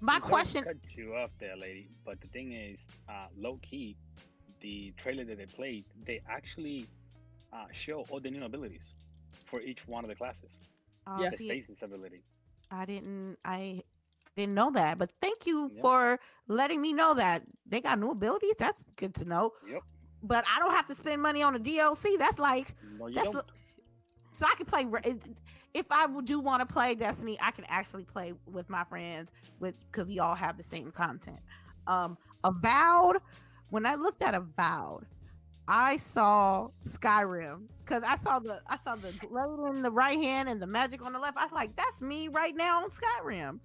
My 0.00 0.18
I'm 0.18 0.22
sorry 0.22 0.44
to 0.46 0.56
question 0.56 0.64
Cut 0.64 0.96
you 0.96 1.14
off 1.14 1.30
there, 1.38 1.56
lady. 1.56 1.90
But 2.04 2.20
the 2.20 2.28
thing 2.28 2.52
is, 2.52 2.86
uh, 3.08 3.28
low 3.36 3.58
key, 3.62 3.96
the 4.60 4.92
trailer 4.96 5.24
that 5.24 5.38
they 5.38 5.46
played, 5.46 5.84
they 6.04 6.20
actually 6.28 6.88
uh, 7.52 7.66
show 7.72 8.04
all 8.10 8.20
the 8.20 8.30
new 8.30 8.44
abilities 8.44 8.96
for 9.46 9.60
each 9.60 9.86
one 9.86 10.04
of 10.04 10.08
the 10.08 10.14
classes. 10.16 10.52
uh, 11.06 11.18
Yeah. 11.20 11.30
The 11.30 11.38
stasis 11.38 11.82
ability. 11.82 12.22
I 12.70 12.84
didn't 12.84 13.38
I 13.44 13.82
didn't 14.36 14.54
know 14.54 14.70
that, 14.72 14.98
but 14.98 15.10
thank 15.20 15.46
you 15.46 15.70
Yep. 15.72 15.82
for 15.82 16.20
letting 16.48 16.80
me 16.80 16.92
know 16.92 17.14
that 17.14 17.42
they 17.66 17.80
got 17.80 17.98
new 17.98 18.10
abilities. 18.10 18.54
That's 18.58 18.78
good 18.96 19.14
to 19.16 19.24
know. 19.24 19.52
Yep. 19.66 19.82
But 20.22 20.44
I 20.54 20.58
don't 20.60 20.72
have 20.72 20.86
to 20.88 20.94
spend 20.94 21.22
money 21.22 21.42
on 21.42 21.54
a 21.54 21.58
DLC. 21.60 22.16
That's 22.18 22.38
like 22.38 22.74
No, 22.98 23.08
That's 23.10 23.34
what- 23.34 23.50
so 24.32 24.46
I 24.46 24.54
can 24.56 24.66
play. 24.66 24.86
If 25.74 25.86
I 25.90 26.06
do 26.22 26.40
want 26.40 26.66
to 26.66 26.72
play 26.72 26.94
Destiny, 26.94 27.36
I 27.40 27.50
can 27.50 27.64
actually 27.68 28.04
play 28.04 28.32
with 28.46 28.68
my 28.68 28.84
friends 28.84 29.30
with 29.60 29.74
because 29.90 30.06
we 30.08 30.18
all 30.18 30.34
have 30.34 30.56
the 30.56 30.64
same 30.64 30.90
content. 30.90 31.40
Um, 31.86 32.16
Avowed. 32.44 33.18
When 33.70 33.86
I 33.86 33.94
looked 33.94 34.22
at 34.22 34.34
Avowed, 34.34 35.06
I 35.66 35.98
saw 35.98 36.68
Skyrim 36.86 37.66
because 37.84 38.02
I 38.02 38.16
saw 38.16 38.38
the 38.38 38.60
I 38.66 38.78
saw 38.84 38.96
the 38.96 39.12
glade 39.12 39.76
in 39.76 39.82
the 39.82 39.90
right 39.90 40.18
hand 40.18 40.48
and 40.48 40.60
the 40.60 40.66
magic 40.66 41.04
on 41.04 41.12
the 41.12 41.18
left. 41.18 41.36
I 41.36 41.44
was 41.44 41.52
like, 41.52 41.76
that's 41.76 42.00
me 42.00 42.28
right 42.28 42.56
now 42.56 42.82
on 42.82 42.90
Skyrim. 42.90 43.60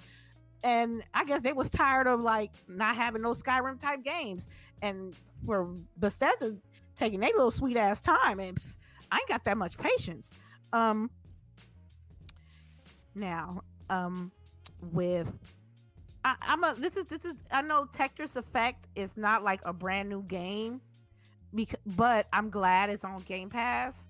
And 0.63 1.03
I 1.13 1.23
guess 1.23 1.41
they 1.41 1.53
was 1.53 1.69
tired 1.69 2.07
of 2.07 2.19
like 2.19 2.51
not 2.67 2.95
having 2.95 3.21
those 3.21 3.41
Skyrim 3.41 3.79
type 3.79 4.03
games. 4.03 4.49
And 4.81 5.15
for 5.45 5.69
Bethesda 5.97 6.57
taking 6.97 7.21
their 7.21 7.29
little 7.29 7.51
sweet 7.51 7.77
ass 7.77 8.01
time, 8.01 8.39
and 8.39 8.57
I 9.11 9.17
ain't 9.17 9.29
got 9.29 9.45
that 9.45 9.57
much 9.57 9.77
patience. 9.77 10.29
Um 10.73 11.09
now, 13.15 13.61
um 13.89 14.31
with 14.91 15.31
I, 16.23 16.35
I'm 16.41 16.63
a 16.63 16.75
this 16.77 16.95
is 16.95 17.05
this 17.05 17.25
is 17.25 17.33
I 17.51 17.61
know 17.61 17.87
Tetris 17.93 18.35
Effect 18.35 18.87
is 18.95 19.17
not 19.17 19.43
like 19.43 19.61
a 19.65 19.73
brand 19.73 20.09
new 20.09 20.23
game 20.23 20.81
because 21.53 21.79
but 21.85 22.27
I'm 22.33 22.49
glad 22.49 22.89
it's 22.89 23.03
on 23.03 23.21
Game 23.21 23.49
Pass 23.49 24.07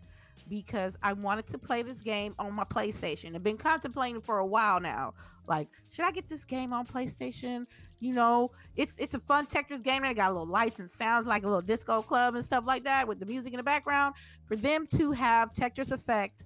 because 0.49 0.97
I 1.01 1.13
wanted 1.13 1.47
to 1.47 1.57
play 1.57 1.81
this 1.81 1.97
game 1.97 2.35
on 2.37 2.53
my 2.55 2.63
PlayStation. 2.65 3.35
I've 3.35 3.43
been 3.43 3.57
contemplating 3.57 4.21
for 4.21 4.39
a 4.39 4.45
while 4.45 4.79
now. 4.79 5.13
Like, 5.47 5.69
should 5.89 6.05
I 6.05 6.11
get 6.11 6.29
this 6.29 6.45
game 6.45 6.73
on 6.73 6.85
PlayStation? 6.85 7.65
You 7.99 8.13
know, 8.13 8.51
it's 8.75 8.95
it's 8.97 9.13
a 9.13 9.19
fun 9.19 9.45
Tetris 9.45 9.83
game. 9.83 10.03
It 10.03 10.13
got 10.15 10.29
a 10.29 10.33
little 10.33 10.47
lights 10.47 10.79
and 10.79 10.89
sounds 10.89 11.27
like 11.27 11.43
a 11.43 11.47
little 11.47 11.61
disco 11.61 12.01
club 12.01 12.35
and 12.35 12.45
stuff 12.45 12.65
like 12.65 12.83
that 12.83 13.07
with 13.07 13.19
the 13.19 13.25
music 13.25 13.53
in 13.53 13.57
the 13.57 13.63
background. 13.63 14.15
For 14.45 14.55
them 14.55 14.87
to 14.97 15.11
have 15.11 15.51
Tetris 15.53 15.91
Effect 15.91 16.43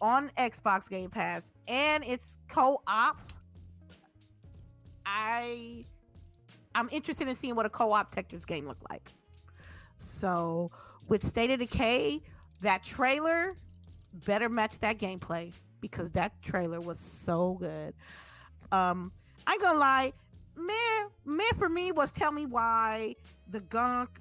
on 0.00 0.30
Xbox 0.38 0.88
Game 0.88 1.10
Pass 1.10 1.42
and 1.68 2.04
it's 2.04 2.38
co-op, 2.48 3.20
I 5.12 5.84
I'm 6.74 6.88
interested 6.90 7.28
in 7.28 7.36
seeing 7.36 7.54
what 7.54 7.66
a 7.66 7.70
co-op 7.70 8.14
Tetris 8.14 8.46
game 8.46 8.66
look 8.66 8.78
like. 8.90 9.12
So 9.98 10.70
with 11.08 11.26
State 11.26 11.50
of 11.50 11.58
Decay, 11.58 12.22
that 12.62 12.82
trailer 12.82 13.52
better 14.26 14.48
match 14.48 14.78
that 14.78 14.98
gameplay 14.98 15.52
because 15.80 16.10
that 16.12 16.40
trailer 16.42 16.80
was 16.80 16.98
so 17.26 17.56
good. 17.60 17.94
Um, 18.72 19.12
I 19.46 19.52
ain't 19.52 19.62
gonna 19.62 19.78
lie, 19.78 20.12
man, 20.56 21.08
man 21.26 21.52
for 21.58 21.68
me 21.68 21.92
was 21.92 22.10
tell 22.12 22.32
me 22.32 22.46
why 22.46 23.16
the 23.50 23.60
gunk 23.60 24.18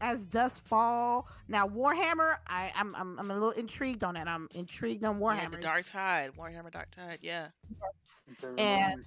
as 0.00 0.26
dust 0.26 0.66
fall. 0.66 1.28
Now 1.46 1.68
Warhammer, 1.68 2.38
I 2.48 2.72
I'm 2.74 2.96
I'm, 2.96 3.18
I'm 3.18 3.30
a 3.30 3.34
little 3.34 3.50
intrigued 3.52 4.02
on 4.02 4.14
that. 4.14 4.26
I'm 4.26 4.48
intrigued 4.54 5.04
on 5.04 5.20
Warhammer. 5.20 5.42
Yeah, 5.42 5.48
the 5.50 5.56
Dark 5.58 5.84
Tide, 5.84 6.32
Warhammer 6.36 6.72
Dark 6.72 6.90
Tide. 6.90 7.18
Yeah. 7.22 7.48
And 8.58 9.04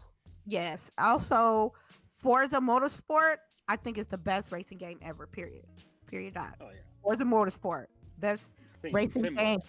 yes, 0.48 0.92
also 0.98 1.74
Forza 2.18 2.58
Motorsport, 2.58 3.38
I 3.68 3.76
think 3.76 3.98
is 3.98 4.08
the 4.08 4.18
best 4.18 4.52
racing 4.52 4.78
game 4.78 5.00
ever. 5.04 5.28
Period. 5.28 5.66
Period. 6.08 6.34
Dot. 6.34 6.56
Oh 6.62 6.66
yeah. 6.66 6.82
Forza 7.04 7.24
Motorsport, 7.24 7.86
best 8.20 8.54
racing 8.92 9.24
sim 9.24 9.36
game. 9.36 9.54
wise. 9.56 9.68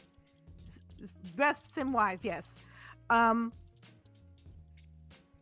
Best 1.37 1.75
sim 1.75 1.93
wise, 1.93 2.21
yes. 2.23 2.57
Um, 3.11 3.53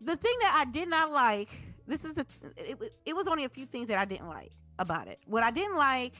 the 0.01 0.17
thing 0.17 0.35
that 0.41 0.55
I 0.55 0.71
did 0.71 0.89
not 0.89 1.11
like, 1.13 1.49
this 1.87 2.05
is 2.05 2.19
a, 2.19 2.27
it, 2.57 2.79
it 3.05 3.17
was 3.17 3.27
only 3.27 3.45
a 3.45 3.49
few 3.49 3.67
things 3.67 3.89
that 3.89 3.99
I 3.99 4.05
didn't 4.05 4.29
like 4.29 4.53
about 4.79 5.09
it. 5.09 5.19
What 5.27 5.43
I 5.43 5.51
didn't 5.51 5.77
like 5.77 6.15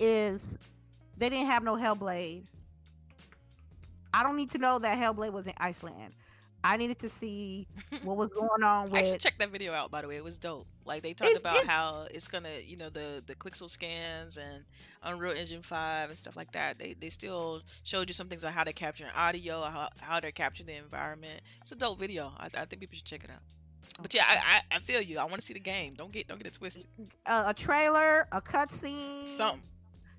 is 0.00 0.58
they 1.16 1.28
didn't 1.28 1.46
have 1.46 1.62
no 1.62 1.76
Hellblade. 1.76 2.44
I 4.12 4.22
don't 4.22 4.36
need 4.36 4.50
to 4.50 4.58
know 4.58 4.78
that 4.78 4.98
Hellblade 4.98 5.32
was 5.32 5.46
in 5.46 5.54
Iceland. 5.58 6.14
I 6.64 6.78
needed 6.78 6.98
to 7.00 7.10
see 7.10 7.68
what 8.02 8.16
was 8.16 8.30
going 8.30 8.62
on 8.62 8.96
I 8.96 9.02
should 9.02 9.20
check 9.20 9.36
that 9.38 9.50
video 9.50 9.74
out 9.74 9.90
by 9.90 10.00
the 10.00 10.08
way. 10.08 10.16
It 10.16 10.24
was 10.24 10.38
dope. 10.38 10.66
Like 10.86 11.02
they 11.02 11.12
talked 11.12 11.32
It's- 11.32 11.42
about 11.42 11.56
it's- 11.56 11.68
how 11.68 12.06
it's 12.10 12.26
gonna, 12.26 12.54
you 12.64 12.78
know, 12.78 12.88
the 12.88 13.22
the 13.24 13.34
Quixel 13.34 13.68
scans 13.68 14.38
and 14.38 14.64
Unreal 15.02 15.36
Engine 15.36 15.62
Five 15.62 16.08
and 16.08 16.18
stuff 16.18 16.36
like 16.36 16.52
that. 16.52 16.78
They 16.78 16.94
they 16.94 17.10
still 17.10 17.62
showed 17.82 18.08
you 18.08 18.14
some 18.14 18.28
things 18.28 18.42
like 18.42 18.54
how 18.54 18.64
they're 18.64 18.72
capturing 18.72 19.10
audio, 19.14 19.62
how 19.62 19.90
how 19.98 20.20
they're 20.20 20.32
capturing 20.32 20.66
the 20.66 20.76
environment. 20.76 21.42
It's 21.60 21.72
a 21.72 21.76
dope 21.76 21.98
video. 22.00 22.32
I, 22.38 22.46
I 22.46 22.64
think 22.64 22.80
people 22.80 22.96
should 22.96 23.04
check 23.04 23.22
it 23.24 23.30
out. 23.30 23.42
But 24.00 24.14
yeah, 24.14 24.24
I, 24.26 24.36
I 24.36 24.76
I 24.76 24.78
feel 24.80 25.02
you. 25.02 25.18
I 25.18 25.24
want 25.24 25.36
to 25.36 25.42
see 25.42 25.54
the 25.54 25.60
game. 25.60 25.94
Don't 25.94 26.10
get 26.12 26.26
don't 26.26 26.38
get 26.38 26.46
it 26.46 26.54
twisted. 26.54 26.86
a, 27.26 27.30
uh, 27.30 27.44
a 27.48 27.54
trailer, 27.54 28.26
a 28.32 28.40
cutscene, 28.40 29.28
Something. 29.28 29.62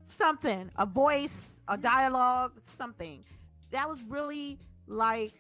something, 0.08 0.70
a 0.78 0.86
voice, 0.86 1.42
a 1.68 1.74
mm-hmm. 1.74 1.82
dialogue, 1.82 2.52
something. 2.78 3.24
That 3.72 3.90
was 3.90 4.00
really 4.08 4.60
like 4.88 5.34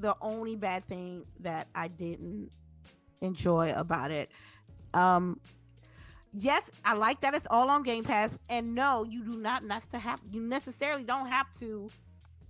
the 0.00 0.16
only 0.20 0.56
bad 0.56 0.84
thing 0.84 1.24
that 1.40 1.68
I 1.74 1.88
didn't 1.88 2.50
enjoy 3.20 3.72
about 3.76 4.10
it. 4.10 4.30
Um 4.94 5.40
yes, 6.32 6.70
I 6.84 6.94
like 6.94 7.20
that 7.22 7.34
it's 7.34 7.46
all 7.50 7.68
on 7.70 7.82
Game 7.82 8.04
Pass 8.04 8.38
and 8.48 8.74
no, 8.74 9.04
you 9.04 9.22
do 9.22 9.36
not 9.36 9.64
nec- 9.64 9.90
to 9.90 9.98
have 9.98 10.20
you 10.30 10.40
necessarily 10.40 11.02
don't 11.04 11.26
have 11.26 11.46
to 11.60 11.90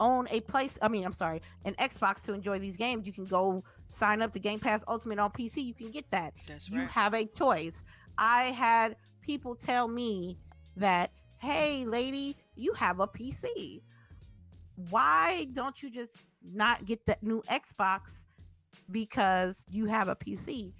own 0.01 0.29
a 0.31 0.41
place 0.41 0.79
I 0.81 0.89
mean, 0.89 1.05
I'm 1.05 1.13
sorry, 1.13 1.43
an 1.65 1.75
Xbox 1.75 2.23
to 2.25 2.33
enjoy 2.33 2.59
these 2.59 2.77
games. 2.77 3.07
You 3.07 3.13
can 3.13 3.25
go 3.25 3.65
sign 3.89 4.23
up 4.23 4.33
to 4.35 4.39
Game 4.39 4.61
Pass 4.61 4.85
Ultimate 4.87 5.19
on 5.19 5.31
PC. 5.31 5.65
You 5.65 5.75
can 5.75 5.91
get 5.91 6.11
that 6.11 6.35
That's 6.47 6.71
right. 6.71 6.83
you 6.83 6.87
have 6.89 7.15
a 7.15 7.25
choice. 7.25 7.83
I 8.17 8.45
had 8.45 8.97
people 9.23 9.55
tell 9.55 9.89
me 9.89 10.39
that, 10.77 11.11
hey, 11.39 11.85
lady, 11.85 12.37
you 12.57 12.73
have 12.75 13.01
a 13.01 13.07
PC. 13.07 13.83
Why 14.91 15.47
don't 15.53 15.83
you 15.83 15.91
just 15.91 16.13
not 16.43 16.85
get 16.85 17.05
that 17.07 17.23
new 17.23 17.43
Xbox 17.51 18.01
because 18.91 19.65
you 19.71 19.87
have 19.87 20.09
a 20.09 20.17
PC? 20.17 20.73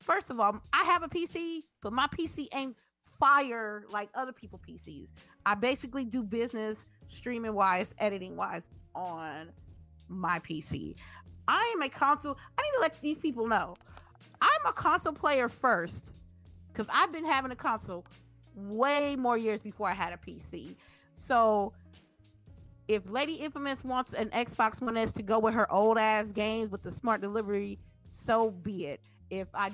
First 0.00 0.30
of 0.30 0.40
all, 0.40 0.60
I 0.72 0.84
have 0.84 1.02
a 1.02 1.08
PC, 1.08 1.62
but 1.82 1.92
my 1.92 2.06
PC 2.06 2.46
ain't 2.54 2.76
fire 3.18 3.84
like 3.90 4.08
other 4.14 4.32
people 4.32 4.60
PCs. 4.66 5.08
I 5.44 5.54
basically 5.54 6.04
do 6.04 6.22
business 6.22 6.86
streaming 7.08 7.54
wise, 7.54 7.94
editing 7.98 8.36
wise 8.36 8.62
on 8.94 9.50
my 10.08 10.38
PC. 10.40 10.94
I 11.46 11.72
am 11.74 11.82
a 11.82 11.88
console. 11.88 12.36
I 12.58 12.62
need 12.62 12.72
to 12.76 12.80
let 12.80 13.00
these 13.00 13.18
people 13.18 13.46
know. 13.46 13.74
I'm 14.40 14.66
a 14.66 14.72
console 14.72 15.12
player 15.12 15.48
first 15.48 16.12
because 16.72 16.86
I've 16.94 17.12
been 17.12 17.24
having 17.24 17.50
a 17.50 17.56
console 17.56 18.04
way 18.54 19.16
more 19.16 19.38
years 19.38 19.60
before 19.60 19.88
I 19.88 19.94
had 19.94 20.12
a 20.12 20.16
PC. 20.16 20.74
So 21.26 21.72
if 22.88 23.08
Lady 23.10 23.34
Infamous 23.34 23.84
wants 23.84 24.14
an 24.14 24.30
Xbox 24.30 24.80
One 24.80 24.96
S 24.96 25.12
to 25.12 25.22
go 25.22 25.38
with 25.38 25.54
her 25.54 25.70
old 25.70 25.98
ass 25.98 26.32
games 26.32 26.70
with 26.70 26.82
the 26.82 26.90
smart 26.90 27.20
delivery, 27.20 27.78
so 28.06 28.50
be 28.50 28.86
it. 28.86 29.00
If 29.30 29.48
I 29.54 29.70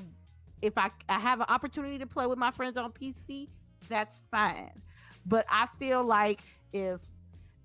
if 0.60 0.76
I, 0.76 0.90
I 1.08 1.18
have 1.20 1.40
an 1.40 1.46
opportunity 1.48 1.98
to 1.98 2.06
play 2.06 2.26
with 2.26 2.38
my 2.38 2.50
friends 2.50 2.76
on 2.76 2.90
PC, 2.90 3.48
that's 3.88 4.22
fine. 4.30 4.70
But 5.26 5.46
I 5.48 5.68
feel 5.78 6.02
like 6.04 6.40
if 6.72 7.00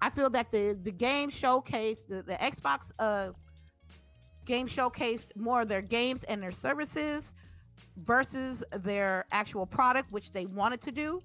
I 0.02 0.12
feel 0.12 0.30
that 0.30 0.52
the 0.52 0.78
the 0.84 0.92
game 0.92 1.32
showcase 1.32 2.04
the, 2.08 2.22
the 2.22 2.34
Xbox 2.34 2.92
uh 3.00 3.32
game 4.46 4.68
showcased 4.68 5.36
more 5.36 5.62
of 5.62 5.68
their 5.68 5.82
games 5.82 6.24
and 6.24 6.42
their 6.42 6.52
services 6.52 7.34
versus 7.98 8.64
their 8.72 9.26
actual 9.32 9.66
product, 9.66 10.12
which 10.12 10.32
they 10.32 10.46
wanted 10.46 10.82
to 10.82 10.92
do, 10.92 11.22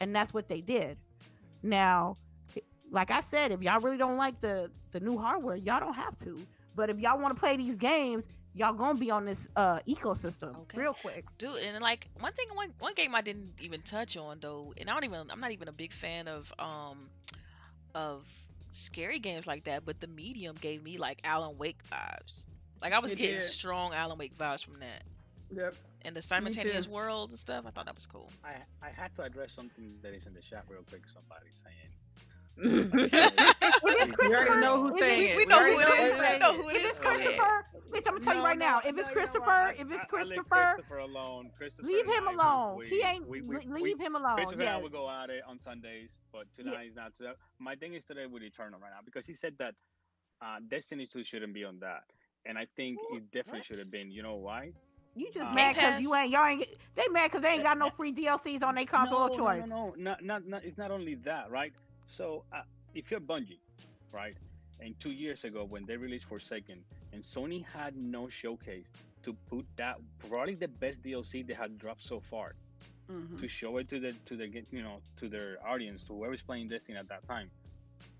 and 0.00 0.16
that's 0.16 0.32
what 0.32 0.48
they 0.48 0.60
did. 0.62 0.96
Now, 1.62 2.16
like 2.96 3.10
I 3.10 3.20
said, 3.20 3.52
if 3.52 3.60
y'all 3.62 3.80
really 3.80 3.98
don't 3.98 4.16
like 4.16 4.40
the 4.40 4.70
the 4.92 5.00
new 5.00 5.18
hardware, 5.18 5.54
y'all 5.56 5.80
don't 5.80 5.94
have 5.94 6.18
to. 6.24 6.40
But 6.74 6.90
if 6.90 6.98
y'all 6.98 7.18
want 7.20 7.34
to 7.34 7.40
play 7.40 7.56
these 7.56 7.76
games, 7.76 8.24
y'all 8.54 8.72
gonna 8.72 8.98
be 8.98 9.10
on 9.10 9.26
this 9.26 9.46
uh 9.54 9.78
ecosystem 9.86 10.56
Okay. 10.62 10.78
real 10.78 10.94
quick. 10.94 11.24
dude 11.36 11.58
and 11.62 11.78
like 11.82 12.08
one 12.20 12.32
thing 12.32 12.46
one 12.54 12.70
one 12.78 12.94
game 12.94 13.14
i 13.14 13.20
didn't 13.20 13.52
even 13.60 13.82
touch 13.82 14.16
on 14.16 14.38
though 14.40 14.72
and 14.78 14.88
i 14.88 14.94
don't 14.94 15.04
even 15.04 15.30
i'm 15.30 15.40
not 15.40 15.50
even 15.50 15.68
a 15.68 15.72
big 15.72 15.92
fan 15.92 16.26
of 16.26 16.50
um 16.58 17.10
of 17.94 18.24
scary 18.72 19.18
games 19.18 19.46
like 19.46 19.64
that 19.64 19.84
but 19.84 20.00
the 20.00 20.06
medium 20.06 20.56
gave 20.58 20.82
me 20.82 20.96
like 20.96 21.18
alan 21.22 21.58
wake 21.58 21.80
vibes 21.92 22.44
like 22.80 22.94
i 22.94 22.98
was 22.98 23.12
It 23.12 23.16
getting 23.18 23.34
did. 23.40 23.42
strong 23.42 23.92
alan 23.92 24.16
wake 24.16 24.36
vibes 24.38 24.64
from 24.64 24.80
that 24.80 25.02
Yep. 25.54 25.74
and 26.06 26.16
the 26.16 26.22
simultaneous 26.22 26.86
too. 26.86 26.92
worlds 26.92 27.34
and 27.34 27.38
stuff 27.38 27.64
i 27.66 27.70
thought 27.70 27.84
that 27.84 27.94
was 27.94 28.06
cool 28.06 28.30
I 28.42 28.54
I 28.82 28.88
had 28.90 29.14
to 29.16 29.22
address 29.22 29.52
something 29.52 29.98
that 30.02 30.14
is 30.14 30.24
in 30.26 30.32
the 30.32 30.40
chat 30.40 30.64
real 30.68 30.82
quick. 30.88 31.02
Somebody's 31.12 31.58
saying. 31.62 31.90
Is 32.58 32.90
this 32.90 34.12
We 34.18 34.34
already 34.34 34.60
know 34.60 34.80
who 34.82 34.94
Is 34.94 35.00
saying 35.00 35.22
it- 35.22 35.30
it. 35.32 35.36
we 35.36 35.44
know 35.46 35.58
who 35.64 35.78
it 35.78 35.88
is. 35.88 35.94
saying 36.16 36.32
We 36.32 36.38
know 36.38 36.54
who 36.54 36.68
it 36.70 36.76
If 36.76 36.84
it's 36.86 36.98
Christopher, 36.98 37.66
bitch, 37.90 37.96
I'm 38.06 38.14
gonna 38.14 38.20
tell 38.20 38.36
you 38.36 38.42
right 38.44 38.58
now. 38.58 38.80
If 38.84 38.96
it's 38.98 39.08
Christopher, 39.08 39.72
if 39.78 39.90
it's 39.90 40.06
Christopher, 40.06 40.44
Christopher 40.74 40.98
alone. 40.98 41.50
Christopher 41.56 41.86
leave 41.88 42.06
him 42.06 42.26
alone. 42.28 42.78
we- 42.78 42.88
He 42.88 43.02
ain't. 43.02 43.26
we- 43.26 43.42
we- 43.42 43.56
le- 43.56 43.62
we- 43.74 43.82
leave 43.82 44.00
him 44.00 44.16
alone. 44.16 44.36
Christopher 44.36 44.62
and 44.62 44.70
I 44.70 44.74
Yes. 44.74 44.82
will 44.82 44.90
go 44.90 45.10
at 45.10 45.30
it 45.30 45.42
on 45.46 45.58
Sundays, 45.60 46.10
but 46.32 46.46
tonight 46.56 46.88
is 46.88 46.94
not. 46.96 47.14
So 47.16 47.34
my 47.58 47.74
thing 47.76 47.94
is 47.94 48.04
today 48.04 48.26
with 48.26 48.42
Eternal 48.42 48.80
right 48.80 48.90
now 48.90 49.00
because 49.04 49.26
he 49.26 49.34
said 49.34 49.54
that 49.58 49.74
uh, 50.42 50.58
Destiny 50.68 51.06
2 51.06 51.24
shouldn't 51.24 51.54
be 51.54 51.64
on 51.64 51.78
that, 51.80 52.04
and 52.44 52.58
I 52.58 52.66
think 52.76 52.98
Wh- 53.10 53.16
it 53.16 53.30
definitely 53.30 53.62
should 53.62 53.78
have 53.78 53.90
been. 53.90 54.10
You 54.10 54.22
know 54.22 54.36
why? 54.36 54.72
You 55.14 55.30
just 55.32 55.46
Uh, 55.46 55.54
mad 55.54 55.74
because 55.74 56.00
you 56.02 56.14
ain't 56.14 56.30
y'all 56.30 56.44
ain't 56.44 56.66
they 56.94 57.08
mad 57.08 57.30
because 57.30 57.40
they 57.40 57.48
ain't 57.50 57.62
got 57.62 57.78
no 57.78 57.88
free 57.90 58.12
DLCs 58.12 58.62
on 58.62 58.74
their 58.74 58.84
console 58.84 59.20
no, 59.20 59.26
of 59.32 59.36
choice. 59.36 59.66
No, 59.66 59.76
no, 59.76 59.94
no, 59.96 60.02
not, 60.02 60.22
not, 60.24 60.46
not, 60.46 60.64
it's 60.64 60.76
not 60.76 60.90
only 60.90 61.14
that, 61.24 61.50
right? 61.50 61.72
So 62.06 62.44
uh, 62.52 62.62
if 62.94 63.10
you're 63.10 63.20
Bungie, 63.20 63.58
right, 64.12 64.36
and 64.80 64.98
two 65.00 65.10
years 65.10 65.44
ago 65.44 65.64
when 65.64 65.84
they 65.86 65.96
released 65.96 66.26
Forsaken, 66.26 66.78
and 67.12 67.22
Sony 67.22 67.64
had 67.64 67.96
no 67.96 68.28
showcase 68.28 68.86
to 69.24 69.34
put 69.50 69.66
that 69.76 69.96
probably 70.28 70.54
the 70.54 70.68
best 70.68 71.02
DLC 71.02 71.46
they 71.46 71.54
had 71.54 71.78
dropped 71.78 72.02
so 72.02 72.20
far 72.20 72.54
Mhm. 73.10 73.40
to 73.40 73.48
show 73.48 73.76
it 73.78 73.88
to 73.88 74.00
the 74.00 74.12
to 74.26 74.36
the 74.36 74.48
you 74.70 74.82
know 74.82 75.00
to 75.18 75.28
their 75.28 75.58
audience, 75.66 76.02
to 76.04 76.14
whoever's 76.14 76.42
playing 76.42 76.68
Destiny 76.68 76.98
at 76.98 77.08
that 77.08 77.24
time. 77.26 77.50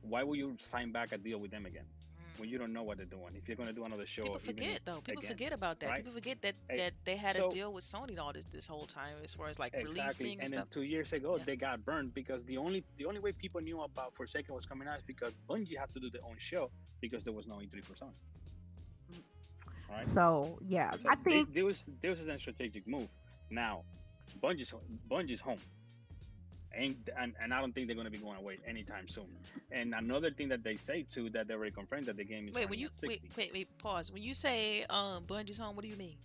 Why 0.02 0.22
would 0.22 0.38
you 0.38 0.56
sign 0.60 0.92
back 0.92 1.12
a 1.12 1.18
deal 1.18 1.38
with 1.38 1.50
them 1.50 1.66
again 1.66 1.84
when 2.38 2.48
you 2.48 2.58
don't 2.58 2.72
know 2.72 2.82
what 2.82 2.96
they're 2.98 3.06
doing? 3.06 3.34
If 3.34 3.48
you're 3.48 3.56
gonna 3.56 3.72
do 3.72 3.84
another 3.84 4.06
show, 4.06 4.22
People 4.22 4.40
even 4.42 4.54
forget 4.56 4.80
though. 4.84 5.00
People 5.00 5.20
again, 5.22 5.30
forget 5.32 5.52
about 5.52 5.80
that. 5.80 5.88
right? 5.90 5.96
People 5.98 6.12
forget 6.12 6.40
that 6.42 6.54
Hey, 6.68 6.76
that 6.78 6.92
they 7.04 7.16
had 7.16 7.36
so- 7.36 7.48
a 7.48 7.50
deal 7.50 7.72
with 7.72 7.84
Sony 7.84 8.18
all 8.18 8.32
this 8.32 8.44
this 8.46 8.66
whole 8.66 8.86
time 8.86 9.16
as 9.24 9.34
far 9.34 9.48
as 9.48 9.58
like 9.58 9.74
Exactly. 9.74 10.00
releasing 10.00 10.32
and, 10.32 10.40
And 10.42 10.50
then 10.52 10.58
stuff. 10.60 10.70
two 10.70 10.82
years 10.82 11.12
ago, 11.12 11.36
Yeah. 11.36 11.44
they 11.44 11.56
got 11.56 11.84
burned 11.84 12.14
because 12.14 12.44
the 12.44 12.56
only 12.58 12.84
the 12.98 13.06
only 13.06 13.20
way 13.20 13.32
people 13.32 13.60
knew 13.60 13.80
about 13.82 14.14
Forsaken 14.14 14.54
was 14.54 14.66
coming 14.66 14.86
out 14.88 14.98
is 14.98 15.04
because 15.04 15.32
Bungie 15.48 15.76
had 15.78 15.92
to 15.94 16.00
do 16.00 16.10
their 16.10 16.24
own 16.24 16.36
show 16.38 16.70
because 17.00 17.24
there 17.24 17.32
was 17.32 17.46
no 17.46 17.56
E3 17.60 17.80
for 17.84 17.94
Sony. 17.94 18.12
Mm. 19.12 19.22
Right. 19.90 20.06
So 20.06 20.58
yeah, 20.62 20.96
So 20.96 21.08
I 21.08 21.16
think 21.16 21.54
there 21.54 21.64
was 21.64 21.88
there 22.02 22.10
was 22.10 22.26
a 22.26 22.38
strategic 22.38 22.86
move. 22.86 23.08
Now, 23.50 23.84
Bungie's 24.42 24.74
Bungie's 25.08 25.40
home, 25.40 25.60
and 26.78 26.96
and, 27.20 27.32
and 27.42 27.52
I 27.54 27.60
don't 27.60 27.74
think 27.74 27.86
they're 27.86 27.96
going 27.96 28.06
to 28.06 28.10
be 28.10 28.18
going 28.18 28.36
away 28.38 28.58
anytime 28.68 29.08
soon. 29.08 29.26
And 29.72 29.94
another 29.94 30.30
thing 30.30 30.48
that 30.50 30.62
they 30.62 30.76
say 30.76 31.02
too 31.10 31.30
that 31.30 31.48
they 31.48 31.54
already 31.54 31.72
confirmed 31.72 32.06
that 32.06 32.16
the 32.16 32.24
game 32.24 32.48
is 32.48 32.54
Wait, 32.54 32.68
when 32.68 32.78
you 32.78 32.86
at 32.86 32.92
60. 32.92 33.08
wait, 33.08 33.22
wait, 33.36 33.50
wait, 33.52 33.78
pause. 33.78 34.12
When 34.12 34.22
you 34.22 34.34
say 34.34 34.84
um 34.90 35.24
Bungie's 35.24 35.58
home, 35.58 35.74
what 35.76 35.82
do 35.82 35.88
you 35.88 35.96
mean? 35.96 36.16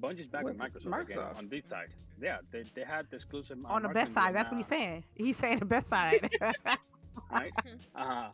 Bungie's 0.00 0.26
back 0.26 0.44
with 0.44 0.56
What's- 0.58 0.74
Microsoft, 0.84 1.02
again 1.02 1.18
Microsoft. 1.18 1.38
on 1.38 1.48
this 1.48 1.66
side. 1.68 1.88
Yeah, 2.20 2.38
they, 2.52 2.64
they 2.74 2.82
had 2.84 3.06
the 3.10 3.16
exclusive 3.16 3.58
on 3.64 3.82
the 3.82 3.88
best 3.88 4.14
side, 4.14 4.26
deal 4.28 4.34
that's 4.34 4.50
what 4.50 4.56
he's 4.58 4.66
saying. 4.68 5.04
He's 5.14 5.36
saying 5.36 5.58
the 5.58 5.64
best 5.64 5.88
side. 5.88 6.30
right? 7.30 7.52
uh, 7.94 8.04
huh. 8.04 8.28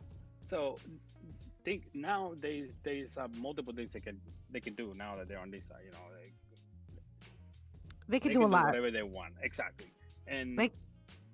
so 0.47 0.77
think 1.63 1.83
now 1.93 2.33
there's 2.39 2.77
there's 2.83 3.17
uh, 3.17 3.27
multiple 3.35 3.73
things 3.73 3.93
they 3.93 3.99
can 3.99 4.19
they 4.51 4.59
can 4.59 4.73
do 4.75 4.93
now 4.95 5.15
that 5.15 5.27
they're 5.27 5.39
on 5.39 5.49
this 5.51 5.65
side. 5.65 5.81
You 5.85 5.91
know, 5.91 5.97
they, 6.15 6.31
They 8.09 8.19
could 8.19 8.29
they 8.31 8.33
do 8.33 8.39
can 8.41 8.49
a 8.49 8.51
lot. 8.51 8.65
whatever 8.65 8.91
they 8.91 9.03
want. 9.03 9.33
Exactly. 9.41 9.91
And 10.27 10.57
They- 10.57 10.71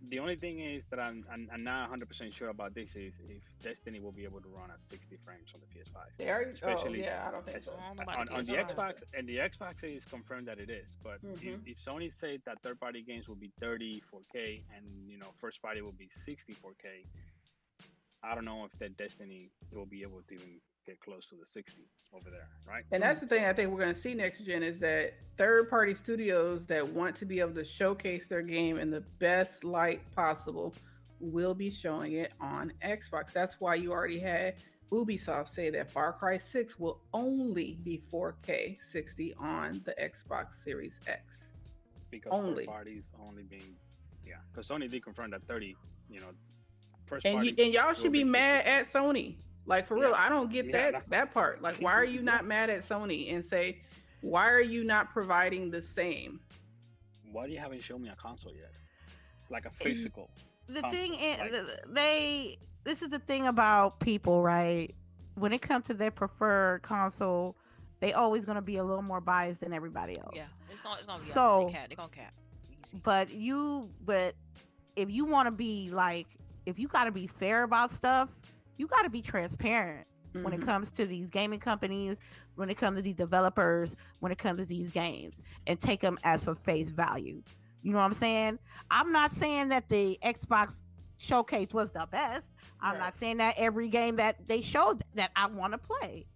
the 0.10 0.20
only 0.20 0.36
thing 0.36 0.60
is 0.60 0.86
that 0.86 1.00
I'm, 1.00 1.26
I'm, 1.32 1.50
I'm 1.54 1.64
not 1.64 1.82
100 1.82 2.08
percent 2.08 2.34
sure 2.34 2.50
about 2.50 2.74
this 2.74 2.96
is 2.96 3.14
if 3.28 3.44
Destiny 3.64 4.00
will 4.00 4.12
be 4.12 4.24
able 4.24 4.42
to 4.42 4.48
run 4.50 4.72
at 4.72 4.82
60 4.82 5.18
frames 5.26 5.50
on 5.54 5.62
the 5.62 5.68
PS5. 5.68 5.96
They 6.18 6.30
already. 6.30 6.52
Oh 6.64 6.94
yeah, 6.94 7.26
I 7.28 7.32
don't 7.32 7.46
think 7.46 7.64
so. 7.64 7.72
On, 7.74 8.00
on 8.30 8.44
the 8.44 8.54
Xbox 8.54 9.04
and 9.18 9.28
the 9.28 9.38
Xbox 9.38 9.84
is 9.84 10.06
confirmed 10.06 10.48
that 10.48 10.60
it 10.60 10.70
is, 10.70 10.98
but 11.04 11.20
if, 11.24 11.40
Mhm. 11.42 11.60
if 11.66 11.78
Sony 11.84 12.12
said 12.12 12.42
that 12.46 12.62
third 12.62 12.80
party 12.80 13.02
games 13.02 13.28
will 13.28 13.36
be 13.36 13.52
30 13.60 14.02
4K 14.12 14.64
and 14.76 14.86
you 15.10 15.18
know 15.18 15.28
first 15.40 15.62
party 15.62 15.82
will 15.82 15.92
be 15.94 16.10
60 16.10 16.54
4K, 16.54 17.06
I 18.24 18.36
don't 18.36 18.46
know 18.46 18.66
if 18.66 18.78
that 18.80 18.98
Destiny 18.98 19.50
will 19.72 19.86
be 19.86 20.02
able 20.04 20.22
to 20.28 20.34
even 20.36 20.60
get 20.88 20.99
close 21.01 21.27
to 21.27 21.35
the 21.35 21.45
60 21.45 21.81
over 22.15 22.30
there, 22.31 22.47
right? 22.65 22.84
And 22.91 23.03
that's 23.03 23.19
the 23.19 23.27
thing 23.27 23.43
I 23.45 23.53
think 23.53 23.69
we're 23.72 23.80
going 23.80 23.93
to 23.93 23.99
see 23.99 24.15
next 24.15 24.39
gen 24.45 24.64
is 24.64 24.80
that 24.80 25.14
third 25.38 25.69
party 25.69 25.93
studios 25.93 26.65
that 26.68 26.88
want 26.88 27.15
to 27.18 27.26
be 27.26 27.39
able 27.41 27.53
to 27.55 27.64
showcase 27.64 28.26
their 28.27 28.41
game 28.41 28.77
in 28.80 28.89
the 28.89 29.01
best 29.19 29.64
light 29.65 30.01
possible 30.15 30.73
will 31.19 31.53
be 31.53 31.69
showing 31.69 32.14
it 32.14 32.31
on 32.39 32.72
Xbox. 32.84 33.34
That's 33.34 33.59
why 33.59 33.76
you 33.76 33.91
already 33.91 34.19
had 34.19 34.55
Ubisoft 34.91 35.49
say 35.49 35.69
that 35.72 35.91
Far 35.91 36.14
Cry 36.14 36.38
6 36.38 36.80
will 36.80 37.01
only 37.14 37.77
be 37.84 38.01
4K 38.11 38.77
60 38.81 39.34
on 39.38 39.81
the 39.84 39.93
Xbox 40.01 40.53
Series 40.64 41.01
X. 41.07 41.51
Because 42.09 42.31
Only. 42.31 42.65
third 42.65 42.72
parties 42.72 43.09
only 43.22 43.43
being, 43.43 43.76
yeah, 44.26 44.35
because 44.53 44.69
Sony 44.69 44.89
did 44.89 45.03
confirm 45.03 45.30
that 45.31 45.45
30, 45.45 45.76
you 46.09 46.22
know, 46.22 46.27
first 47.05 47.26
And 47.26 47.35
party. 47.35 47.49
you, 47.57 47.65
and 47.65 47.73
y'all 47.73 47.93
should 47.93 48.14
be 48.14 48.19
60. 48.19 48.23
mad 48.31 48.65
at 48.65 48.85
Sony. 48.85 49.35
Like 49.68 49.85
for 49.85 49.95
real, 49.95 50.10
Yeah. 50.11 50.15
I 50.26 50.30
don't 50.30 50.52
get 50.52 50.65
Yeah, 50.65 50.72
that 50.72 50.94
no. 50.94 50.99
that 51.10 51.34
part. 51.34 51.61
Like 51.61 51.76
why 51.77 51.94
are 51.94 52.06
you 52.06 52.22
not 52.23 52.45
mad 52.53 52.69
at 52.72 52.80
Sony 52.81 53.31
and 53.34 53.44
say 53.45 53.81
why 54.22 54.49
are 54.49 54.61
you 54.61 54.84
not 54.84 55.11
providing 55.14 55.69
the 55.69 55.81
same? 55.81 56.39
Why 57.31 57.45
do 57.45 57.53
you 57.53 57.60
haven't 57.60 57.84
shown 57.84 58.02
me 58.02 58.10
a 58.10 58.15
console 58.15 58.53
yet? 58.53 58.72
Like 59.52 59.65
a 59.65 59.69
physical. 59.69 60.30
the 60.68 60.81
console, 60.81 60.99
thing 60.99 61.14
is, 61.15 61.39
like- 61.39 61.52
th- 61.52 61.65
they 61.89 62.57
this 62.84 63.02
is 63.02 63.10
the 63.10 63.19
thing 63.19 63.48
about 63.48 63.99
people, 63.99 64.41
right? 64.41 64.95
When 65.35 65.52
it 65.53 65.61
comes 65.61 65.85
to 65.88 65.94
their 65.94 66.10
preferred 66.11 66.81
console, 66.81 67.56
they 67.99 68.14
always 68.14 68.45
gonna 68.45 68.61
be 68.61 68.77
a 68.77 68.84
little 68.84 69.03
more 69.03 69.19
biased 69.22 69.60
than 69.61 69.73
everybody 69.73 70.18
else. 70.18 70.31
Yeah, 70.34 70.45
it's 70.72 70.80
gonna, 70.81 70.95
it's 70.95 71.06
gonna 71.06 71.19
be 71.19 71.26
So- 71.26 71.34
so, 71.34 71.65
they 71.68 71.73
cap. 71.73 71.88
They're 71.89 71.95
gonna 71.98 72.10
cap. 72.10 72.34
Easy. 72.85 72.99
But 73.03 73.30
you, 73.31 73.89
but 74.06 74.34
if 74.95 75.11
you 75.11 75.26
want 75.26 75.48
to 75.48 75.52
be 75.52 75.89
like, 75.91 76.27
if 76.65 76.80
you 76.80 76.88
got 76.88 77.03
to 77.06 77.11
be 77.11 77.27
fair 77.27 77.64
about 77.64 77.91
stuff, 77.91 78.30
you 78.78 78.88
got 78.88 79.04
to 79.04 79.10
be 79.10 79.22
transparent 79.22 80.08
when 80.34 80.54
it 80.54 80.60
Mhm. 80.62 80.66
comes 80.66 80.91
to 80.91 81.06
these 81.06 81.28
gaming 81.28 81.60
companies, 81.60 82.20
when 82.56 82.70
it 82.70 82.76
comes 82.76 82.98
to 82.98 83.02
these 83.02 83.16
developers, 83.16 83.95
when 84.20 84.32
it 84.32 84.38
comes 84.38 84.60
to 84.60 84.66
these 84.66 84.91
games, 84.91 85.36
and 85.66 85.80
take 85.80 85.99
them 86.02 86.18
as 86.24 86.44
for 86.44 86.56
face 86.56 86.90
value. 86.90 87.41
You 87.82 87.91
know 87.91 87.98
what 87.99 88.04
I'm 88.06 88.14
saying? 88.14 88.60
I'm 88.91 89.12
not 89.12 89.32
saying 89.32 89.70
that 89.70 89.88
the 89.88 90.18
Xbox 90.24 90.74
showcase 91.18 91.70
was 91.74 91.91
the 91.91 92.08
best. 92.12 92.52
I'm 92.80 92.94
Right. 92.94 92.99
not 92.99 93.18
saying 93.18 93.38
that 93.38 93.56
every 93.58 93.88
game 93.88 94.16
that 94.18 94.48
they 94.48 94.62
showed 94.62 95.04
that 95.16 95.32
I 95.36 95.48
want 95.48 95.74
to 95.74 95.80
play. 95.80 96.28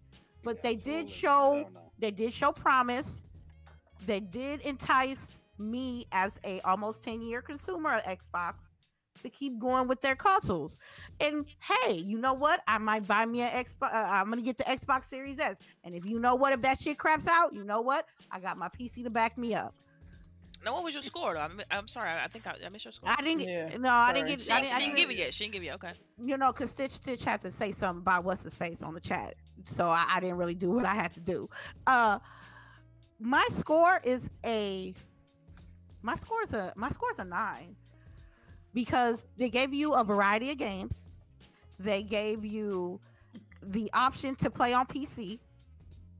But 0.43 0.57
Yeah, 0.57 0.61
they 0.63 0.75
did 0.75 1.09
show 1.09 1.69
they 1.99 2.09
did 2.11 2.33
show 2.33 2.51
promise. 2.51 3.23
They 4.07 4.19
did 4.19 4.61
entice 4.61 5.27
me 5.59 6.07
as 6.11 6.31
a 6.43 6.59
almost 6.61 7.03
10 7.03 7.21
year 7.21 7.43
consumer 7.43 7.93
of 7.97 8.03
Xbox 8.03 8.55
to 9.23 9.29
keep 9.29 9.59
going 9.59 9.87
with 9.87 10.01
their 10.01 10.15
consoles. 10.15 10.77
And 11.19 11.45
hey, 11.59 11.93
you 11.93 12.17
know 12.17 12.33
what? 12.33 12.61
I 12.67 12.77
might 12.77 13.07
buy 13.07 13.25
me 13.25 13.41
an 13.41 13.49
Xbox. 13.49 13.93
Uh, 13.93 14.09
I'm 14.11 14.29
gonna 14.29 14.41
get 14.41 14.57
the 14.57 14.63
Xbox 14.65 15.05
Series 15.05 15.39
S. 15.39 15.55
And 15.83 15.95
if 15.95 16.05
you 16.05 16.19
know 16.19 16.35
what, 16.35 16.53
if 16.53 16.61
that 16.61 16.79
shit 16.81 16.97
craps 16.97 17.27
out, 17.27 17.53
you 17.53 17.63
know 17.63 17.81
what? 17.81 18.05
I 18.31 18.39
got 18.39 18.57
my 18.57 18.69
PC 18.69 19.03
to 19.03 19.09
back 19.09 19.37
me 19.37 19.53
up. 19.55 19.73
Now, 20.63 20.73
what 20.73 20.83
was 20.83 20.93
your 20.93 21.01
score? 21.01 21.33
Though? 21.33 21.39
I'm, 21.39 21.59
I'm 21.71 21.87
sorry. 21.87 22.11
I 22.11 22.27
think 22.27 22.45
I, 22.45 22.53
I 22.63 22.69
missed 22.69 22.85
your 22.85 22.91
score. 22.91 23.09
I 23.09 23.19
didn't. 23.23 23.41
Yeah, 23.41 23.75
no, 23.77 23.89
I 23.89 24.13
didn't 24.13 24.27
sorry. 24.27 24.35
get. 24.37 24.41
she, 24.41 24.51
I 24.51 24.57
ain't- 24.57 24.63
didn't, 24.65 24.69
she 24.69 24.75
I 24.75 24.79
didn't 24.79 24.95
didn't 24.95 24.97
give 24.97 25.09
it 25.09 25.17
yet. 25.17 25.33
She 25.33 25.43
didn't 25.45 25.53
give 25.53 25.63
it. 25.63 25.65
yet. 25.65 25.75
Okay. 25.75 25.93
you 26.23 26.37
know, 26.37 26.51
because 26.51 26.69
Stitch 26.69 26.91
Stitch 26.91 27.23
had 27.23 27.41
to 27.41 27.51
say 27.51 27.71
something 27.71 28.01
about 28.01 28.23
what's 28.23 28.43
his 28.43 28.53
face 28.53 28.83
on 28.83 28.93
the 28.93 28.99
chat, 28.99 29.33
so 29.75 29.85
I, 29.87 30.05
I 30.07 30.19
didn't 30.19 30.37
really 30.37 30.53
do 30.53 30.69
what 30.69 30.85
I 30.85 30.93
had 30.93 31.13
to 31.15 31.19
do. 31.19 31.49
Uh, 31.87 32.19
my 33.19 33.45
score 33.57 34.01
is 34.03 34.29
a 34.45 34.93
my 36.03 36.15
score 36.15 36.43
is 36.43 36.53
a 36.53 36.73
my 36.75 36.89
score 36.91 37.11
is 37.11 37.19
a 37.19 37.23
nine 37.25 37.75
because 38.73 39.25
they 39.37 39.49
gave 39.49 39.73
you 39.73 39.93
a 39.93 40.03
variety 40.03 40.51
of 40.51 40.57
games. 40.57 41.07
They 41.79 42.03
gave 42.03 42.45
you 42.45 42.99
the 43.63 43.89
option 43.93 44.35
to 44.35 44.49
play 44.49 44.73
on 44.73 44.85
PC. 44.85 45.39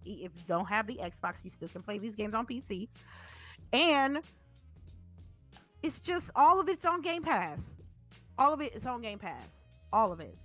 If 0.04 0.32
you 0.36 0.44
don't 0.48 0.66
have 0.66 0.88
the 0.88 0.96
Xbox, 0.96 1.44
you 1.44 1.52
still 1.52 1.68
can 1.70 1.84
play 1.84 1.98
these 2.00 2.16
games 2.16 2.34
on 2.34 2.46
PC, 2.48 2.88
and 3.72 4.20
it's 5.84 6.00
just 6.00 6.32
all 6.36 6.60
of 6.60 6.68
it's 6.70 6.86
on 6.86 7.02
Game 7.02 7.22
Pass. 7.22 7.76
All 8.38 8.54
of 8.54 8.62
it 8.62 8.76
is 8.76 8.86
on 8.86 9.02
Game 9.02 9.20
Pass. 9.20 9.64
All 9.94 10.12
of 10.12 10.20
it. 10.20 10.36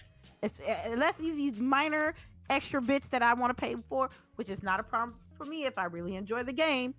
It's 0.43 0.61
uh, 0.61 0.91
unless 0.91 1.17
these 1.17 1.59
minor 1.59 2.15
extra 2.51 2.81
bits 2.83 3.09
that 3.09 3.23
I 3.23 3.33
want 3.35 3.57
to 3.57 3.61
pay 3.61 3.77
for, 3.89 4.11
which 4.37 4.51
is 4.51 4.63
not 4.63 4.79
a 4.81 4.83
problem 4.83 5.17
for 5.37 5.45
me 5.47 5.65
if 5.65 5.79
I 5.79 5.85
really 5.85 6.17
enjoy 6.17 6.43
the 6.43 6.53
game. 6.53 6.95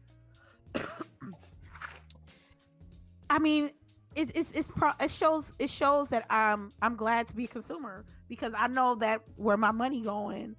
I 3.30 3.40
mean, 3.40 3.72
it, 4.18 4.32
it's 4.36 4.52
it's 4.52 4.68
pro- 4.68 4.94
it 5.00 5.12
shows 5.12 5.54
it 5.60 5.70
shows 5.70 6.10
that 6.10 6.26
I'm 6.30 6.74
I'm 6.82 6.96
glad 6.96 7.28
to 7.28 7.36
be 7.36 7.46
a 7.46 7.48
consumer 7.48 8.04
because 8.28 8.52
I 8.58 8.68
know 8.68 8.96
that 8.96 9.22
where 9.36 9.58
my 9.58 9.72
money 9.72 10.02
going 10.02 10.56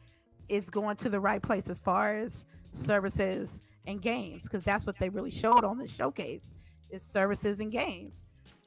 is 0.49 0.71
going 0.71 0.97
to 0.97 1.11
the 1.11 1.19
right 1.19 1.43
place 1.43 1.69
as 1.69 1.81
far 1.81 2.17
as 2.17 2.47
services 2.73 3.61
and 3.87 4.01
games 4.01 4.43
because 4.45 4.63
that's 4.63 4.87
what 4.87 4.97
they 4.99 5.09
really 5.09 5.33
showed 5.33 5.65
on 5.65 5.77
this 5.77 5.91
showcase 5.91 6.51
is 6.91 7.03
services 7.03 7.59
and 7.61 7.73
games. 7.73 8.15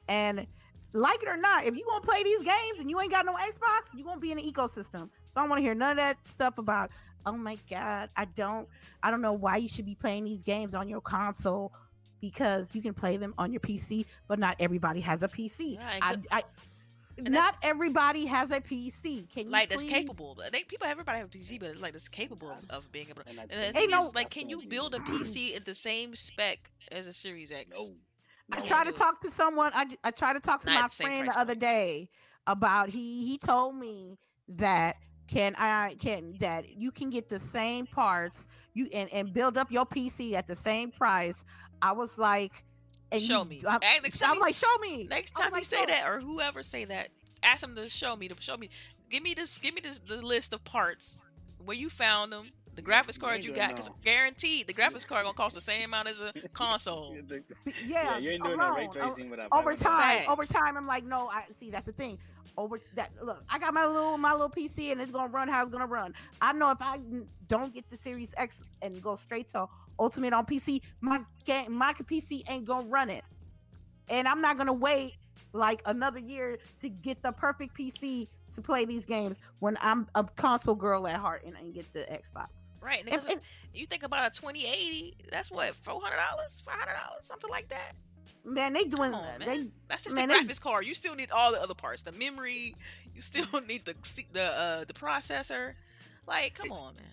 And 0.08 0.46
like 0.92 1.22
it 1.22 1.28
or 1.28 1.38
not 1.38 1.64
if 1.64 1.74
you 1.74 1.86
gonna 1.88 2.04
play 2.04 2.22
these 2.22 2.40
games 2.40 2.78
and 2.78 2.90
you 2.90 3.00
ain't 3.00 3.10
got 3.10 3.24
no 3.24 3.32
xbox 3.32 3.88
you 3.94 4.04
gonna 4.04 4.20
be 4.20 4.30
in 4.30 4.36
the 4.36 4.42
ecosystem. 4.42 5.08
So 5.08 5.36
i 5.36 5.40
don't 5.40 5.48
want 5.48 5.60
to 5.60 5.62
hear 5.62 5.74
none 5.74 5.92
of 5.92 5.96
that 5.96 6.18
stuff 6.26 6.58
about 6.58 6.90
oh 7.24 7.32
my 7.32 7.56
god 7.70 8.10
i 8.14 8.26
don't 8.26 8.68
i 9.02 9.10
don't 9.10 9.22
know 9.22 9.32
why 9.32 9.56
you 9.56 9.68
should 9.70 9.86
be 9.86 9.94
playing 9.94 10.24
these 10.24 10.42
games 10.42 10.74
on 10.74 10.90
your 10.90 11.00
console 11.00 11.72
because 12.22 12.68
you 12.72 12.80
can 12.80 12.94
play 12.94 13.18
them 13.18 13.34
on 13.36 13.52
your 13.52 13.60
pc 13.60 14.06
but 14.28 14.38
not 14.38 14.56
everybody 14.58 15.00
has 15.00 15.22
a 15.22 15.28
pc 15.28 15.74
Yeah, 15.74 15.80
I, 16.00 16.16
I, 16.30 16.42
and 17.18 17.28
not 17.34 17.56
everybody 17.62 18.24
has 18.24 18.50
a 18.50 18.60
pc 18.60 19.28
can 19.30 19.44
you 19.46 19.50
Like 19.50 19.68
that's 19.68 19.84
capable. 19.84 20.38
I 20.42 20.48
think 20.48 20.68
people, 20.68 20.86
everybody 20.86 21.18
have 21.18 21.26
a 21.26 21.30
PC, 21.30 21.60
but 21.60 21.68
it's 21.70 21.80
like 21.80 21.92
that's 21.92 22.08
capable 22.08 22.50
of, 22.50 22.70
of 22.70 22.90
being 22.92 23.08
able 23.10 23.22
to. 23.22 23.28
And 23.28 23.38
I 23.38 23.42
And 23.42 23.50
the 23.50 23.56
think 23.56 23.74
thing 23.74 23.82
Ain't 23.82 23.90
no- 23.90 24.06
is, 24.06 24.14
like, 24.14 24.30
can 24.30 24.48
you 24.48 24.62
build 24.66 24.94
a 24.94 24.98
PC 25.00 25.54
at 25.54 25.64
the 25.66 25.74
same 25.74 26.16
spec 26.16 26.70
as 26.90 27.06
a 27.06 27.12
Series 27.12 27.52
X? 27.52 27.68
No. 27.76 27.88
I 28.56 28.60
No. 28.60 28.66
tried 28.66 28.84
to 28.84 28.92
talk 28.92 29.20
to 29.22 29.30
someone. 29.30 29.72
I, 29.74 29.86
I 30.04 30.10
tried 30.10 30.34
to 30.34 30.40
talk 30.40 30.62
to 30.62 30.70
Not 30.70 30.74
my 30.74 30.80
at 30.84 30.90
the 30.90 30.96
same 30.96 31.06
friend 31.08 31.28
the 31.28 31.38
other 31.38 31.52
point. 31.54 31.60
day 31.60 32.08
about 32.46 32.88
he 32.88 33.26
he 33.26 33.36
told 33.36 33.76
me 33.76 34.16
that 34.48 34.96
can 35.28 35.54
I 35.58 35.96
can 36.00 36.34
that 36.40 36.68
you 36.76 36.90
can 36.90 37.10
get 37.10 37.28
the 37.28 37.38
same 37.40 37.86
parts 37.86 38.46
you 38.74 38.88
and, 38.92 39.12
and 39.12 39.32
build 39.34 39.58
up 39.58 39.70
your 39.70 39.84
PC 39.84 40.32
at 40.32 40.46
the 40.48 40.56
same 40.56 40.90
price. 40.90 41.44
I 41.82 41.92
was 41.92 42.16
like, 42.16 42.52
and 43.10 43.20
show 43.20 43.42
you- 43.42 43.48
me. 43.48 43.62
I'm, 43.68 43.80
Hey, 43.82 43.98
next 44.02 44.18
time 44.18 44.30
I'm 44.32 44.38
like, 44.38 44.54
show 44.54 44.78
me. 44.78 45.04
Next 45.10 45.32
time 45.32 45.48
you 45.48 45.52
like, 45.56 45.64
say 45.64 45.84
that, 45.84 46.08
or 46.08 46.20
whoever 46.20 46.62
say 46.62 46.84
that, 46.86 47.08
ask 47.42 47.60
them 47.60 47.74
to 47.76 47.88
show 47.90 48.16
me. 48.16 48.28
To 48.28 48.36
show 48.40 48.56
me. 48.56 48.70
Give 49.10 49.22
me 49.22 49.34
this. 49.34 49.58
Give 49.58 49.74
me 49.74 49.80
this. 49.82 49.98
The 49.98 50.22
list 50.24 50.54
of 50.54 50.64
parts 50.64 51.20
where 51.62 51.76
you 51.76 51.90
found 51.90 52.32
them. 52.32 52.52
The 52.74 52.82
graphics 52.82 53.20
card 53.20 53.36
ain't 53.36 53.44
you 53.44 53.52
got, 53.54 53.68
because 53.68 53.88
know. 53.88 53.94
guaranteed 54.02 54.66
the 54.66 54.72
graphics 54.72 55.06
card 55.06 55.24
gonna 55.24 55.34
cost 55.34 55.54
the 55.54 55.60
same 55.60 55.84
amount 55.84 56.08
as 56.08 56.20
a 56.20 56.32
console. 56.52 57.14
Yeah, 57.14 57.38
Yeah, 57.66 57.72
yeah, 57.86 58.18
you 58.18 58.30
ain't 58.30 58.42
uh, 58.42 58.46
doing 58.46 58.58
no 58.58 58.74
ray 58.74 58.84
alone. 58.84 58.96
O- 58.96 59.00
uh, 59.00 59.06
tracing 59.06 59.30
without 59.30 59.48
over 59.52 59.74
time, 59.74 59.98
Facts. 60.18 60.28
over 60.28 60.44
time, 60.44 60.76
I'm 60.76 60.86
like, 60.86 61.04
no, 61.04 61.28
I 61.28 61.44
see 61.58 61.70
that's 61.70 61.86
the 61.86 61.92
thing. 61.92 62.18
Over 62.56 62.80
that, 62.96 63.10
look, 63.22 63.42
I 63.48 63.58
got 63.58 63.72
my 63.72 63.86
little 63.86 64.18
my 64.18 64.32
little 64.32 64.50
PC 64.50 64.92
and 64.92 65.00
it's 65.00 65.10
gonna 65.10 65.28
run 65.32 65.48
how 65.48 65.62
it's 65.62 65.72
gonna 65.72 65.86
run. 65.86 66.14
I 66.40 66.52
know 66.52 66.70
if 66.70 66.78
I 66.80 66.98
don't 67.48 67.72
get 67.74 67.88
the 67.88 67.96
Series 67.96 68.34
X 68.36 68.60
and 68.82 69.02
go 69.02 69.16
straight 69.16 69.50
to 69.50 69.66
Ultimate 69.98 70.32
on 70.34 70.44
PC, 70.44 70.82
my 71.00 71.20
game, 71.44 71.72
my 71.72 71.94
PC 71.94 72.42
ain't 72.50 72.66
gonna 72.66 72.86
run 72.88 73.08
it, 73.10 73.24
and 74.08 74.28
I'm 74.28 74.40
not 74.42 74.58
gonna 74.58 74.72
wait 74.72 75.14
like 75.54 75.80
another 75.86 76.18
year 76.18 76.58
to 76.80 76.88
get 76.88 77.22
the 77.22 77.32
perfect 77.32 77.76
PC 77.76 78.28
to 78.54 78.60
play 78.60 78.84
these 78.84 79.06
games 79.06 79.36
when 79.60 79.78
I'm 79.80 80.06
a 80.14 80.24
console 80.24 80.74
girl 80.74 81.06
at 81.06 81.16
heart 81.18 81.44
and, 81.46 81.56
and 81.56 81.72
get 81.72 81.90
the 81.92 82.00
Xbox. 82.00 82.48
Right. 82.82 83.00
And, 83.04 83.10
And- 83.14 83.22
because 83.22 83.38
you 83.72 83.86
think 83.86 84.02
about 84.02 84.26
a 84.36 84.40
2080, 84.40 85.14
that's 85.30 85.50
what 85.50 85.74
four 85.76 86.00
hundred 86.02 86.16
dollars, 86.16 86.60
five 86.64 86.74
hundred 86.80 86.98
dollars, 87.00 87.24
something 87.24 87.48
like 87.50 87.68
that. 87.68 87.92
Man, 88.44 88.72
they 88.72 88.82
doing 88.82 89.12
Come 89.12 89.14
on, 89.14 89.38
man. 89.38 89.48
they 89.48 89.66
That's 89.88 90.02
just 90.02 90.16
Man, 90.16 90.28
the 90.28 90.34
they- 90.34 90.40
graphics 90.40 90.60
card. 90.60 90.84
You 90.84 90.94
still 90.94 91.14
need 91.14 91.30
all 91.30 91.52
the 91.52 91.62
other 91.62 91.74
parts, 91.74 92.02
the 92.02 92.10
memory. 92.12 92.74
You 93.14 93.20
still 93.20 93.46
need 93.68 93.84
the 93.84 93.94
the 94.32 94.42
uh, 94.42 94.84
the 94.84 94.92
processor. 94.94 95.74
Like, 96.26 96.54
come 96.54 96.72
on, 96.72 96.96
man. 96.96 97.04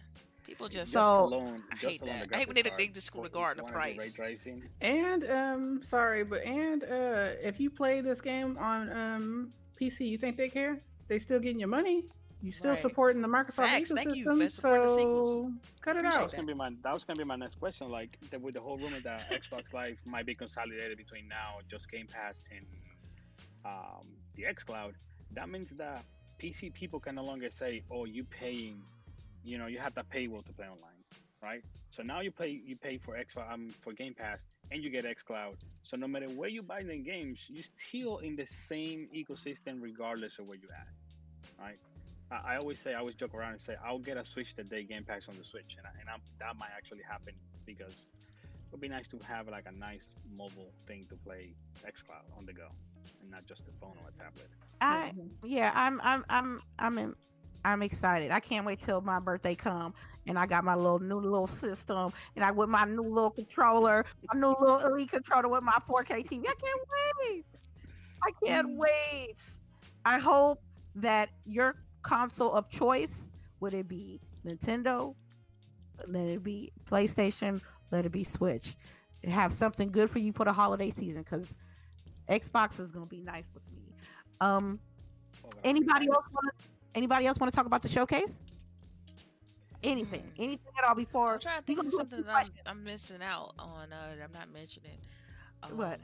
People 0.46 0.68
just 0.70 0.91
So- 0.91 1.26
alone, 1.26 1.58
I 1.72 1.76
hate 1.76 2.02
alone 2.02 2.16
that. 2.18 2.34
I 2.34 2.38
hate 2.40 2.48
when 2.48 2.56
graphics 2.58 2.64
they- 2.64 2.70
they 2.78 2.86
card 2.88 2.94
just 2.96 3.12
for- 3.12 3.24
regard 3.24 3.58
the 3.60 3.64
wanna 3.64 3.76
do 3.76 3.80
ray 3.80 3.94
price. 3.96 4.48
And 4.82 5.30
um, 5.30 5.82
sorry, 5.84 6.24
but 6.24 6.44
and 6.44 6.84
uh, 6.84 7.30
if 7.44 7.60
you 7.60 7.70
play 7.70 8.02
this 8.02 8.22
game 8.22 8.58
on 8.60 8.91
um 8.91 9.54
PC, 9.80 10.08
you 10.10 10.18
think 10.18 10.36
they 10.36 10.50
care? 10.50 10.80
They 11.08 11.20
still 11.20 11.40
getting 11.40 11.60
your 11.60 11.70
money? 11.70 12.06
You 12.41 12.52
still 12.53 12.72
Right. 12.72 12.80
supporting 12.80 13.22
the 13.22 13.28
Microsoft 13.28 13.56
Facts. 13.56 13.91
ecosystem, 13.91 13.95
Thank 13.95 14.16
you 14.16 14.24
for 14.24 14.49
supporting 14.49 14.82
the 14.88 14.90
sequels. 14.95 15.30
so 15.38 15.53
cut 15.82 15.95
it 15.98 15.99
Appreciate 15.99 16.06
out. 16.06 16.14
That 16.20 16.24
was 16.24 16.34
gonna 16.34 16.48
be 16.48 16.53
my 16.53 16.70
that 16.84 16.94
was 16.94 17.03
gonna 17.03 17.18
be 17.18 17.24
my 17.26 17.36
next 17.36 17.56
question. 17.60 17.90
Like 17.90 18.18
the, 18.30 18.40
with 18.40 18.53
the 18.53 18.61
whole 18.61 18.78
rumor 18.78 18.99
that 19.02 19.30
Xbox 19.30 19.74
Live 19.74 19.98
might 20.06 20.26
be 20.26 20.36
consolidated 20.36 20.98
between 20.98 21.28
now 21.28 21.60
just 21.70 21.91
Game 21.91 22.07
Pass 22.07 22.41
and 22.56 22.66
um, 23.66 24.07
the 24.36 24.44
XCloud. 24.44 24.94
That 25.34 25.49
means 25.49 25.72
that 25.72 26.06
PC 26.40 26.74
people 26.74 26.99
can 26.99 27.16
no 27.16 27.24
longer 27.26 27.49
say, 27.49 27.84
"Oh, 27.91 28.06
you 28.06 28.24
paying," 28.24 28.82
you 29.44 29.57
know, 29.57 29.68
you 29.68 29.80
have 29.80 29.94
that 29.95 30.10
paywall 30.10 30.45
to 30.45 30.53
play 30.53 30.66
online, 30.68 31.03
right? 31.44 31.61
So 31.91 32.03
now 32.03 32.22
you 32.22 32.32
pay 32.32 32.48
you 32.66 32.78
pay 32.78 32.98
for 32.99 33.18
X 33.18 33.36
um, 33.52 33.74
for 33.82 33.91
Game 33.91 34.14
Pass 34.14 34.45
and 34.72 34.82
you 34.82 34.90
get 34.90 35.03
XCloud. 35.03 35.56
So 35.84 35.98
no 35.98 36.07
matter 36.07 36.30
where 36.30 36.48
you 36.49 36.61
buy 36.61 36.84
the 36.84 36.95
games, 36.98 37.48
you're 37.49 37.64
still 37.64 38.20
in 38.20 38.38
the 38.38 38.45
same 38.45 39.10
ecosystem 39.14 39.82
regardless 39.82 40.40
of 40.40 40.48
where 40.48 40.57
you 40.57 40.70
at, 40.74 40.88
right? 41.60 41.78
I, 42.31 42.53
I 42.53 42.57
always 42.57 42.80
say, 42.80 42.93
I 42.93 42.99
always 42.99 43.15
joke 43.15 43.34
around 43.34 43.53
and 43.53 43.61
say, 43.61 43.76
I'll 43.85 43.99
get 43.99 44.18
a 44.18 44.26
Switch 44.26 44.56
the 44.56 44.64
day 44.64 44.84
Game 44.84 45.03
Pass 45.03 45.27
on 45.27 45.35
the 45.38 45.43
Switch, 45.43 45.76
and, 45.77 45.85
I, 45.85 45.89
and 45.99 46.10
I'm, 46.10 46.22
that 46.39 46.56
might 46.57 46.72
actually 46.76 47.03
happen 47.07 47.34
because 47.65 47.93
it 47.93 48.72
would 48.72 48.81
be 48.81 48.89
nice 48.89 49.07
to 49.07 49.19
have 49.19 49.47
like 49.47 49.65
a 49.68 49.72
nice 49.72 50.06
mobile 50.35 50.72
thing 50.88 51.06
to 51.10 51.15
play 51.15 51.53
XCloud 51.85 52.38
on 52.38 52.45
the 52.45 52.53
go, 52.53 52.68
and 53.22 53.31
not 53.31 53.45
just 53.47 53.61
a 53.61 53.80
phone 53.80 53.95
or 54.03 54.10
a 54.10 54.18
tablet. 54.18 54.47
I 54.81 55.11
Mhm. 55.15 55.30
yeah, 55.43 55.72
I'm 55.76 55.99
I'm 56.03 56.23
I'm 56.30 56.61
I'm 56.77 56.97
in, 56.97 57.15
I'm 57.65 57.81
excited. 57.81 58.31
I 58.31 58.39
can't 58.39 58.65
wait 58.65 58.80
till 58.80 59.01
my 59.01 59.19
birthday 59.19 59.56
come 59.56 59.93
and 60.27 60.39
I 60.39 60.45
got 60.45 60.64
my 60.64 60.76
little 60.76 60.99
new 60.99 61.19
little 61.19 61.47
system 61.47 62.14
and 62.35 62.45
I 62.45 62.51
with 62.51 62.69
my 62.69 62.85
new 62.85 63.03
little 63.03 63.31
controller, 63.31 64.06
my 64.31 64.39
new 64.39 64.56
little 64.60 64.80
elite 64.80 65.11
controller 65.11 65.49
with 65.49 65.64
my 65.64 65.77
4K 65.89 66.26
TV. 66.26 66.45
I 66.47 66.53
can't 66.53 66.81
wait. 67.27 67.45
I 68.23 68.31
can't 68.45 68.69
wait. 68.77 69.38
I 70.06 70.19
hope 70.19 70.61
that 70.95 71.30
your 71.45 71.76
console 72.01 72.51
of 72.53 72.69
choice, 72.69 73.30
would 73.59 73.73
it 73.73 73.88
be 73.88 74.19
Nintendo, 74.45 75.15
let 76.07 76.26
it 76.27 76.43
be 76.43 76.71
PlayStation, 76.85 77.61
let 77.91 78.05
it 78.05 78.11
be 78.11 78.23
Switch, 78.23 78.76
have 79.26 79.51
something 79.51 79.91
good 79.91 80.09
for 80.09 80.19
you 80.19 80.31
for 80.31 80.45
the 80.45 80.53
holiday 80.53 80.91
season 80.91 81.23
because 81.23 81.47
Xbox 82.30 82.80
is 82.80 82.91
gonna 82.91 83.05
be 83.05 83.21
nice 83.21 83.45
with 83.53 83.63
me. 83.71 83.81
Um, 84.41 84.80
Oh, 85.43 85.49
anybody 85.63 86.05
nice. 86.07 86.15
else 86.15 86.26
want 86.34 86.47
to? 86.59 86.65
Anybody 86.95 87.26
else 87.26 87.38
want 87.39 87.51
to 87.51 87.55
talk 87.55 87.65
about 87.65 87.81
the 87.81 87.88
showcase? 87.88 88.39
Anything, 89.84 90.21
Hmm. 90.21 90.41
anything 90.43 90.73
at 90.77 90.84
all 90.88 90.95
before? 90.95 91.34
I'm 91.35 91.39
trying 91.39 91.59
to 91.59 91.65
think 91.65 91.80
of 91.80 91.93
something 91.93 92.21
that 92.23 92.35
I'm. 92.35 92.49
I'm 92.65 92.84
missing 92.84 93.21
out 93.23 93.53
on 93.57 93.93
uh, 93.93 94.15
I'm 94.23 94.31
not 94.34 94.51
mentioning. 94.51 94.99
Um, 95.63 95.77
What? 95.77 95.99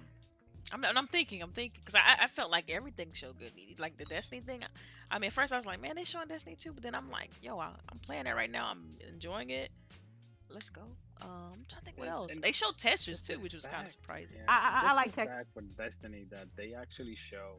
I'm 0.71 0.81
not, 0.81 0.97
I'm 0.97 1.07
thinking, 1.07 1.41
I'm 1.43 1.49
thinking, 1.51 1.79
because 1.83 1.95
I, 1.95 2.23
I 2.23 2.27
felt 2.27 2.51
like 2.51 2.71
everything 2.71 3.09
showed 3.13 3.37
good. 3.37 3.51
Like 3.77 3.97
the 3.97 4.05
Destiny 4.05 4.41
thing. 4.41 4.61
I, 4.63 5.15
I 5.15 5.19
mean, 5.19 5.27
at 5.27 5.33
first 5.33 5.53
I 5.53 5.57
was 5.57 5.65
like, 5.65 5.81
man, 5.81 5.95
they 5.95 6.03
showing 6.03 6.27
Destiny 6.27 6.55
too, 6.55 6.73
but 6.73 6.81
then 6.83 6.95
I'm 6.95 7.09
like, 7.11 7.29
yo, 7.41 7.59
I, 7.59 7.69
I'm 7.91 7.99
playing 7.99 8.23
that 8.23 8.35
right 8.35 8.49
now. 8.51 8.67
I'm 8.71 8.95
enjoying 9.07 9.51
it. 9.51 9.69
Let's 10.49 10.69
go. 10.69 10.81
Um, 11.21 11.29
I'm 11.53 11.65
trying 11.69 11.79
to 11.81 11.85
think 11.85 11.97
what 11.97 12.07
And- 12.07 12.13
else. 12.15 12.33
and 12.35 12.43
They 12.43 12.51
showed 12.51 12.77
Tetris 12.77 13.05
just 13.05 13.27
too, 13.27 13.39
which 13.39 13.53
was 13.53 13.65
kind 13.67 13.85
of 13.85 13.91
surprising. 13.91 14.39
Yeah, 14.39 14.45
I- 14.47 14.81
I- 14.87 14.91
I 14.91 14.93
like 14.93 15.11
the 15.11 15.17
Tex- 15.17 15.31
fact 15.31 15.47
with 15.55 15.77
Destiny 15.77 16.25
that 16.31 16.47
they 16.55 16.73
actually 16.73 17.15
show. 17.15 17.57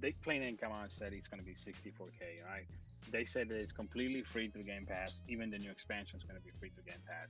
They 0.00 0.12
plain 0.12 0.42
and 0.42 0.58
come 0.60 0.72
out 0.72 0.90
said 0.90 1.12
it's 1.12 1.26
going 1.28 1.40
to 1.40 1.46
be 1.46 1.54
64k, 1.54 2.42
right? 2.48 2.66
They 3.12 3.24
said 3.24 3.48
that 3.48 3.58
it's 3.60 3.72
completely 3.72 4.22
free 4.22 4.48
through 4.48 4.64
Game 4.64 4.84
Pass. 4.86 5.12
Even 5.28 5.50
the 5.50 5.58
new 5.58 5.70
expansion 5.70 6.18
is 6.18 6.24
going 6.24 6.36
to 6.38 6.44
be 6.44 6.50
free 6.58 6.70
through 6.70 6.84
Game 6.84 7.02
Pass. 7.06 7.28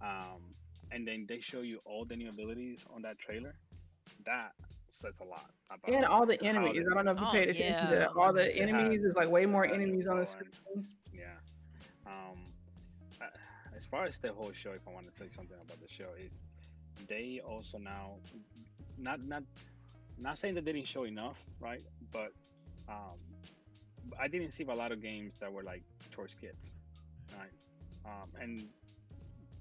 Um, 0.00 0.40
and 0.92 1.06
then 1.06 1.24
they 1.28 1.40
show 1.40 1.60
you 1.62 1.80
all 1.84 2.04
the 2.04 2.14
new 2.16 2.28
abilities 2.28 2.84
on 2.94 3.02
that 3.02 3.18
trailer. 3.18 3.54
That 4.24 4.52
says 4.90 5.14
a 5.20 5.24
lot 5.24 5.50
about 5.70 5.94
And 5.94 6.04
all 6.04 6.26
the 6.26 6.42
enemies. 6.42 6.80
I 6.90 6.94
don't 6.94 7.04
know 7.04 7.12
if 7.12 7.20
you 7.20 7.26
Oh, 7.26 7.32
paid 7.32 7.48
attention 7.50 7.64
yeah. 7.66 7.90
to 7.90 7.94
that. 7.96 8.08
All 8.16 8.32
the 8.32 8.42
They 8.42 8.58
have- 8.60 8.68
enemies 8.80 9.04
is 9.04 9.14
like 9.16 9.28
way 9.28 9.46
more 9.46 9.62
they 9.66 9.72
have 9.72 9.80
enemies 9.80 10.06
on 10.06 10.18
the 10.18 10.26
screen. 10.26 10.50
Yeah. 11.12 11.36
Um, 12.06 12.52
uh, 13.20 13.26
as 13.76 13.86
far 13.86 14.04
as 14.04 14.18
the 14.18 14.32
whole 14.32 14.52
show, 14.52 14.72
if 14.72 14.86
I 14.88 14.90
want 14.92 15.06
to 15.12 15.14
say 15.16 15.28
something 15.28 15.56
about 15.60 15.80
the 15.80 15.88
show, 15.88 16.10
is 16.18 16.40
they 17.06 17.40
also 17.46 17.78
now 17.78 18.16
not 18.96 19.20
not 19.22 19.42
not 20.18 20.36
saying 20.38 20.54
that 20.56 20.64
they 20.64 20.72
didn't 20.72 20.88
show 20.88 21.04
enough, 21.04 21.44
right? 21.60 21.84
But 22.10 22.32
um, 22.88 23.18
I 24.18 24.26
didn't 24.26 24.50
see 24.50 24.64
a 24.64 24.74
lot 24.74 24.90
of 24.90 25.00
games 25.00 25.36
that 25.40 25.52
were 25.52 25.62
like 25.62 25.82
towards 26.10 26.34
kids, 26.34 26.78
right? 27.38 27.52
Um, 28.04 28.30
and 28.40 28.68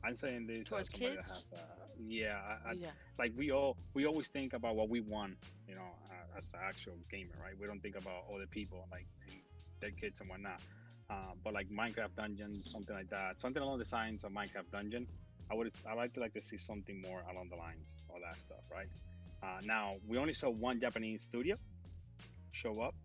I'm 0.08 0.16
saying 0.16 0.48
this 0.48 0.70
Towards 0.70 0.90
kids? 0.90 1.30
has, 1.30 1.44
uh, 1.54 1.58
yeah, 2.00 2.38
I, 2.66 2.70
I, 2.70 2.74
yeah. 2.74 2.88
like 3.20 3.34
we 3.36 3.52
all 3.52 3.76
we 3.94 4.06
always 4.06 4.30
think 4.30 4.54
about 4.54 4.76
what 4.76 4.88
we 4.90 5.02
want 5.02 5.34
you 5.68 5.76
know 5.76 5.90
as 6.38 6.46
an 6.54 6.60
actual 6.64 6.94
gamer 7.12 7.36
right? 7.44 7.56
We 7.60 7.68
don't 7.68 7.82
think 7.82 7.98
about 7.98 8.24
other 8.34 8.48
people 8.48 8.88
like 8.92 9.08
their 9.82 9.92
kids 9.92 10.20
and 10.22 10.30
whatnot. 10.30 10.62
Uh, 11.10 11.34
but 11.44 11.54
like 11.54 11.68
minecraft 11.70 12.16
dungeons 12.18 12.70
something 12.72 12.96
like 12.96 13.10
that 13.10 13.40
something 13.40 13.62
along 13.64 13.80
the 13.80 13.86
lines 13.96 14.24
of 14.26 14.32
minecraft 14.32 14.70
dungeon 14.74 15.08
i 15.50 15.56
would 15.56 15.72
i 15.90 15.94
like 15.94 16.14
to 16.14 16.20
like 16.20 16.34
to 16.34 16.42
see 16.42 16.58
something 16.58 17.02
more 17.02 17.24
along 17.32 17.48
the 17.50 17.56
lines 17.56 18.02
all 18.10 18.20
that 18.22 18.38
stuff 18.40 18.64
right? 18.72 18.88
Uh, 19.42 19.60
now 19.64 19.96
we 20.08 20.18
only 20.18 20.34
saw 20.34 20.50
one 20.50 20.80
japanese 20.82 21.22
studio 21.22 21.56
show 22.52 22.82
up. 22.82 22.96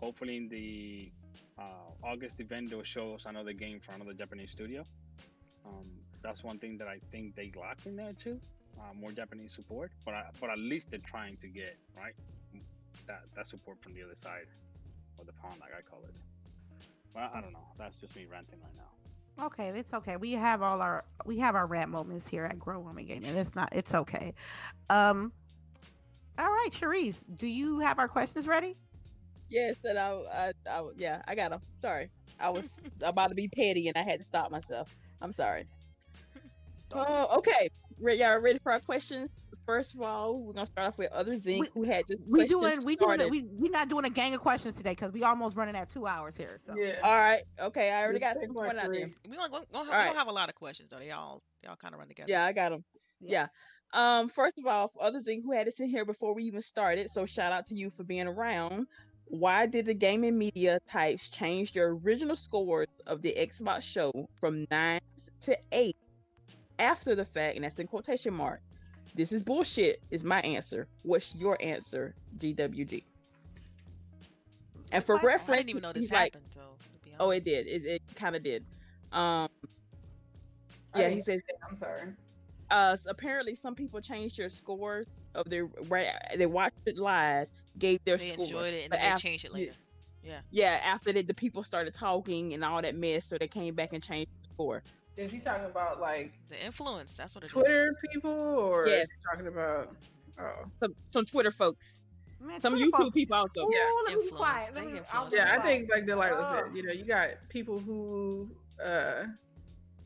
Hopefully 0.00 0.36
in 0.36 0.48
the 0.48 1.12
uh, 1.58 1.92
august 2.02 2.40
event 2.40 2.70
they'll 2.70 2.82
show 2.82 3.14
us 3.14 3.26
another 3.26 3.52
game 3.52 3.78
from 3.80 3.96
another 3.96 4.14
japanese 4.14 4.50
studio. 4.50 4.84
Um, 5.64 5.86
that's 6.22 6.42
one 6.42 6.58
thing 6.58 6.78
that 6.78 6.88
i 6.88 6.98
think 7.10 7.34
they 7.34 7.50
lack 7.58 7.78
in 7.86 7.96
there 7.96 8.12
too 8.12 8.40
uh, 8.78 8.94
more 8.94 9.12
Japanese 9.12 9.52
support, 9.52 9.92
but 10.04 10.14
I, 10.14 10.24
but 10.40 10.50
at 10.50 10.58
least 10.58 10.90
they're 10.90 11.00
trying 11.00 11.36
to 11.38 11.48
get 11.48 11.76
right 11.96 12.14
that 13.06 13.22
that 13.36 13.46
support 13.46 13.80
from 13.82 13.94
the 13.94 14.02
other 14.02 14.14
side 14.14 14.46
of 15.18 15.26
the 15.26 15.32
pond, 15.32 15.60
like 15.60 15.70
I 15.76 15.82
call 15.82 16.00
it. 16.04 16.14
Well, 17.14 17.30
I 17.32 17.40
don't 17.40 17.52
know. 17.52 17.66
That's 17.78 17.96
just 17.96 18.16
me 18.16 18.26
ranting 18.30 18.58
right 18.62 18.72
now. 18.76 19.46
Okay, 19.46 19.68
it's 19.68 19.92
okay. 19.94 20.16
We 20.16 20.32
have 20.32 20.62
all 20.62 20.80
our 20.80 21.04
we 21.24 21.38
have 21.38 21.54
our 21.54 21.66
rant 21.66 21.90
moments 21.90 22.28
here 22.28 22.44
at 22.44 22.58
Grow 22.58 22.80
Woman 22.80 23.06
Gaming. 23.06 23.36
It's 23.36 23.54
not. 23.54 23.70
It's 23.72 23.94
okay. 23.94 24.34
Um. 24.90 25.32
All 26.38 26.46
right, 26.46 26.70
Cherise, 26.72 27.22
do 27.36 27.46
you 27.46 27.78
have 27.80 27.98
our 27.98 28.08
questions 28.08 28.46
ready? 28.46 28.74
Yes, 29.50 29.76
and 29.84 29.98
I, 29.98 30.18
I, 30.32 30.52
I, 30.66 30.88
yeah, 30.96 31.20
I 31.28 31.34
got 31.34 31.50
them. 31.50 31.60
Sorry, 31.74 32.08
I 32.40 32.48
was 32.48 32.80
about 33.02 33.28
to 33.28 33.34
be 33.34 33.48
petty 33.48 33.88
and 33.88 33.98
I 33.98 34.02
had 34.02 34.18
to 34.20 34.24
stop 34.24 34.50
myself. 34.50 34.96
I'm 35.20 35.32
sorry. 35.32 35.66
Oh, 36.94 37.38
okay. 37.38 37.68
Re- 37.98 38.16
y'all 38.16 38.38
ready 38.38 38.58
for 38.58 38.72
our 38.72 38.80
questions? 38.80 39.30
First 39.64 39.94
of 39.94 40.02
all, 40.02 40.40
we're 40.40 40.54
gonna 40.54 40.66
start 40.66 40.88
off 40.88 40.98
with 40.98 41.12
other 41.12 41.36
Zinc 41.36 41.62
We- 41.74 41.82
who 41.82 41.88
had 41.88 42.04
this 42.08 42.18
We 42.28 42.40
question 42.48 42.58
doing 42.60 42.84
we 42.84 42.96
doing 42.96 43.30
we 43.30 43.42
we 43.42 43.68
not 43.68 43.88
doing 43.88 44.04
a 44.04 44.10
gang 44.10 44.34
of 44.34 44.40
questions 44.40 44.76
today 44.76 44.90
because 44.90 45.12
we 45.12 45.22
almost 45.22 45.54
running 45.56 45.76
at 45.76 45.88
two 45.88 46.06
hours 46.06 46.34
here. 46.36 46.58
So 46.66 46.74
Yeah. 46.76 46.98
All 47.04 47.16
right. 47.16 47.42
Okay, 47.60 47.90
I 47.92 48.02
already 48.02 48.18
Just 48.18 48.34
got 48.34 48.40
take 48.40 48.48
some 48.48 48.56
my 48.56 48.66
point 48.66 48.78
out 48.78 48.92
there. 48.92 49.04
three. 49.06 49.14
We 49.28 49.36
don't, 49.36 49.52
we 49.52 49.58
don't, 49.58 49.66
have, 49.72 49.72
we 49.72 49.78
Alright. 49.90 50.06
don't 50.08 50.16
have 50.16 50.26
a 50.26 50.32
lot 50.32 50.48
of 50.48 50.56
questions 50.56 50.90
though. 50.90 50.98
They 50.98 51.12
all 51.12 51.42
they 51.62 51.68
all 51.68 51.76
kind 51.76 51.94
of 51.94 52.00
run 52.00 52.08
together. 52.08 52.30
Yeah, 52.30 52.44
I 52.44 52.52
got 52.52 52.70
them. 52.72 52.84
Yeah. 53.20 53.46
Yeah. 53.94 54.18
Um. 54.20 54.28
First 54.28 54.58
of 54.58 54.66
all, 54.66 54.88
for 54.88 55.02
others 55.02 55.26
who 55.28 55.52
had 55.52 55.68
us 55.68 55.78
in 55.78 55.86
here 55.88 56.04
before 56.04 56.34
we 56.34 56.42
even 56.44 56.62
started, 56.62 57.08
so 57.10 57.24
shout 57.24 57.52
out 57.52 57.66
to 57.66 57.74
you 57.76 57.90
for 57.90 58.02
being 58.02 58.26
around. 58.26 58.86
Why 59.26 59.66
did 59.66 59.86
the 59.86 59.94
gaming 59.94 60.36
media 60.36 60.80
types 60.88 61.30
change 61.30 61.72
their 61.72 61.90
original 61.90 62.34
scores 62.36 62.88
of 63.06 63.22
the 63.22 63.32
Xbox 63.38 63.82
show 63.82 64.10
from 64.40 64.66
nines 64.70 65.30
to 65.42 65.56
eight 65.70 65.96
after 66.78 67.14
the 67.14 67.24
fact? 67.24 67.56
And 67.56 67.64
that's 67.64 67.78
in 67.78 67.86
quotation 67.86 68.34
mark. 68.34 68.60
This 69.14 69.32
is 69.32 69.42
bullshit. 69.42 70.00
Is 70.10 70.24
my 70.24 70.40
answer. 70.40 70.86
What's 71.02 71.34
your 71.34 71.56
answer, 71.60 72.14
GWG? 72.38 73.02
And 74.92 75.04
for 75.04 75.14
I- 75.14 75.18
I 75.18 75.20
didn't 75.20 75.24
I 75.30 75.32
reference, 75.34 75.56
didn't 75.66 75.70
even 75.70 75.82
know 75.82 75.92
this 75.92 76.04
he's 76.04 76.12
like, 76.12 76.34
happened. 76.34 76.52
So 76.54 76.60
to 76.60 76.98
be 77.10 77.14
oh, 77.20 77.30
it 77.30 77.44
did. 77.44 77.66
It, 77.66 77.86
it 77.86 78.02
kind 78.14 78.36
of 78.36 78.42
did. 78.42 78.64
Um. 79.12 79.48
I 80.94 81.00
Yeah, 81.02 81.08
he 81.08 81.20
says 81.22 81.40
I'm 81.68 81.78
sorry. 81.78 82.02
uh 82.70 82.90
s- 82.92 83.06
apparently 83.08 83.54
some 83.54 83.74
people 83.74 84.00
changed 84.00 84.36
their 84.38 84.50
scores 84.50 85.06
of 85.34 85.48
their 85.48 85.64
right 85.88 86.06
they 86.36 86.44
watched 86.46 86.76
it 86.86 86.98
live 86.98 87.48
gave 87.78 87.98
their 88.04 88.18
They 88.18 88.28
score 88.32 88.44
enjoyed 88.44 88.74
it 88.74 88.82
and 88.84 88.90
but 88.90 89.00
then 89.00 89.08
they 89.10 89.14
af- 89.14 89.20
changed 89.22 89.44
it 89.46 89.54
later. 89.54 89.72
yeah. 90.22 90.40
yeah 90.50 90.80
after 90.84 91.10
that 91.14 91.26
the 91.26 91.32
people 91.34 91.64
started 91.64 91.94
talking 91.94 92.52
and 92.52 92.62
all 92.62 92.82
that 92.82 92.94
mess 92.94 93.24
so 93.24 93.38
they 93.38 93.48
came 93.48 93.74
back 93.74 93.94
and 93.94 94.02
changed 94.02 94.30
the 94.42 94.54
score 94.54 94.82
Is 95.16 95.30
he 95.30 95.38
talking 95.40 95.66
about 95.66 96.00
like 96.00 96.32
The 96.48 96.64
influence. 96.64 97.16
That's 97.16 97.34
what 97.34 97.44
it 97.44 97.46
is. 97.46 97.52
Twitter 97.52 97.92
people 98.12 98.30
or 98.30 98.86
Yes. 98.88 99.04
is 99.04 99.08
he 99.10 99.30
talking 99.30 99.46
about 99.46 99.94
oh 100.40 100.64
some 100.80 100.94
some 101.08 101.24
twitter 101.26 101.50
folks 101.50 102.02
Man, 102.40 102.58
some 102.58 102.72
Twitter 102.72 102.86
youtube 102.86 102.98
folks- 102.98 103.14
people 103.14 103.36
also 103.36 103.60
Ooh, 103.66 103.70
Yeah. 103.72 103.86
let 104.06 104.16
me 104.16 104.24
be 104.24 104.30
quiet. 104.30 104.74
Let 104.74 104.90
me, 104.90 105.00
I'll 105.12 105.28
be 105.28 105.36
yeah, 105.36 105.54
I 105.56 105.62
think 105.62 105.90
like 105.90 106.06
the 106.06 106.16
like 106.16 106.32
Oh. 106.34 106.62
said, 106.66 106.76
you 106.76 106.82
know, 106.82 106.92
you 106.92 107.04
got 107.04 107.30
people 107.48 107.78
who 107.78 108.50
uh 108.82 109.24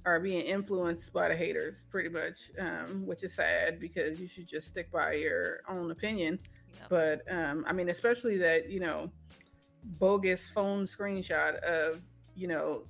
are 0.04 0.20
being 0.20 0.42
influenced 0.42 1.12
by 1.12 1.28
the 1.28 1.34
haters 1.36 1.82
pretty 1.90 2.08
much, 2.08 2.50
um, 2.60 3.04
which 3.06 3.24
is 3.24 3.34
sad 3.34 3.80
because 3.80 4.20
you 4.20 4.26
should 4.28 4.46
just 4.46 4.68
stick 4.68 4.88
by 4.92 5.14
your 5.14 5.60
own 5.68 5.90
opinion. 5.90 6.38
Yep. 6.78 6.88
But 6.90 7.32
um, 7.32 7.64
I 7.66 7.72
mean, 7.72 7.88
especially 7.88 8.36
that 8.38 8.68
you 8.70 8.78
know, 8.80 9.10
bogus 9.98 10.48
phone 10.50 10.84
screenshot 10.86 11.56
of 11.60 12.02
you 12.34 12.48
know 12.48 12.82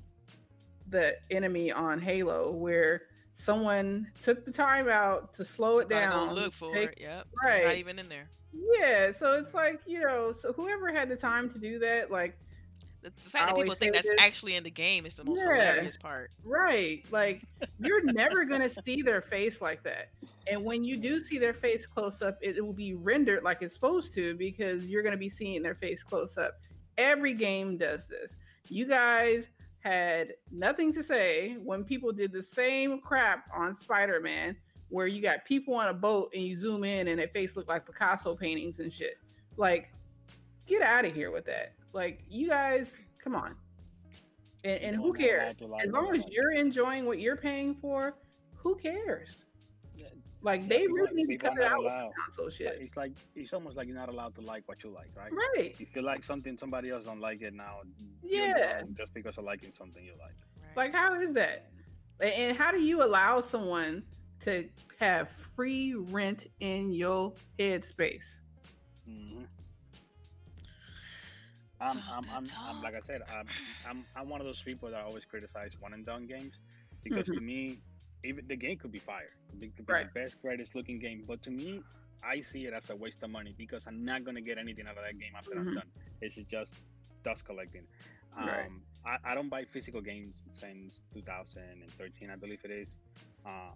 the 0.89 1.17
enemy 1.31 1.73
on 1.73 2.01
Halo, 2.01 2.51
where 2.53 3.03
someone 3.33 4.11
took 4.21 4.45
the 4.45 4.53
time 4.53 4.89
out 4.89 5.33
to 5.35 5.45
slow 5.45 5.79
it 5.79 5.89
down. 5.89 6.29
go 6.29 6.35
look 6.35 6.53
for 6.55 6.73
take- 6.75 6.91
it. 6.93 6.99
Yep. 7.01 7.27
It's 7.45 7.63
not 7.63 7.67
Right. 7.69 7.77
even 7.79 7.99
in 7.99 8.09
there. 8.09 8.29
Yeah, 8.81 9.13
so 9.13 9.33
it's 9.35 9.53
like 9.53 9.81
you 9.87 10.01
know, 10.01 10.33
so 10.33 10.53
whoever 10.53 10.91
had 10.91 11.09
the 11.09 11.17
time 11.17 11.51
to 11.51 11.59
do 11.59 11.79
that, 11.81 12.11
like, 12.11 12.37
The, 13.03 13.13
the 13.23 13.31
fact 13.31 13.49
that 13.49 13.57
people 13.57 13.75
think 13.75 13.93
that's 13.95 14.09
this. 14.09 14.17
actually 14.21 14.57
in 14.57 14.65
the 14.65 14.71
game 14.71 15.05
is 15.07 15.15
the 15.15 15.25
most 15.25 15.43
Yeah. 15.45 15.55
hilarious 15.55 15.97
part. 15.99 16.31
Right. 16.43 17.05
Like 17.11 17.43
you're 17.79 18.03
never 18.03 18.45
gonna 18.47 18.71
see 18.85 19.03
their 19.03 19.21
face 19.21 19.61
like 19.61 19.83
that. 19.83 20.09
And 20.49 20.65
when 20.65 20.85
you 20.85 20.97
do 20.97 21.21
see 21.21 21.39
their 21.39 21.53
face 21.53 21.87
close 21.87 22.23
up, 22.23 22.39
it, 22.41 22.57
it 22.57 22.61
will 22.65 22.73
be 22.73 22.95
rendered 22.95 23.43
like 23.43 23.61
it's 23.63 23.75
supposed 23.75 24.15
to 24.15 24.35
because 24.37 24.87
you're 24.87 25.03
gonna 25.03 25.17
be 25.19 25.29
seeing 25.29 25.63
their 25.63 25.75
face 25.75 26.03
close 26.03 26.39
up. 26.39 26.59
Every 26.97 27.35
game 27.35 27.77
does 27.77 28.09
this. 28.09 28.35
You 28.69 28.87
guys 28.87 29.51
had 29.87 30.35
nothing 30.51 30.93
to 30.93 31.03
say 31.03 31.57
when 31.63 31.85
people 31.85 32.11
did 32.11 32.33
the 32.33 32.43
same 32.43 33.01
crap 33.01 33.45
on 33.55 33.75
Spider-Man, 33.75 34.57
where 34.89 35.07
you 35.07 35.23
got 35.23 35.45
people 35.45 35.75
on 35.75 35.89
a 35.89 35.95
boat 35.95 36.31
and 36.35 36.43
you 36.43 36.57
zoom 36.57 36.83
in 36.83 37.09
and 37.09 37.19
their 37.19 37.29
face 37.29 37.57
look 37.57 37.69
like 37.69 37.87
Picasso 37.87 38.35
paintings 38.35 38.81
and 38.81 38.93
shit. 38.93 39.19
Like, 39.57 39.93
get 40.67 40.83
out 40.83 41.05
of 41.05 41.15
here 41.15 41.31
with 41.31 41.45
that. 41.47 41.75
Like, 41.93 42.23
you 42.29 42.49
guys, 42.49 42.97
come 43.19 43.37
on. 43.37 43.55
And, 44.65 44.83
and 44.83 44.97
who 44.97 45.13
don't 45.13 45.21
know 45.21 45.39
how 45.39 45.79
cares? 45.79 45.87
as 45.87 45.93
long 45.93 46.17
as 46.17 46.25
you're 46.31 46.53
enjoying 46.53 47.07
what 47.07 47.21
you're 47.21 47.37
paying 47.37 47.77
for, 47.77 48.17
who 48.57 48.75
cares? 48.75 49.37
Yeah, 50.47 50.53
Like 50.53 50.69
they 50.69 50.79
people- 50.83 50.97
really 50.97 51.25
need 51.25 51.27
to 51.29 51.37
cut 51.39 51.53
it 51.55 51.61
not 51.61 51.73
out 51.73 51.79
with 51.79 51.87
allowed. 51.93 52.13
console 52.25 52.51
shit. 52.51 52.79
It's 52.81 52.97
like 52.97 53.13
it's 53.35 53.53
almost 53.53 53.77
like 53.77 53.89
you're 53.89 53.97
not 53.97 54.09
allowed 54.09 54.35
to 54.37 54.41
like 54.41 54.63
what 54.67 54.83
you 54.85 54.91
like, 54.91 55.11
right? 55.17 55.33
Right. 55.33 55.75
If 55.79 55.95
you 55.95 56.03
like 56.03 56.23
something, 56.25 56.57
somebody 56.57 56.91
else 56.91 57.05
don't 57.05 57.21
like 57.21 57.43
it 57.43 57.53
now. 57.55 57.81
Yeah. 58.23 58.83
just 58.97 59.13
because 59.13 59.37
of 59.39 59.45
liking 59.45 59.73
something 59.77 60.05
you 60.05 60.13
like. 60.21 60.35
Right. 60.69 60.77
Like 60.77 60.95
how 60.95 61.15
is 61.15 61.33
that? 61.35 61.67
And 62.21 62.57
how 62.57 62.71
do 62.71 62.81
you 62.81 63.03
allow 63.03 63.41
someone 63.41 64.05
to 64.41 64.69
have 65.01 65.29
free 65.55 65.95
rent 65.95 66.47
in 66.61 66.93
your 66.93 67.33
headspace? 67.59 68.37
hmm 69.07 69.43
I'm, 71.79 71.89
Talk 71.91 72.03
I'm, 72.11 72.25
I'm, 72.35 72.45
I'm, 72.77 72.83
like 72.83 72.97
I 72.97 73.01
said, 73.01 73.21
I'm, 73.31 73.47
I'm, 73.87 74.05
I'm 74.17 74.31
one 74.31 74.41
of 74.41 74.47
those 74.47 74.63
people 74.63 74.91
that 74.91 75.05
always 75.05 75.27
criticize 75.27 75.73
one 75.79 75.93
and 75.93 76.07
done 76.07 76.27
games 76.27 76.55
because 77.05 77.27
to 77.27 77.39
me, 77.39 77.81
even 78.25 78.47
the 78.49 78.57
game 78.57 78.79
could 78.79 78.91
be 78.93 78.99
fire. 78.99 79.29
It 79.61 79.77
could 79.77 79.87
be 79.87 79.93
Mm-hmm. 79.93 79.93
Right. 79.93 80.15
the 80.15 80.21
best, 80.21 80.41
greatest 80.43 80.75
looking 80.75 80.99
game, 80.99 81.25
but 81.27 81.43
to 81.43 81.51
me, 81.51 81.83
I 82.23 82.41
see 82.41 82.67
it 82.67 82.73
as 82.73 82.91
a 82.91 82.97
waste 82.97 83.23
of 83.23 83.31
money 83.31 83.55
because 83.57 83.87
I'm 83.87 84.05
not 84.05 84.25
gonna 84.25 84.41
get 84.41 84.59
anything 84.59 84.87
out 84.87 84.97
of 84.99 85.05
that 85.05 85.19
game 85.19 85.33
after 85.37 85.55
Mhm. 85.55 85.69
I'm 85.69 85.75
done. 85.75 85.91
It's 86.21 86.35
just 86.37 86.75
dust 87.25 87.45
collecting. 87.45 87.87
Um, 88.37 88.47
Right. 88.47 88.71
I, 89.25 89.33
I 89.33 89.35
don't 89.35 89.49
buy 89.49 89.65
physical 89.65 90.01
games 90.01 90.45
since 90.53 91.01
2013, 91.15 92.31
I 92.31 92.37
believe 92.37 92.61
it 92.65 92.71
is. 92.71 92.99
Uh, 93.45 93.71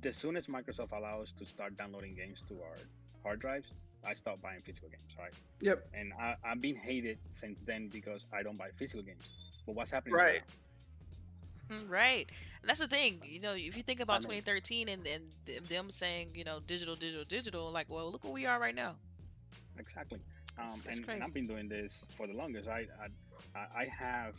the 0.00 0.12
soonest 0.12 0.48
Microsoft 0.48 0.92
allows 0.92 1.32
to 1.32 1.44
start 1.44 1.76
downloading 1.76 2.14
games 2.14 2.42
to 2.48 2.54
our 2.62 2.76
hard 3.22 3.40
drives, 3.40 3.72
I 4.04 4.14
stop 4.14 4.40
buying 4.40 4.62
physical 4.62 4.88
games, 4.88 5.16
right? 5.18 5.32
Yep. 5.60 5.88
And 5.92 6.12
I, 6.20 6.36
I've 6.44 6.60
been 6.60 6.76
hated 6.76 7.18
since 7.32 7.62
then 7.62 7.88
because 7.88 8.26
I 8.32 8.42
don't 8.42 8.56
buy 8.56 8.70
physical 8.76 9.02
games. 9.02 9.26
But 9.66 9.74
what's 9.74 9.90
happening 9.90 10.14
Right. 10.14 10.42
now? 10.46 10.54
Mm, 11.70 11.88
Right. 11.88 12.30
That's 12.64 12.80
the 12.80 12.88
thing. 12.88 13.20
You 13.24 13.40
know, 13.40 13.52
if 13.54 13.76
you 13.76 13.82
think 13.82 14.00
about 14.00 14.24
I 14.26 14.28
mean- 14.28 14.42
2013 14.42 14.88
and, 14.88 15.06
and 15.06 15.24
th- 15.46 15.62
them 15.68 15.90
saying, 15.90 16.30
you 16.34 16.44
know, 16.44 16.60
digital, 16.60 16.96
digital, 16.96 17.24
digital, 17.24 17.70
like, 17.70 17.88
well, 17.88 18.10
look 18.10 18.24
where 18.24 18.32
we 18.32 18.46
are 18.46 18.58
right 18.60 18.74
now. 18.74 18.96
Exactly. 19.78 20.20
Um, 20.58 20.64
It's- 20.64 20.82
it's 20.86 20.98
and, 21.00 21.08
and. 21.10 21.22
I've 21.24 21.34
been 21.34 21.46
doing 21.46 21.68
this 21.68 21.92
for 22.16 22.26
the 22.26 22.32
longest. 22.34 22.68
I 22.68 22.86
I, 23.00 23.58
I- 23.58 23.82
I 23.82 23.84
have 23.86 24.34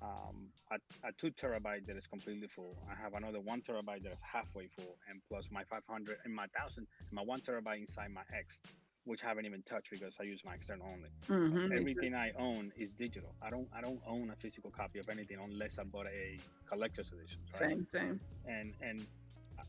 um, 0.00 0.48
a, 0.72 0.76
a 1.06 1.12
two 1.20 1.30
terabyte 1.30 1.86
that 1.86 1.96
is 1.96 2.06
completely 2.08 2.48
full. 2.48 2.76
I 2.90 2.94
have 3.00 3.14
another 3.14 3.38
one 3.40 3.60
terabyte 3.62 4.02
that 4.02 4.12
is 4.12 4.18
halfway 4.22 4.66
full, 4.68 4.96
and 5.08 5.20
plus 5.28 5.44
my 5.52 5.62
500 5.64 6.16
and 6.24 6.34
my 6.34 6.46
thousand, 6.58 6.86
my 7.12 7.22
one 7.22 7.40
terabyte 7.40 7.78
inside 7.80 8.10
my 8.12 8.22
X, 8.36 8.58
which 9.04 9.24
I 9.24 9.28
haven't 9.28 9.46
even 9.46 9.62
touched 9.62 9.90
because 9.90 10.14
I 10.20 10.24
use 10.24 10.40
my 10.44 10.54
external 10.54 10.86
only. 10.86 11.08
Mhm. 11.28 11.76
Everything 11.76 12.14
I 12.14 12.30
own 12.32 12.72
is 12.76 12.90
digital. 12.92 13.34
I 13.42 13.50
don't 13.50 13.68
I 13.74 13.80
don't 13.80 14.00
own 14.06 14.30
a 14.30 14.36
physical 14.36 14.70
copy 14.70 14.98
of 14.98 15.08
anything 15.08 15.38
unless 15.42 15.78
I 15.78 15.84
bought 15.84 16.06
a 16.06 16.38
collector's 16.66 17.10
edition. 17.12 17.40
Right? 17.52 17.70
Same, 17.70 17.86
same. 17.92 18.20
and 18.46 18.74
and 18.80 19.06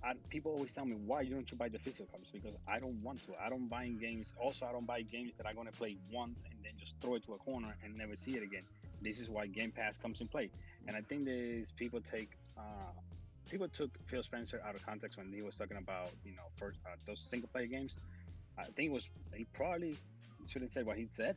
I, 0.03 0.13
people 0.29 0.51
always 0.51 0.73
tell 0.73 0.85
me 0.85 0.95
why 0.95 1.21
you 1.21 1.33
don't 1.33 1.49
you 1.49 1.57
buy 1.57 1.69
the 1.69 1.79
physical 1.79 2.07
copies 2.07 2.27
because 2.31 2.55
I 2.67 2.77
don't 2.77 3.01
want 3.03 3.25
to. 3.25 3.33
I 3.41 3.49
don't 3.49 3.67
buy 3.69 3.87
games. 3.87 4.33
Also, 4.37 4.65
I 4.65 4.71
don't 4.71 4.85
buy 4.85 5.01
games 5.01 5.33
that 5.37 5.47
I'm 5.47 5.55
gonna 5.55 5.71
play 5.71 5.97
once 6.11 6.43
and 6.49 6.59
then 6.63 6.73
just 6.77 6.93
throw 7.01 7.15
it 7.15 7.23
to 7.25 7.33
a 7.33 7.37
corner 7.37 7.75
and 7.83 7.95
never 7.95 8.15
see 8.15 8.35
it 8.35 8.43
again. 8.43 8.63
This 9.01 9.19
is 9.19 9.29
why 9.29 9.47
Game 9.47 9.71
Pass 9.71 9.97
comes 9.97 10.21
in 10.21 10.27
play. 10.27 10.49
And 10.87 10.95
I 10.95 11.01
think 11.01 11.25
this 11.25 11.71
people 11.71 12.01
take 12.01 12.31
uh, 12.57 12.91
people 13.49 13.67
took 13.69 13.91
Phil 14.07 14.23
Spencer 14.23 14.61
out 14.65 14.75
of 14.75 14.85
context 14.85 15.17
when 15.17 15.31
he 15.31 15.41
was 15.41 15.55
talking 15.55 15.77
about 15.77 16.11
you 16.25 16.35
know 16.35 16.43
first 16.57 16.79
uh, 16.85 16.95
those 17.05 17.23
single 17.29 17.49
player 17.49 17.67
games. 17.67 17.95
I 18.57 18.65
think 18.75 18.89
it 18.89 18.91
was 18.91 19.07
he 19.33 19.45
probably 19.53 19.97
shouldn't 20.47 20.73
say 20.73 20.83
what 20.83 20.97
he 20.97 21.07
said. 21.15 21.35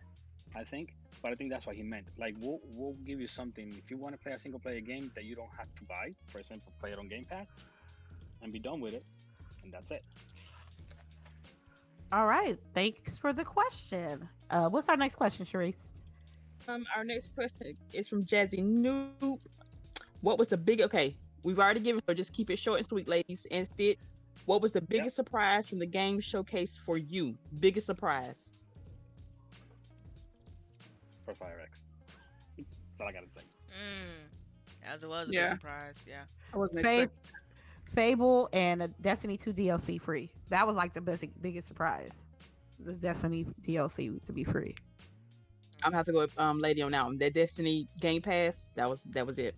I 0.55 0.65
think, 0.65 0.95
but 1.23 1.33
I 1.33 1.35
think 1.35 1.51
that's 1.51 1.67
what 1.67 1.77
he 1.77 1.83
meant. 1.83 2.07
Like 2.19 2.35
we'll 2.41 2.61
we'll 2.65 2.97
give 3.05 3.21
you 3.21 3.27
something 3.27 3.75
if 3.77 3.91
you 3.91 3.97
want 3.97 4.15
to 4.15 4.19
play 4.19 4.33
a 4.33 4.39
single 4.39 4.61
player 4.61 4.81
game 4.81 5.11
that 5.15 5.25
you 5.25 5.35
don't 5.35 5.51
have 5.57 5.75
to 5.77 5.85
buy. 5.85 6.15
For 6.29 6.39
example, 6.39 6.73
play 6.81 6.91
it 6.91 6.99
on 6.99 7.09
Game 7.09 7.27
Pass 7.29 7.47
and 8.43 8.53
be 8.53 8.59
done 8.59 8.81
with 8.81 8.95
it, 8.95 9.05
and 9.65 9.73
that's 9.73 9.91
it. 9.91 10.05
All 12.13 12.27
right. 12.27 12.57
Thanks 12.75 13.17
for 13.17 13.33
the 13.33 13.45
question. 13.45 14.29
Uh, 14.51 14.69
what's 14.69 14.89
our 14.89 14.97
next 14.97 15.17
question, 15.17 15.45
Sharice? 15.45 15.75
Um, 16.69 16.87
our 16.97 17.05
next 17.05 17.35
question 17.35 17.77
is 17.93 18.09
from 18.09 18.25
Jazzy 18.25 18.61
Noob. 18.61 19.41
What 20.21 20.39
was 20.39 20.49
the 20.49 20.57
big? 20.57 20.81
Okay, 20.81 21.17
we've 21.43 21.59
already 21.59 21.81
given, 21.81 22.01
so 22.07 22.15
just 22.15 22.33
keep 22.33 22.51
it 22.51 22.59
short 22.59 22.79
and 22.79 22.87
sweet, 22.87 23.09
ladies. 23.09 23.47
And 23.51 23.69
Sid, 23.77 23.99
what 24.45 24.61
was 24.63 24.73
the 24.73 24.81
biggest 24.81 25.17
surprise 25.17 25.67
from 25.67 25.79
the 25.79 25.87
game 25.87 26.21
showcase 26.21 26.77
for 26.85 26.97
you? 26.99 27.37
Biggest 27.61 27.87
surprise. 27.87 28.53
for 31.25 31.35
Fire 31.35 31.61
X. 31.61 31.83
That's 32.57 33.01
all 33.01 33.09
I 33.09 33.13
gotta 33.13 33.27
say. 33.35 33.41
Mm. 33.41 34.29
As 34.85 35.03
it 35.03 35.09
was 35.09 35.29
a 35.29 35.33
Yeah. 35.33 35.41
big 35.47 35.49
surprise. 35.61 36.07
Yeah. 36.09 36.23
I 36.55 36.57
wasn't 36.57 36.83
Fab- 36.83 37.11
Fable 37.95 38.49
and 38.53 38.83
a 38.83 38.89
Destiny 38.89 39.37
2 39.37 39.53
DLC 39.53 39.99
free. 39.99 40.31
That 40.51 40.67
was 40.67 40.77
like 40.77 40.93
the 40.95 41.01
best, 41.01 41.25
biggest 41.43 41.67
surprise. 41.67 42.13
The 42.79 42.93
Destiny 42.93 43.45
DLC 43.63 44.25
to 44.27 44.33
be 44.33 44.45
free. 44.45 44.77
I'm 45.83 45.91
gonna 45.91 45.97
have 45.97 46.07
to 46.07 46.13
go 46.13 46.19
with 46.21 46.39
um 46.39 46.59
lady 46.61 46.81
on 46.83 46.93
that 46.93 47.05
one. 47.05 47.19
That 47.19 47.35
Destiny 47.35 47.89
Game 48.01 48.23
Pass. 48.23 48.71
That 48.77 48.89
was 48.89 49.03
that 49.05 49.27
was 49.27 49.39
it. 49.39 49.57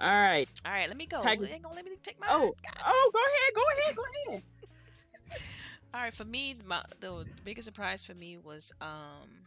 All 0.00 0.10
right. 0.12 0.48
All 0.64 0.72
right, 0.72 0.88
let 0.88 0.96
me 0.96 1.06
go. 1.06 1.22
Tiger- 1.22 1.46
You 1.46 1.52
ain't 1.54 1.62
gonna 1.62 1.74
let 1.74 1.84
me 1.84 1.92
pick 2.02 2.20
my. 2.20 2.26
Oh, 2.30 2.54
oh, 2.84 3.10
go 3.12 3.18
ahead, 3.18 3.54
go 3.54 3.62
ahead, 3.78 3.96
go 3.96 4.30
ahead. 4.30 4.42
All 5.94 6.00
right, 6.02 6.12
for 6.12 6.24
me, 6.24 6.54
my, 6.66 6.82
the 7.00 7.24
biggest 7.44 7.64
surprise 7.66 8.04
for 8.04 8.14
me 8.14 8.36
was 8.36 8.72
um 8.80 9.46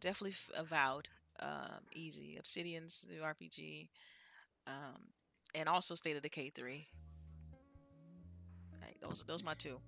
definitely 0.00 0.34
Avowed, 0.56 1.08
um, 1.40 1.84
easy 1.92 2.36
Obsidian's 2.38 3.06
new 3.10 3.20
RPG, 3.20 3.88
um, 4.66 5.00
and 5.54 5.68
also 5.68 5.94
State 5.94 6.16
of 6.16 6.22
Decay 6.22 6.50
three. 6.50 6.88
Like, 8.82 8.98
those 9.00 9.24
those 9.26 9.44
my 9.44 9.54
two. 9.54 9.78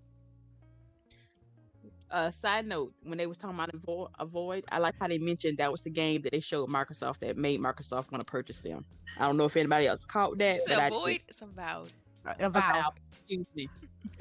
Uh, 2.10 2.30
side 2.30 2.66
note: 2.66 2.92
When 3.02 3.18
they 3.18 3.26
was 3.26 3.36
talking 3.36 3.56
about 3.56 3.72
Avo- 3.72 4.10
Avoid, 4.20 4.64
I 4.70 4.78
like 4.78 4.94
how 5.00 5.08
they 5.08 5.18
mentioned 5.18 5.58
that 5.58 5.72
was 5.72 5.82
the 5.82 5.90
game 5.90 6.22
that 6.22 6.32
they 6.32 6.40
showed 6.40 6.68
Microsoft 6.68 7.18
that 7.20 7.36
made 7.36 7.60
Microsoft 7.60 8.12
want 8.12 8.20
to 8.20 8.26
purchase 8.30 8.60
them. 8.60 8.84
I 9.18 9.26
don't 9.26 9.36
know 9.36 9.44
if 9.44 9.56
anybody 9.56 9.86
else 9.88 10.06
caught 10.06 10.38
that, 10.38 10.56
You 10.56 10.62
but 10.66 10.68
said 10.70 10.78
I 10.78 10.86
Avoid, 10.86 11.20
it's 11.28 11.42
Avowed. 11.42 11.92
Uh. 12.26 12.34
Avowed. 12.38 12.62
Avowed. 12.64 12.92
Excuse 13.18 13.46
me. 13.54 13.68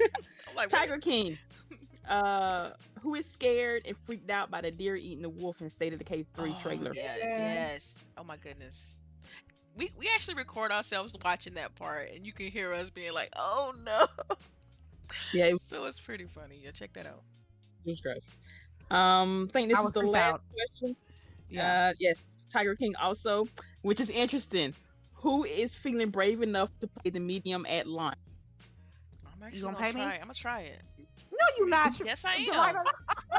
I'm 0.00 0.08
like, 0.56 0.70
what? 0.72 0.78
Tiger 0.78 0.98
King. 0.98 1.38
Uh, 2.08 2.70
who 3.02 3.16
is 3.16 3.26
scared 3.26 3.82
and 3.84 3.96
freaked 3.96 4.30
out 4.30 4.48
by 4.48 4.60
the 4.60 4.70
deer 4.70 4.94
eating 4.94 5.22
the 5.22 5.28
wolf 5.28 5.60
in 5.60 5.68
State 5.68 5.92
of 5.92 5.98
Decay 5.98 6.24
3 6.36 6.50
Oh, 6.50 6.58
trailer? 6.62 6.92
Yeah, 6.94 7.16
Yeah. 7.18 7.38
yes. 7.54 8.06
Oh 8.16 8.22
my 8.22 8.36
goodness. 8.36 8.92
We 9.76 9.90
we 9.98 10.08
actually 10.14 10.34
record 10.36 10.70
ourselves 10.70 11.16
watching 11.24 11.54
that 11.54 11.74
part, 11.74 12.10
and 12.14 12.24
you 12.24 12.32
can 12.32 12.46
hear 12.46 12.72
us 12.72 12.90
being 12.90 13.12
like, 13.12 13.30
"Oh 13.34 13.74
no!" 13.84 14.04
Yeah, 15.34 15.46
it 15.46 15.60
so 15.60 15.84
it's 15.86 15.98
pretty 15.98 16.26
funny. 16.26 16.60
Yeah, 16.62 16.70
check 16.70 16.92
that 16.92 17.06
out. 17.06 17.22
Was 17.86 18.00
gross. 18.00 18.36
Um, 18.90 19.46
I 19.48 19.52
think 19.52 19.68
this 19.70 19.78
I 19.78 19.84
is 19.84 19.92
the 19.92 20.02
last 20.02 20.34
out. 20.34 20.42
question. 20.54 20.96
Yeah. 21.48 21.88
Uh, 21.88 21.92
yes, 21.98 22.22
Tiger 22.52 22.74
King 22.74 22.94
also, 22.96 23.48
which 23.82 24.00
is 24.00 24.10
interesting. 24.10 24.74
Who 25.14 25.44
is 25.44 25.76
feeling 25.76 26.10
brave 26.10 26.42
enough 26.42 26.70
to 26.80 26.86
play 26.86 27.10
the 27.10 27.20
medium 27.20 27.66
at 27.68 27.86
launch? 27.86 28.16
I'm 29.24 29.42
actually 29.46 29.62
gonna 29.62 29.74
gonna, 29.74 29.86
pay 29.86 29.92
try. 29.92 30.12
it. 30.12 30.14
I'm 30.14 30.20
gonna 30.22 30.34
try 30.34 30.60
it. 30.60 30.78
no, 30.98 31.46
you 31.58 31.68
not. 31.68 31.98
Yes, 32.04 32.24
I 32.24 32.34
am. 32.34 32.46
Want 32.54 32.76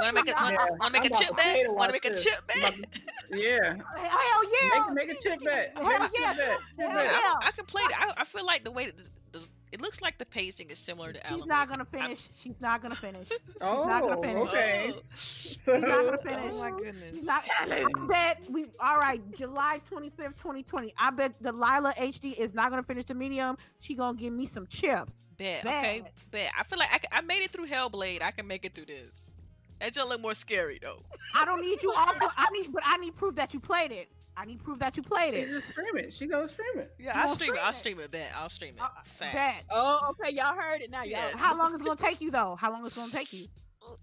to 0.04 0.14
make 0.14 0.26
a 0.26 0.30
Yeah, 0.38 0.44
want, 0.44 0.80
want 0.80 0.94
to 0.96 1.02
make 1.02 1.12
I'm 1.12 1.18
a 1.18 1.20
chip 1.20 1.28
to 1.30 1.36
bet? 1.36 1.74
Want 1.74 1.90
to 1.90 1.94
make 1.94 2.06
a 2.06 2.14
chip 2.14 2.40
I'm 2.64 2.82
bet? 2.82 3.02
Yeah. 3.32 3.74
Hell 3.96 4.44
yeah. 4.62 4.84
Make, 4.94 5.08
make 5.08 5.18
a 5.18 5.22
chick 5.22 5.40
bet. 5.44 5.74
Hell 5.76 5.84
yeah. 5.92 6.00
bet. 6.00 6.12
Chick 6.14 6.60
Hell 6.80 6.90
bet. 6.90 7.06
yeah. 7.06 7.12
I, 7.12 7.38
I 7.48 7.52
can 7.52 7.66
play. 7.66 7.82
I, 7.98 8.14
I 8.18 8.24
feel 8.24 8.46
like 8.46 8.64
the 8.64 8.72
way 8.72 8.88
the, 8.88 9.10
the, 9.34 9.46
it 9.72 9.82
looks 9.82 10.02
like 10.02 10.18
the 10.18 10.26
pacing 10.26 10.70
is 10.70 10.80
similar 10.80 11.12
to 11.14 11.26
Alan. 11.28 11.40
She's 11.40 11.48
not 11.48 11.68
gonna 11.70 11.86
finish. 11.86 12.30
She's 12.42 12.56
not 12.62 12.82
gonna 12.82 12.96
finish. 12.96 13.28
Oh, 13.62 13.86
not 13.86 14.02
gonna 14.04 14.22
finish. 14.22 14.50
okay. 14.50 14.94
Oh. 14.96 15.02
She's 15.16 15.68
not 15.68 15.82
gonna 15.82 16.18
oh 16.18 16.24
finish. 16.24 16.54
Oh 16.54 16.60
my 16.60 16.70
She's 16.70 16.86
goodness. 16.86 17.24
not. 17.26 17.48
I 17.60 17.84
bet 18.08 18.42
we. 18.50 18.66
All 18.80 18.98
right, 18.98 19.22
July 19.36 19.82
twenty 19.90 20.10
fifth, 20.10 20.38
twenty 20.38 20.64
twenty. 20.64 20.94
I 20.98 21.10
bet 21.12 21.42
Delilah 21.42 21.94
HD 21.98 22.34
is 22.38 22.54
not 22.54 22.70
gonna 22.70 22.84
finish 22.84 23.06
the 23.06 23.14
medium. 23.14 23.58
She 23.80 23.96
gonna 23.96 24.18
give 24.18 24.34
me 24.34 24.46
some 24.48 24.68
chips. 24.68 25.12
Bet. 25.38 25.64
Bad. 25.64 25.84
Okay. 25.84 26.04
Bet. 26.32 26.52
I 26.58 26.64
feel 26.64 26.80
like 26.80 26.90
I, 26.94 26.98
can- 26.98 27.10
I 27.12 27.22
made 27.22 27.44
it 27.44 27.52
through 27.52 27.68
Hellblade. 27.68 28.22
I 28.24 28.32
can 28.32 28.48
make 28.48 28.66
it 28.66 28.74
through 28.74 28.86
this. 28.88 29.38
That 29.80 29.94
just 29.94 30.10
look 30.10 30.20
more 30.22 30.34
scary 30.34 30.80
though. 30.82 31.04
I 31.36 31.46
don't 31.46 31.62
need 31.62 31.84
you 31.84 31.92
all. 31.92 32.14
I 32.36 32.48
need, 32.52 32.72
but 32.74 32.82
I 32.86 32.98
need 32.98 33.16
proof 33.16 33.36
that 33.36 33.54
you 33.54 33.60
played 33.60 33.92
it. 33.92 34.10
I 34.40 34.46
need 34.46 34.64
proof 34.64 34.78
that 34.80 34.96
you 34.96 35.02
played 35.04 35.34
She 35.34 35.40
it. 35.42 35.48
just 35.48 35.70
stream 35.70 35.98
it. 35.98 36.14
She 36.14 36.28
goes 36.28 36.52
stream 36.52 36.78
it. 36.78 36.94
Yeah, 37.00 37.12
I'll 37.16 37.24
gonna 37.24 37.34
stream 37.36 37.54
it. 37.56 37.60
I'll 37.64 37.74
stream 37.74 38.00
it. 38.00 38.12
Bet 38.12 38.32
I'll 38.38 38.50
stream 38.50 38.76
it. 38.76 38.82
Uh, 38.82 38.88
Facts. 39.04 39.34
bet. 39.34 39.66
Oh, 39.72 40.12
okay, 40.22 40.32
y'all 40.36 40.56
heard 40.60 40.82
it 40.82 40.92
now. 40.92 41.04
Y'all. 41.04 41.20
How 41.36 41.58
long 41.58 41.74
is 41.74 41.82
it 41.82 41.86
gonna 41.86 42.00
take 42.00 42.22
you 42.22 42.30
though? 42.30 42.56
How 42.60 42.72
long 42.72 42.86
is 42.86 42.92
it 42.94 42.96
gonna 43.00 43.12
take 43.12 43.34
you? 43.34 43.48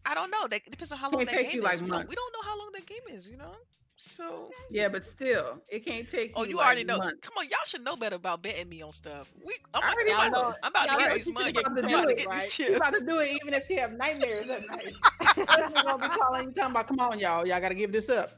I 0.04 0.14
don't 0.14 0.30
know. 0.30 0.46
That 0.48 0.64
depends 0.68 0.90
on 0.92 0.98
how 0.98 1.10
long 1.10 1.24
Can't 1.26 1.30
that 1.36 1.42
game 1.52 1.60
you, 1.60 1.66
is. 1.68 1.80
like, 1.80 1.80
we, 1.82 1.88
don't, 1.90 2.08
we 2.08 2.14
don't 2.14 2.32
know 2.32 2.42
how 2.50 2.58
long 2.58 2.70
that 2.72 2.86
game 2.86 2.98
is. 3.12 3.30
You 3.30 3.36
know. 3.36 3.52
So. 3.96 4.50
Yeah, 4.72 4.88
but 4.88 5.06
still, 5.06 5.60
it 5.68 5.86
can't 5.86 6.08
take. 6.08 6.32
Oh, 6.34 6.42
you, 6.42 6.50
you 6.50 6.56
like, 6.56 6.66
already 6.66 6.84
know. 6.84 6.98
months. 6.98 7.20
Come 7.22 7.34
on, 7.38 7.44
y'all 7.44 7.58
should 7.64 7.84
know 7.84 7.94
better 7.94 8.16
about 8.16 8.42
betting 8.42 8.68
me 8.68 8.82
on 8.82 8.90
stuff. 8.90 9.32
We, 9.46 9.54
I'm, 9.72 9.82
I 9.84 9.86
about- 9.86 9.94
already 9.94 10.12
I'm, 10.12 10.32
know. 10.32 10.40
about- 10.40 10.56
I'm 10.64 10.70
about 10.72 10.86
Y'all 10.88 10.96
to 10.96 10.98
get 11.02 11.08
heard 11.10 11.18
these 11.18 11.24
she 11.26 11.32
money. 11.32 11.52
finna 11.52 11.54
get 11.54 11.66
I'm 11.66 11.72
about 11.78 11.82
to 11.84 11.88
deal, 12.08 12.16
get 12.16 12.26
right? 12.26 12.42
these 12.42 12.54
She 12.54 12.64
chips. 12.64 12.76
about 12.76 12.92
to 12.94 13.04
do 13.06 13.18
it 13.20 13.30
even 13.40 13.54
if 13.54 13.66
she 13.68 13.74
have 13.76 13.92
nightmares 13.92 14.48
at 14.48 14.66
night. 14.66 14.82
She's 15.36 15.44
gonna 15.46 15.98
be 15.98 16.08
calling 16.08 16.44
you 16.48 16.50
talking 16.54 16.70
about, 16.72 16.88
come 16.88 16.98
on, 16.98 17.18
y'all, 17.20 17.46
y'all 17.46 17.60
gotta 17.60 17.74
give 17.76 17.92
this 17.92 18.08
up. 18.08 18.32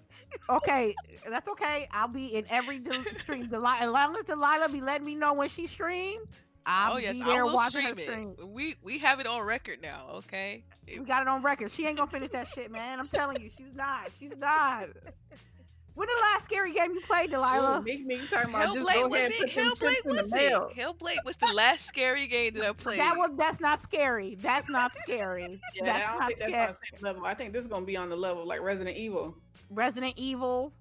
Okay, 0.48 0.94
that's 1.28 1.48
okay. 1.48 1.88
I'll 1.92 2.08
be 2.08 2.34
in 2.34 2.44
every 2.50 2.78
del- 2.78 3.02
stream. 3.20 3.46
Delilah, 3.48 3.78
as 3.80 3.90
long 3.90 4.16
as 4.16 4.24
Delilah 4.24 4.68
be 4.70 4.80
letting 4.80 5.06
me 5.06 5.14
know 5.14 5.32
when 5.32 5.48
she 5.48 5.66
stream, 5.66 6.20
I'll 6.64 6.94
oh 6.94 6.96
yes, 6.98 7.16
be 7.16 7.22
I 7.22 7.26
there 7.26 7.44
will 7.44 7.54
watching 7.54 7.80
stream 7.82 7.94
her 7.96 8.00
it. 8.00 8.04
stream. 8.04 8.36
We 8.52 8.76
we 8.82 8.98
have 8.98 9.18
it 9.20 9.26
on 9.26 9.42
record 9.42 9.80
now. 9.82 10.06
Okay. 10.16 10.64
We 10.86 10.98
got 11.04 11.22
it 11.22 11.28
on 11.28 11.42
record. 11.42 11.72
She 11.72 11.86
ain't 11.86 11.96
gonna 11.98 12.10
finish 12.10 12.30
that 12.30 12.48
shit, 12.48 12.70
man. 12.70 13.00
I'm 13.00 13.08
telling 13.08 13.40
you, 13.40 13.50
she's 13.56 13.74
not. 13.74 14.10
She's 14.18 14.36
not. 14.36 14.88
When 15.94 16.06
the 16.08 16.20
last 16.22 16.44
scary 16.44 16.74
game 16.74 16.92
you 16.92 17.00
played, 17.00 17.30
Delilah? 17.30 17.78
Ooh, 17.78 17.82
Meek 17.82 18.04
Meek 18.04 18.28
talking 18.28 18.50
about 18.50 18.74
just 18.74 18.86
go 18.92 19.08
Hellblade 19.08 19.10
was 19.10 19.18
ahead 19.20 19.32
it? 19.32 19.38
put 19.40 19.54
them 19.54 19.64
Hellblade 19.64 19.90
chips 19.94 20.04
in 20.04 20.10
the 20.16 20.22
was 20.22 20.30
mail. 20.32 20.70
it? 20.70 20.76
Hellblade 20.78 21.24
was 21.24 21.36
the 21.38 21.52
last 21.54 21.86
scary 21.86 22.26
game 22.26 22.52
that 22.54 22.64
I 22.68 22.72
played. 22.72 22.98
That 23.00 23.16
was 23.16 23.30
that's 23.38 23.60
not 23.60 23.80
scary. 23.80 24.36
That's 24.42 24.68
not 24.68 24.92
scary. 24.98 25.58
Yeah, 25.74 25.82
I 25.82 25.86
that's 25.86 26.10
don't 26.10 26.18
not 26.20 26.28
think 26.28 26.38
that's 26.40 26.50
scary. 26.50 26.66
on 26.68 26.76
the 26.82 26.96
same 26.98 27.00
level. 27.02 27.24
I 27.24 27.32
think 27.34 27.52
this 27.54 27.62
is 27.62 27.68
gonna 27.68 27.86
be 27.86 27.96
on 27.96 28.10
the 28.10 28.16
level 28.16 28.46
like 28.46 28.60
Resident 28.60 28.94
Evil. 28.96 29.34
Resident 29.70 30.14
Evil, 30.16 30.72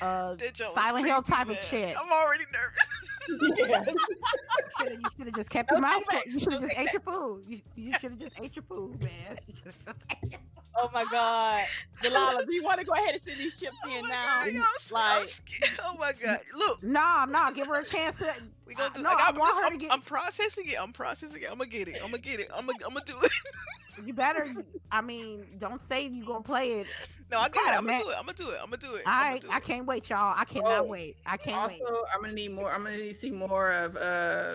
uh, 0.00 0.34
That 0.36 0.54
joke 0.54 0.74
was 0.76 0.84
Silent 0.84 1.06
Hill 1.06 1.22
creepy, 1.22 1.36
type 1.36 1.48
of 1.50 1.58
shit. 1.68 1.96
I'm 2.00 2.10
already 2.12 2.44
nervous. 2.52 3.58
yeah. 3.58 3.84
you 4.92 5.00
should 5.16 5.26
have 5.26 5.36
just 5.36 5.50
kept 5.50 5.70
your 5.70 5.80
mouth. 5.80 6.02
take 6.10 6.24
closed. 6.24 6.26
that. 6.26 6.32
You 6.32 6.40
should 6.40 6.52
have 6.54 6.62
just 6.62 6.78
ate 6.78 6.92
your 6.92 7.02
food. 7.02 7.44
You, 7.48 7.60
you 7.76 7.92
should 7.92 8.02
have 8.10 8.18
just 8.18 8.32
ate 8.42 8.56
your 8.56 8.62
food, 8.64 9.02
man. 9.02 9.38
You 9.46 9.54
shoulda 9.56 9.76
just 9.84 10.04
ate 10.22 10.30
your- 10.32 10.40
Oh 10.76 10.88
my 10.94 11.04
God, 11.10 11.60
Delilah, 12.00 12.46
do 12.46 12.54
you 12.54 12.62
want 12.62 12.78
to 12.80 12.86
go 12.86 12.92
ahead 12.94 13.10
and 13.12 13.20
send 13.20 13.36
these 13.38 13.58
chips 13.58 13.76
Oh 13.84 13.88
in 13.94 14.02
my 14.02 14.08
now? 14.08 14.24
God, 14.44 14.48
I'm 14.48 14.56
s- 14.76 14.92
I'm 14.94 15.20
like- 15.20 15.80
oh 15.82 15.96
my 15.98 16.12
god! 16.12 16.38
Look, 16.56 16.82
Nah, 16.82 17.24
nah. 17.26 17.50
Give 17.50 17.66
her 17.66 17.80
a 17.80 17.84
chance 17.84 18.18
to. 18.18 18.32
We 18.70 18.76
gonna 18.76 18.94
do. 18.94 19.02
no, 19.02 19.10
I, 19.10 19.14
got, 19.14 19.34
I 19.34 19.38
want 19.38 19.52
I'm, 19.56 19.62
her 19.62 19.68
I'm- 19.70 19.78
get- 19.78 19.92
I'm 19.92 20.00
processing 20.00 20.64
it. 20.68 20.76
I'm 20.80 20.92
processing 20.92 21.42
it. 21.42 21.50
I'm 21.50 21.58
gonna 21.58 21.68
get 21.68 21.88
it. 21.88 21.98
I'm 22.02 22.10
gonna 22.10 22.22
get 22.22 22.40
it. 22.40 22.48
I'm 22.56 22.64
gonna. 22.64 22.78
I'm 22.86 22.94
gonna 22.94 23.04
do 23.04 23.16
it. 23.22 23.32
You 24.04 24.14
better. 24.14 24.46
I 24.90 25.02
mean, 25.02 25.44
don't 25.58 25.80
say 25.86 26.06
you 26.06 26.24
gonna 26.24 26.42
play 26.42 26.68
it. 26.80 26.86
No, 27.30 27.38
I 27.38 27.50
got 27.50 27.74
Come 27.74 27.74
it. 27.74 27.76
I'm 27.78 27.86
gonna 27.86 27.98
do 27.98 28.08
it. 28.10 28.16
I'm 28.18 28.24
gonna 28.24 28.36
do 28.36 28.48
it. 28.50 28.58
I'm 28.62 28.70
gonna 28.70 28.76
do 28.78 28.94
it. 28.94 29.02
I 29.04 29.32
I'm 29.32 29.38
do 29.40 29.48
I 29.50 29.60
can't 29.60 29.84
wait, 29.84 30.08
y'all. 30.08 30.32
I 30.34 30.44
cannot 30.46 30.78
Oh, 30.78 30.82
wait. 30.84 31.16
I 31.26 31.36
can't 31.36 31.56
Also, 31.56 31.74
wait. 31.74 31.82
I'm 32.14 32.22
gonna 32.22 32.32
need 32.32 32.52
more. 32.52 32.72
I'm 32.72 32.84
gonna 32.84 32.96
need 32.96 33.12
to 33.12 33.14
see 33.14 33.30
more 33.30 33.72
of 33.72 33.96
uh, 33.96 34.54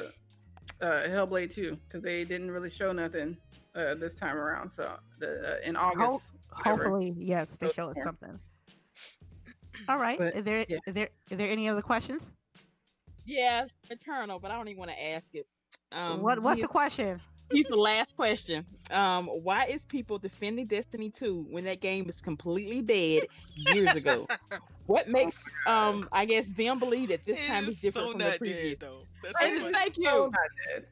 uh, 0.82 1.04
Hellblade 1.04 1.54
2 1.54 1.78
because 1.88 2.02
they 2.02 2.24
didn't 2.24 2.50
really 2.50 2.72
show 2.72 2.92
nothing 2.92 3.38
uh, 3.76 3.94
this 3.96 4.16
time 4.16 4.36
around. 4.38 4.72
So 4.72 4.98
the 5.20 5.58
uh, 5.58 5.70
in 5.70 5.76
August, 5.76 6.34
whatever. 6.56 6.86
Hopefully, 6.86 7.14
yes, 7.20 7.56
they 7.58 7.72
show 7.72 7.90
us 7.92 7.98
something. 8.02 8.40
All 9.88 10.00
right. 10.00 10.18
But, 10.18 10.38
is 10.38 10.44
there 10.44 10.66
yeah. 10.68 10.78
is 10.88 10.94
there 10.96 11.10
is 11.30 11.38
there 11.38 11.50
any 11.52 11.70
other 11.70 11.84
questions? 11.84 12.32
Yeah, 13.26 13.66
Eternal, 13.90 14.40
but 14.40 14.52
I 14.52 14.56
don't 14.58 14.68
even 14.70 14.80
want 14.80 14.92
to 14.92 15.04
ask 15.04 15.36
it. 15.36 15.48
Um, 15.92 16.22
what 16.22 16.42
what's 16.42 16.62
the 16.62 16.68
question? 16.68 17.22
Here's 17.52 17.68
the 17.68 17.76
last 17.78 18.16
question. 18.16 18.66
Um, 18.92 19.28
why 19.28 19.66
is 19.66 19.86
people 19.86 20.20
defending 20.20 20.68
Destiny 20.68 21.10
2 21.12 21.44
when 21.50 21.66
that 21.66 21.82
game 21.82 22.06
was 22.06 22.22
completely 22.22 22.82
dead 22.82 23.28
years 23.56 23.96
ago? 23.96 24.30
What 24.86 25.08
makes 25.08 25.50
um 25.66 26.08
I 26.12 26.26
guess 26.26 26.54
them 26.54 26.80
believe 26.80 27.10
that 27.10 27.26
this 27.26 27.42
It 27.42 27.46
time 27.46 27.68
is 27.68 27.78
is 27.78 27.80
different 27.80 28.10
so 28.10 28.12
from 28.12 28.24
not 28.24 28.26
the 28.26 28.34
previous? 28.34 28.80
dead 28.80 28.80
though. 28.80 29.08
That's 29.22 29.40
Thank 29.40 29.56
the 29.56 29.60
you, 29.60 29.66
thank 29.72 29.98
So 30.12 30.18
you. 30.18 30.32
not 30.32 30.50
dead. 30.76 30.88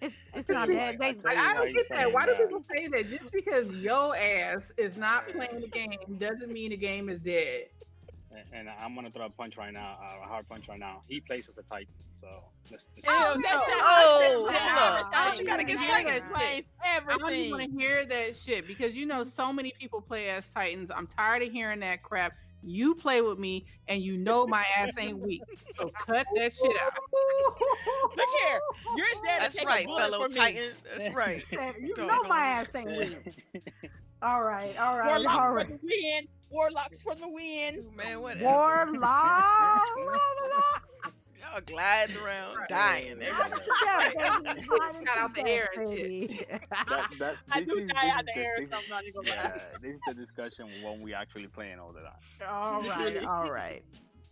It's 0.00 0.16
it's 0.48 0.48
not 0.50 0.70
be 0.70 0.72
dead. 0.72 0.96
like, 0.98 0.98
They, 0.98 1.08
I 1.08 1.14
Like, 1.24 1.38
I 1.38 1.54
don't 1.54 1.72
get 1.72 1.86
that. 1.92 2.12
saying 2.12 2.12
Why 2.12 2.26
do 2.26 2.34
people 2.36 2.64
say 2.70 2.88
that 2.88 3.08
just 3.10 3.30
because 3.32 3.72
your 3.74 4.16
ass 4.16 4.70
is 4.78 4.96
not 4.96 5.28
playing 5.28 5.60
the 5.60 5.68
game 5.68 6.18
doesn't 6.18 6.52
mean 6.52 6.70
the 6.70 6.76
game 6.76 7.08
is 7.08 7.20
dead? 7.20 7.66
And- 8.32 8.44
And 8.52 8.68
I'm 8.70 8.94
gonna 8.94 9.10
throw 9.10 9.26
a 9.26 9.30
punch 9.30 9.56
right 9.56 9.72
now, 9.72 9.98
uh, 10.00 10.24
a 10.24 10.28
hard 10.28 10.48
punch 10.48 10.68
right 10.68 10.78
now. 10.78 11.02
He 11.08 11.20
plays 11.20 11.48
as 11.48 11.58
a 11.58 11.62
Titan, 11.62 11.92
so 12.12 12.28
let's 12.70 12.86
just. 12.94 13.04
Ew, 13.06 13.12
Oh, 13.12 13.40
that's 13.42 13.66
no. 13.66 13.72
not- 13.74 13.82
Oh, 13.82 14.44
that's 14.48 14.60
hold 14.60 14.78
up. 14.78 14.98
everything. 15.06 15.24
What 15.24 15.38
you 15.40 15.46
got 15.46 15.60
against 15.60 15.84
That 15.86 15.92
Titans? 16.04 16.18
explains 16.18 16.66
I 16.84 17.00
don't 17.18 17.50
want 17.50 17.62
to 17.72 17.78
hear 17.78 18.04
that 18.06 18.36
shit 18.36 18.66
because 18.68 18.94
you 18.94 19.06
know 19.06 19.24
so 19.24 19.52
many 19.52 19.72
people 19.80 20.00
play 20.00 20.28
as 20.30 20.48
Titans. 20.48 20.90
I'm 20.94 21.06
tired 21.08 21.42
of 21.42 21.50
hearing 21.50 21.80
that 21.80 22.02
crap. 22.04 22.34
You 22.62 22.94
play 22.94 23.20
with 23.22 23.38
me 23.38 23.64
and 23.88 24.02
you 24.02 24.16
know 24.18 24.46
my 24.46 24.64
ass 24.76 24.90
ain't 24.98 25.18
weak. 25.18 25.42
So 25.72 25.88
cut 25.88 26.26
that 26.36 26.52
shit 26.52 26.76
out. 26.82 26.92
Look 28.16 28.28
here, 28.42 28.60
you're 28.96 29.06
there 29.24 29.36
to 29.36 29.40
That's 29.40 29.56
take 29.56 29.66
right, 29.66 29.86
a 29.88 29.96
fellow 29.98 30.22
from 30.22 30.34
me. 30.34 30.40
Titan. 30.40 30.72
That's 30.84 31.08
right. 31.14 31.44
You 31.80 31.94
Don't 31.94 32.06
know 32.06 32.22
my 32.28 32.38
ass 32.44 32.66
ain't 32.74 32.90
weak. 32.96 33.34
All 34.22 34.42
right, 34.42 34.76
all 34.78 34.98
right, 34.98 35.26
all 35.26 35.52
Warlocks 35.54 35.70
right. 35.70 36.28
For 36.50 36.70
the 36.70 36.72
win. 36.72 36.74
Warlocks 36.74 37.02
for 37.02 37.14
the 37.14 37.28
win. 37.28 37.86
Man, 37.96 38.20
whatever. 38.20 38.44
Warlock. 38.92 39.86
Y'all 41.40 41.60
gliding 41.64 42.16
around, 42.18 42.58
dying. 42.68 43.18
everywhere. 43.22 43.66
Yeah, 43.84 44.38
baby. 44.44 44.66
Got 45.04 45.18
out 45.18 45.34
the 45.34 45.46
air 45.48 45.68
and 45.74 45.88
shit. 45.98 46.48
That, 46.70 47.10
that, 47.18 47.36
I 47.50 47.60
this 47.60 47.68
do 47.74 47.78
is, 47.80 47.88
die 47.90 48.08
out 48.10 48.20
is 48.20 48.26
the 48.26 48.32
the- 48.34 48.40
air, 48.40 48.56
this- 48.60 48.70
so 48.70 48.76
I'm 48.76 48.88
not 48.90 49.02
even 49.04 49.14
gonna 49.14 49.28
Yeah, 49.28 49.42
lie. 49.48 49.62
this 49.80 49.94
is 49.94 50.00
the 50.06 50.14
discussion 50.14 50.66
when 50.84 51.00
we 51.00 51.14
actually 51.14 51.46
playing 51.48 51.78
all 51.78 51.92
the 51.92 52.00
time. 52.02 52.48
All 52.48 52.82
right, 52.82 53.24
all 53.26 53.50
right. 53.50 53.82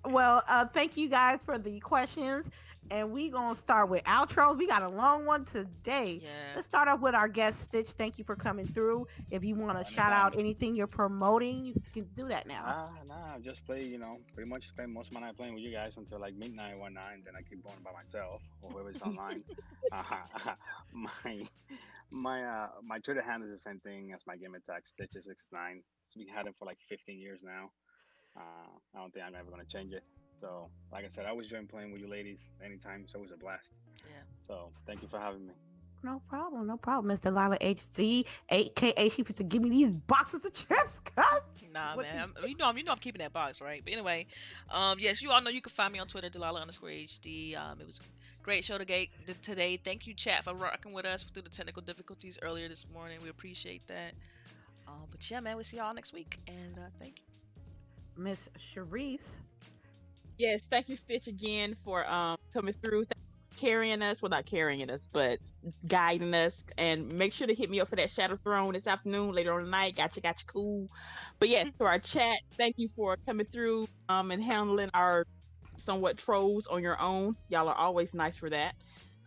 Well, 0.04 0.42
uh, 0.48 0.66
thank 0.66 0.96
you 0.96 1.08
guys 1.08 1.40
for 1.44 1.58
the 1.58 1.80
questions, 1.80 2.50
and 2.90 3.10
we 3.12 3.28
gonna 3.28 3.54
start 3.56 3.88
with 3.88 4.02
outros. 4.04 4.56
We 4.58 4.66
got 4.66 4.82
a 4.82 4.88
long 4.88 5.24
one 5.24 5.44
today. 5.44 6.20
Yeah. 6.22 6.28
Let's 6.54 6.66
start 6.66 6.88
off 6.88 7.00
with 7.00 7.14
our 7.14 7.28
guest 7.28 7.60
Stitch. 7.62 7.90
Thank 7.90 8.18
you 8.18 8.24
for 8.24 8.36
coming 8.36 8.66
through. 8.66 9.06
If 9.30 9.44
you 9.44 9.54
want 9.54 9.72
to 9.78 9.86
Anytime. 9.86 9.94
shout 9.94 10.12
out 10.12 10.38
anything 10.38 10.74
you're 10.74 10.86
promoting, 10.86 11.66
you 11.66 11.74
can 11.92 12.04
do 12.14 12.28
that 12.28 12.46
now. 12.46 12.62
Ah, 12.66 12.92
nah, 13.06 13.38
just 13.38 13.64
play, 13.66 13.84
you 13.84 13.98
know, 13.98 14.18
pretty 14.34 14.48
much 14.48 14.68
spend 14.68 14.92
most 14.92 15.08
of 15.08 15.12
my 15.14 15.20
night 15.20 15.36
playing 15.36 15.54
with 15.54 15.62
you 15.62 15.72
guys 15.72 15.94
until 15.96 16.20
like 16.20 16.34
midnight 16.34 16.78
one 16.78 16.94
night, 16.94 17.14
and 17.14 17.24
then 17.24 17.34
I 17.36 17.42
keep 17.42 17.62
going 17.62 17.78
by 17.84 17.92
myself 17.92 18.42
or 18.62 18.70
whoever's 18.70 19.00
online. 19.02 19.42
uh, 19.92 20.02
my 20.92 21.42
my 22.10 22.42
uh 22.42 22.68
my 22.84 22.98
Twitter 23.00 23.22
handle 23.22 23.48
is 23.48 23.54
the 23.54 23.60
same 23.60 23.80
thing 23.80 24.12
as 24.14 24.22
my 24.26 24.34
gamertag 24.36 24.82
Stitches69. 24.86 25.82
It's 26.06 26.16
been 26.16 26.28
had 26.28 26.46
it 26.46 26.54
for 26.58 26.64
like 26.64 26.78
15 26.88 27.18
years 27.18 27.40
now. 27.42 27.70
Uh, 28.36 28.70
I 28.94 29.00
don't 29.00 29.12
think 29.12 29.24
I'm 29.26 29.34
ever 29.34 29.50
gonna 29.50 29.64
change 29.64 29.92
it. 29.92 30.02
So, 30.40 30.68
like 30.92 31.04
I 31.04 31.08
said, 31.08 31.26
I 31.26 31.30
always 31.30 31.46
enjoy 31.50 31.66
playing 31.66 31.92
with 31.92 32.00
you 32.00 32.08
ladies 32.08 32.40
anytime. 32.64 33.02
It's 33.04 33.14
always 33.14 33.30
a 33.32 33.36
blast. 33.36 33.68
Yeah. 34.08 34.14
So, 34.46 34.70
thank 34.86 35.02
you 35.02 35.08
for 35.08 35.18
having 35.18 35.46
me. 35.46 35.52
No 36.04 36.22
problem, 36.28 36.66
no 36.68 36.76
problem, 36.76 37.16
Mr. 37.16 37.26
Lila 37.26 37.56
HC, 37.60 38.24
aka 38.50 39.08
she 39.08 39.22
fit 39.24 39.36
to 39.36 39.42
give 39.42 39.62
me 39.62 39.70
these 39.70 39.92
boxes 39.92 40.44
of 40.44 40.52
chips, 40.54 41.00
cuz. 41.00 41.24
Nah, 41.74 41.96
What 41.96 42.06
man. 42.06 42.28
you 42.42 42.50
you 42.50 42.56
know, 42.56 42.66
I'm, 42.68 42.78
you 42.78 42.84
know, 42.84 42.92
I'm 42.92 42.98
keeping 42.98 43.18
that 43.18 43.32
box, 43.32 43.60
right? 43.60 43.82
But 43.84 43.92
anyway, 43.92 44.26
um, 44.70 44.98
yes, 45.00 45.22
you 45.22 45.32
all 45.32 45.42
know 45.42 45.50
you 45.50 45.60
can 45.60 45.70
find 45.70 45.92
me 45.92 45.98
on 45.98 46.06
Twitter, 46.06 46.28
Delilah 46.28 46.60
underscore 46.60 46.88
HD. 46.90 47.56
Um, 47.58 47.80
it 47.80 47.86
was 47.86 48.00
a 48.00 48.44
great 48.44 48.64
show 48.64 48.78
today. 48.78 49.10
Today, 49.42 49.76
thank 49.76 50.06
you, 50.06 50.14
chat, 50.14 50.44
for 50.44 50.54
rocking 50.54 50.92
with 50.92 51.04
us 51.04 51.24
through 51.24 51.42
the 51.42 51.50
technical 51.50 51.82
difficulties 51.82 52.38
earlier 52.42 52.68
this 52.68 52.86
morning. 52.88 53.18
We 53.20 53.28
appreciate 53.28 53.86
that. 53.88 54.14
Um, 54.86 55.06
but 55.10 55.28
yeah, 55.30 55.40
man, 55.40 55.56
we'll 55.56 55.64
see 55.64 55.76
y'all 55.78 55.92
next 55.94 56.12
week, 56.12 56.38
and 56.46 56.78
uh, 56.78 56.82
thank 56.98 57.18
you. 57.18 58.22
Miss 58.22 58.48
Sharice. 58.74 59.20
Yes, 60.38 60.68
thank 60.68 60.88
you, 60.88 60.96
Stitch, 60.96 61.28
again 61.28 61.74
for 61.84 62.08
um 62.10 62.36
coming 62.54 62.74
through, 62.84 63.04
carrying 63.56 64.02
us. 64.02 64.22
Well, 64.22 64.30
not 64.30 64.46
carrying 64.46 64.90
us, 64.90 65.08
but 65.12 65.40
guiding 65.86 66.34
us. 66.34 66.64
And 66.78 67.12
make 67.18 67.32
sure 67.34 67.46
to 67.48 67.54
hit 67.54 67.70
me 67.70 67.80
up 67.80 67.88
for 67.88 67.96
that 67.96 68.10
Shattered 68.10 68.40
Throne 68.44 68.74
this 68.74 68.88
afternoon, 68.88 69.32
later 69.32 69.54
on 69.54 69.64
tonight. 69.64 69.96
Gotcha, 69.96 70.20
gotcha, 70.20 70.46
cool. 70.46 70.88
But 71.40 71.50
yes, 71.50 71.68
to 71.80 71.86
our 71.86 72.00
chat, 72.00 72.38
thank 72.58 72.74
you 72.78 72.88
for 72.96 73.16
coming 73.28 73.46
through 73.52 73.86
um 74.08 74.30
and 74.32 74.42
handling 74.42 74.90
our 74.94 75.24
somewhat 75.78 76.18
trolls 76.18 76.66
on 76.68 76.82
your 76.82 77.00
own. 77.00 77.34
Y'all 77.48 77.68
are 77.68 77.74
always 77.76 78.14
nice 78.14 78.36
for 78.38 78.50
that. 78.50 78.74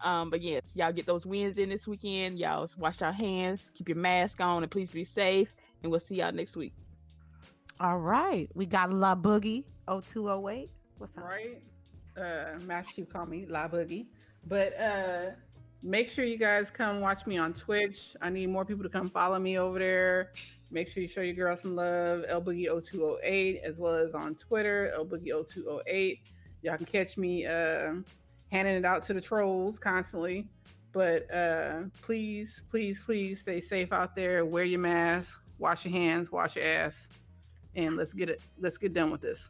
Um, 0.04 0.30
but 0.32 0.42
yes, 0.42 0.62
y'all 0.76 0.94
get 0.94 1.08
those 1.08 1.26
wins 1.26 1.58
in 1.58 1.70
this 1.70 1.88
weekend. 1.88 2.38
Y'all 2.40 2.68
wash 2.78 3.02
your 3.02 3.12
hands, 3.12 3.72
keep 3.76 3.90
your 3.90 3.98
mask 3.98 4.42
on, 4.42 4.64
and 4.64 4.72
please 4.72 4.92
be 4.92 5.06
safe. 5.06 5.56
And 5.84 5.92
we'll 5.92 6.00
see 6.02 6.16
y'all 6.18 6.32
next 6.34 6.56
week. 6.58 6.74
All 7.80 8.00
right, 8.00 8.50
we 8.56 8.66
got 8.66 8.92
La 8.92 9.16
Boogie 9.16 9.66
0208. 9.88 10.72
What's 11.02 11.18
up? 11.18 11.24
right? 11.24 11.60
Uh, 12.16 12.60
Master 12.60 13.02
you 13.02 13.08
call 13.08 13.26
me 13.26 13.48
La 13.50 13.68
Boogie, 13.68 14.06
but 14.46 14.80
uh, 14.80 15.32
make 15.82 16.12
sure 16.12 16.24
you 16.24 16.38
guys 16.38 16.70
come 16.70 17.02
watch 17.02 17.26
me 17.26 17.40
on 17.40 17.56
Twitch. 17.56 18.16
I 18.22 18.30
need 18.30 18.50
more 18.50 18.66
people 18.66 18.84
to 18.84 18.90
come 18.90 19.10
follow 19.10 19.40
me 19.40 19.58
over 19.58 19.80
there. 19.80 20.32
Make 20.70 20.88
sure 20.88 21.02
you 21.02 21.10
show 21.10 21.22
your 21.22 21.34
girl 21.34 21.58
some 21.58 21.76
love. 21.76 22.24
El 22.30 22.40
Boogie 22.44 22.68
0208, 22.68 23.62
as 23.64 23.80
well 23.80 23.96
as 23.96 24.14
on 24.14 24.36
Twitter, 24.36 24.94
El 24.96 25.08
Boogie 25.08 25.32
0208. 25.32 26.20
Y'all 26.62 26.78
can 26.78 26.86
catch 26.86 27.18
me 27.18 27.48
uh, 27.48 27.94
handing 28.52 28.76
it 28.76 28.86
out 28.86 29.02
to 29.02 29.14
the 29.16 29.22
trolls 29.22 29.80
constantly. 29.80 30.48
But 30.92 31.34
uh, 31.34 31.86
please, 32.04 32.62
please, 32.70 33.00
please 33.04 33.40
stay 33.40 33.60
safe 33.60 33.92
out 33.92 34.16
there. 34.16 34.46
Wear 34.46 34.66
your 34.66 34.80
mask. 34.80 35.40
wash 35.58 35.84
your 35.84 35.94
hands, 35.94 36.32
wash 36.32 36.58
your 36.58 36.66
ass, 36.66 37.10
and 37.74 37.98
let's 37.98 38.14
get 38.14 38.30
it. 38.30 38.40
Let's 38.60 38.78
get 38.78 38.94
done 38.94 39.10
with 39.10 39.22
this. 39.22 39.50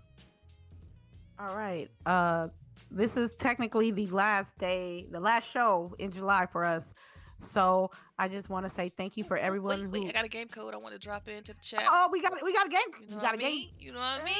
All 1.41 1.55
right. 1.55 1.89
Uh, 2.05 2.49
this 2.91 3.17
is 3.17 3.33
technically 3.35 3.89
the 3.89 4.05
last 4.07 4.57
day, 4.59 5.07
the 5.09 5.19
last 5.19 5.49
show 5.49 5.95
in 5.97 6.11
July 6.11 6.45
for 6.45 6.63
us. 6.63 6.93
So 7.39 7.89
I 8.19 8.27
just 8.27 8.49
want 8.49 8.67
to 8.67 8.69
say 8.69 8.89
thank 8.95 9.17
you 9.17 9.23
for 9.23 9.37
everyone 9.37 9.89
Wait, 9.89 10.03
who. 10.03 10.09
I 10.09 10.11
got 10.11 10.25
a 10.25 10.29
game 10.29 10.49
code 10.49 10.75
I 10.75 10.77
want 10.77 10.93
to 10.93 10.99
drop 10.99 11.27
into 11.27 11.53
the 11.53 11.61
chat. 11.63 11.83
oh, 11.89 12.09
we 12.11 12.21
got 12.21 12.33
we 12.43 12.53
got 12.53 12.67
a 12.67 12.69
game. 12.69 12.81
you 13.09 13.15
we 13.15 13.21
got 13.21 13.33
a 13.33 13.37
I 13.37 13.41
game. 13.41 13.69
You 13.79 13.93
know 13.93 13.99
what 13.99 14.21
I 14.21 14.23
mean? 14.23 14.35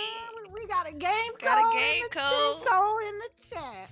Uh, 0.45 0.52
We 0.53 0.68
got 0.68 0.88
a 0.88 0.91
game 0.91 1.32
code. 1.32 1.41
Got 1.41 1.73
a 1.73 1.78
game 1.78 2.03
code. 2.11 2.65
code 2.65 3.03
in 3.07 3.19
the 3.19 3.30
chat. 3.49 3.90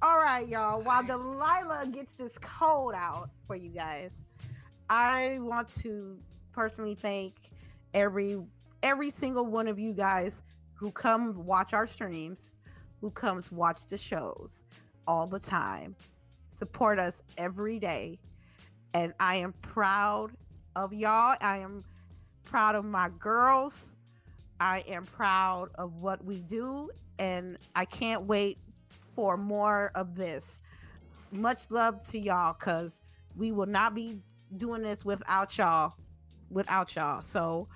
All 0.00 0.16
right, 0.16 0.48
y'all. 0.48 0.80
While 0.80 1.04
Delilah 1.04 1.88
gets 1.92 2.12
this 2.16 2.38
code 2.38 2.94
out 2.94 3.28
for 3.46 3.56
you 3.56 3.68
guys, 3.68 4.24
I 4.88 5.38
want 5.40 5.68
to 5.80 6.16
personally 6.52 6.94
thank 6.94 7.34
every 7.92 8.38
every 8.82 9.10
single 9.10 9.44
one 9.44 9.68
of 9.68 9.78
you 9.78 9.92
guys 9.92 10.42
who 10.80 10.90
come 10.90 11.44
watch 11.44 11.74
our 11.74 11.86
streams, 11.86 12.52
who 13.02 13.10
comes 13.10 13.52
watch 13.52 13.86
the 13.90 13.98
shows 13.98 14.62
all 15.06 15.26
the 15.26 15.38
time, 15.38 15.94
support 16.58 16.98
us 16.98 17.20
every 17.36 17.78
day, 17.78 18.18
and 18.94 19.12
I 19.20 19.36
am 19.36 19.52
proud 19.60 20.30
of 20.74 20.94
y'all. 20.94 21.36
I 21.42 21.58
am 21.58 21.84
proud 22.44 22.76
of 22.76 22.86
my 22.86 23.10
girls. 23.18 23.74
I 24.58 24.82
am 24.88 25.04
proud 25.04 25.68
of 25.74 25.96
what 25.96 26.24
we 26.24 26.40
do, 26.40 26.88
and 27.18 27.58
I 27.76 27.84
can't 27.84 28.24
wait 28.24 28.56
for 29.14 29.36
more 29.36 29.92
of 29.94 30.16
this. 30.16 30.62
Much 31.30 31.64
love 31.68 32.02
to 32.08 32.18
y'all, 32.18 32.54
cause 32.54 33.02
we 33.36 33.52
will 33.52 33.66
not 33.66 33.94
be 33.94 34.16
doing 34.56 34.82
this 34.82 35.04
without 35.04 35.58
y'all. 35.58 35.92
Without 36.50 36.96
y'all, 36.96 37.20
so 37.20 37.68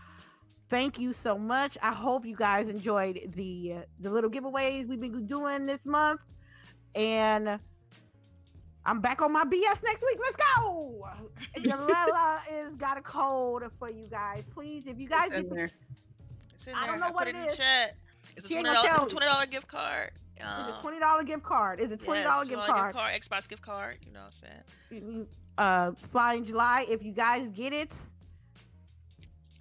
thank 0.69 0.99
you 0.99 1.13
so 1.13 1.39
much. 1.39 1.77
I 1.83 1.93
hope 1.93 2.25
you 2.27 2.37
guys 2.37 2.69
enjoyed 2.69 3.21
the 3.35 3.75
uh, 3.77 3.81
the 4.01 4.11
little 4.11 4.31
giveaways 4.31 4.89
we've 4.89 5.01
been 5.01 5.27
doing 5.27 5.67
this 5.67 5.87
month, 5.87 6.21
and 6.95 7.59
I'm 8.87 9.01
back 9.01 9.23
on 9.23 9.33
my 9.33 9.45
BS 9.45 9.83
next 9.85 10.03
week. 10.03 10.19
Let's 10.21 10.37
go. 10.37 11.09
Delilah 11.63 12.41
is 12.53 12.75
got 12.75 12.99
a 12.99 13.03
code 13.03 13.65
for 13.79 13.91
you 13.91 14.07
guys. 14.09 14.45
Please, 14.53 14.87
if 14.87 14.99
you 14.99 15.09
guys 15.09 15.29
It's 15.31 15.37
in 15.39 15.43
get 15.49 15.55
there. 15.55 15.71
It's 16.55 16.67
in 16.67 16.75
I 16.75 16.81
there. 16.83 16.91
don't 16.91 17.01
know 17.01 17.07
put 17.07 17.15
what 17.15 17.29
it 17.29 17.35
it 17.35 17.39
in 17.39 17.43
the 17.43 17.49
is. 17.49 17.57
chat. 17.57 17.95
It's 18.37 18.47
a 18.47 18.49
twenty 18.49 18.65
dollars. 18.65 18.91
It's 18.93 19.03
a 19.03 19.07
twenty 19.09 19.27
dollar 19.27 19.47
gift 19.47 19.69
card. 19.69 20.11
Is 20.37 20.45
Um, 20.47 20.69
it 20.71 20.81
twenty 20.81 20.99
dollar 20.99 21.23
gift 21.23 21.43
card? 21.45 21.81
Is 21.81 21.93
it 21.93 22.01
twenty 22.01 22.21
yes, 22.23 22.29
dollar 22.29 22.45
gift 22.45 22.63
$20 22.63 22.67
card? 22.67 22.95
gift 22.95 22.99
card, 23.05 23.21
Xbox 23.43 23.49
gift 23.49 23.63
card. 23.63 23.97
You 24.05 24.13
know 24.13 24.21
what 24.21 24.27
I'm 24.27 24.33
saying? 24.33 25.05
You- 25.07 25.29
Uh, 25.57 25.93
fly 26.11 26.35
in 26.35 26.45
July. 26.45 26.85
If 26.89 27.05
you 27.05 27.13
guys 27.13 27.47
get 27.51 27.73
it, 27.73 27.95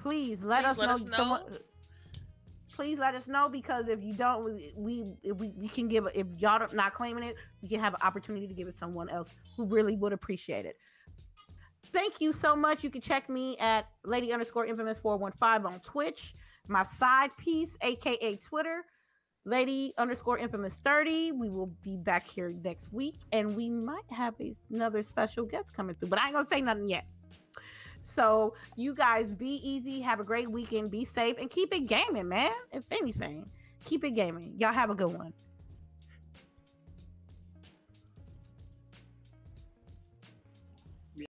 please 0.03 0.43
let 0.43 0.63
Please 0.63 0.69
us 0.71 0.77
let 0.77 0.87
know. 0.87 0.93
us 0.93 1.05
know. 1.05 1.17
Someone- 1.17 1.57
please 2.75 2.97
let 2.99 3.13
us 3.15 3.27
know 3.27 3.47
because 3.49 3.87
if 3.87 4.03
you 4.03 4.13
don't, 4.15 4.43
we 4.43 4.73
we 4.75 5.31
we, 5.33 5.49
we 5.57 5.67
can 5.69 5.87
give. 5.87 6.07
If 6.13 6.27
y'all 6.37 6.59
don't- 6.59 6.73
not 6.73 6.93
claiming 6.93 7.23
it, 7.23 7.35
we 7.61 7.69
can 7.69 7.79
have 7.79 7.93
an 7.93 8.01
opportunity 8.03 8.47
to 8.47 8.53
give 8.53 8.67
it 8.67 8.75
someone 8.75 9.09
else 9.09 9.29
who 9.55 9.65
really 9.65 9.95
would 9.95 10.11
appreciate 10.13 10.65
it. 10.65 10.75
Thank 11.91 12.19
you 12.19 12.31
so 12.33 12.55
much. 12.55 12.83
You 12.83 12.89
can 12.89 13.01
check 13.01 13.29
me 13.29 13.55
at 13.59 13.85
lady 14.03 14.33
underscore 14.33 14.65
infamous 14.65 14.97
415 14.99 15.71
on 15.71 15.79
Twitch. 15.81 16.33
My 16.67 16.83
side 16.83 17.29
piece, 17.37 17.77
aka 17.81 18.35
Twitter, 18.37 18.83
lady 19.45 19.93
underscore 19.99 20.39
infamous 20.39 20.75
30. 20.77 21.33
We 21.33 21.49
will 21.51 21.67
be 21.83 21.97
back 21.97 22.25
here 22.27 22.51
next 22.63 22.91
week 22.91 23.15
and 23.31 23.55
we 23.55 23.69
might 23.69 24.09
have 24.09 24.33
another 24.71 25.03
special 25.03 25.45
guest 25.45 25.71
coming 25.73 25.95
through, 25.95 26.09
but 26.09 26.17
I 26.19 26.25
ain't 26.25 26.33
gonna 26.33 26.47
say 26.47 26.61
nothing 26.61 26.89
yet. 26.89 27.05
So 28.03 28.53
you 28.75 28.93
guys 28.93 29.27
be 29.27 29.59
easy, 29.67 30.01
have 30.01 30.19
a 30.19 30.23
great 30.23 30.49
weekend, 30.49 30.91
be 30.91 31.05
safe, 31.05 31.37
and 31.39 31.49
keep 31.49 31.73
it 31.73 31.87
gaming, 31.87 32.27
man. 32.27 32.51
If 32.71 32.83
anything, 32.91 33.49
keep 33.85 34.03
it 34.03 34.11
gaming. 34.11 34.55
Y'all 34.57 34.73
have 34.73 34.89
a 34.89 34.95
good 34.95 35.17
one. 35.17 35.33